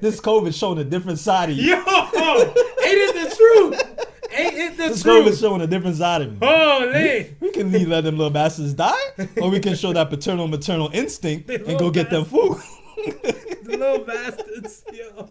this 0.00 0.20
COVID 0.20 0.58
showing 0.58 0.78
a 0.78 0.84
different 0.84 1.18
side 1.18 1.50
of 1.50 1.56
you. 1.56 1.70
Yo, 1.70 1.76
ain't 1.76 1.86
it 1.88 3.30
the 3.30 3.36
truth? 3.36 4.08
Ain't 4.34 4.54
it 4.54 4.76
the 4.76 4.84
truth? 4.84 4.92
This 4.92 5.02
COVID 5.02 5.40
showing 5.40 5.60
a 5.62 5.66
different 5.66 5.96
side 5.96 6.22
of 6.22 6.32
me. 6.32 6.38
Holy. 6.46 7.36
We 7.40 7.50
can 7.50 7.72
leave 7.72 7.88
let 7.88 8.04
them 8.04 8.16
little 8.16 8.30
bastards 8.30 8.74
die, 8.74 8.92
or 9.40 9.50
we 9.50 9.60
can 9.60 9.74
show 9.74 9.92
that 9.92 10.10
paternal 10.10 10.46
maternal 10.48 10.90
instinct 10.92 11.50
and 11.50 11.78
go 11.78 11.90
get 11.90 12.10
them 12.10 12.24
food. 12.24 12.58
The 13.04 13.76
little 13.78 14.04
bastards. 14.04 14.84
Yo. 14.92 15.30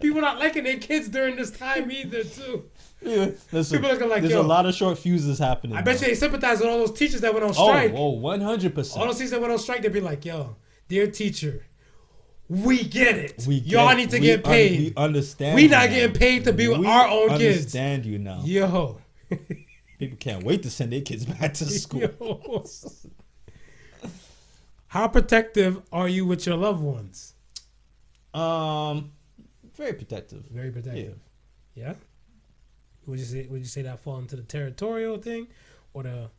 People 0.00 0.20
not 0.20 0.38
liking 0.38 0.64
their 0.64 0.78
kids 0.78 1.08
during 1.08 1.36
this 1.36 1.50
time 1.50 1.90
either, 1.90 2.24
too. 2.24 2.64
Yeah, 3.02 3.30
listen, 3.52 3.78
People 3.78 3.90
looking 3.92 4.08
like, 4.08 4.22
there's 4.22 4.32
yo. 4.32 4.40
a 4.40 4.42
lot 4.42 4.64
of 4.66 4.74
short 4.74 4.96
fuses 4.98 5.38
happening. 5.38 5.76
I 5.76 5.82
bet 5.82 6.00
you 6.00 6.06
they 6.08 6.14
sympathize 6.14 6.58
with 6.60 6.68
all 6.68 6.78
those 6.78 6.92
teachers 6.98 7.20
that 7.20 7.32
went 7.34 7.44
on 7.44 7.50
Oh, 7.56 7.68
strike. 7.68 7.92
oh, 7.94 8.10
100 8.10 8.76
All 8.96 9.06
those 9.06 9.16
teachers 9.18 9.30
that 9.32 9.40
went 9.40 9.52
on 9.52 9.58
strike, 9.58 9.82
they'd 9.82 9.92
be 9.92 10.00
like, 10.00 10.24
yo, 10.24 10.56
dear 10.88 11.06
teacher, 11.08 11.66
we 12.48 12.82
get 12.84 13.16
it. 13.18 13.44
We 13.46 13.56
Y'all 13.56 13.94
need 13.94 14.10
to 14.10 14.18
get 14.18 14.44
un- 14.44 14.50
paid. 14.52 14.78
we 14.80 14.92
understand. 14.96 15.54
We 15.54 15.68
not 15.68 15.90
now. 15.90 15.94
getting 15.96 16.16
paid 16.16 16.44
to 16.44 16.52
be 16.52 16.66
with 16.68 16.78
We 16.78 16.86
our 16.86 17.06
own 17.06 17.28
kids. 17.38 17.58
Understand 17.58 18.06
you 18.06 18.18
now. 18.18 18.40
Yo. 18.44 19.00
People 19.98 20.16
can't 20.18 20.42
wait 20.44 20.62
to 20.62 20.70
send 20.70 20.92
their 20.92 21.02
kids 21.02 21.24
back 21.26 21.54
to 21.54 21.64
school. 21.66 22.66
How 24.94 25.08
protective 25.08 25.82
are 25.90 26.06
you 26.06 26.24
with 26.24 26.46
your 26.46 26.56
loved 26.56 26.80
ones? 26.80 27.34
Um, 28.32 29.10
very 29.74 29.92
protective. 29.92 30.44
Very 30.48 30.70
protective. 30.70 31.18
Yeah. 31.74 31.94
Would 33.04 33.18
you 33.18 33.24
say 33.24 33.48
would 33.50 33.58
you 33.58 33.66
say 33.66 33.82
that 33.82 33.98
fall 33.98 34.18
into 34.18 34.36
the 34.36 34.42
territorial 34.44 35.18
thing 35.18 35.48
or 35.94 36.04
the 36.04 36.30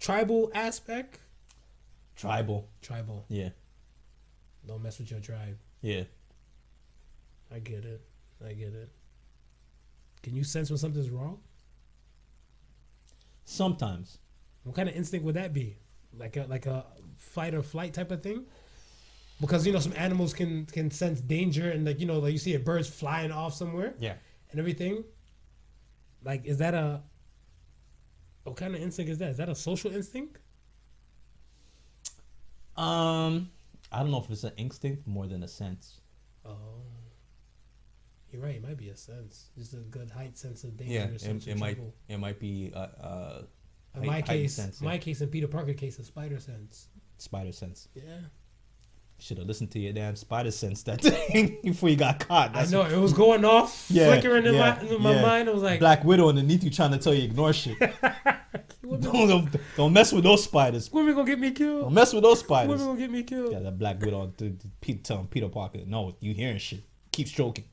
tribal 0.00 0.50
aspect? 0.56 1.20
Tribal. 2.16 2.68
Tribal. 2.82 3.26
Yeah, 3.28 3.50
Don't 4.66 4.82
mess 4.82 4.98
with 4.98 5.12
your 5.12 5.20
tribe. 5.20 5.56
yeah. 5.80 6.02
I 7.54 7.60
get 7.60 7.84
it. 7.84 8.00
I 8.44 8.54
get 8.54 8.74
it. 8.74 8.90
Can 10.24 10.34
you 10.34 10.42
sense 10.42 10.68
when 10.68 10.78
something's 10.78 11.10
wrong? 11.10 11.38
Sometimes. 13.44 14.18
What 14.64 14.74
kind 14.74 14.88
of 14.88 14.96
instinct 14.96 15.24
would 15.24 15.36
that 15.36 15.52
be? 15.54 15.76
Like 16.12 16.36
a 16.36 16.46
like 16.48 16.66
a 16.66 16.84
fight 17.20 17.54
or 17.54 17.62
flight 17.62 17.94
type 17.94 18.10
of 18.10 18.22
thing? 18.22 18.44
Because 19.40 19.66
you 19.66 19.72
know 19.72 19.78
some 19.78 19.94
animals 19.96 20.32
can 20.34 20.66
can 20.66 20.90
sense 20.90 21.20
danger 21.20 21.70
and 21.70 21.86
like 21.86 22.00
you 22.00 22.06
know 22.06 22.18
like 22.18 22.32
you 22.32 22.38
see 22.38 22.54
a 22.54 22.58
bird's 22.58 22.88
flying 22.88 23.30
off 23.32 23.54
somewhere 23.54 23.94
Yeah. 23.98 24.14
and 24.50 24.58
everything. 24.60 25.04
Like 26.24 26.44
is 26.44 26.58
that 26.58 26.74
a 26.74 27.02
what 28.44 28.56
kind 28.56 28.74
of 28.74 28.82
instinct 28.82 29.10
is 29.10 29.18
that? 29.18 29.30
Is 29.30 29.36
that 29.38 29.48
a 29.48 29.54
social 29.54 29.92
instinct? 29.92 30.38
Um, 32.76 33.50
I 33.92 34.00
don't 34.00 34.10
know 34.10 34.18
if 34.20 34.30
it's 34.30 34.44
an 34.44 34.52
instinct 34.56 35.06
more 35.06 35.26
than 35.26 35.42
a 35.42 35.48
sense. 35.48 36.00
Oh, 36.44 36.82
you're 38.30 38.42
right. 38.42 38.56
It 38.56 38.62
might 38.62 38.78
be 38.78 38.88
a 38.88 38.96
sense, 38.96 39.50
just 39.56 39.74
a 39.74 39.78
good 39.78 40.10
height 40.10 40.38
sense 40.38 40.64
of 40.64 40.76
danger. 40.76 40.94
Yeah, 40.94 41.30
it, 41.30 41.46
it 41.46 41.58
might 41.58 41.78
it 42.08 42.18
might 42.18 42.38
be 42.38 42.72
uh, 42.74 42.78
uh 42.78 43.42
In 43.94 44.00
height- 44.02 44.06
my 44.06 44.22
case, 44.22 44.54
sense, 44.54 44.80
my 44.80 44.98
case, 44.98 45.20
and 45.20 45.30
Peter 45.30 45.48
Parker 45.48 45.74
case, 45.74 45.98
a 45.98 46.04
spider 46.04 46.38
sense. 46.40 46.88
Spider 47.20 47.52
sense. 47.52 47.88
Yeah, 47.94 48.02
Should 49.18 49.38
have 49.38 49.46
listened 49.46 49.70
to 49.72 49.78
your 49.78 49.92
damn 49.92 50.16
spider 50.16 50.50
sense 50.50 50.82
that 50.84 51.00
thing 51.02 51.58
before 51.62 51.88
you 51.88 51.96
got 51.96 52.20
caught. 52.26 52.56
I 52.56 52.64
know 52.66 52.82
it 52.82 52.96
was 52.98 53.12
going 53.12 53.44
off, 53.44 53.86
Yeah, 53.90 54.06
flickering 54.06 54.46
in 54.46 54.54
yeah, 54.54 54.78
my 54.80 54.88
in 54.88 55.02
my 55.02 55.14
yeah. 55.14 55.22
mind. 55.22 55.48
I 55.48 55.52
was 55.52 55.62
like, 55.62 55.80
Black 55.80 56.04
Widow 56.04 56.28
underneath 56.28 56.64
you 56.64 56.70
trying 56.70 56.92
to 56.92 56.98
tell 56.98 57.14
you 57.14 57.24
ignore 57.24 57.52
shit. 57.52 57.78
don't, 58.82 59.00
don't, 59.00 59.56
don't 59.76 59.92
mess 59.92 60.12
with 60.12 60.24
those 60.24 60.44
spiders. 60.44 60.90
"Women 60.92 61.14
gonna 61.14 61.26
get 61.26 61.38
me 61.38 61.48
Don't 61.50 61.56
killed. 61.56 61.92
mess 61.92 62.12
with 62.12 62.22
those 62.22 62.40
spiders. 62.40 62.70
Women 62.70 62.86
gonna 62.86 62.98
get 62.98 63.10
me 63.10 63.22
killed." 63.22 63.52
Yeah, 63.52 63.60
that 63.60 63.78
Black 63.78 64.00
Widow 64.00 64.32
to, 64.38 64.50
to 64.50 64.66
Peter, 64.80 65.00
telling 65.02 65.26
Peter 65.28 65.48
Parker, 65.48 65.80
no, 65.86 66.16
you 66.20 66.34
hearing 66.34 66.58
shit. 66.58 66.80
Keep 67.12 67.28
stroking. 67.28 67.64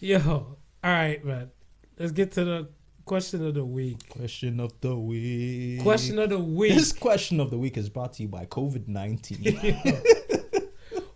Yo, 0.00 0.18
all 0.18 0.56
right, 0.82 1.24
man. 1.24 1.50
Let's 1.98 2.12
get 2.12 2.32
to 2.32 2.44
the 2.44 2.68
question 3.12 3.46
of 3.46 3.52
the 3.52 3.62
week. 3.62 4.08
Question 4.08 4.58
of 4.58 4.72
the 4.80 4.96
week. 4.96 5.82
Question 5.82 6.18
of 6.18 6.30
the 6.30 6.38
week. 6.38 6.72
This 6.72 6.94
question 6.94 7.40
of 7.40 7.50
the 7.50 7.58
week 7.58 7.76
is 7.76 7.90
brought 7.90 8.14
to 8.14 8.22
you 8.22 8.28
by 8.28 8.46
COVID 8.46 8.88
19. 8.88 10.02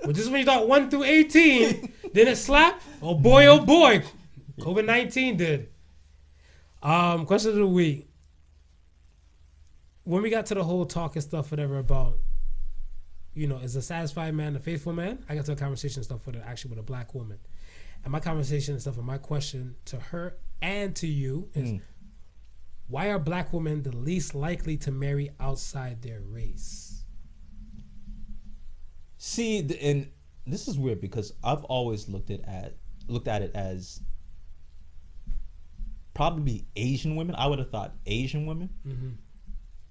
Well, 0.04 0.12
just 0.12 0.30
when 0.30 0.38
you 0.38 0.46
thought 0.46 0.68
one 0.68 0.88
through 0.88 1.02
eighteen, 1.02 1.92
did 2.14 2.28
it 2.28 2.36
slap? 2.36 2.80
Oh 3.02 3.16
boy, 3.16 3.46
oh 3.46 3.64
boy, 3.64 4.04
COVID 4.60 4.84
nineteen 4.84 5.36
did. 5.36 5.70
Um, 6.80 7.26
question 7.26 7.50
of 7.50 7.56
the 7.56 7.66
week. 7.66 8.08
When 10.04 10.22
we 10.22 10.30
got 10.30 10.46
to 10.46 10.54
the 10.54 10.62
whole 10.62 10.86
talk 10.86 11.16
and 11.16 11.24
stuff, 11.24 11.50
whatever 11.50 11.78
about, 11.78 12.18
you 13.34 13.48
know, 13.48 13.56
is 13.56 13.74
a 13.74 13.82
satisfied 13.82 14.32
man 14.34 14.54
a 14.54 14.60
faithful 14.60 14.92
man? 14.92 15.24
I 15.28 15.34
got 15.34 15.44
to 15.46 15.52
a 15.52 15.56
conversation 15.56 15.98
and 15.98 16.04
stuff 16.04 16.24
with 16.24 16.36
a, 16.36 16.46
actually 16.46 16.70
with 16.70 16.78
a 16.78 16.84
black 16.84 17.12
woman, 17.12 17.38
and 18.04 18.12
my 18.12 18.20
conversation 18.20 18.74
and 18.74 18.80
stuff 18.80 18.98
and 18.98 19.06
my 19.06 19.18
question 19.18 19.74
to 19.86 19.96
her 19.96 20.36
and 20.62 20.94
to 20.96 21.06
you 21.06 21.50
is, 21.54 21.70
Mm. 21.70 21.80
why 22.88 23.06
are 23.10 23.18
black 23.18 23.52
women 23.52 23.82
the 23.82 23.94
least 23.96 24.34
likely 24.34 24.76
to 24.78 24.90
marry 24.90 25.30
outside 25.40 26.02
their 26.02 26.20
race? 26.20 27.04
See, 29.18 29.58
and 29.80 30.10
this 30.46 30.68
is 30.68 30.78
weird 30.78 31.00
because 31.00 31.32
I've 31.42 31.64
always 31.64 32.08
looked 32.08 32.30
at 32.30 32.40
at 32.48 32.76
looked 33.08 33.28
at 33.28 33.42
it 33.42 33.54
as 33.54 34.00
probably 36.14 36.66
Asian 36.76 37.14
women. 37.16 37.34
I 37.36 37.46
would 37.46 37.58
have 37.58 37.70
thought 37.70 37.94
Asian 38.06 38.46
women. 38.46 38.70
Mm-hmm. 38.86 39.10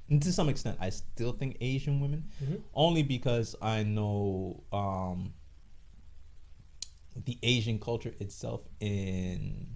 And 0.09 0.21
to 0.23 0.31
some 0.33 0.49
extent, 0.49 0.77
I 0.79 0.89
still 0.89 1.31
think 1.31 1.57
Asian 1.61 1.99
women, 1.99 2.29
Mhm. 2.43 2.61
only 2.73 3.03
because 3.03 3.55
I 3.61 3.83
know 3.83 4.63
um, 4.71 5.33
the 7.15 7.37
Asian 7.43 7.79
culture 7.79 8.13
itself 8.19 8.61
in 8.79 9.74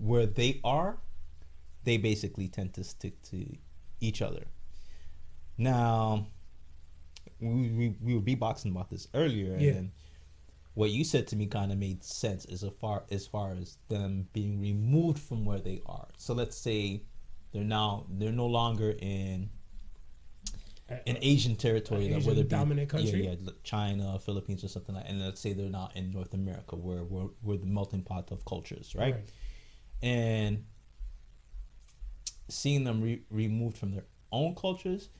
where 0.00 0.26
they 0.26 0.60
are, 0.64 0.98
they 1.84 1.96
basically 1.96 2.48
tend 2.48 2.74
to 2.74 2.84
stick 2.84 3.20
to 3.22 3.46
each 4.00 4.22
other. 4.22 4.44
Now, 5.58 6.26
we, 7.40 7.68
we, 7.70 7.96
we 8.02 8.14
were 8.14 8.20
beatboxing 8.20 8.70
about 8.70 8.90
this 8.90 9.08
earlier, 9.14 9.56
Yeah. 9.58 9.72
and 9.72 9.90
what 10.74 10.90
you 10.90 11.04
said 11.04 11.26
to 11.28 11.36
me 11.36 11.46
kind 11.46 11.70
of 11.72 11.78
made 11.78 12.02
sense 12.02 12.44
as 12.46 12.64
far 12.80 13.02
as 13.10 13.26
far 13.26 13.52
as 13.52 13.76
them 13.88 14.26
being 14.32 14.60
removed 14.60 15.18
from 15.18 15.44
where 15.44 15.58
they 15.58 15.80
are. 15.86 16.08
So 16.16 16.32
let's 16.32 16.56
say 16.56 17.02
they're 17.52 17.64
now 17.64 18.06
they're 18.08 18.32
no 18.32 18.46
longer 18.46 18.94
in 19.00 19.50
an 20.88 21.18
Asian 21.22 21.54
territory, 21.56 22.06
An 22.08 22.14
Asian 22.14 22.28
whether 22.28 22.40
it 22.40 22.44
be 22.48 22.56
dominant 22.56 22.88
country? 22.88 23.24
yeah, 23.26 23.34
yeah, 23.40 23.50
China, 23.62 24.18
Philippines, 24.18 24.64
or 24.64 24.68
something 24.68 24.94
like. 24.94 25.04
And 25.08 25.20
let's 25.20 25.40
say 25.40 25.52
they're 25.52 25.68
not 25.68 25.94
in 25.96 26.10
North 26.10 26.34
America, 26.34 26.74
where 26.76 27.04
we're, 27.04 27.28
we're 27.42 27.58
the 27.58 27.66
melting 27.66 28.02
pot 28.02 28.30
of 28.32 28.44
cultures, 28.44 28.94
right? 28.96 29.14
Right. 29.14 29.30
And 30.02 30.64
seeing 32.48 32.84
them 32.84 33.00
re- 33.00 33.22
removed 33.30 33.76
from 33.76 33.92
their 33.92 34.04
own 34.32 34.54
cultures, 34.54 35.10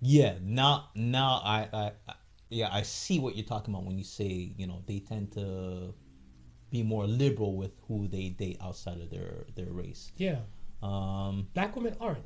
yeah. 0.00 0.34
Now, 0.42 0.88
now 0.94 1.40
I, 1.44 1.68
I, 1.72 1.92
I, 2.08 2.14
yeah, 2.48 2.68
I 2.72 2.82
see 2.82 3.18
what 3.18 3.36
you're 3.36 3.46
talking 3.46 3.74
about 3.74 3.86
when 3.86 3.98
you 3.98 4.04
say 4.04 4.52
you 4.56 4.66
know 4.66 4.82
they 4.86 5.00
tend 5.00 5.32
to 5.32 5.94
be 6.70 6.82
more 6.82 7.06
liberal 7.06 7.56
with 7.56 7.72
who 7.86 8.08
they 8.08 8.30
date 8.30 8.58
outside 8.60 9.00
of 9.00 9.10
their 9.10 9.44
their 9.54 9.72
race. 9.72 10.12
Yeah. 10.16 10.38
Um, 10.82 11.48
black 11.54 11.76
women 11.76 11.96
aren't. 12.00 12.24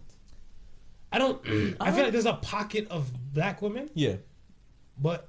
I 1.13 1.19
don't. 1.19 1.41
I 1.81 1.93
feel 1.93 2.05
like 2.05 2.13
there's 2.13 2.27
a 2.27 2.35
pocket 2.35 2.89
of 2.91 3.11
black 3.33 3.63
women, 3.63 3.91
yeah, 3.95 4.17
but 4.97 5.29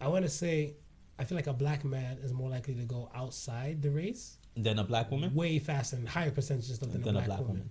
I 0.00 0.08
want 0.08 0.24
to 0.24 0.28
say 0.30 0.74
I 1.18 1.24
feel 1.24 1.36
like 1.36 1.46
a 1.46 1.52
black 1.52 1.84
man 1.84 2.18
is 2.22 2.32
more 2.32 2.48
likely 2.48 2.74
to 2.74 2.84
go 2.84 3.10
outside 3.14 3.82
the 3.82 3.90
race 3.90 4.37
then 4.56 4.78
a 4.78 4.84
black 4.84 5.10
woman, 5.10 5.34
way 5.34 5.58
faster 5.58 5.96
and 5.96 6.08
higher 6.08 6.30
percentages 6.30 6.78
than, 6.78 6.90
then 7.02 7.16
a 7.16 7.22
black, 7.22 7.40
woman. 7.40 7.70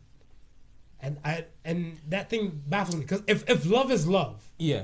And 1.00 1.18
I 1.24 1.46
and 1.64 2.00
that 2.08 2.30
thing 2.30 2.62
baffles 2.68 2.96
me 2.96 3.02
because 3.02 3.24
if 3.28 3.50
if 3.50 3.66
love 3.66 3.92
is 3.92 4.08
love, 4.08 4.44
Yeah, 4.58 4.84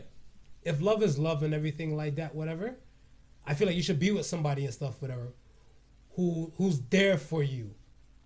if 0.63 0.81
love 0.81 1.01
is 1.01 1.17
love 1.17 1.43
and 1.43 1.53
everything 1.53 1.95
like 1.95 2.15
that, 2.15 2.35
whatever, 2.35 2.77
I 3.45 3.53
feel 3.53 3.67
like 3.67 3.75
you 3.75 3.83
should 3.83 3.99
be 3.99 4.11
with 4.11 4.25
somebody 4.25 4.65
and 4.65 4.73
stuff, 4.73 5.01
whatever, 5.01 5.33
who 6.15 6.53
who's 6.57 6.79
there 6.89 7.17
for 7.17 7.43
you. 7.43 7.75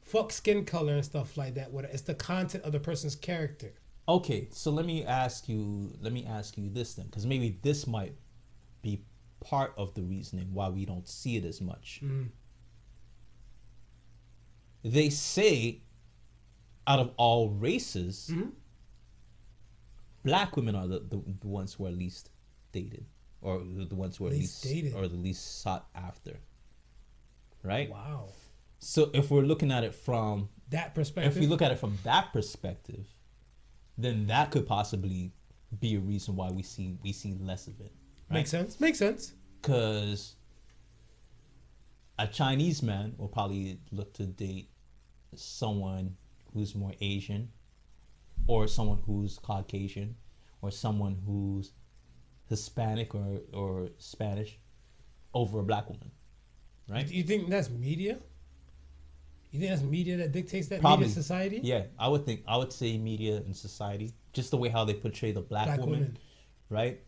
Fuck 0.01 0.31
skin 0.31 0.63
color 0.65 0.93
and 0.93 1.05
stuff 1.05 1.35
like 1.37 1.55
that. 1.55 1.71
Whatever. 1.71 1.93
It's 1.93 2.03
the 2.03 2.15
content 2.15 2.63
of 2.63 2.71
the 2.71 2.79
person's 2.79 3.15
character. 3.15 3.73
Okay, 4.09 4.47
so 4.51 4.71
let 4.71 4.85
me 4.85 5.03
ask 5.05 5.49
you. 5.49 5.93
Let 6.01 6.13
me 6.13 6.25
ask 6.25 6.57
you 6.57 6.69
this 6.69 6.93
then, 6.93 7.05
because 7.07 7.25
maybe 7.25 7.59
this 7.61 7.85
might 7.87 8.15
be 8.81 9.03
part 9.41 9.73
of 9.77 9.93
the 9.95 10.01
reasoning 10.01 10.53
why 10.53 10.69
we 10.69 10.85
don't 10.85 11.07
see 11.07 11.35
it 11.37 11.45
as 11.45 11.61
much. 11.61 11.99
Mm. 12.03 12.29
They 14.91 15.09
say, 15.09 15.81
out 16.85 16.99
of 16.99 17.11
all 17.17 17.49
races, 17.49 18.29
Mhm. 18.33 18.51
black 20.23 20.55
women 20.55 20.75
are 20.75 20.87
the, 20.87 20.99
the, 20.99 21.21
the 21.41 21.47
ones 21.47 21.73
who 21.73 21.85
are 21.85 21.91
least 21.91 22.29
dated, 22.71 23.05
or 23.41 23.59
the, 23.59 23.85
the 23.85 23.95
ones 23.95 24.17
who 24.17 24.27
are 24.27 24.29
Least 24.29 24.63
least, 24.63 24.75
dated. 24.83 24.93
or 24.95 25.07
the 25.07 25.15
least 25.17 25.61
sought 25.61 25.87
after. 25.95 26.39
Right. 27.63 27.89
Wow. 27.89 28.29
So 28.79 29.09
if 29.13 29.29
we're 29.31 29.41
looking 29.41 29.71
at 29.71 29.83
it 29.83 29.93
from 29.93 30.49
That 30.69 30.93
perspective. 30.95 31.35
if 31.35 31.39
we 31.39 31.47
look 31.47 31.61
at 31.61 31.71
it 31.71 31.79
from 31.79 31.97
that 32.03 32.31
perspective, 32.31 33.05
then 33.97 34.27
that 34.27 34.51
could 34.51 34.67
possibly 34.67 35.33
be 35.79 35.95
a 35.95 35.99
reason 35.99 36.35
why 36.35 36.49
we 36.51 36.61
see 36.63 36.97
we 37.03 37.11
see 37.11 37.33
less 37.33 37.67
of 37.67 37.79
it. 37.81 37.91
Makes 38.29 38.51
sense. 38.51 38.79
Makes 38.79 38.99
sense. 38.99 39.33
Because 39.61 40.35
a 42.19 42.27
Chinese 42.27 42.81
man 42.83 43.15
will 43.17 43.27
probably 43.27 43.79
look 43.91 44.13
to 44.13 44.25
date 44.25 44.69
someone 45.39 46.15
who's 46.53 46.75
more 46.75 46.93
Asian, 47.01 47.49
or 48.47 48.67
someone 48.67 48.99
who's 49.05 49.37
Caucasian, 49.39 50.15
or 50.61 50.71
someone 50.71 51.17
who's 51.25 51.71
Hispanic 52.49 53.13
or 53.15 53.41
or 53.53 53.89
Spanish, 53.97 54.57
over 55.33 55.59
a 55.59 55.63
black 55.63 55.87
woman, 55.89 56.11
right? 56.89 57.07
You 57.09 57.23
think 57.23 57.49
that's 57.49 57.69
media? 57.69 58.17
You 59.51 59.59
think 59.59 59.71
that's 59.71 59.81
media 59.81 60.17
that 60.17 60.31
dictates 60.33 60.67
that 60.69 60.81
Probably. 60.81 61.05
media 61.05 61.13
society? 61.13 61.59
Yeah, 61.63 61.83
I 61.97 62.07
would 62.09 62.25
think 62.25 62.43
I 62.47 62.57
would 62.57 62.73
say 62.73 62.97
media 62.97 63.37
and 63.37 63.55
society, 63.55 64.13
just 64.33 64.51
the 64.51 64.57
way 64.57 64.69
how 64.69 64.83
they 64.85 64.93
portray 64.93 65.31
the 65.31 65.41
black, 65.41 65.65
Black 65.67 65.79
woman, 65.79 65.99
women. 65.99 66.17
right? 66.69 66.99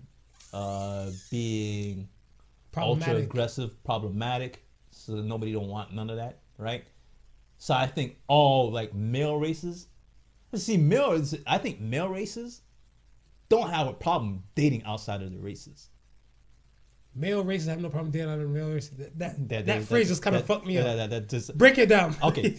Uh, 0.53 1.11
being 1.29 2.07
ultra 2.75 3.15
aggressive, 3.17 3.83
problematic, 3.83 4.63
so 4.91 5.13
nobody 5.15 5.51
don't 5.53 5.67
want 5.67 5.93
none 5.93 6.09
of 6.09 6.15
that, 6.17 6.39
right? 6.57 6.85
So 7.59 7.73
I 7.73 7.85
think 7.87 8.15
all 8.27 8.71
like 8.71 8.93
male 8.95 9.37
races, 9.37 9.87
see 10.55 10.77
male, 10.77 11.21
I 11.45 11.57
think 11.59 11.79
male 11.81 12.07
races 12.07 12.61
don't 13.49 13.69
have 13.69 13.85
a 13.87 13.93
problem 13.93 14.43
dating 14.55 14.83
outside 14.85 15.21
of 15.21 15.31
the 15.31 15.39
races. 15.39 15.89
Male 17.13 17.43
races 17.43 17.67
have 17.67 17.81
no 17.81 17.89
problem 17.89 18.11
dating 18.11 18.29
other 18.29 18.47
male 18.47 18.71
races. 18.71 18.91
That 18.97 19.19
that, 19.19 19.49
that, 19.49 19.65
that- 19.65 19.83
phrase 19.83 20.07
just 20.07 20.21
kind 20.21 20.35
of 20.37 20.45
fucked 20.45 20.65
me 20.65 20.77
that- 20.77 20.87
up. 20.87 20.97
that- 20.97 21.09
that 21.09 21.29
just- 21.29 21.57
Break 21.57 21.77
it 21.77 21.89
down. 21.89 22.15
Okay. 22.23 22.55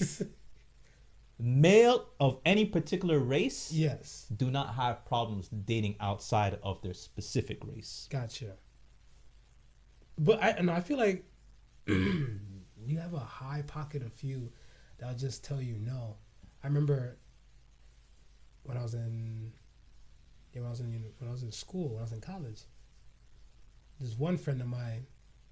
male 1.39 2.07
of 2.21 2.39
any 2.45 2.67
particular 2.67 3.19
race 3.19 3.73
yes. 3.73 4.27
do 4.37 4.51
not 4.51 4.75
have 4.75 5.07
problems 5.07 5.49
dating 5.49 5.97
outside 6.01 6.59
of 6.63 6.83
their 6.83 6.93
specific 6.95 7.59
race. 7.65 8.07
Gotcha. 8.11 8.57
But 10.19 10.43
I 10.43 10.51
and 10.51 10.71
I 10.71 10.81
feel 10.81 10.99
like 10.99 11.25
you 11.87 12.99
have 12.99 13.15
a 13.15 13.19
high 13.21 13.63
pocket 13.67 14.03
of 14.03 14.13
few 14.13 14.53
that'll 15.01 15.17
just 15.17 15.43
tell 15.43 15.61
you 15.61 15.77
no. 15.79 16.17
I 16.63 16.67
remember 16.69 17.17
when 18.63 18.77
I 18.77 18.83
was 18.83 18.95
in 18.95 19.53
yeah, 20.53 20.61
when 20.61 20.69
I 20.69 20.71
was 20.71 20.81
in 20.81 21.05
when 21.19 21.29
I 21.29 21.33
was 21.33 21.43
in 21.43 21.53
school, 21.53 21.89
when 21.89 21.99
I 21.99 22.03
was 22.03 22.13
in 22.13 22.21
college. 22.21 22.63
This 24.01 24.19
one 24.19 24.37
friend 24.37 24.61
of 24.61 24.67
mine, 24.67 25.07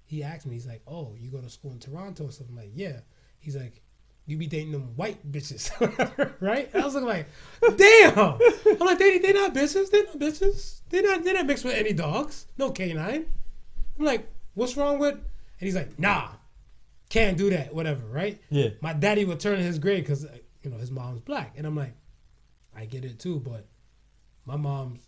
he 0.05 0.23
asked 0.23 0.45
me, 0.45 0.53
he's 0.53 0.65
like, 0.67 0.81
"Oh, 0.87 1.15
you 1.17 1.29
go 1.29 1.39
to 1.39 1.49
school 1.49 1.71
in 1.71 1.79
Toronto 1.79 2.25
or 2.25 2.31
something?" 2.31 2.55
I'm 2.55 2.63
like, 2.63 2.71
"Yeah." 2.73 2.99
He's 3.39 3.55
like, 3.55 3.81
"You 4.25 4.37
be 4.37 4.47
dating 4.47 4.71
them 4.71 4.95
white 4.95 5.31
bitches, 5.31 5.69
right?" 6.41 6.69
I 6.75 6.79
was 6.85 6.95
like, 6.95 7.27
"Damn!" 7.61 8.17
I'm 8.17 8.79
like, 8.79 8.97
"They 8.99 9.19
they 9.19 9.33
not 9.33 9.53
bitches. 9.53 9.91
They 9.91 10.03
not 10.03 10.19
bitches. 10.19 10.81
They 10.89 11.01
not 11.01 11.23
they 11.23 11.33
not 11.33 11.45
mixed 11.45 11.63
with 11.63 11.75
any 11.75 11.93
dogs. 11.93 12.47
No 12.57 12.71
canine." 12.71 13.25
I'm 13.97 14.05
like, 14.05 14.27
"What's 14.55 14.75
wrong 14.75 14.99
with?" 14.99 15.13
And 15.13 15.67
he's 15.67 15.75
like, 15.75 15.97
"Nah, 15.99 16.29
can't 17.09 17.37
do 17.37 17.49
that. 17.49 17.73
Whatever, 17.73 18.05
right?" 18.05 18.39
Yeah. 18.49 18.69
My 18.81 18.93
daddy 18.93 19.25
would 19.25 19.39
turn 19.39 19.59
in 19.59 19.65
his 19.65 19.79
grade 19.79 20.03
because 20.03 20.25
uh, 20.25 20.37
you 20.61 20.69
know 20.69 20.77
his 20.77 20.91
mom's 20.91 21.21
black, 21.21 21.55
and 21.57 21.65
I'm 21.67 21.75
like, 21.75 21.93
I 22.75 22.85
get 22.85 23.03
it 23.05 23.19
too, 23.19 23.39
but 23.39 23.67
my 24.45 24.55
mom's 24.55 24.99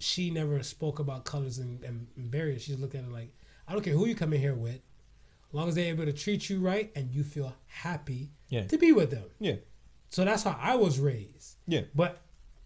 she 0.00 0.30
never 0.30 0.62
spoke 0.62 1.00
about 1.00 1.24
colors 1.24 1.58
and, 1.58 1.82
and, 1.82 2.06
and 2.16 2.30
barriers. 2.30 2.62
She 2.62 2.74
looked 2.76 2.94
at 2.94 3.02
it 3.02 3.10
like, 3.10 3.34
I 3.66 3.72
don't 3.72 3.82
care 3.82 3.94
who 3.94 4.06
you 4.06 4.14
come 4.14 4.32
in 4.32 4.40
here 4.40 4.54
with, 4.54 4.76
as 4.76 5.52
long 5.54 5.68
as 5.68 5.74
they're 5.74 5.86
able 5.92 6.04
to 6.04 6.12
treat 6.12 6.48
you 6.48 6.60
right 6.60 6.92
and 6.94 7.10
you 7.10 7.24
feel 7.24 7.52
happy 7.66 8.30
Yeah. 8.48 8.64
to 8.68 8.78
be 8.78 8.92
with 8.92 9.10
them. 9.10 9.24
Yeah. 9.40 9.56
So 10.10 10.24
that's 10.24 10.44
how 10.44 10.56
I 10.60 10.76
was 10.76 11.00
raised. 11.00 11.56
Yeah. 11.66 11.80
But 11.96 12.18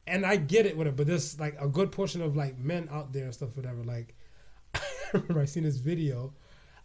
and 0.06 0.26
I 0.26 0.36
get 0.36 0.66
it 0.66 0.76
it, 0.78 0.96
but 0.96 1.06
there's 1.06 1.40
like 1.40 1.56
a 1.58 1.68
good 1.68 1.90
portion 1.90 2.20
of 2.20 2.36
like 2.36 2.58
men 2.58 2.88
out 2.92 3.14
there 3.14 3.24
and 3.24 3.32
stuff, 3.32 3.56
whatever. 3.56 3.82
Like 3.82 4.14
I 4.74 4.80
remember 5.14 5.40
I 5.40 5.46
seen 5.46 5.62
this 5.62 5.78
video. 5.78 6.34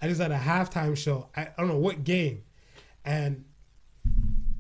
I 0.02 0.08
just 0.08 0.22
had 0.22 0.32
a 0.32 0.38
halftime 0.38 0.96
show. 0.98 1.30
I, 1.36 1.42
I 1.44 1.50
don't 1.58 1.68
know 1.68 1.78
what 1.78 2.04
game. 2.04 2.44
And 3.04 3.46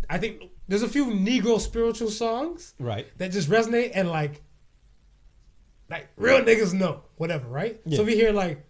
I 0.09 0.17
think 0.17 0.43
there's 0.67 0.83
a 0.83 0.87
few 0.89 1.05
Negro 1.07 1.59
spiritual 1.59 2.09
songs 2.09 2.73
Right. 2.79 3.07
that 3.17 3.31
just 3.31 3.49
resonate 3.49 3.91
and 3.93 4.09
like 4.09 4.41
like 5.89 6.09
real 6.17 6.41
niggas 6.41 6.73
know 6.73 7.01
whatever 7.15 7.47
right 7.47 7.79
Yeah. 7.85 7.97
so 7.97 8.03
we 8.03 8.15
hear 8.15 8.31
like 8.33 8.65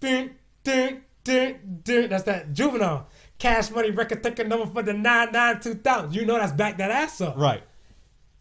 dun, 0.00 0.32
dun, 0.64 1.02
dun, 1.24 1.80
dun, 1.82 2.08
that's 2.10 2.24
that 2.24 2.52
juvenile 2.52 3.08
cash 3.38 3.70
money 3.70 3.90
record 3.90 4.22
ticket 4.22 4.46
number 4.46 4.66
for 4.66 4.82
the 4.82 4.92
992,000 4.92 6.14
you 6.14 6.26
know 6.26 6.34
that's 6.38 6.52
back 6.52 6.76
that 6.78 6.90
ass 6.90 7.20
up 7.22 7.38
Right. 7.38 7.62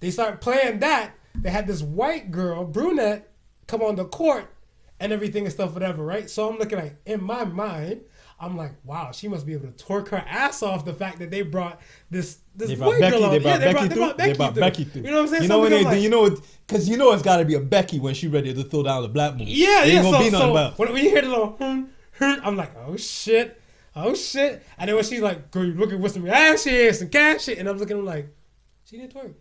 they 0.01 0.11
start 0.11 0.41
playing 0.41 0.80
that 0.80 1.11
they 1.35 1.49
had 1.49 1.68
this 1.68 1.81
white 1.81 2.31
girl 2.31 2.65
brunette 2.65 3.31
come 3.68 3.81
on 3.81 3.95
the 3.95 4.06
court 4.06 4.53
and 5.00 5.12
everything 5.12 5.46
and 5.46 5.54
stuff 5.54 5.74
whatever 5.74 6.04
right 6.04 6.30
so 6.30 6.50
i'm 6.50 6.58
looking 6.58 6.78
like 6.78 6.96
in 7.06 7.24
my 7.24 7.44
mind 7.44 8.02
I'm 8.42 8.56
like, 8.56 8.72
wow, 8.86 9.12
she 9.12 9.28
must 9.28 9.46
be 9.46 9.52
able 9.52 9.66
to 9.70 9.74
torque 9.74 10.08
her 10.10 10.24
ass 10.26 10.64
off 10.64 10.86
the 10.86 10.94
fact 10.94 11.20
that 11.20 11.30
they 11.30 11.42
brought 11.42 11.82
this 12.10 12.38
this 12.56 12.70
They 12.70 12.76
brought 12.76 12.98
Becky. 12.98 13.20
girl. 13.20 13.30
They 13.32 13.40
brought 13.40 13.60
Becky 13.60 13.74
they 13.74 13.88
through. 13.90 13.98
brought 13.98 14.18
They 14.18 14.34
brought 14.34 14.54
through. 14.54 14.62
Becky 14.62 14.84
through. 14.86 15.02
You 15.02 15.12
know 15.12 15.16
what 15.18 15.22
I'm 15.24 15.28
saying? 15.28 15.44
You 15.44 15.50
know 15.50 15.56
I'm 15.56 15.62
when 15.64 15.72
they, 15.72 15.84
like- 15.84 16.02
you 16.02 16.10
know, 16.10 16.38
because 16.66 16.88
you 16.88 16.96
know 16.96 17.12
it's 17.12 17.22
got 17.22 17.38
to 17.38 17.44
be 17.46 17.56
a 17.56 17.60
Becky 17.60 18.00
when 18.00 18.14
she 18.14 18.30
ready 18.30 18.54
to 18.54 18.64
throw 18.64 18.84
down 18.84 19.02
the 19.02 19.10
black 19.10 19.34
movie. 19.34 19.52
Yeah, 19.52 19.84
yeah. 19.84 20.02
gonna 20.04 20.18
So, 20.20 20.24
be 20.24 20.30
so 20.30 20.52
about. 20.52 20.80
when, 20.80 20.94
when 20.94 21.04
you 21.04 21.10
hear 21.10 21.22
the 21.22 21.28
little, 21.28 21.48
hmm, 21.48 21.82
hmm, 22.18 22.34
I'm 22.42 22.56
like, 22.56 22.72
oh 22.88 22.96
shit, 22.96 23.62
oh 23.94 24.16
shit. 24.16 24.64
And 24.78 24.88
then 24.88 24.96
when 24.96 25.04
she's 25.04 25.20
like, 25.20 25.52
girl, 25.52 25.66
you 25.66 25.74
looking 25.74 26.00
with 26.00 26.14
some 26.14 26.26
ass 26.30 26.64
shit, 26.64 26.96
some 26.96 27.10
cash 27.10 27.44
shit, 27.44 27.58
and 27.58 27.68
I'm 27.68 27.78
looking 27.78 27.98
her 27.98 28.04
like, 28.04 28.34
she 28.86 29.00
didn't 29.00 29.14
twerk. 29.16 29.34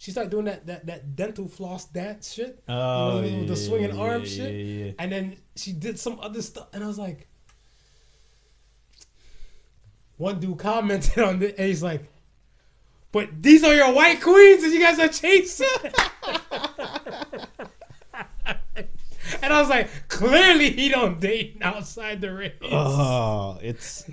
She 0.00 0.12
started 0.12 0.30
doing 0.30 0.46
that 0.46 0.66
that 0.66 0.86
that 0.86 1.14
dental 1.14 1.46
floss 1.46 1.84
dance 1.84 2.32
shit, 2.32 2.62
Oh, 2.66 3.20
you 3.20 3.30
know, 3.42 3.44
the 3.44 3.54
swinging 3.54 3.94
yeah, 3.94 4.00
arm 4.00 4.22
yeah, 4.22 4.26
shit, 4.28 4.54
yeah, 4.54 4.84
yeah. 4.86 4.92
and 4.98 5.12
then 5.12 5.36
she 5.56 5.72
did 5.72 5.98
some 5.98 6.18
other 6.20 6.40
stuff, 6.40 6.68
and 6.72 6.82
I 6.82 6.86
was 6.86 6.96
like, 6.98 7.28
one 10.16 10.40
dude 10.40 10.56
commented 10.58 11.18
on 11.22 11.42
it, 11.42 11.56
and 11.58 11.66
he's 11.68 11.82
like, 11.82 12.02
but 13.12 13.42
these 13.42 13.62
are 13.62 13.74
your 13.74 13.92
white 13.92 14.22
queens, 14.22 14.64
and 14.64 14.72
you 14.72 14.80
guys 14.80 14.98
are 14.98 15.08
chasing. 15.08 15.66
And 19.42 19.52
I 19.52 19.60
was 19.60 19.68
like, 19.68 20.08
clearly 20.08 20.70
he 20.70 20.88
don't 20.88 21.20
date 21.20 21.58
outside 21.62 22.20
the 22.20 22.32
race. 22.32 22.52
Oh, 22.62 23.58
it's 23.62 24.04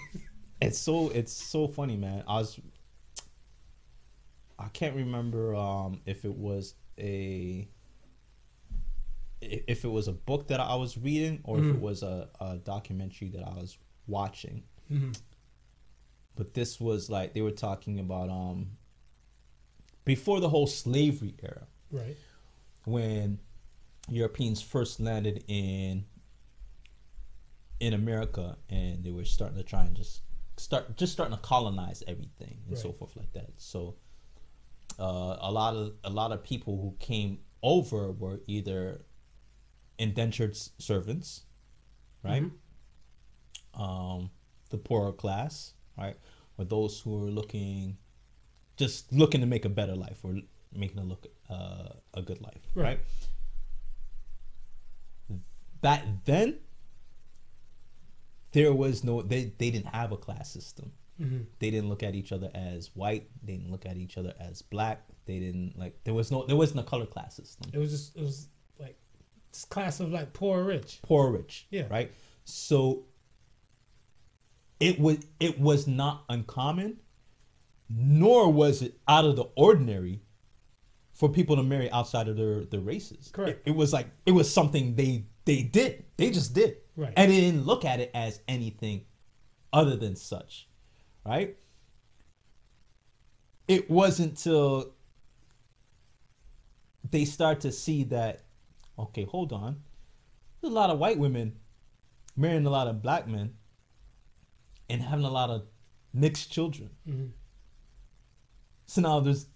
it's 0.62 0.78
so 0.78 1.10
it's 1.10 1.32
so 1.34 1.68
funny, 1.68 1.98
man. 1.98 2.24
I 2.28 2.36
was 2.40 2.60
I 4.60 4.68
can't 4.70 4.96
remember 4.96 5.54
um 5.56 6.02
if 6.06 6.26
it 6.26 6.34
was 6.36 6.76
a 6.98 7.68
if 9.42 9.86
it 9.86 9.88
was 9.88 10.08
a 10.08 10.14
book 10.14 10.48
that 10.48 10.60
I 10.60 10.76
was 10.76 10.98
reading 10.98 11.42
or 11.44 11.60
if 11.60 11.66
it 11.66 11.80
was 11.80 12.02
a, 12.02 12.28
a 12.42 12.58
documentary 12.58 13.30
that 13.30 13.44
I 13.44 13.54
was 13.54 13.78
watching. 14.08 14.64
But 16.36 16.54
this 16.54 16.80
was 16.80 17.10
like 17.10 17.34
they 17.34 17.42
were 17.42 17.52
talking 17.52 18.00
about 18.00 18.30
um 18.30 18.72
before 20.06 20.40
the 20.40 20.50
whole 20.50 20.68
slavery 20.68 21.36
era 21.44 21.68
Right. 21.92 22.16
when 22.86 23.40
Europeans 24.10 24.62
first 24.62 25.00
landed 25.00 25.44
in 25.48 26.06
in 27.80 27.94
America 27.94 28.58
and 28.70 29.04
they 29.04 29.12
were 29.12 29.26
starting 29.26 29.58
to 29.58 29.64
try 29.64 29.84
and 29.84 29.96
just 29.96 30.22
start 30.58 30.96
just 30.98 31.14
starting 31.14 31.36
to 31.36 31.42
colonize 31.44 32.02
everything 32.08 32.58
and 32.68 32.78
so 32.78 32.92
forth 32.92 33.16
like 33.16 33.32
that. 33.34 33.52
So 33.58 33.96
uh, 35.00 35.38
a 35.42 35.52
lot 35.52 35.76
of 35.76 35.94
a 36.04 36.10
lot 36.10 36.32
of 36.32 36.44
people 36.44 36.78
who 36.82 36.96
came 37.00 37.40
over 37.64 38.12
were 38.12 38.40
either 38.48 39.06
indentured 40.00 40.52
s- 40.52 40.72
servants, 40.78 41.44
right? 42.24 42.44
Um, 43.74 44.32
the 44.70 44.78
poorer 44.78 45.12
class, 45.14 45.74
right, 45.98 46.18
or 46.58 46.66
those 46.66 47.00
who 47.00 47.16
are 47.24 47.30
looking 47.30 47.98
just 48.78 49.12
looking 49.12 49.42
to 49.42 49.48
make 49.48 49.66
a 49.66 49.70
better 49.70 49.96
life 49.96 50.20
or 50.24 50.36
making 50.74 51.00
a 51.00 51.04
look 51.04 51.26
uh, 51.50 51.90
a 52.14 52.22
good 52.22 52.42
life, 52.42 52.62
Right. 52.76 52.84
right? 52.84 53.00
Back 55.82 56.04
then, 56.26 56.60
there 58.52 58.74
was 58.74 59.04
no 59.04 59.22
they 59.22 59.54
they 59.58 59.70
didn't 59.72 59.88
have 59.94 60.12
a 60.12 60.18
class 60.18 60.50
system. 60.52 60.92
Mm-hmm. 61.22 61.44
They 61.60 61.72
didn't 61.72 61.90
look 61.90 62.04
at 62.04 62.14
each 62.16 62.32
other 62.32 62.52
as 62.54 62.92
white. 62.96 63.30
They 63.44 63.54
didn't 63.54 63.72
look 63.72 63.86
at 63.86 63.98
each 63.98 64.18
other 64.18 64.34
as 64.40 64.62
black. 64.62 65.04
They 65.26 65.40
didn't 65.40 65.78
like 65.78 66.04
there 66.04 66.14
was 66.14 66.32
no 66.32 66.46
there 66.46 66.56
wasn't 66.56 66.80
a 66.82 66.84
color 66.84 67.06
class 67.06 67.36
system. 67.36 67.72
It 67.74 67.80
was 67.80 67.92
just 67.92 68.16
it 68.16 68.22
was 68.22 68.48
like 68.80 68.98
this 69.52 69.66
class 69.66 70.00
of 70.00 70.12
like 70.12 70.34
poor 70.34 70.60
or 70.60 70.64
rich. 70.64 71.00
Poor 71.04 71.28
or 71.28 71.32
rich, 71.32 71.68
Yeah. 71.72 71.88
right. 71.90 72.12
So 72.46 73.06
it 74.80 75.00
was 75.00 75.18
it 75.40 75.60
was 75.60 75.88
not 75.88 76.24
uncommon, 76.30 76.98
nor 77.90 78.52
was 78.52 78.82
it 78.82 79.00
out 79.08 79.26
of 79.26 79.36
the 79.36 79.46
ordinary 79.56 80.22
for 81.14 81.30
people 81.30 81.56
to 81.56 81.64
marry 81.64 81.90
outside 81.92 82.28
of 82.28 82.38
their 82.38 82.64
their 82.66 82.80
races. 82.80 83.30
Correct. 83.34 83.68
It, 83.68 83.72
it 83.72 83.76
was 83.76 83.92
like 83.92 84.08
it 84.26 84.32
was 84.32 84.54
something 84.54 84.96
they 84.96 85.26
they 85.46 85.64
did. 85.64 86.06
They 86.18 86.30
just 86.30 86.54
did. 86.54 86.78
Right. 86.96 87.14
And 87.18 87.32
they 87.32 87.40
didn't 87.42 87.66
look 87.66 87.86
at 87.86 88.00
it 88.00 88.12
as 88.14 88.40
anything 88.48 89.06
other 89.74 89.96
than 89.96 90.16
such. 90.16 90.67
Right? 91.28 91.58
It 93.68 93.90
wasn't 93.90 94.38
till 94.38 94.94
they 97.10 97.26
start 97.26 97.60
to 97.62 97.72
see 97.72 98.06
that, 98.06 98.46
okay, 98.98 99.26
hold 99.26 99.52
on. 99.52 99.82
There's 100.62 100.72
a 100.72 100.76
lot 100.76 100.90
of 100.90 101.00
white 101.00 101.20
women 101.20 101.58
marrying 102.38 102.66
a 102.66 102.70
lot 102.70 102.88
of 102.88 103.02
black 103.02 103.28
men 103.28 103.56
and 104.90 105.02
having 105.02 105.26
a 105.26 105.30
lot 105.30 105.50
of 105.50 105.66
mixed 106.14 106.50
children. 106.50 106.92
Mm-hmm. 107.08 107.28
So 108.86 109.02
now 109.02 109.20
there's 109.20 109.48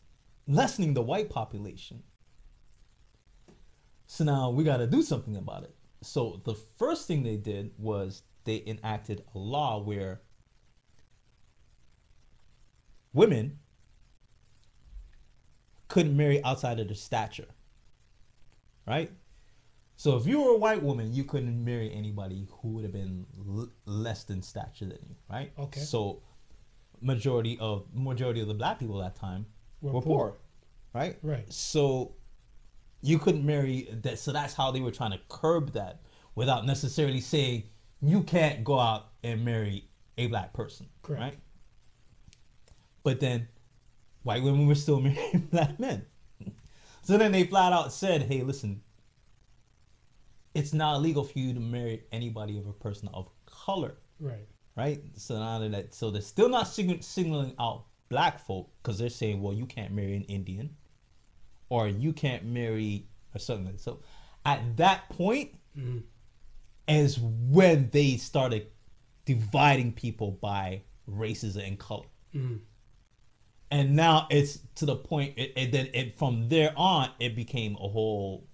lessening 0.48 0.94
the 0.94 1.02
white 1.02 1.30
population. 1.30 2.04
So 4.08 4.26
now 4.26 4.50
we 4.50 4.66
got 4.66 4.78
to 4.78 4.88
do 4.88 5.02
something 5.02 5.38
about 5.38 5.64
it. 5.64 5.74
So 6.04 6.42
the 6.44 6.56
first 6.78 7.08
thing 7.08 7.24
they 7.24 7.38
did 7.38 7.72
was 7.78 8.24
they 8.44 8.62
enacted 8.68 9.24
a 9.34 9.38
law 9.38 9.82
where 9.82 10.22
women 13.14 13.60
couldn't 15.88 16.16
marry 16.16 16.44
outside 16.44 16.80
of 16.80 16.88
their 16.88 16.96
stature. 16.96 17.48
Right? 18.88 19.12
So 19.96 20.18
if 20.18 20.26
you 20.26 20.42
were 20.42 20.52
a 20.52 20.58
white 20.58 20.82
woman, 20.82 21.14
you 21.14 21.24
couldn't 21.24 21.64
marry 21.64 21.94
anybody 21.94 22.48
who 22.62 22.70
would 22.70 22.84
have 22.84 22.94
been 22.94 23.26
l- 23.48 23.70
less 23.86 24.24
than 24.24 24.42
stature 24.42 24.86
than 24.86 24.98
you, 25.08 25.16
right? 25.30 25.52
Okay. 25.60 25.80
So 25.80 26.24
majority 27.02 27.58
of 27.60 27.86
majority 27.94 28.42
of 28.42 28.48
the 28.48 28.54
black 28.54 28.80
people 28.80 29.02
at 29.04 29.14
that 29.14 29.20
time 29.20 29.46
Were 29.82 29.92
were, 29.92 30.02
poor. 30.02 30.30
poor. 30.30 30.38
right? 30.94 31.18
Right. 31.22 31.52
So 31.54 32.16
you 33.02 33.20
couldn't 33.20 33.46
marry 33.46 33.90
that. 34.02 34.18
So 34.18 34.32
that's 34.32 34.56
how 34.56 34.72
they 34.72 34.80
were 34.82 34.92
trying 34.92 35.12
to 35.12 35.20
curb 35.30 35.74
that 35.74 36.02
without 36.34 36.66
necessarily 36.66 37.22
saying 37.22 37.64
you 38.02 38.24
can't 38.24 38.64
go 38.64 38.80
out 38.80 39.10
and 39.24 39.46
marry 39.46 39.88
a 40.18 40.28
black 40.28 40.52
person, 40.54 40.88
Correct. 41.04 41.22
right? 41.22 41.38
But 43.04 43.20
then 43.20 43.48
white 44.24 44.44
women 44.44 44.68
were 44.68 44.76
still 44.76 45.00
marrying 45.02 45.48
black 45.52 45.80
men. 45.80 46.06
So 47.04 47.18
then 47.18 47.32
they 47.32 47.46
flat 47.46 47.74
out 47.74 47.92
said, 47.92 48.24
"Hey, 48.24 48.44
listen, 48.44 48.82
it's 50.54 50.74
not 50.74 50.98
illegal 50.98 51.24
for 51.24 51.40
you 51.40 51.54
to 51.54 51.60
marry 51.60 52.04
anybody 52.12 52.58
of 52.58 52.68
a 52.68 52.74
person 52.74 53.10
of 53.14 53.30
color." 53.46 53.96
Right. 54.20 54.48
right? 54.76 55.02
So 55.16 55.40
now 55.40 55.68
that 55.68 55.96
so 55.96 56.12
they're 56.12 56.22
still 56.22 56.50
not 56.50 56.68
sign- 56.68 57.02
signaling 57.02 57.56
out 57.60 57.86
black 58.12 58.46
folk 58.46 58.70
because 58.84 59.00
they're 59.00 59.10
saying, 59.10 59.42
well, 59.42 59.54
you 59.54 59.66
can't 59.66 59.94
marry 59.94 60.16
an 60.16 60.24
Indian, 60.24 60.76
or 61.70 61.88
you 61.88 62.14
can't 62.14 62.46
marry 62.46 63.08
or 63.34 63.40
something. 63.40 63.66
like 63.66 63.80
So 63.80 64.02
at 64.46 64.78
that 64.78 65.10
point 65.10 65.56
mm-hmm. 65.76 66.00
is 66.88 67.18
when 67.20 67.90
they 67.92 68.18
started 68.18 68.68
dividing 69.26 69.94
people 69.94 70.32
by 70.32 70.84
races 71.08 71.56
and 71.56 71.80
color. 71.80 72.06
Mm-hmm. 72.36 72.58
And 73.72 73.96
now 73.96 74.28
it's 74.30 74.60
to 74.76 74.86
the 74.86 74.98
point, 74.98 75.38
it, 75.38 75.54
it, 75.56 75.72
then 75.72 75.88
it 75.94 76.18
from 76.20 76.50
there 76.50 76.74
on, 76.76 77.10
it 77.20 77.36
became 77.36 77.76
a 77.76 77.88
whole, 77.88 78.46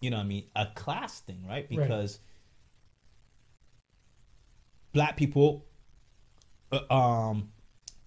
you 0.00 0.10
know, 0.10 0.18
what 0.18 0.24
I 0.24 0.26
mean, 0.26 0.44
a 0.54 0.66
class 0.66 1.20
thing, 1.20 1.44
right? 1.48 1.66
Because 1.68 2.18
black 4.92 5.16
people 5.16 5.66
uh, 6.70 6.94
um 6.94 7.50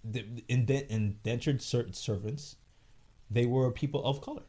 the 0.04 0.24
indent, 0.48 0.86
indentured 0.90 1.62
certain 1.62 1.94
servants 1.94 2.58
they 3.30 3.46
were 3.46 3.72
people 3.72 4.04
of 4.06 4.22
color 4.22 4.44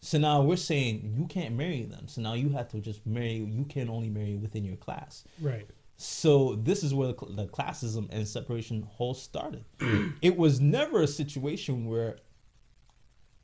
so 0.00 0.18
now 0.18 0.42
we're 0.42 0.56
saying 0.56 1.14
you 1.16 1.26
can't 1.26 1.54
marry 1.54 1.82
them 1.84 2.06
so 2.06 2.20
now 2.20 2.34
you 2.34 2.50
have 2.50 2.68
to 2.68 2.80
just 2.80 3.04
marry 3.06 3.36
you 3.36 3.64
can 3.64 3.88
only 3.88 4.10
marry 4.10 4.36
within 4.36 4.64
your 4.64 4.76
class 4.76 5.24
Right. 5.40 5.66
So 6.00 6.54
this 6.54 6.82
is 6.84 6.94
where 6.94 7.08
the, 7.08 7.14
the 7.30 7.46
classism 7.48 8.08
and 8.10 8.26
separation 8.26 8.82
whole 8.82 9.14
started 9.14 9.64
it 10.22 10.36
was 10.36 10.60
never 10.60 11.02
a 11.02 11.06
situation 11.08 11.86
where 11.86 12.16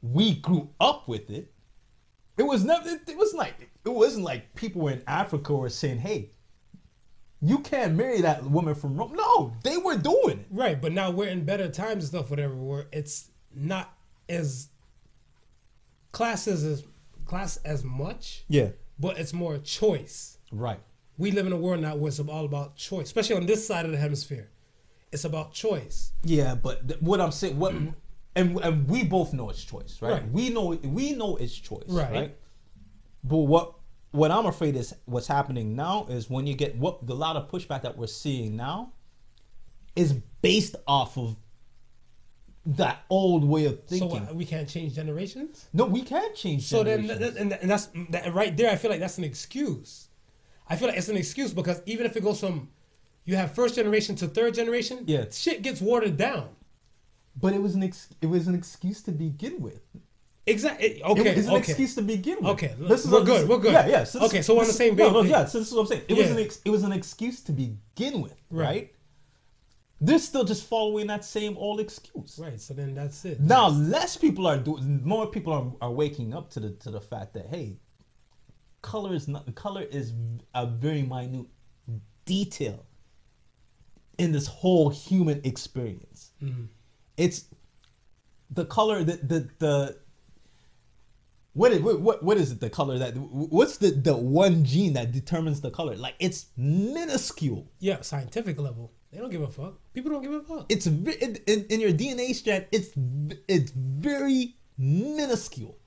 we 0.01 0.37
grew 0.37 0.71
up 0.81 1.09
with 1.09 1.29
it 1.31 1.53
it 2.39 2.45
was 2.45 2.65
never 2.65 2.89
it, 2.89 3.01
it 3.09 3.17
was 3.17 3.35
like 3.35 3.55
it 3.85 3.89
wasn't 3.89 4.25
like 4.25 4.55
people 4.55 4.87
in 4.89 5.03
africa 5.07 5.55
were 5.55 5.69
saying 5.69 5.99
hey 5.99 6.31
you 7.41 7.59
can't 7.59 7.95
marry 7.95 8.23
that 8.23 8.43
woman 8.45 8.75
from 8.75 8.97
Rome. 8.97 9.13
No, 9.15 9.53
they 9.63 9.77
were 9.77 9.99
doing 9.99 10.39
it. 10.39 10.47
Right. 10.51 10.81
But 10.81 10.93
now 10.93 11.11
we're 11.11 11.29
in 11.29 11.45
better 11.45 11.69
times 11.69 12.05
and 12.05 12.05
stuff, 12.05 12.31
whatever. 12.31 12.55
Where 12.55 12.87
it's 12.91 13.29
not 13.55 13.93
as 14.31 14.69
classes 16.13 16.65
as 16.65 16.85
class 17.27 17.59
as 17.59 17.85
much, 17.85 18.45
Yeah. 18.49 18.69
but 18.99 19.19
it's 19.19 19.35
more 19.35 19.59
choice. 19.59 20.39
Right. 20.51 20.81
We 21.17 21.31
live 21.31 21.47
in 21.47 21.53
a 21.53 21.57
world 21.57 21.81
now 21.81 21.95
where 21.97 22.09
it's 22.09 22.19
all 22.21 22.45
about 22.45 22.77
choice, 22.77 23.07
especially 23.07 23.37
on 23.37 23.47
this 23.47 23.67
side 23.67 23.85
of 23.85 23.93
the 23.93 23.99
hemisphere. 23.99 24.51
It's 25.13 25.25
about 25.25 25.53
choice. 25.53 26.13
Yeah, 26.25 26.55
but 26.57 26.89
th- 26.89 27.01
what 27.01 27.21
I'm 27.21 27.31
saying, 27.31 27.57
what, 27.59 27.73
and 28.37 28.59
and 28.61 28.89
we 28.89 29.05
both 29.05 29.33
know 29.33 29.49
it's 29.51 29.63
choice, 29.65 29.99
right? 30.03 30.13
Right. 30.15 30.31
We 30.33 30.51
know 30.51 30.69
we 30.83 31.13
know 31.13 31.37
it's 31.37 31.55
choice, 31.55 31.85
Right. 31.89 32.11
right? 32.11 32.37
But 33.23 33.37
what 33.39 33.75
what 34.11 34.31
I'm 34.33 34.47
afraid 34.47 34.75
is 34.77 34.95
what's 35.07 35.27
happening 35.29 35.77
now 35.77 36.07
is 36.09 36.29
when 36.29 36.47
you 36.47 36.55
get 36.55 36.77
what 36.77 37.07
the 37.07 37.15
lot 37.15 37.37
of 37.37 37.49
pushback 37.49 37.83
that 37.83 37.97
we're 37.97 38.07
seeing 38.09 38.57
now 38.57 38.93
is 39.95 40.13
based 40.43 40.75
off 40.89 41.17
of 41.17 41.37
that 42.67 43.03
old 43.11 43.45
way 43.45 43.67
of 43.67 43.75
So 43.87 43.99
thinking. 43.99 44.27
what, 44.27 44.35
we 44.35 44.45
can't 44.45 44.69
change 44.69 44.95
generations. 44.95 45.69
no, 45.73 45.85
we 45.85 46.03
can't 46.03 46.35
change. 46.35 46.63
So 46.67 46.83
then, 46.83 47.09
and, 47.11 47.53
and 47.53 47.71
that's 47.71 47.89
that, 48.11 48.33
right 48.35 48.57
there. 48.57 48.71
I 48.71 48.77
feel 48.77 48.91
like 48.91 49.01
that's 49.01 49.19
an 49.19 49.25
excuse. 49.25 50.09
I 50.69 50.77
feel 50.77 50.89
like 50.89 50.97
it's 50.99 51.09
an 51.09 51.17
excuse 51.17 51.53
because 51.53 51.81
even 51.87 52.07
if 52.07 52.17
it 52.17 52.23
goes 52.23 52.41
from 52.41 52.69
you 53.25 53.37
have 53.37 53.55
first 53.55 53.75
generation 53.75 54.15
to 54.17 54.27
third 54.29 54.55
generation, 54.55 55.05
Yeah. 55.07 55.25
shit 55.31 55.63
gets 55.63 55.81
watered 55.81 56.17
down. 56.17 56.49
but 57.41 57.53
it 57.53 57.61
was 57.61 57.75
an 57.75 57.83
ex- 57.83 58.11
it 58.23 58.27
was 58.27 58.47
an 58.47 58.55
excuse 58.55 59.03
to 59.03 59.11
begin 59.13 59.61
with. 59.61 59.81
Exactly. 60.47 61.03
Okay. 61.03 61.31
It 61.31 61.37
was 61.37 61.47
an 61.47 61.53
okay. 61.55 61.59
excuse 61.73 61.95
to 61.97 62.03
begin 62.03 62.37
with. 62.37 62.53
Okay, 62.53 62.75
This 62.79 63.05
is 63.05 63.11
we're 63.11 63.25
good, 63.25 63.41
this- 63.43 63.49
we're 63.49 63.59
good. 63.59 63.73
Yeah, 63.73 63.87
yeah. 63.89 64.01
this- 64.01 64.15
Okay, 64.17 64.43
so 64.43 64.55
we're 64.55 64.61
on 64.61 64.67
the 64.69 64.73
same 64.73 64.95
no, 64.95 65.11
no, 65.11 65.23
yeah. 65.23 65.45
So 65.47 65.59
this 65.59 65.69
is 65.69 65.75
what 65.75 65.81
I'm 65.83 65.87
saying. 65.89 66.03
It 66.07 66.17
was 66.17 66.31
an 66.31 66.39
ex- 66.39 66.61
it 66.65 66.71
was 66.71 66.83
an 66.85 66.93
excuse 66.93 67.41
to 67.43 67.53
begin 67.53 68.21
with, 68.23 68.39
Right. 68.51 68.65
right? 68.67 68.91
They're 70.01 70.19
still 70.19 70.45
just 70.45 70.65
following 70.65 71.07
that 71.09 71.25
same 71.25 71.57
old 71.57 71.81
excuse. 71.81 72.39
Right. 72.39 72.61
So 72.61 72.75
then 72.75 72.95
that's 72.95 73.25
it. 73.25 73.41
Now, 73.41 73.69
less 73.69 74.17
people 74.17 74.47
are 74.47 74.59
doing. 74.59 75.01
More 75.05 75.27
people 75.27 75.53
are, 75.53 75.73
are 75.81 75.91
waking 75.93 76.35
up 76.35 76.51
to 76.51 76.61
the 76.61 76.71
to 76.85 76.91
the 76.91 77.01
fact 77.01 77.33
that 77.35 77.47
hey, 77.47 77.79
color 78.85 79.15
is 79.15 79.27
not 79.27 79.53
color 79.55 79.83
is 79.83 80.13
a 80.55 80.67
very 80.67 81.03
minute 81.03 81.47
detail 82.27 82.85
in 84.19 84.31
this 84.31 84.47
whole 84.47 84.91
human 84.91 85.41
experience. 85.43 86.33
Mm-hmm. 86.43 86.65
It's 87.17 87.47
the 88.51 88.67
color 88.67 89.03
the 89.03 89.17
the 89.17 89.49
the 89.59 89.97
what 91.55 91.73
is 91.73 91.81
what, 91.81 92.23
what 92.23 92.37
is 92.37 92.53
it 92.53 92.61
the 92.61 92.69
color 92.69 92.99
that 92.99 93.17
what's 93.17 93.79
the 93.79 93.91
the 93.91 94.15
one 94.15 94.65
gene 94.65 94.93
that 94.93 95.13
determines 95.13 95.61
the 95.61 95.71
color 95.71 95.97
like 95.97 96.15
it's 96.19 96.47
minuscule 96.57 97.67
yeah, 97.79 98.01
scientific 98.03 98.59
level, 98.61 98.93
they 99.11 99.19
don't 99.19 99.31
give 99.31 99.43
a 99.43 99.49
fuck. 99.49 99.75
People 99.95 100.11
don't 100.13 100.23
give 100.23 100.33
a 100.33 100.43
fuck. 100.43 100.67
it's 100.69 100.87
in, 100.87 101.39
in 101.47 101.81
your 101.81 101.93
dna 101.93 102.35
strand 102.35 102.67
it's 102.73 102.91
it's 103.49 103.71
very 103.73 104.57
minuscule 104.77 105.79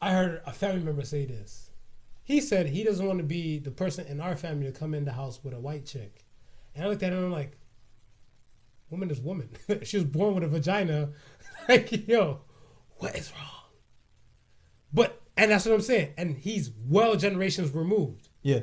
I 0.00 0.12
heard 0.12 0.42
a 0.46 0.52
family 0.52 0.82
member 0.82 1.04
say 1.04 1.26
this. 1.26 1.70
He 2.22 2.40
said 2.40 2.66
he 2.66 2.84
doesn't 2.84 3.06
want 3.06 3.18
to 3.18 3.24
be 3.24 3.58
the 3.58 3.70
person 3.70 4.06
in 4.06 4.20
our 4.20 4.36
family 4.36 4.66
to 4.66 4.78
come 4.78 4.94
in 4.94 5.04
the 5.04 5.12
house 5.12 5.42
with 5.42 5.52
a 5.52 5.60
white 5.60 5.84
chick. 5.84 6.24
And 6.74 6.84
I 6.84 6.88
looked 6.88 7.02
at 7.02 7.12
him 7.12 7.18
and 7.18 7.26
I'm 7.26 7.32
like, 7.32 7.58
woman 8.88 9.10
is 9.10 9.20
woman. 9.20 9.50
she 9.82 9.96
was 9.96 10.04
born 10.04 10.34
with 10.34 10.44
a 10.44 10.48
vagina. 10.48 11.10
like, 11.68 12.08
yo, 12.08 12.40
what 12.98 13.16
is 13.16 13.32
wrong? 13.32 13.70
But, 14.92 15.20
and 15.36 15.50
that's 15.50 15.66
what 15.66 15.74
I'm 15.74 15.80
saying. 15.80 16.14
And 16.16 16.36
he's 16.36 16.70
well 16.88 17.16
generations 17.16 17.74
removed, 17.74 18.28
yeah 18.42 18.60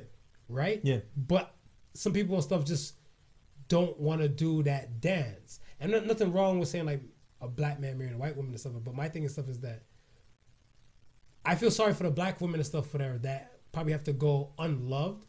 right? 0.49 0.79
Yeah. 0.83 0.99
But 1.15 1.53
some 1.93 2.13
people 2.13 2.35
and 2.35 2.43
stuff 2.43 2.65
just 2.65 2.95
don't 3.67 3.99
want 3.99 4.21
to 4.21 4.29
do 4.29 4.63
that 4.63 5.01
dance. 5.01 5.59
And 5.79 5.91
nothing 6.07 6.31
wrong 6.31 6.59
with 6.59 6.69
saying 6.69 6.85
like 6.85 7.01
a 7.41 7.47
black 7.47 7.79
man 7.79 7.97
marrying 7.97 8.15
a 8.15 8.17
white 8.17 8.35
woman 8.35 8.51
and 8.51 8.59
stuff. 8.59 8.73
But 8.83 8.95
my 8.95 9.09
thing 9.09 9.23
and 9.23 9.31
stuff 9.31 9.49
is 9.49 9.59
that 9.59 9.83
I 11.47 11.55
feel 11.55 11.71
sorry 11.71 11.93
for 11.93 12.03
the 12.03 12.11
black 12.11 12.41
women 12.41 12.59
and 12.59 12.65
stuff 12.65 12.89
for 12.89 12.97
there 12.97 13.17
that 13.19 13.53
probably 13.71 13.93
have 13.93 14.03
to 14.03 14.13
go 14.13 14.51
unloved. 14.59 15.25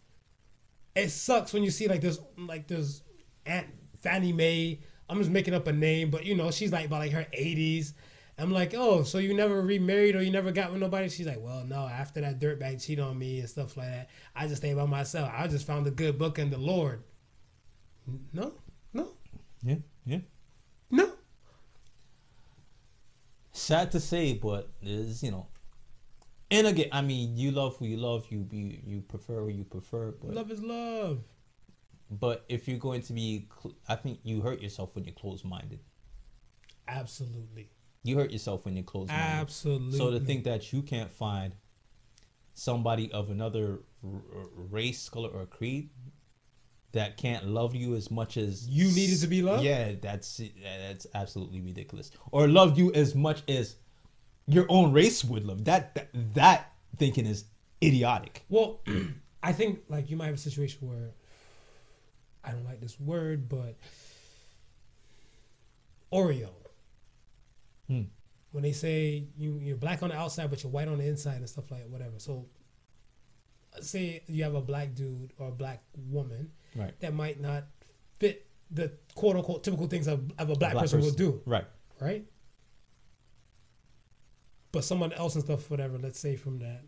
It 0.97 1.11
sucks 1.11 1.53
when 1.53 1.63
you 1.63 1.71
see 1.71 1.87
like 1.87 2.01
this, 2.01 2.19
like 2.37 2.67
this 2.67 3.03
Aunt 3.47 3.69
Fannie 4.01 4.33
Mae. 4.33 4.81
I'm 5.09 5.19
just 5.19 5.31
making 5.31 5.55
up 5.55 5.69
a 5.69 5.73
name, 5.73 6.11
but 6.11 6.27
you 6.27 6.35
know 6.35 6.51
she's 6.51 6.73
like 6.73 6.87
about 6.87 6.99
like 6.99 7.13
her 7.13 7.27
80s. 7.33 7.93
I'm 8.37 8.53
like, 8.53 8.75
oh, 8.77 9.05
so 9.05 9.19
you 9.19 9.33
never 9.33 9.63
remarried 9.63 10.17
or 10.17 10.23
you 10.23 10.31
never 10.31 10.53
got 10.53 10.73
with 10.73 10.81
nobody? 10.81 11.09
She's 11.09 11.27
like, 11.27 11.41
well, 11.41 11.65
no. 11.65 11.87
After 11.87 12.21
that 12.21 12.41
dirtbag 12.41 12.85
cheat 12.85 13.01
on 13.01 13.19
me 13.19 13.41
and 13.41 13.49
stuff 13.49 13.77
like 13.77 13.89
that, 13.89 14.11
I 14.35 14.47
just 14.47 14.63
stayed 14.63 14.77
by 14.77 14.87
myself. 14.87 15.31
I 15.33 15.47
just 15.47 15.67
found 15.67 15.87
a 15.87 15.91
good 15.91 16.19
book 16.19 16.39
in 16.39 16.51
the 16.51 16.59
Lord. 16.59 17.03
No, 18.33 18.55
no, 18.93 19.09
yeah 19.63 19.77
yeah 20.07 20.21
no. 20.91 21.11
sad 23.53 23.93
to 23.93 24.01
say 24.01 24.33
but 24.33 24.71
is 24.81 25.23
you 25.23 25.31
know 25.31 25.47
and 26.51 26.67
again 26.67 26.89
i 26.93 27.01
mean 27.03 27.37
you 27.37 27.51
love 27.51 27.77
who 27.77 27.87
you 27.87 27.97
love 27.97 28.27
you 28.31 28.47
you, 28.51 28.79
you 28.87 29.01
prefer 29.01 29.41
who 29.41 29.49
you 29.49 29.65
prefer 29.65 30.13
but 30.13 30.33
Love 30.35 30.51
is 30.51 30.63
love. 30.63 31.21
but 32.11 32.45
if 32.49 32.67
you're 32.69 32.79
going 32.79 33.03
to 33.03 33.13
be 33.13 33.49
cl- 33.63 33.75
i 33.89 33.95
think 33.95 34.19
you 34.23 34.41
hurt 34.41 34.61
yourself 34.63 34.95
when 34.95 35.05
you're 35.05 35.15
closed-minded 35.15 35.81
Absolutely. 36.87 37.71
you 38.03 38.17
hurt 38.19 38.31
yourself 38.31 38.65
when 38.65 38.75
you're 38.77 38.85
closed-minded 38.85 39.41
Absolutely. 39.43 39.99
So 39.99 40.11
to 40.11 40.21
think 40.21 40.45
that 40.45 40.73
you 40.73 40.83
can't 40.83 41.11
find 41.11 41.53
somebody 42.55 43.13
of 43.13 43.31
another 43.31 43.81
r- 44.03 44.11
r- 44.35 44.47
race, 44.71 45.09
color, 45.09 45.29
or 45.29 45.47
creed 45.47 45.91
that 46.93 47.17
can't 47.19 47.47
love 47.47 47.75
you 47.75 47.95
as 47.95 48.11
much 48.11 48.37
as 48.39 48.67
You 48.67 48.87
needed 48.91 49.21
to 49.21 49.27
be 49.27 49.43
loved? 49.43 49.63
Yeah, 49.63 49.93
that's 50.01 50.41
that's 50.63 51.07
absolutely 51.15 51.61
ridiculous. 51.61 52.11
Or 52.33 52.49
love 52.49 52.79
you 52.79 52.91
as 52.95 53.15
much 53.15 53.43
as 53.49 53.77
your 54.49 54.67
own 54.69 54.93
race 54.93 55.25
would 55.25 55.45
love. 55.45 55.65
That 55.65 55.95
that, 55.95 56.09
that 56.35 56.73
thinking 56.97 57.27
is 57.27 57.45
idiotic. 57.83 58.45
Well, 58.49 58.81
I 59.43 59.53
think 59.53 59.81
like 59.89 60.11
you 60.11 60.17
might 60.17 60.27
have 60.27 60.35
a 60.35 60.39
situation 60.39 60.89
where 60.89 61.11
I 62.45 62.51
don't 62.53 62.65
like 62.65 62.81
this 62.81 62.99
word, 62.99 63.49
but 63.49 63.77
Oreo. 66.13 66.51
Hmm. 67.87 68.03
When 68.53 68.63
they 68.63 68.73
say 68.73 69.29
you 69.37 69.59
you're 69.63 69.77
black 69.77 70.03
on 70.03 70.09
the 70.09 70.17
outside 70.17 70.51
but 70.51 70.63
you're 70.63 70.73
white 70.73 70.89
on 70.89 70.99
the 70.99 71.07
inside 71.07 71.37
and 71.37 71.49
stuff 71.49 71.71
like 71.71 71.87
whatever. 71.89 72.19
So 72.19 72.47
say 73.81 74.23
you 74.27 74.43
have 74.45 74.55
a 74.55 74.61
black 74.61 74.95
dude 74.95 75.33
or 75.39 75.49
a 75.49 75.53
black 75.53 75.83
woman 76.11 76.51
Right. 76.75 76.99
that 77.01 77.15
might 77.15 77.41
not 77.41 77.65
fit 78.19 78.47
the 78.71 78.93
quote 79.15 79.37
unquote 79.37 79.65
typical 79.65 79.87
things 79.87 80.07
of, 80.07 80.31
of 80.39 80.51
a 80.51 80.55
black, 80.55 80.75
person, 80.75 81.01
will 81.01 81.11
do, 81.11 81.41
Right. 81.47 81.65
right? 82.01 82.25
But 84.73 84.85
someone 84.85 85.13
else 85.13 85.35
and 85.35 85.45
stuff, 85.45 85.71
whatever, 85.71 85.99
let's 85.99 86.19
say 86.19 86.37
from 86.37 86.59
that 86.59 86.83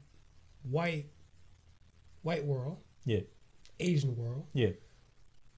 white 0.63 1.07
white 2.23 2.45
world, 2.45 2.79
Yeah. 3.05 3.21
Asian 3.79 4.15
world, 4.17 4.47
Yeah. 4.53 4.73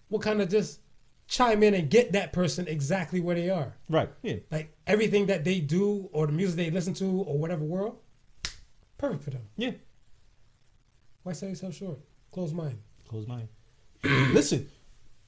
will 0.09 0.21
kind 0.21 0.41
of 0.41 0.49
just 0.49 0.81
chime 1.27 1.63
in 1.63 1.75
and 1.75 1.91
get 1.91 2.13
that 2.13 2.33
person 2.33 2.69
exactly 2.69 3.21
where 3.21 3.35
they 3.35 3.51
are. 3.51 3.77
Right. 3.89 4.11
Yeah. 4.23 4.37
Like 4.51 4.77
everything 4.87 5.27
that 5.27 5.45
they 5.45 5.61
do 5.61 6.09
or 6.13 6.27
the 6.27 6.33
music 6.33 6.57
they 6.57 6.71
listen 6.71 6.95
to 6.95 7.05
or 7.05 7.39
whatever 7.39 7.65
world, 7.65 7.99
perfect 8.99 9.25
for 9.25 9.31
them. 9.31 9.49
Yeah. 9.57 9.73
Why 11.23 11.33
sell 11.33 11.49
yourself 11.49 11.75
short? 11.75 11.99
Close 12.31 12.53
mind. 12.53 12.79
Close 13.09 13.27
mine. 13.27 13.49
listen, 14.05 14.69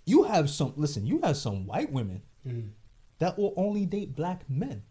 you 0.05 0.25
have 0.25 0.51
some. 0.51 0.73
Listen, 0.77 1.07
you 1.07 1.21
have 1.23 1.37
some 1.37 1.67
white 1.67 1.93
women 1.93 2.23
mm. 2.47 2.71
that 3.19 3.39
will 3.39 3.55
only 3.57 3.87
date 3.87 4.15
black 4.17 4.49
men, 4.49 4.83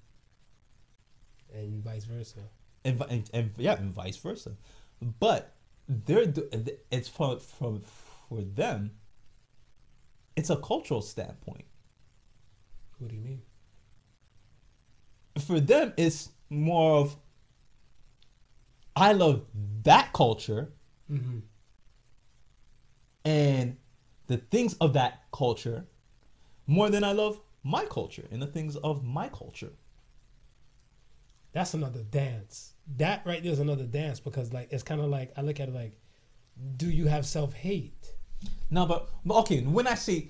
And 1.54 1.84
vice 1.84 2.06
versa. 2.06 2.40
and, 2.84 3.02
and, 3.10 3.30
and 3.34 3.52
yeah, 3.58 3.74
and 3.78 3.94
vice 3.94 4.18
versa. 4.18 4.54
But 5.20 5.54
they're 5.88 6.34
it's 6.92 7.08
from 7.10 7.40
from 7.40 7.82
for 7.82 8.42
them. 8.42 8.92
It's 10.36 10.50
a 10.50 10.56
cultural 10.58 11.02
standpoint. 11.02 11.66
What 12.98 13.10
do 13.10 13.16
you 13.16 13.22
mean? 13.22 13.42
For 15.46 15.60
them, 15.60 15.94
it's 15.98 16.30
more 16.50 16.98
of. 17.02 17.16
I 18.96 19.14
love 19.14 19.46
that 19.84 20.14
culture 20.14 20.72
Mm-hmm. 21.12 21.40
and 23.26 23.78
the 24.28 24.38
things 24.38 24.74
of 24.76 24.94
that 24.94 25.24
culture 25.34 25.86
more 26.66 26.90
than 26.90 27.04
I 27.04 27.12
love 27.12 27.40
my 27.64 27.86
culture 27.86 28.26
and 28.32 28.42
the 28.42 28.48
things 28.48 28.76
of 28.78 29.04
my 29.04 29.28
culture. 29.28 29.74
That's 31.54 31.74
another 31.74 32.04
dance. 32.04 32.74
That 32.98 33.22
right 33.26 33.42
there 33.42 33.52
is 33.52 33.60
another 33.60 33.86
dance 33.86 34.20
because 34.20 34.52
like 34.52 34.70
it's 34.72 34.84
kind 34.84 35.00
of 35.02 35.08
like 35.10 35.32
I 35.38 35.42
look 35.42 35.60
at 35.60 35.70
it 35.70 35.74
like, 35.76 35.98
do 36.78 36.90
you 36.90 37.06
have 37.08 37.26
self 37.26 37.54
hate? 37.54 38.06
No, 38.70 38.86
but, 38.86 39.10
but 39.24 39.36
okay. 39.42 39.62
When 39.62 39.88
I 39.88 39.94
say 39.96 40.30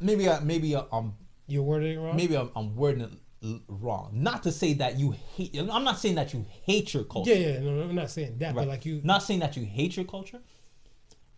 maybe 0.00 0.28
I 0.28 0.40
maybe 0.40 0.74
I- 0.76 0.86
I'm 0.92 1.12
You're 1.46 1.62
wording 1.64 1.98
it 1.98 2.00
wrong. 2.00 2.16
maybe 2.16 2.36
I'm, 2.36 2.50
I'm 2.56 2.74
wording 2.76 3.02
it 3.02 3.10
l- 3.44 3.60
wrong. 3.68 4.10
Not 4.14 4.42
to 4.44 4.52
say 4.52 4.72
that 4.74 4.98
you 4.98 5.10
hate. 5.36 5.56
I'm 5.58 5.84
not 5.84 5.98
saying 5.98 6.14
that 6.14 6.32
you 6.32 6.46
hate 6.64 6.94
your 6.94 7.04
culture. 7.04 7.32
Yeah, 7.34 7.54
yeah. 7.54 7.60
No, 7.60 7.74
no, 7.76 7.82
I'm 7.82 7.94
not 7.94 8.10
saying 8.10 8.38
that, 8.38 8.48
Right. 8.54 8.62
but 8.62 8.68
like 8.68 8.86
you. 8.86 9.00
Not 9.04 9.22
saying 9.22 9.40
that 9.40 9.56
you 9.56 9.64
hate 9.66 9.96
your 9.96 10.06
culture, 10.06 10.40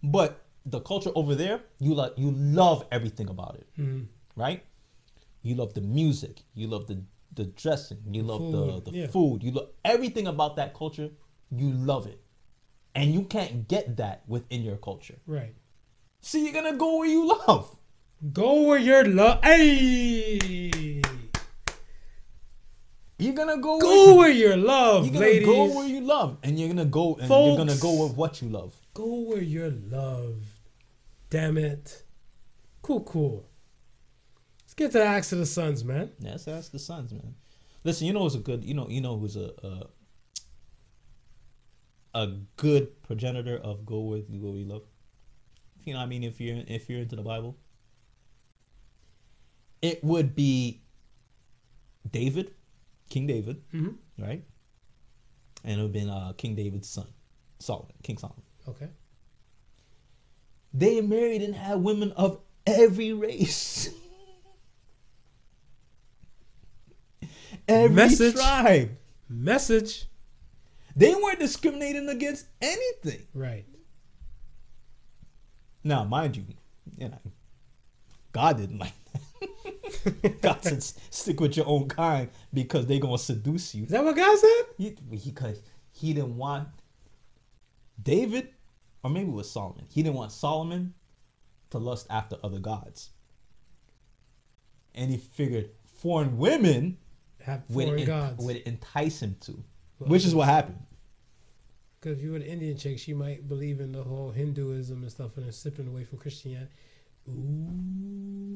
but 0.03 0.45
the 0.65 0.81
culture 0.81 1.11
over 1.15 1.35
there, 1.35 1.61
you 1.81 1.95
like 1.95 2.13
you 2.17 2.31
love 2.31 2.87
everything 2.93 3.29
about 3.29 3.57
it, 3.57 3.67
Mhm. 3.81 4.07
right? 4.37 4.63
You 5.43 5.57
love 5.57 5.75
the 5.75 5.81
music, 5.81 6.43
you 6.55 6.69
love 6.69 6.87
the 6.87 7.03
the 7.35 7.45
dressing, 7.45 7.99
you 8.11 8.23
love 8.23 8.41
food, 8.41 8.85
the 8.85 8.91
the 8.91 8.97
yeah. 8.99 9.07
food, 9.07 9.43
you 9.43 9.53
love 9.53 9.71
everything 9.85 10.27
about 10.27 10.57
that 10.57 10.75
culture. 10.75 11.11
You 11.51 11.71
love 11.71 12.07
it, 12.07 12.21
and 12.95 13.13
you 13.13 13.25
can't 13.25 13.69
get 13.69 13.97
that 13.99 14.23
within 14.27 14.63
your 14.63 14.77
culture. 14.77 15.19
Right. 15.27 15.55
So 16.21 16.39
you're 16.39 16.53
gonna 16.53 16.77
go 16.77 16.99
where 16.99 17.09
you 17.09 17.29
love. 17.29 17.77
Go 18.33 18.63
where 18.63 18.79
your 18.79 19.05
love. 19.05 19.45
Hey. 19.45 21.03
You're 23.19 23.35
gonna 23.35 23.59
go. 23.59 23.79
Go 23.79 24.07
where, 24.07 24.17
where 24.17 24.31
your 24.31 24.57
love, 24.57 25.07
you're 25.07 25.21
ladies. 25.21 25.47
go 25.47 25.67
where 25.77 25.87
you 25.87 26.01
love, 26.01 26.39
and 26.43 26.59
you're 26.59 26.69
gonna 26.69 26.85
go 26.85 27.17
and 27.21 27.29
you're 27.29 27.57
gonna 27.57 27.77
go 27.77 28.05
with 28.05 28.17
what 28.17 28.43
you 28.43 28.49
love. 28.49 28.75
Go 28.95 29.21
where 29.21 29.43
your 29.43 29.71
love. 29.71 30.37
Damn 31.31 31.57
it. 31.57 32.03
Cool, 32.83 33.03
cool. 33.05 33.49
Get 34.83 34.93
to 34.93 34.99
the 34.99 35.05
Axe 35.05 35.33
of 35.33 35.39
the 35.39 35.47
Sons, 35.47 35.85
man. 35.85 36.11
Yes, 36.19 36.45
that's 36.45 36.69
the 36.69 36.79
Suns, 36.79 37.13
man. 37.13 37.35
Listen, 37.85 38.07
you 38.07 38.13
know 38.13 38.21
who's 38.25 38.35
a 38.35 38.39
good, 38.41 38.65
you 38.65 38.75
know, 38.75 38.89
you 38.89 39.01
know 39.01 39.17
who's 39.19 39.37
a 39.37 39.51
a, 42.15 42.21
a 42.23 42.27
good 42.57 43.03
progenitor 43.03 43.57
of 43.59 43.87
go 43.87 44.01
with 44.01 44.29
you 44.29 44.41
go 44.41 44.55
you 44.55 44.65
love. 44.65 44.83
You 45.85 45.93
know, 45.95 46.01
what 46.01 46.07
I 46.07 46.09
mean, 46.09 46.25
if 46.25 46.41
you're 46.41 46.63
if 46.67 46.89
you're 46.91 47.01
into 47.01 47.17
the 47.17 47.23
Bible, 47.23 47.57
it 49.81 50.03
would 50.03 50.35
be 50.35 50.83
David, 52.11 52.53
King 53.09 53.27
David, 53.27 53.63
Mm-hmm. 53.73 54.23
right? 54.23 54.45
And 55.65 55.73
it 55.75 55.77
would 55.77 55.83
have 55.83 55.93
been 55.93 56.11
uh, 56.11 56.33
King 56.37 56.57
David's 56.57 56.89
son, 56.89 57.07
Solomon, 57.61 57.93
King 58.03 58.19
Solomon. 58.19 58.43
Okay. 58.69 58.89
They 60.75 61.01
married 61.01 61.43
and 61.43 61.55
had 61.55 61.83
women 61.83 62.11
of 62.13 62.41
every 62.67 63.13
race. 63.13 63.89
every 67.69 67.95
Message. 67.95 68.35
tribe. 68.35 68.97
Message. 69.29 70.07
They 70.95 71.15
weren't 71.15 71.39
discriminating 71.39 72.09
against 72.09 72.47
anything. 72.61 73.27
Right. 73.35 73.65
Now, 75.85 76.05
mind 76.05 76.37
you, 76.37 76.45
you 76.97 77.09
know, 77.09 77.19
God 78.33 78.59
didn't 78.59 78.79
like 78.79 78.93
that. 78.93 80.41
God 80.43 80.63
said, 80.63 80.83
stick 80.83 81.41
with 81.41 81.57
your 81.57 81.67
own 81.67 81.89
kind 81.89 82.29
because 82.53 82.87
they're 82.87 82.99
gonna 83.01 83.19
seduce 83.19 83.75
you. 83.75 83.85
Is 83.85 83.91
that 83.91 84.05
what 84.05 84.17
God 84.17 84.39
said? 84.39 84.63
He, 84.79 84.97
he, 85.17 85.33
cause 85.33 85.61
he 85.91 86.13
didn't 86.13 86.37
want 86.37 86.69
David, 88.01 88.49
or 89.03 89.11
maybe 89.11 89.29
it 89.29 89.35
was 89.35 89.51
Solomon. 89.51 89.87
He 89.91 90.03
didn't 90.03 90.17
want 90.17 90.33
Solomon 90.33 90.95
to 91.71 91.79
lust 91.79 92.07
after 92.11 92.37
other 92.45 92.59
gods, 92.59 93.11
and 94.95 95.11
he 95.11 95.17
figured 95.17 95.71
foreign 95.85 96.39
women 96.39 96.99
Have 97.45 97.63
would, 97.69 97.87
foreign 97.87 98.01
en- 98.01 98.07
gods. 98.07 98.45
would 98.45 98.57
entice 98.57 99.21
him 99.23 99.37
to, 99.41 99.63
which 99.99 100.25
is 100.25 100.35
what 100.35 100.49
happened. 100.49 100.79
Because 102.01 102.19
if 102.19 102.25
you 102.25 102.31
were 102.31 102.37
an 102.37 102.43
Indian 102.43 102.77
chick, 102.77 102.99
she 102.99 103.15
might 103.15 103.49
believe 103.49 103.81
in 103.81 103.93
the 103.93 104.03
whole 104.03 104.31
Hinduism 104.31 105.03
and 105.03 105.11
stuff 105.11 105.37
and 105.37 105.47
then 105.47 105.53
slipping 105.53 105.87
away 105.89 106.05
from 106.05 106.19
Christianity. 106.19 106.71
Ooh. 107.29 108.55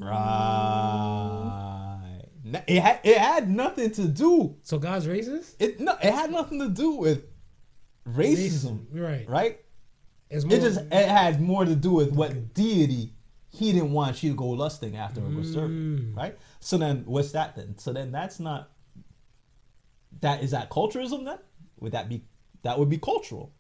Right. 0.87 2.23
It 2.67 2.81
had 2.81 3.01
it 3.05 3.19
had 3.19 3.51
nothing 3.51 3.91
to 3.93 4.07
do. 4.09 4.57
So 4.63 4.79
God's 4.79 5.07
racist? 5.07 5.55
It 5.59 5.81
no, 5.81 5.93
it 6.03 6.13
had 6.13 6.31
nothing 6.31 6.59
to 6.61 6.69
do 6.69 6.93
with 6.93 7.25
racism, 8.09 8.87
Right. 8.93 9.29
right? 9.29 9.61
It's 10.31 10.45
more, 10.45 10.57
It 10.57 10.61
just 10.61 10.81
it 10.81 11.09
had 11.09 11.41
more 11.41 11.65
to 11.65 11.75
do 11.77 11.91
with 11.93 12.13
what 12.13 12.55
deity 12.55 13.13
he 13.49 13.73
didn't 13.73 13.93
want 13.93 14.23
you 14.23 14.31
to 14.31 14.37
go 14.37 14.49
lusting 14.49 14.97
after 14.97 15.21
or 15.21 15.29
go 15.31 15.43
serving, 15.43 15.77
Mm. 16.13 16.17
right? 16.17 16.37
So 16.61 16.77
then, 16.79 17.05
what's 17.07 17.33
that 17.33 17.57
then? 17.57 17.79
So 17.79 17.93
then, 17.93 18.13
that's 18.13 18.39
not 18.39 18.71
that 20.21 20.43
is 20.43 20.51
that 20.53 20.71
culturalism 20.71 21.25
then? 21.25 21.39
Would 21.81 21.93
that 21.93 22.09
be 22.09 22.25
that 22.63 22.79
would 22.79 22.89
be 22.89 22.99
cultural? 22.99 23.53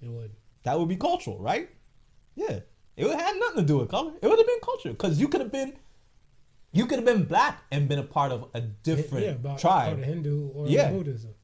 it 0.00 0.08
would. 0.08 0.32
That 0.64 0.78
would 0.78 0.88
be 0.88 0.96
cultural, 0.96 1.38
right? 1.38 1.68
Yeah, 2.34 2.60
it 2.96 3.04
would 3.04 3.18
have 3.18 3.36
nothing 3.38 3.56
to 3.58 3.62
do 3.62 3.78
with 3.78 3.88
color. 3.88 4.12
It 4.20 4.26
would 4.26 4.38
have 4.38 4.46
been 4.46 4.60
cultural 4.62 4.94
because 4.94 5.18
you 5.20 5.28
could 5.28 5.40
have 5.40 5.52
been, 5.52 5.74
you 6.72 6.86
could 6.86 6.96
have 6.98 7.04
been 7.04 7.24
black 7.24 7.62
and 7.70 7.88
been 7.88 7.98
a 7.98 8.02
part 8.04 8.32
of 8.32 8.48
a 8.54 8.60
different 8.60 9.24
yeah, 9.26 9.32
about, 9.32 9.58
tribe, 9.58 9.94
Or 9.94 10.00
the 10.00 10.06
Hindu 10.06 10.48
or 10.54 10.66
Yeah. 10.68 10.90
Buddhism. 10.90 11.34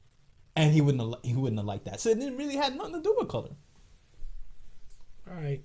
and 0.55 0.73
he 0.73 0.81
wouldn't 0.81 1.01
have, 1.01 1.21
he 1.23 1.35
wouldn't 1.35 1.59
have 1.59 1.65
liked 1.65 1.85
that. 1.85 1.99
So 1.99 2.09
it 2.09 2.19
didn't 2.19 2.37
really 2.37 2.55
have 2.57 2.75
nothing 2.75 2.93
to 2.93 3.01
do 3.01 3.15
with 3.17 3.27
color. 3.29 3.51
All 5.29 5.35
right. 5.35 5.61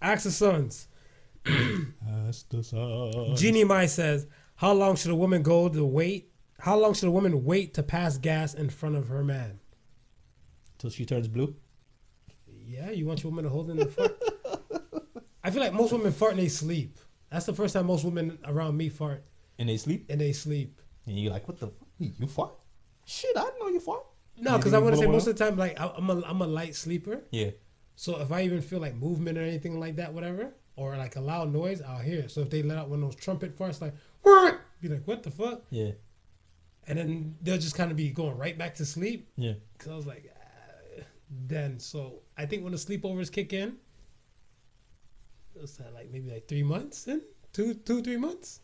Axe 0.00 0.26
of 0.26 0.32
Sons. 0.32 0.88
That's 1.44 2.42
the 2.44 2.62
sun. 2.62 3.36
Jeannie 3.36 3.64
Mai 3.64 3.86
says, 3.86 4.26
How 4.56 4.72
long 4.72 4.96
should 4.96 5.10
a 5.10 5.14
woman 5.16 5.42
go 5.42 5.68
to 5.68 5.84
wait? 5.84 6.29
How 6.60 6.78
long 6.78 6.94
should 6.94 7.08
a 7.08 7.10
woman 7.10 7.44
wait 7.44 7.74
to 7.74 7.82
pass 7.82 8.18
gas 8.18 8.54
in 8.54 8.68
front 8.70 8.96
of 8.96 9.08
her 9.08 9.24
man? 9.24 9.58
Till 10.78 10.90
she 10.90 11.04
turns 11.04 11.28
blue. 11.28 11.54
Yeah, 12.46 12.90
you 12.90 13.06
want 13.06 13.22
your 13.22 13.30
woman 13.30 13.44
to 13.44 13.50
hold 13.50 13.70
in 13.70 13.76
the 13.78 13.86
front? 13.86 14.12
I 15.44 15.50
feel 15.50 15.60
like 15.62 15.72
most 15.72 15.92
women 15.92 16.12
fart 16.12 16.32
and 16.32 16.40
they 16.40 16.48
sleep. 16.48 16.98
That's 17.30 17.46
the 17.46 17.54
first 17.54 17.74
time 17.74 17.86
most 17.86 18.04
women 18.04 18.38
around 18.44 18.76
me 18.76 18.88
fart 18.88 19.24
And 19.58 19.68
they 19.68 19.76
sleep, 19.76 20.06
and 20.10 20.20
they 20.20 20.32
sleep. 20.32 20.80
and 21.06 21.18
you're 21.18 21.32
like, 21.32 21.46
"What 21.48 21.58
the? 21.58 21.68
Fuck? 21.68 21.76
You 21.98 22.26
fart? 22.26 22.52
Shit, 23.06 23.36
I 23.36 23.44
didn't 23.44 23.58
know 23.60 23.68
you 23.68 23.80
fart." 23.80 24.04
No, 24.36 24.56
because 24.56 24.72
I 24.74 24.78
want 24.78 24.94
to 24.94 25.00
say 25.00 25.06
most 25.06 25.26
of 25.26 25.36
the 25.36 25.44
time, 25.44 25.56
like 25.56 25.78
I- 25.80 25.92
I'm 25.96 26.08
a 26.10 26.22
I'm 26.22 26.40
a 26.42 26.46
light 26.46 26.74
sleeper. 26.74 27.22
Yeah, 27.30 27.50
So 27.96 28.20
if 28.20 28.30
I 28.32 28.42
even 28.42 28.60
feel 28.62 28.80
like 28.80 28.94
movement 28.94 29.36
or 29.38 29.42
anything 29.42 29.78
like 29.80 29.96
that, 29.96 30.12
whatever, 30.14 30.52
or 30.76 30.96
like 30.96 31.16
a 31.16 31.20
loud 31.20 31.52
noise, 31.52 31.82
I'll 31.82 31.98
hear 31.98 32.20
it. 32.20 32.30
So 32.30 32.40
if 32.42 32.50
they 32.50 32.62
let 32.62 32.78
out 32.78 32.88
one 32.88 33.02
of 33.02 33.10
those 33.10 33.16
trumpet 33.20 33.56
farts, 33.58 33.80
like 33.80 33.94
"What?" 34.22 34.60
be 34.80 34.88
like, 34.88 35.06
"What 35.06 35.22
the 35.22 35.30
fuck?" 35.30 35.62
yeah, 35.70 35.92
And 36.86 36.98
then 36.98 37.36
they'll 37.42 37.58
just 37.58 37.76
kind 37.76 37.90
of 37.90 37.96
be 37.96 38.10
going 38.10 38.36
right 38.36 38.56
back 38.58 38.74
to 38.76 38.84
sleep. 38.84 39.28
yeah. 39.36 39.52
Cause 39.78 39.88
I 39.92 39.96
was 39.96 40.06
like, 40.06 40.30
ah, 40.36 41.02
then 41.46 41.78
so 41.78 42.20
I 42.36 42.46
think 42.46 42.62
when 42.64 42.72
the 42.72 42.78
sleepovers 42.78 43.30
kick 43.30 43.52
in, 43.52 43.76
that 45.54 45.94
like 45.94 46.10
maybe 46.10 46.30
like 46.30 46.48
three 46.48 46.62
months 46.62 47.06
in 47.06 47.20
two 47.52 47.74
two 47.74 48.02
three 48.02 48.16
months. 48.16 48.60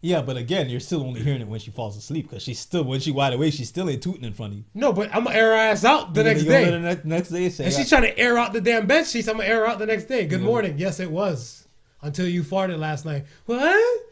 Yeah, 0.00 0.22
but 0.22 0.36
again, 0.36 0.68
you're 0.68 0.78
still 0.78 1.02
only 1.02 1.20
hearing 1.20 1.40
it 1.40 1.48
when 1.48 1.58
she 1.58 1.72
falls 1.72 1.96
asleep 1.96 2.28
because 2.28 2.44
she's 2.44 2.60
still 2.60 2.84
when 2.84 3.00
she 3.00 3.10
wide 3.10 3.32
awake, 3.32 3.52
she's 3.54 3.68
still 3.68 3.90
ain't 3.90 4.00
tooting 4.02 4.22
in 4.22 4.32
front 4.32 4.52
of 4.52 4.58
you. 4.58 4.64
No, 4.72 4.92
but 4.92 5.12
I'm 5.14 5.24
gonna 5.24 5.34
air 5.36 5.50
her 5.50 5.56
ass 5.56 5.84
out 5.84 6.14
the 6.14 6.22
next 6.22 6.42
you 6.44 6.48
go 6.48 6.52
day. 6.52 6.70
The 6.70 6.78
ne- 6.78 7.00
next 7.04 7.30
day, 7.30 7.48
say, 7.48 7.64
And 7.64 7.74
she's 7.74 7.88
trying 7.88 8.02
to 8.02 8.16
air 8.16 8.38
out 8.38 8.52
the 8.52 8.60
damn 8.60 8.86
bed 8.86 9.06
sheets. 9.08 9.26
I'm 9.26 9.36
gonna 9.38 9.48
air 9.48 9.60
her 9.60 9.66
out 9.66 9.80
the 9.80 9.86
next 9.86 10.04
day. 10.04 10.26
Good 10.26 10.40
Yeah. 10.40 10.46
morning. 10.46 10.78
Yes, 10.78 11.00
it 11.00 11.10
was. 11.10 11.66
Until 12.02 12.28
you 12.28 12.44
farted 12.44 12.78
last 12.78 13.04
night. 13.04 13.26
What? 13.46 14.02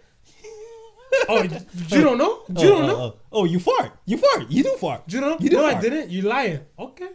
Oh, 1.29 1.43
you 1.43 1.51
you 1.89 2.01
don't 2.03 2.19
know? 2.19 2.43
You 2.49 2.55
oh, 2.57 2.63
don't 2.63 2.83
oh, 2.83 2.87
know? 2.87 2.97
Oh, 2.97 3.19
oh, 3.33 3.45
you 3.45 3.59
fart. 3.59 3.93
You 4.05 4.19
fart. 4.19 4.51
You 4.51 4.63
do 4.63 4.77
fart. 4.79 5.03
You 5.09 5.21
don't 5.21 5.31
know? 5.31 5.37
You 5.41 5.51
do 5.51 5.57
no, 5.57 5.67
I 5.67 5.81
didn't. 5.81 6.11
You 6.11 6.23
lying. 6.23 6.61
Okay. 6.79 7.09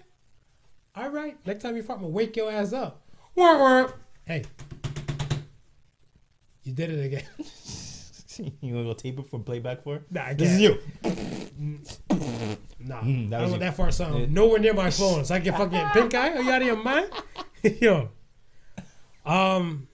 All 0.95 1.10
right. 1.10 1.38
Next 1.45 1.64
time 1.64 1.76
you 1.76 1.84
fart, 1.84 1.99
I'm 1.99 2.03
gonna 2.06 2.14
wake 2.14 2.36
your 2.36 2.52
ass 2.52 2.73
up. 2.73 3.06
Wah, 3.36 3.57
wah. 3.57 3.91
Hey. 4.26 4.44
You 6.64 6.73
did 6.73 6.91
it 6.91 7.06
again. 7.06 7.23
you 8.61 8.73
want 8.76 8.86
to 8.86 8.90
go 8.90 8.94
tape 8.94 9.19
it 9.19 9.28
for 9.28 9.40
playback 9.40 9.82
for? 9.84 10.03
Nah, 10.10 10.26
I 10.28 10.34
This 10.34 10.52
is 10.52 10.61
you. 10.61 10.78
Nah, 12.80 13.02
Mm, 13.02 13.30
that 13.30 13.38
I 13.38 13.41
don't 13.41 13.49
want 13.52 13.61
that 13.61 13.76
fart 13.76 13.94
sound 13.94 14.19
Yeah. 14.19 14.26
nowhere 14.30 14.60
near 14.60 14.73
my 14.73 14.90
phone, 14.90 15.26
so 15.26 15.36
I 15.36 15.40
get 15.40 15.56
fucking 15.56 15.90
pink 15.94 16.14
eye. 16.15 16.36
Are 16.36 16.41
you 16.41 16.52
out 16.52 16.61
of 16.61 16.68
your 16.68 16.84
mind? 16.84 17.10
Yo, 17.80 18.10
um, 19.26 19.88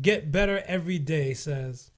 get 0.00 0.30
better 0.32 0.62
every 0.66 0.98
day 0.98 1.34
says, 1.34 1.90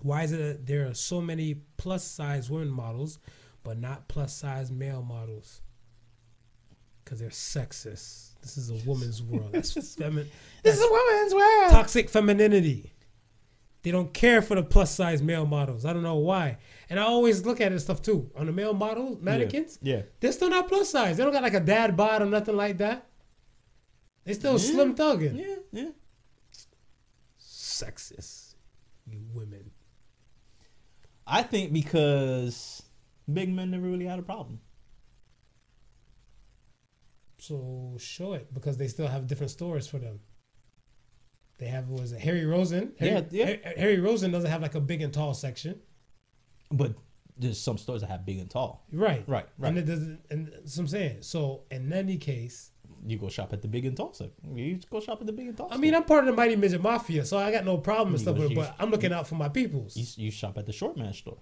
why 0.00 0.22
is 0.24 0.32
it 0.32 0.38
that 0.38 0.66
there 0.66 0.86
are 0.88 0.94
so 0.94 1.20
many 1.20 1.56
plus 1.76 2.04
size 2.04 2.50
women 2.50 2.70
models, 2.70 3.18
but 3.62 3.78
not 3.78 4.08
plus 4.08 4.34
size 4.34 4.70
male 4.70 5.02
models? 5.02 5.60
Because 7.04 7.20
they're 7.20 7.28
sexist. 7.30 8.30
This 8.42 8.56
is 8.56 8.70
a 8.70 8.88
woman's 8.88 9.22
world. 9.22 9.50
That's 9.52 9.72
feminine. 9.94 10.28
This 10.62 10.76
is 10.78 10.82
a 10.84 10.88
woman's 10.90 11.34
world. 11.34 11.70
toxic 11.70 12.08
femininity. 12.08 12.92
They 13.82 13.90
don't 13.90 14.12
care 14.14 14.42
for 14.42 14.54
the 14.54 14.62
plus 14.62 14.94
size 14.94 15.20
male 15.22 15.44
models. 15.46 15.84
I 15.84 15.92
don't 15.92 16.04
know 16.04 16.16
why. 16.16 16.58
And 16.88 17.00
I 17.00 17.02
always 17.02 17.44
look 17.44 17.60
at 17.60 17.72
this 17.72 17.82
stuff 17.82 18.00
too. 18.00 18.30
On 18.36 18.46
the 18.46 18.52
male 18.52 18.74
models, 18.74 19.18
mannequins, 19.20 19.78
Yeah. 19.82 20.02
they're 20.20 20.30
still 20.32 20.50
not 20.50 20.68
plus 20.68 20.88
size. 20.90 21.16
They 21.16 21.24
don't 21.24 21.32
got 21.32 21.42
like 21.42 21.54
a 21.54 21.60
dad 21.60 21.96
bod 21.96 22.22
or 22.22 22.26
nothing 22.26 22.56
like 22.56 22.78
that. 22.78 23.06
They 24.24 24.34
still 24.34 24.56
slim 24.60 24.94
thugging. 24.94 25.36
Yeah. 25.36 25.56
Yeah. 25.72 25.90
Sexist. 27.82 28.54
You 29.06 29.20
women. 29.32 29.70
I 31.26 31.42
think 31.42 31.72
because 31.72 32.82
big 33.32 33.52
men 33.52 33.70
never 33.70 33.86
really 33.86 34.06
had 34.06 34.18
a 34.18 34.22
problem. 34.22 34.60
So 37.38 37.96
show 37.98 38.34
it 38.34 38.52
because 38.54 38.76
they 38.76 38.88
still 38.88 39.08
have 39.08 39.26
different 39.26 39.50
stores 39.50 39.86
for 39.86 39.98
them. 39.98 40.20
They 41.58 41.66
have 41.66 41.88
was 41.88 42.12
it 42.12 42.20
Harry 42.20 42.44
Rosen? 42.44 42.92
Harry, 42.98 43.12
Yeah, 43.12 43.22
yeah. 43.30 43.44
Harry, 43.46 43.60
Harry 43.78 44.00
Rosen 44.00 44.30
doesn't 44.32 44.50
have 44.50 44.62
like 44.62 44.74
a 44.74 44.80
big 44.80 45.00
and 45.02 45.12
tall 45.12 45.32
section, 45.34 45.80
But 46.70 46.94
there's 47.36 47.60
some 47.60 47.78
stores 47.78 48.00
that 48.02 48.08
have 48.08 48.26
big 48.26 48.38
and 48.38 48.50
tall. 48.50 48.84
right? 48.92 49.24
Right, 49.26 49.46
right. 49.58 49.68
And 49.68 49.78
it 49.78 49.86
doesn't. 49.86 50.20
And 50.30 50.48
what 50.50 50.78
I'm 50.78 50.86
saying. 50.88 51.22
So 51.22 51.62
in 51.70 51.92
any 51.92 52.16
case, 52.16 52.71
You 53.04 53.18
go 53.18 53.28
shop 53.28 53.52
at 53.52 53.62
the 53.62 53.68
big 53.68 53.84
and 53.84 53.96
tall. 53.96 54.14
You 54.54 54.78
go 54.90 55.00
shop 55.00 55.20
at 55.20 55.26
the 55.26 55.32
big 55.32 55.48
and 55.48 55.56
tall. 55.56 55.68
I 55.70 55.76
mean, 55.76 55.94
I'm 55.94 56.04
part 56.04 56.20
of 56.24 56.26
the 56.26 56.36
Mighty 56.36 56.54
Midget 56.56 56.80
Mafia, 56.80 57.24
so 57.24 57.36
I 57.36 57.50
got 57.50 57.64
no 57.64 57.78
problem 57.78 58.10
mm, 58.10 58.12
and 58.12 58.20
stuff 58.20 58.36
with 58.36 58.46
it, 58.46 58.50
you- 58.50 58.56
but 58.56 58.74
I'm 58.78 58.90
looking 58.90 59.12
out 59.12 59.26
for 59.26 59.34
my 59.34 59.48
peoples. 59.48 59.96
you, 59.96 60.26
you 60.26 60.30
shop 60.30 60.56
at 60.58 60.66
the 60.66 60.72
short 60.72 60.96
man 60.96 61.12
store. 61.12 61.38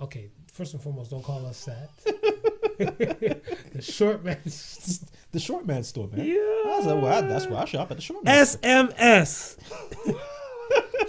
Okay, 0.00 0.30
first 0.52 0.74
and 0.74 0.82
foremost, 0.82 1.10
don't 1.12 1.22
call 1.22 1.46
us 1.46 1.64
that. 1.66 1.88
the 3.72 3.80
short 3.80 4.24
man. 4.24 4.40
The 4.44 5.38
short 5.38 5.66
man 5.66 5.84
store, 5.84 6.08
man. 6.08 6.26
Yeah. 6.26 6.36
That's, 6.66 6.86
where 6.86 7.12
I, 7.12 7.20
that's 7.20 7.46
where 7.46 7.60
I 7.60 7.64
shop 7.64 7.90
at 7.92 7.98
the 7.98 8.02
short 8.02 8.24
man. 8.24 8.44
SMS. 8.44 9.56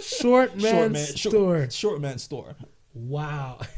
short 0.00 0.56
man 0.56 0.72
short 0.72 0.92
man 0.92 1.06
store. 1.06 1.58
Short, 1.58 1.72
short 1.72 2.00
man 2.00 2.18
store. 2.18 2.54
Wow. 2.94 3.58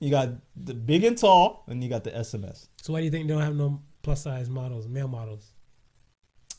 You 0.00 0.10
got 0.10 0.30
the 0.56 0.74
big 0.74 1.04
and 1.04 1.16
tall, 1.16 1.62
and 1.68 1.80
you 1.80 1.88
got 1.88 2.02
the 2.02 2.10
SMS. 2.10 2.66
So 2.82 2.92
why 2.92 2.98
do 2.98 3.04
you 3.04 3.10
think 3.12 3.28
they 3.28 3.34
don't 3.34 3.42
have 3.42 3.54
no 3.54 3.80
plus 4.02 4.22
size 4.22 4.48
models, 4.50 4.88
male 4.88 5.08
models? 5.08 5.52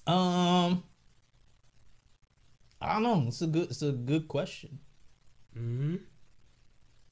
Um, 0.08 0.84
I 2.82 2.94
don't 2.94 3.04
know. 3.04 3.26
It's 3.28 3.42
a 3.42 3.48
good. 3.48 3.70
It's 3.70 3.82
a 3.82 3.92
good 3.92 4.28
question. 4.28 4.80
hmm 5.54 5.96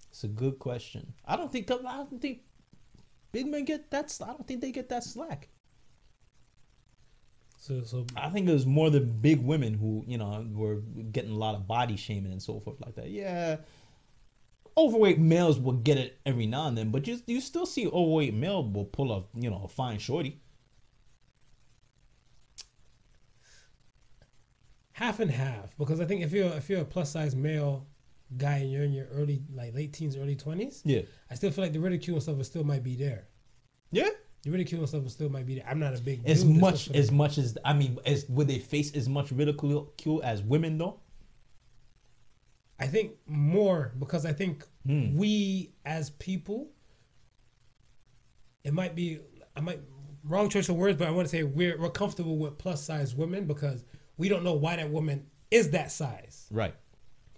It's 0.10 0.24
a 0.24 0.28
good 0.28 0.60
question. 0.60 1.14
I 1.26 1.36
don't 1.38 1.52
think. 1.52 1.70
I 1.72 1.76
don't 1.78 2.22
think 2.22 2.42
big 3.32 3.48
men 3.48 3.66
get 3.66 3.90
that. 3.92 4.18
I 4.22 4.28
don't 4.28 4.48
think 4.48 4.62
they 4.62 4.72
get 4.72 4.90
that 4.90 5.04
slack. 5.04 5.50
So, 7.58 7.84
so 7.84 8.06
I 8.18 8.30
think 8.30 8.50
it 8.50 8.54
was 8.54 8.66
more 8.66 8.90
the 8.90 9.00
big 9.02 9.40
women 9.40 9.76
who, 9.76 10.04
you 10.08 10.18
know, 10.18 10.48
were 10.52 10.78
getting 11.12 11.32
a 11.32 11.38
lot 11.38 11.54
of 11.54 11.68
body 11.68 11.96
shaming 11.96 12.32
and 12.32 12.42
so 12.42 12.60
forth 12.60 12.82
like 12.84 12.96
that. 12.96 13.10
Yeah. 13.12 13.58
Overweight 14.82 15.20
males 15.20 15.60
will 15.60 15.74
get 15.74 15.98
it 15.98 16.20
every 16.26 16.48
now 16.48 16.68
and 16.68 16.78
then, 16.78 16.90
but 16.92 17.08
you 17.08 17.20
you 17.28 17.40
still 17.42 17.66
see 17.66 17.86
overweight 17.88 18.34
male 18.34 18.64
will 18.64 18.86
pull 18.86 19.12
a 19.12 19.24
you 19.40 19.50
know 19.50 19.62
a 19.66 19.68
fine 19.68 20.00
shorty. 20.00 20.40
half 24.94 25.20
and 25.20 25.32
half 25.32 25.76
because 25.80 26.00
I 26.00 26.06
think 26.06 26.22
if 26.22 26.32
you're 26.32 26.54
if 26.54 26.70
you're 26.70 26.82
a 26.82 26.86
plus 26.86 27.10
size 27.12 27.36
male 27.36 27.88
guy 28.38 28.58
and 28.58 28.72
you're 28.72 28.84
in 28.84 28.94
your 28.94 29.08
early 29.08 29.42
like 29.54 29.74
late 29.74 29.94
teens, 29.94 30.16
early 30.16 30.36
twenties, 30.36 30.82
Yeah. 30.86 31.02
I 31.30 31.36
still 31.36 31.52
feel 31.52 31.64
like 31.64 31.74
the 31.74 31.80
ridicule 31.80 32.16
and 32.16 32.24
stuff 32.24 32.38
will 32.38 32.44
still 32.44 32.64
might 32.64 32.84
be 32.84 32.96
there. 32.96 33.28
Yeah. 33.92 34.10
The 34.44 34.52
ridicule 34.52 34.82
and 34.82 34.88
stuff 34.90 35.02
will 35.04 35.10
still 35.10 35.30
might 35.30 35.46
be 35.46 35.56
there. 35.56 35.66
I'm 35.68 35.80
not 35.80 35.98
a 35.98 36.02
big 36.02 36.22
As 36.26 36.44
dude, 36.44 36.60
much 36.60 36.90
as 36.92 37.12
much 37.12 37.38
as 37.38 37.58
I 37.66 37.74
mean, 37.74 37.98
as 38.06 38.28
would 38.30 38.48
they 38.48 38.60
face 38.60 38.96
as 38.96 39.10
much 39.10 39.32
ridicule 39.32 40.22
as 40.24 40.42
women 40.44 40.78
though? 40.78 41.00
I 42.82 42.88
think 42.88 43.12
more 43.28 43.94
because 44.00 44.26
I 44.26 44.34
think 44.34 44.66
Hmm. 44.86 45.16
we 45.16 45.74
as 45.86 46.10
people, 46.10 46.72
it 48.64 48.74
might 48.74 48.96
be 48.96 49.20
I 49.56 49.60
might 49.62 49.80
wrong 50.24 50.50
choice 50.50 50.70
of 50.70 50.76
words, 50.76 50.98
but 50.98 51.08
I 51.08 51.12
want 51.12 51.28
to 51.28 51.32
say 51.32 51.44
we're 51.44 51.78
we're 51.80 51.90
comfortable 51.90 52.38
with 52.38 52.58
plus 52.58 52.84
size 52.84 53.16
women 53.16 53.46
because 53.46 53.84
we 54.18 54.30
don't 54.30 54.44
know 54.44 54.54
why 54.54 54.76
that 54.78 54.90
woman 54.90 55.28
is 55.52 55.70
that 55.72 55.92
size. 55.92 56.48
Right. 56.52 56.74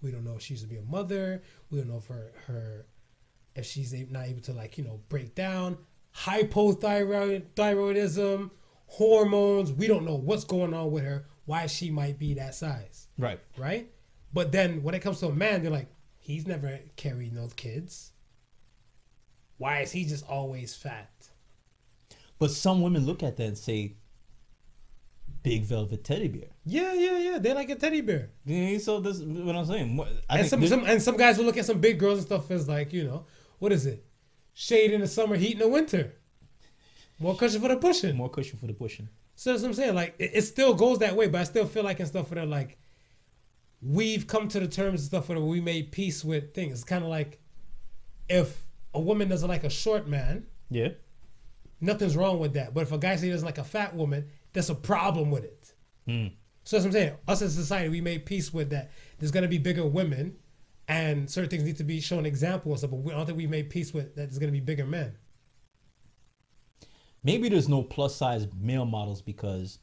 We 0.02 0.10
don't 0.10 0.24
know 0.24 0.36
if 0.36 0.42
she's 0.42 0.62
to 0.62 0.66
be 0.68 0.76
a 0.76 0.82
mother. 0.82 1.42
We 1.70 1.78
don't 1.78 1.88
know 1.88 1.96
if 1.98 2.06
her 2.06 2.32
her 2.46 2.86
if 3.54 3.64
she's 3.66 3.92
not 4.10 4.26
able 4.26 4.40
to 4.42 4.52
like 4.52 4.78
you 4.78 4.84
know 4.84 5.00
break 5.08 5.34
down 5.34 5.78
hypothyroid 6.16 7.46
thyroidism 7.54 8.50
hormones. 8.86 9.72
We 9.72 9.86
don't 9.86 10.04
know 10.04 10.14
what's 10.16 10.44
going 10.44 10.72
on 10.74 10.90
with 10.92 11.04
her. 11.04 11.26
Why 11.46 11.66
she 11.66 11.90
might 11.90 12.18
be 12.18 12.34
that 12.34 12.54
size, 12.54 13.08
Right. 13.18 13.38
right? 13.58 13.90
But 14.34 14.52
then 14.52 14.82
when 14.82 14.94
it 14.94 15.00
comes 15.00 15.20
to 15.20 15.28
a 15.28 15.32
man, 15.32 15.62
they're 15.62 15.70
like, 15.70 15.88
he's 16.18 16.46
never 16.46 16.80
carried 16.96 17.32
no 17.32 17.48
kids. 17.56 18.10
Why 19.58 19.80
is 19.80 19.92
he 19.92 20.04
just 20.04 20.28
always 20.28 20.74
fat? 20.74 21.10
But 22.40 22.50
some 22.50 22.82
women 22.82 23.06
look 23.06 23.22
at 23.22 23.36
that 23.36 23.46
and 23.46 23.56
say, 23.56 23.94
"Big 25.44 25.62
velvet 25.62 26.02
teddy 26.02 26.26
bear." 26.28 26.50
Yeah, 26.66 26.92
yeah, 26.92 27.18
yeah. 27.18 27.38
They 27.38 27.54
like 27.54 27.70
a 27.70 27.76
teddy 27.76 28.00
bear. 28.00 28.30
Yeah, 28.44 28.76
so 28.78 28.98
this 28.98 29.20
is 29.20 29.24
what 29.24 29.54
I'm 29.54 29.64
saying. 29.66 29.96
What- 29.96 30.08
and 30.28 30.46
some, 30.48 30.66
some 30.66 30.84
and 30.84 31.00
some 31.00 31.16
guys 31.16 31.38
will 31.38 31.44
look 31.44 31.56
at 31.56 31.64
some 31.64 31.80
big 31.80 32.00
girls 32.00 32.18
and 32.18 32.26
stuff 32.26 32.50
as 32.50 32.68
like 32.68 32.92
you 32.92 33.04
know 33.04 33.26
what 33.60 33.70
is 33.72 33.86
it 33.86 34.04
shade 34.52 34.90
in 34.90 35.00
the 35.00 35.06
summer 35.06 35.36
heat 35.36 35.52
in 35.54 35.58
the 35.60 35.68
winter 35.68 36.12
more 37.18 37.36
cushion 37.36 37.60
for 37.60 37.68
the 37.68 37.76
pushing 37.76 38.16
more 38.16 38.28
cushion 38.28 38.58
for 38.58 38.66
the 38.66 38.72
pushing. 38.72 39.08
so 39.34 39.50
that's 39.50 39.62
what 39.62 39.68
i'm 39.68 39.74
saying 39.74 39.94
like 39.94 40.14
it, 40.18 40.30
it 40.34 40.42
still 40.42 40.74
goes 40.74 40.98
that 40.98 41.14
way 41.16 41.26
but 41.28 41.40
i 41.40 41.44
still 41.44 41.66
feel 41.66 41.82
like 41.82 41.98
and 41.98 42.08
stuff 42.08 42.30
where 42.30 42.44
like 42.46 42.78
we've 43.82 44.26
come 44.26 44.48
to 44.48 44.60
the 44.60 44.68
terms 44.68 45.00
and 45.00 45.06
stuff 45.08 45.28
where 45.28 45.40
we 45.40 45.60
made 45.60 45.92
peace 45.92 46.24
with 46.24 46.54
things 46.54 46.72
it's 46.74 46.84
kind 46.84 47.04
of 47.04 47.10
like 47.10 47.38
if 48.28 48.62
a 48.94 49.00
woman 49.00 49.28
doesn't 49.28 49.48
like 49.48 49.64
a 49.64 49.70
short 49.70 50.06
man 50.08 50.46
Yeah. 50.70 50.90
nothing's 51.80 52.16
wrong 52.16 52.38
with 52.38 52.54
that 52.54 52.72
but 52.74 52.82
if 52.82 52.92
a 52.92 52.98
guy 52.98 53.14
says 53.14 53.22
he 53.22 53.30
doesn't 53.30 53.44
like 53.46 53.58
a 53.58 53.64
fat 53.64 53.94
woman 53.94 54.26
that's 54.52 54.68
a 54.70 54.74
problem 54.74 55.30
with 55.30 55.44
it 55.44 55.74
Hmm. 56.06 56.26
so 56.64 56.76
that's 56.76 56.84
what 56.84 56.88
I'm 56.88 56.92
saying. 56.92 57.16
Us 57.26 57.40
as 57.42 57.56
a 57.56 57.60
society, 57.62 57.88
we 57.88 58.00
made 58.02 58.26
peace 58.26 58.52
with 58.52 58.68
that. 58.70 58.90
There's 59.18 59.30
gonna 59.30 59.48
be 59.48 59.56
bigger 59.56 59.86
women, 59.86 60.36
and 60.86 61.30
certain 61.30 61.48
things 61.48 61.62
need 61.64 61.78
to 61.78 61.84
be 61.84 61.98
shown 62.00 62.26
example 62.26 62.72
and 62.72 62.78
stuff. 62.78 62.90
But 62.90 62.98
we, 63.00 63.10
I 63.12 63.16
don't 63.16 63.24
think 63.24 63.38
we 63.38 63.46
made 63.46 63.70
peace 63.70 63.94
with 63.94 64.14
that. 64.14 64.28
There's 64.28 64.38
gonna 64.38 64.52
be 64.52 64.60
bigger 64.60 64.84
men. 64.84 65.16
Maybe 67.22 67.48
there's 67.48 67.68
no 67.70 67.82
plus 67.82 68.14
size 68.14 68.46
male 68.60 68.84
models 68.84 69.22
because 69.22 69.78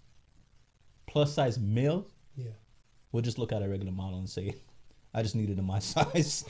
plus 1.08 1.34
size 1.34 1.58
males 1.60 2.14
Yeah. 2.36 2.52
Will 3.12 3.22
just 3.22 3.38
look 3.38 3.52
at 3.52 3.62
a 3.64 3.68
regular 3.70 3.92
model 3.92 4.20
and 4.20 4.30
say, 4.30 4.56
"I 5.14 5.22
just 5.24 5.36
needed 5.36 5.58
a 5.60 5.62
my 5.62 5.80
size." 5.94 6.46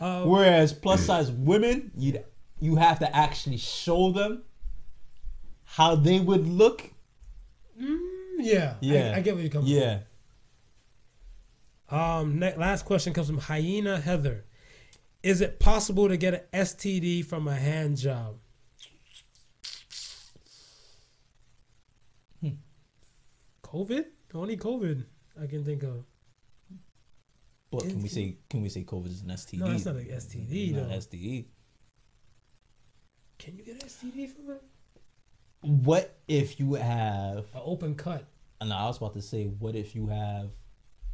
Uh, 0.00 0.24
Whereas 0.24 0.72
plus 0.72 1.04
size 1.06 1.30
women, 1.30 1.90
you 1.96 2.22
you 2.60 2.76
have 2.76 2.98
to 2.98 3.16
actually 3.16 3.56
show 3.58 4.10
them 4.10 4.42
how 5.64 5.94
they 5.94 6.20
would 6.20 6.46
look. 6.46 6.90
yeah. 8.38 8.74
Yeah, 8.80 9.12
I, 9.14 9.18
I 9.18 9.20
get 9.20 9.34
where 9.34 9.42
you're 9.42 9.50
coming 9.52 9.68
Yeah, 9.68 10.00
from. 11.88 11.98
Um. 11.98 12.38
Ne- 12.38 12.56
last 12.56 12.84
question 12.84 13.12
comes 13.12 13.28
from 13.28 13.38
Hyena 13.38 14.00
Heather. 14.00 14.44
Is 15.22 15.40
it 15.40 15.58
possible 15.58 16.08
to 16.08 16.16
get 16.18 16.34
an 16.34 16.40
STD 16.52 17.24
from 17.24 17.48
a 17.48 17.54
hand 17.54 17.96
job? 17.96 18.36
COVID? 23.74 24.04
Only 24.34 24.56
COVID 24.56 25.04
I 25.42 25.46
can 25.46 25.64
think 25.64 25.82
of. 25.82 26.04
But 27.70 27.82
can 27.82 28.02
we 28.02 28.08
say 28.08 28.36
can 28.48 28.62
we 28.62 28.68
say 28.68 28.84
COVID 28.84 29.06
is 29.06 29.22
an 29.22 29.28
STD? 29.28 29.58
No, 29.58 29.70
it's 29.72 29.84
not 29.84 29.96
an 29.96 30.04
STD, 30.06 30.74
Not 30.74 30.88
though. 30.88 30.94
STD. 30.96 31.46
Can 33.38 33.56
you 33.56 33.64
get 33.64 33.82
an 33.82 33.88
STD 33.88 34.28
from 34.30 34.50
it? 34.50 34.62
What 35.60 36.18
if 36.28 36.60
you 36.60 36.74
have? 36.74 37.38
An 37.54 37.62
open 37.64 37.94
cut. 37.96 38.24
And 38.60 38.72
I 38.72 38.86
was 38.86 38.98
about 38.98 39.14
to 39.14 39.22
say, 39.22 39.46
what 39.46 39.74
if 39.74 39.94
you 39.94 40.06
have? 40.06 40.50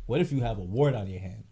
What 0.07 0.21
if 0.21 0.31
you 0.33 0.41
have 0.43 0.59
a 0.59 0.63
wart 0.63 0.95
on 0.95 1.07
your 1.07 1.21
hand? 1.21 1.45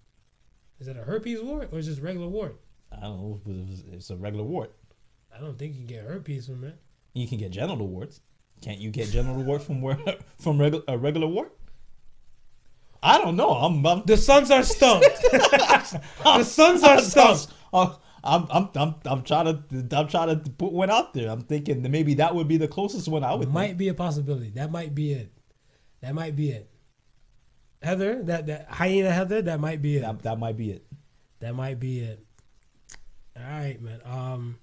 Is 0.78 0.88
it 0.88 0.96
a 0.96 1.02
herpes 1.02 1.40
wart 1.42 1.70
or 1.72 1.78
is 1.78 1.88
it 1.88 1.92
just 1.92 2.02
regular 2.02 2.28
wart? 2.28 2.60
I 2.92 3.00
don't 3.00 3.18
know. 3.18 3.40
if 3.46 3.70
It's 3.70 3.82
it's 3.92 4.10
a 4.10 4.16
regular 4.16 4.44
wart. 4.44 4.72
I 5.34 5.40
don't 5.40 5.58
think 5.58 5.74
you 5.74 5.86
can 5.86 5.96
get 5.96 6.04
herpes 6.04 6.46
from 6.46 6.64
it. 6.64 6.78
You 7.14 7.26
can 7.26 7.38
get 7.38 7.50
genital 7.50 7.88
warts. 7.88 8.20
Can't 8.60 8.78
you 8.78 8.90
get 8.90 9.10
genital 9.10 9.42
wart 9.42 9.62
from 9.62 9.80
where 9.80 9.98
from 10.38 10.60
regular 10.60 10.84
a 10.88 10.98
regular 10.98 11.26
wart? 11.26 11.52
I 13.02 13.18
don't 13.18 13.36
know. 13.36 13.50
I'm 13.50 13.84
I'm, 13.86 14.02
The 14.06 14.16
Sons 14.16 14.50
are 14.50 14.62
stumped. 14.62 15.06
the 15.32 16.44
Sons 16.44 16.82
are 16.82 17.00
stumped. 17.00 17.48
I'm, 17.72 17.94
I'm, 18.24 18.46
I'm, 18.50 18.68
I'm, 18.74 18.94
I'm 19.04 19.22
trying 19.22 19.46
to 19.46 19.96
I'm 19.96 20.08
trying 20.08 20.42
to 20.42 20.50
put 20.50 20.72
one 20.72 20.90
out 20.90 21.14
there. 21.14 21.30
I'm 21.30 21.42
thinking 21.42 21.82
that 21.82 21.88
maybe 21.88 22.14
that 22.14 22.34
would 22.34 22.48
be 22.48 22.56
the 22.56 22.68
closest 22.68 23.08
one 23.08 23.22
I 23.22 23.34
would. 23.34 23.52
Might 23.52 23.76
be 23.76 23.88
a 23.88 23.94
possibility. 23.94 24.50
That 24.50 24.70
might 24.70 24.94
be 24.94 25.12
it. 25.12 25.32
That 26.00 26.14
might 26.14 26.34
be 26.34 26.50
it. 26.50 26.70
Heather, 27.82 28.22
that 28.24 28.46
that 28.46 28.68
hyena 28.68 29.12
Heather, 29.12 29.42
that 29.42 29.60
might 29.60 29.80
be 29.80 29.98
it. 29.98 30.00
That, 30.00 30.22
that 30.22 30.38
might 30.38 30.56
be 30.56 30.72
it. 30.72 30.84
That 31.40 31.54
might 31.54 31.78
be 31.78 32.00
it. 32.00 32.24
All 33.36 33.44
right, 33.44 33.80
man. 33.80 34.00
Um, 34.04 34.58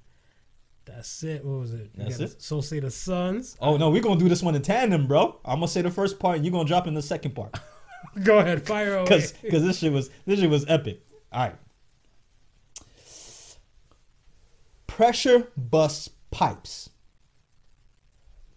that's 0.85 1.23
it. 1.23 1.43
What 1.43 1.59
was 1.59 1.73
it? 1.73 1.89
That's 1.95 2.19
it? 2.19 2.41
So 2.41 2.61
say 2.61 2.79
the 2.79 2.91
Sons. 2.91 3.57
Oh 3.59 3.77
no, 3.77 3.89
we're 3.89 4.01
gonna 4.01 4.19
do 4.19 4.29
this 4.29 4.43
one 4.43 4.55
in 4.55 4.61
tandem, 4.61 5.07
bro. 5.07 5.39
I'm 5.43 5.57
gonna 5.57 5.67
say 5.67 5.81
the 5.81 5.91
first 5.91 6.19
part, 6.19 6.37
and 6.37 6.45
you're 6.45 6.51
gonna 6.51 6.67
drop 6.67 6.87
in 6.87 6.93
the 6.93 7.01
second 7.01 7.33
part, 7.35 7.57
Go 8.23 8.39
ahead, 8.39 8.65
fire 8.65 8.97
away. 8.97 9.05
because 9.41 9.63
this 9.63 9.79
shit 9.79 9.91
was 9.91 10.09
this 10.25 10.39
shit 10.39 10.49
was 10.49 10.65
epic. 10.67 11.01
All 11.31 11.41
right. 11.41 11.55
Pressure 14.87 15.47
bust 15.57 16.11
pipes. 16.31 16.89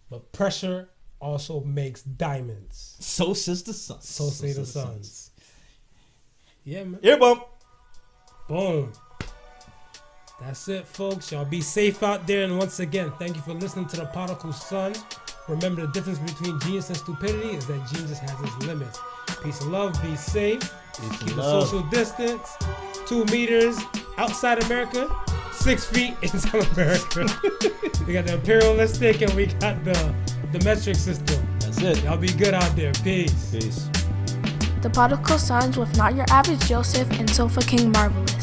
But 0.09 0.31
pressure 0.31 0.89
also 1.19 1.61
makes 1.61 2.01
diamonds. 2.01 2.95
So 2.99 3.33
says 3.33 3.63
the 3.63 3.73
sun. 3.73 4.01
So 4.01 4.29
say 4.29 4.53
the 4.53 4.65
Suns. 4.65 5.31
Yeah, 6.63 6.83
man. 6.85 6.99
Ear 7.03 7.17
bump. 7.17 7.43
Boom. 8.47 8.93
That's 10.41 10.67
it, 10.69 10.87
folks. 10.87 11.31
Y'all 11.31 11.45
be 11.45 11.61
safe 11.61 12.01
out 12.01 12.25
there. 12.25 12.43
And 12.45 12.57
once 12.57 12.79
again, 12.79 13.11
thank 13.19 13.35
you 13.35 13.41
for 13.41 13.53
listening 13.53 13.87
to 13.87 13.97
the 13.97 14.05
Particle 14.05 14.53
Sun. 14.53 14.93
Remember, 15.47 15.85
the 15.85 15.91
difference 15.91 16.19
between 16.19 16.59
genius 16.61 16.87
and 16.89 16.97
stupidity 16.97 17.49
is 17.49 17.65
that 17.67 17.85
genius 17.91 18.19
has 18.19 18.39
its 18.41 18.57
limits. 18.65 18.99
Peace 19.43 19.59
and 19.61 19.71
love. 19.71 20.01
Be 20.01 20.15
safe. 20.15 20.59
Peace 20.61 21.09
and 21.09 21.19
Keep 21.19 21.37
a 21.37 21.39
love. 21.41 21.67
social 21.67 21.83
distance. 21.89 22.55
Two 23.05 23.25
meters 23.25 23.77
outside 24.17 24.63
America. 24.63 25.09
Six 25.53 25.85
feet 25.85 26.13
inside 26.21 26.65
America. 26.73 27.25
we 28.07 28.13
got 28.13 28.25
the 28.25 28.33
imperialistic 28.35 29.21
and 29.21 29.33
we 29.33 29.47
got 29.47 29.83
the 29.83 30.15
the 30.53 30.63
metric 30.63 30.95
system. 30.95 31.45
That's 31.59 31.81
it. 31.81 32.03
Y'all 32.03 32.17
be 32.17 32.27
good 32.29 32.53
out 32.53 32.75
there. 32.75 32.93
Peace. 33.03 33.51
Peace. 33.51 33.89
The 34.81 34.89
Particle 34.89 35.37
Sons 35.37 35.77
with 35.77 35.95
Not 35.97 36.15
Your 36.15 36.25
Average 36.29 36.65
Joseph 36.67 37.11
and 37.19 37.29
Sofa 37.29 37.59
King 37.61 37.91
Marvelous. 37.91 38.38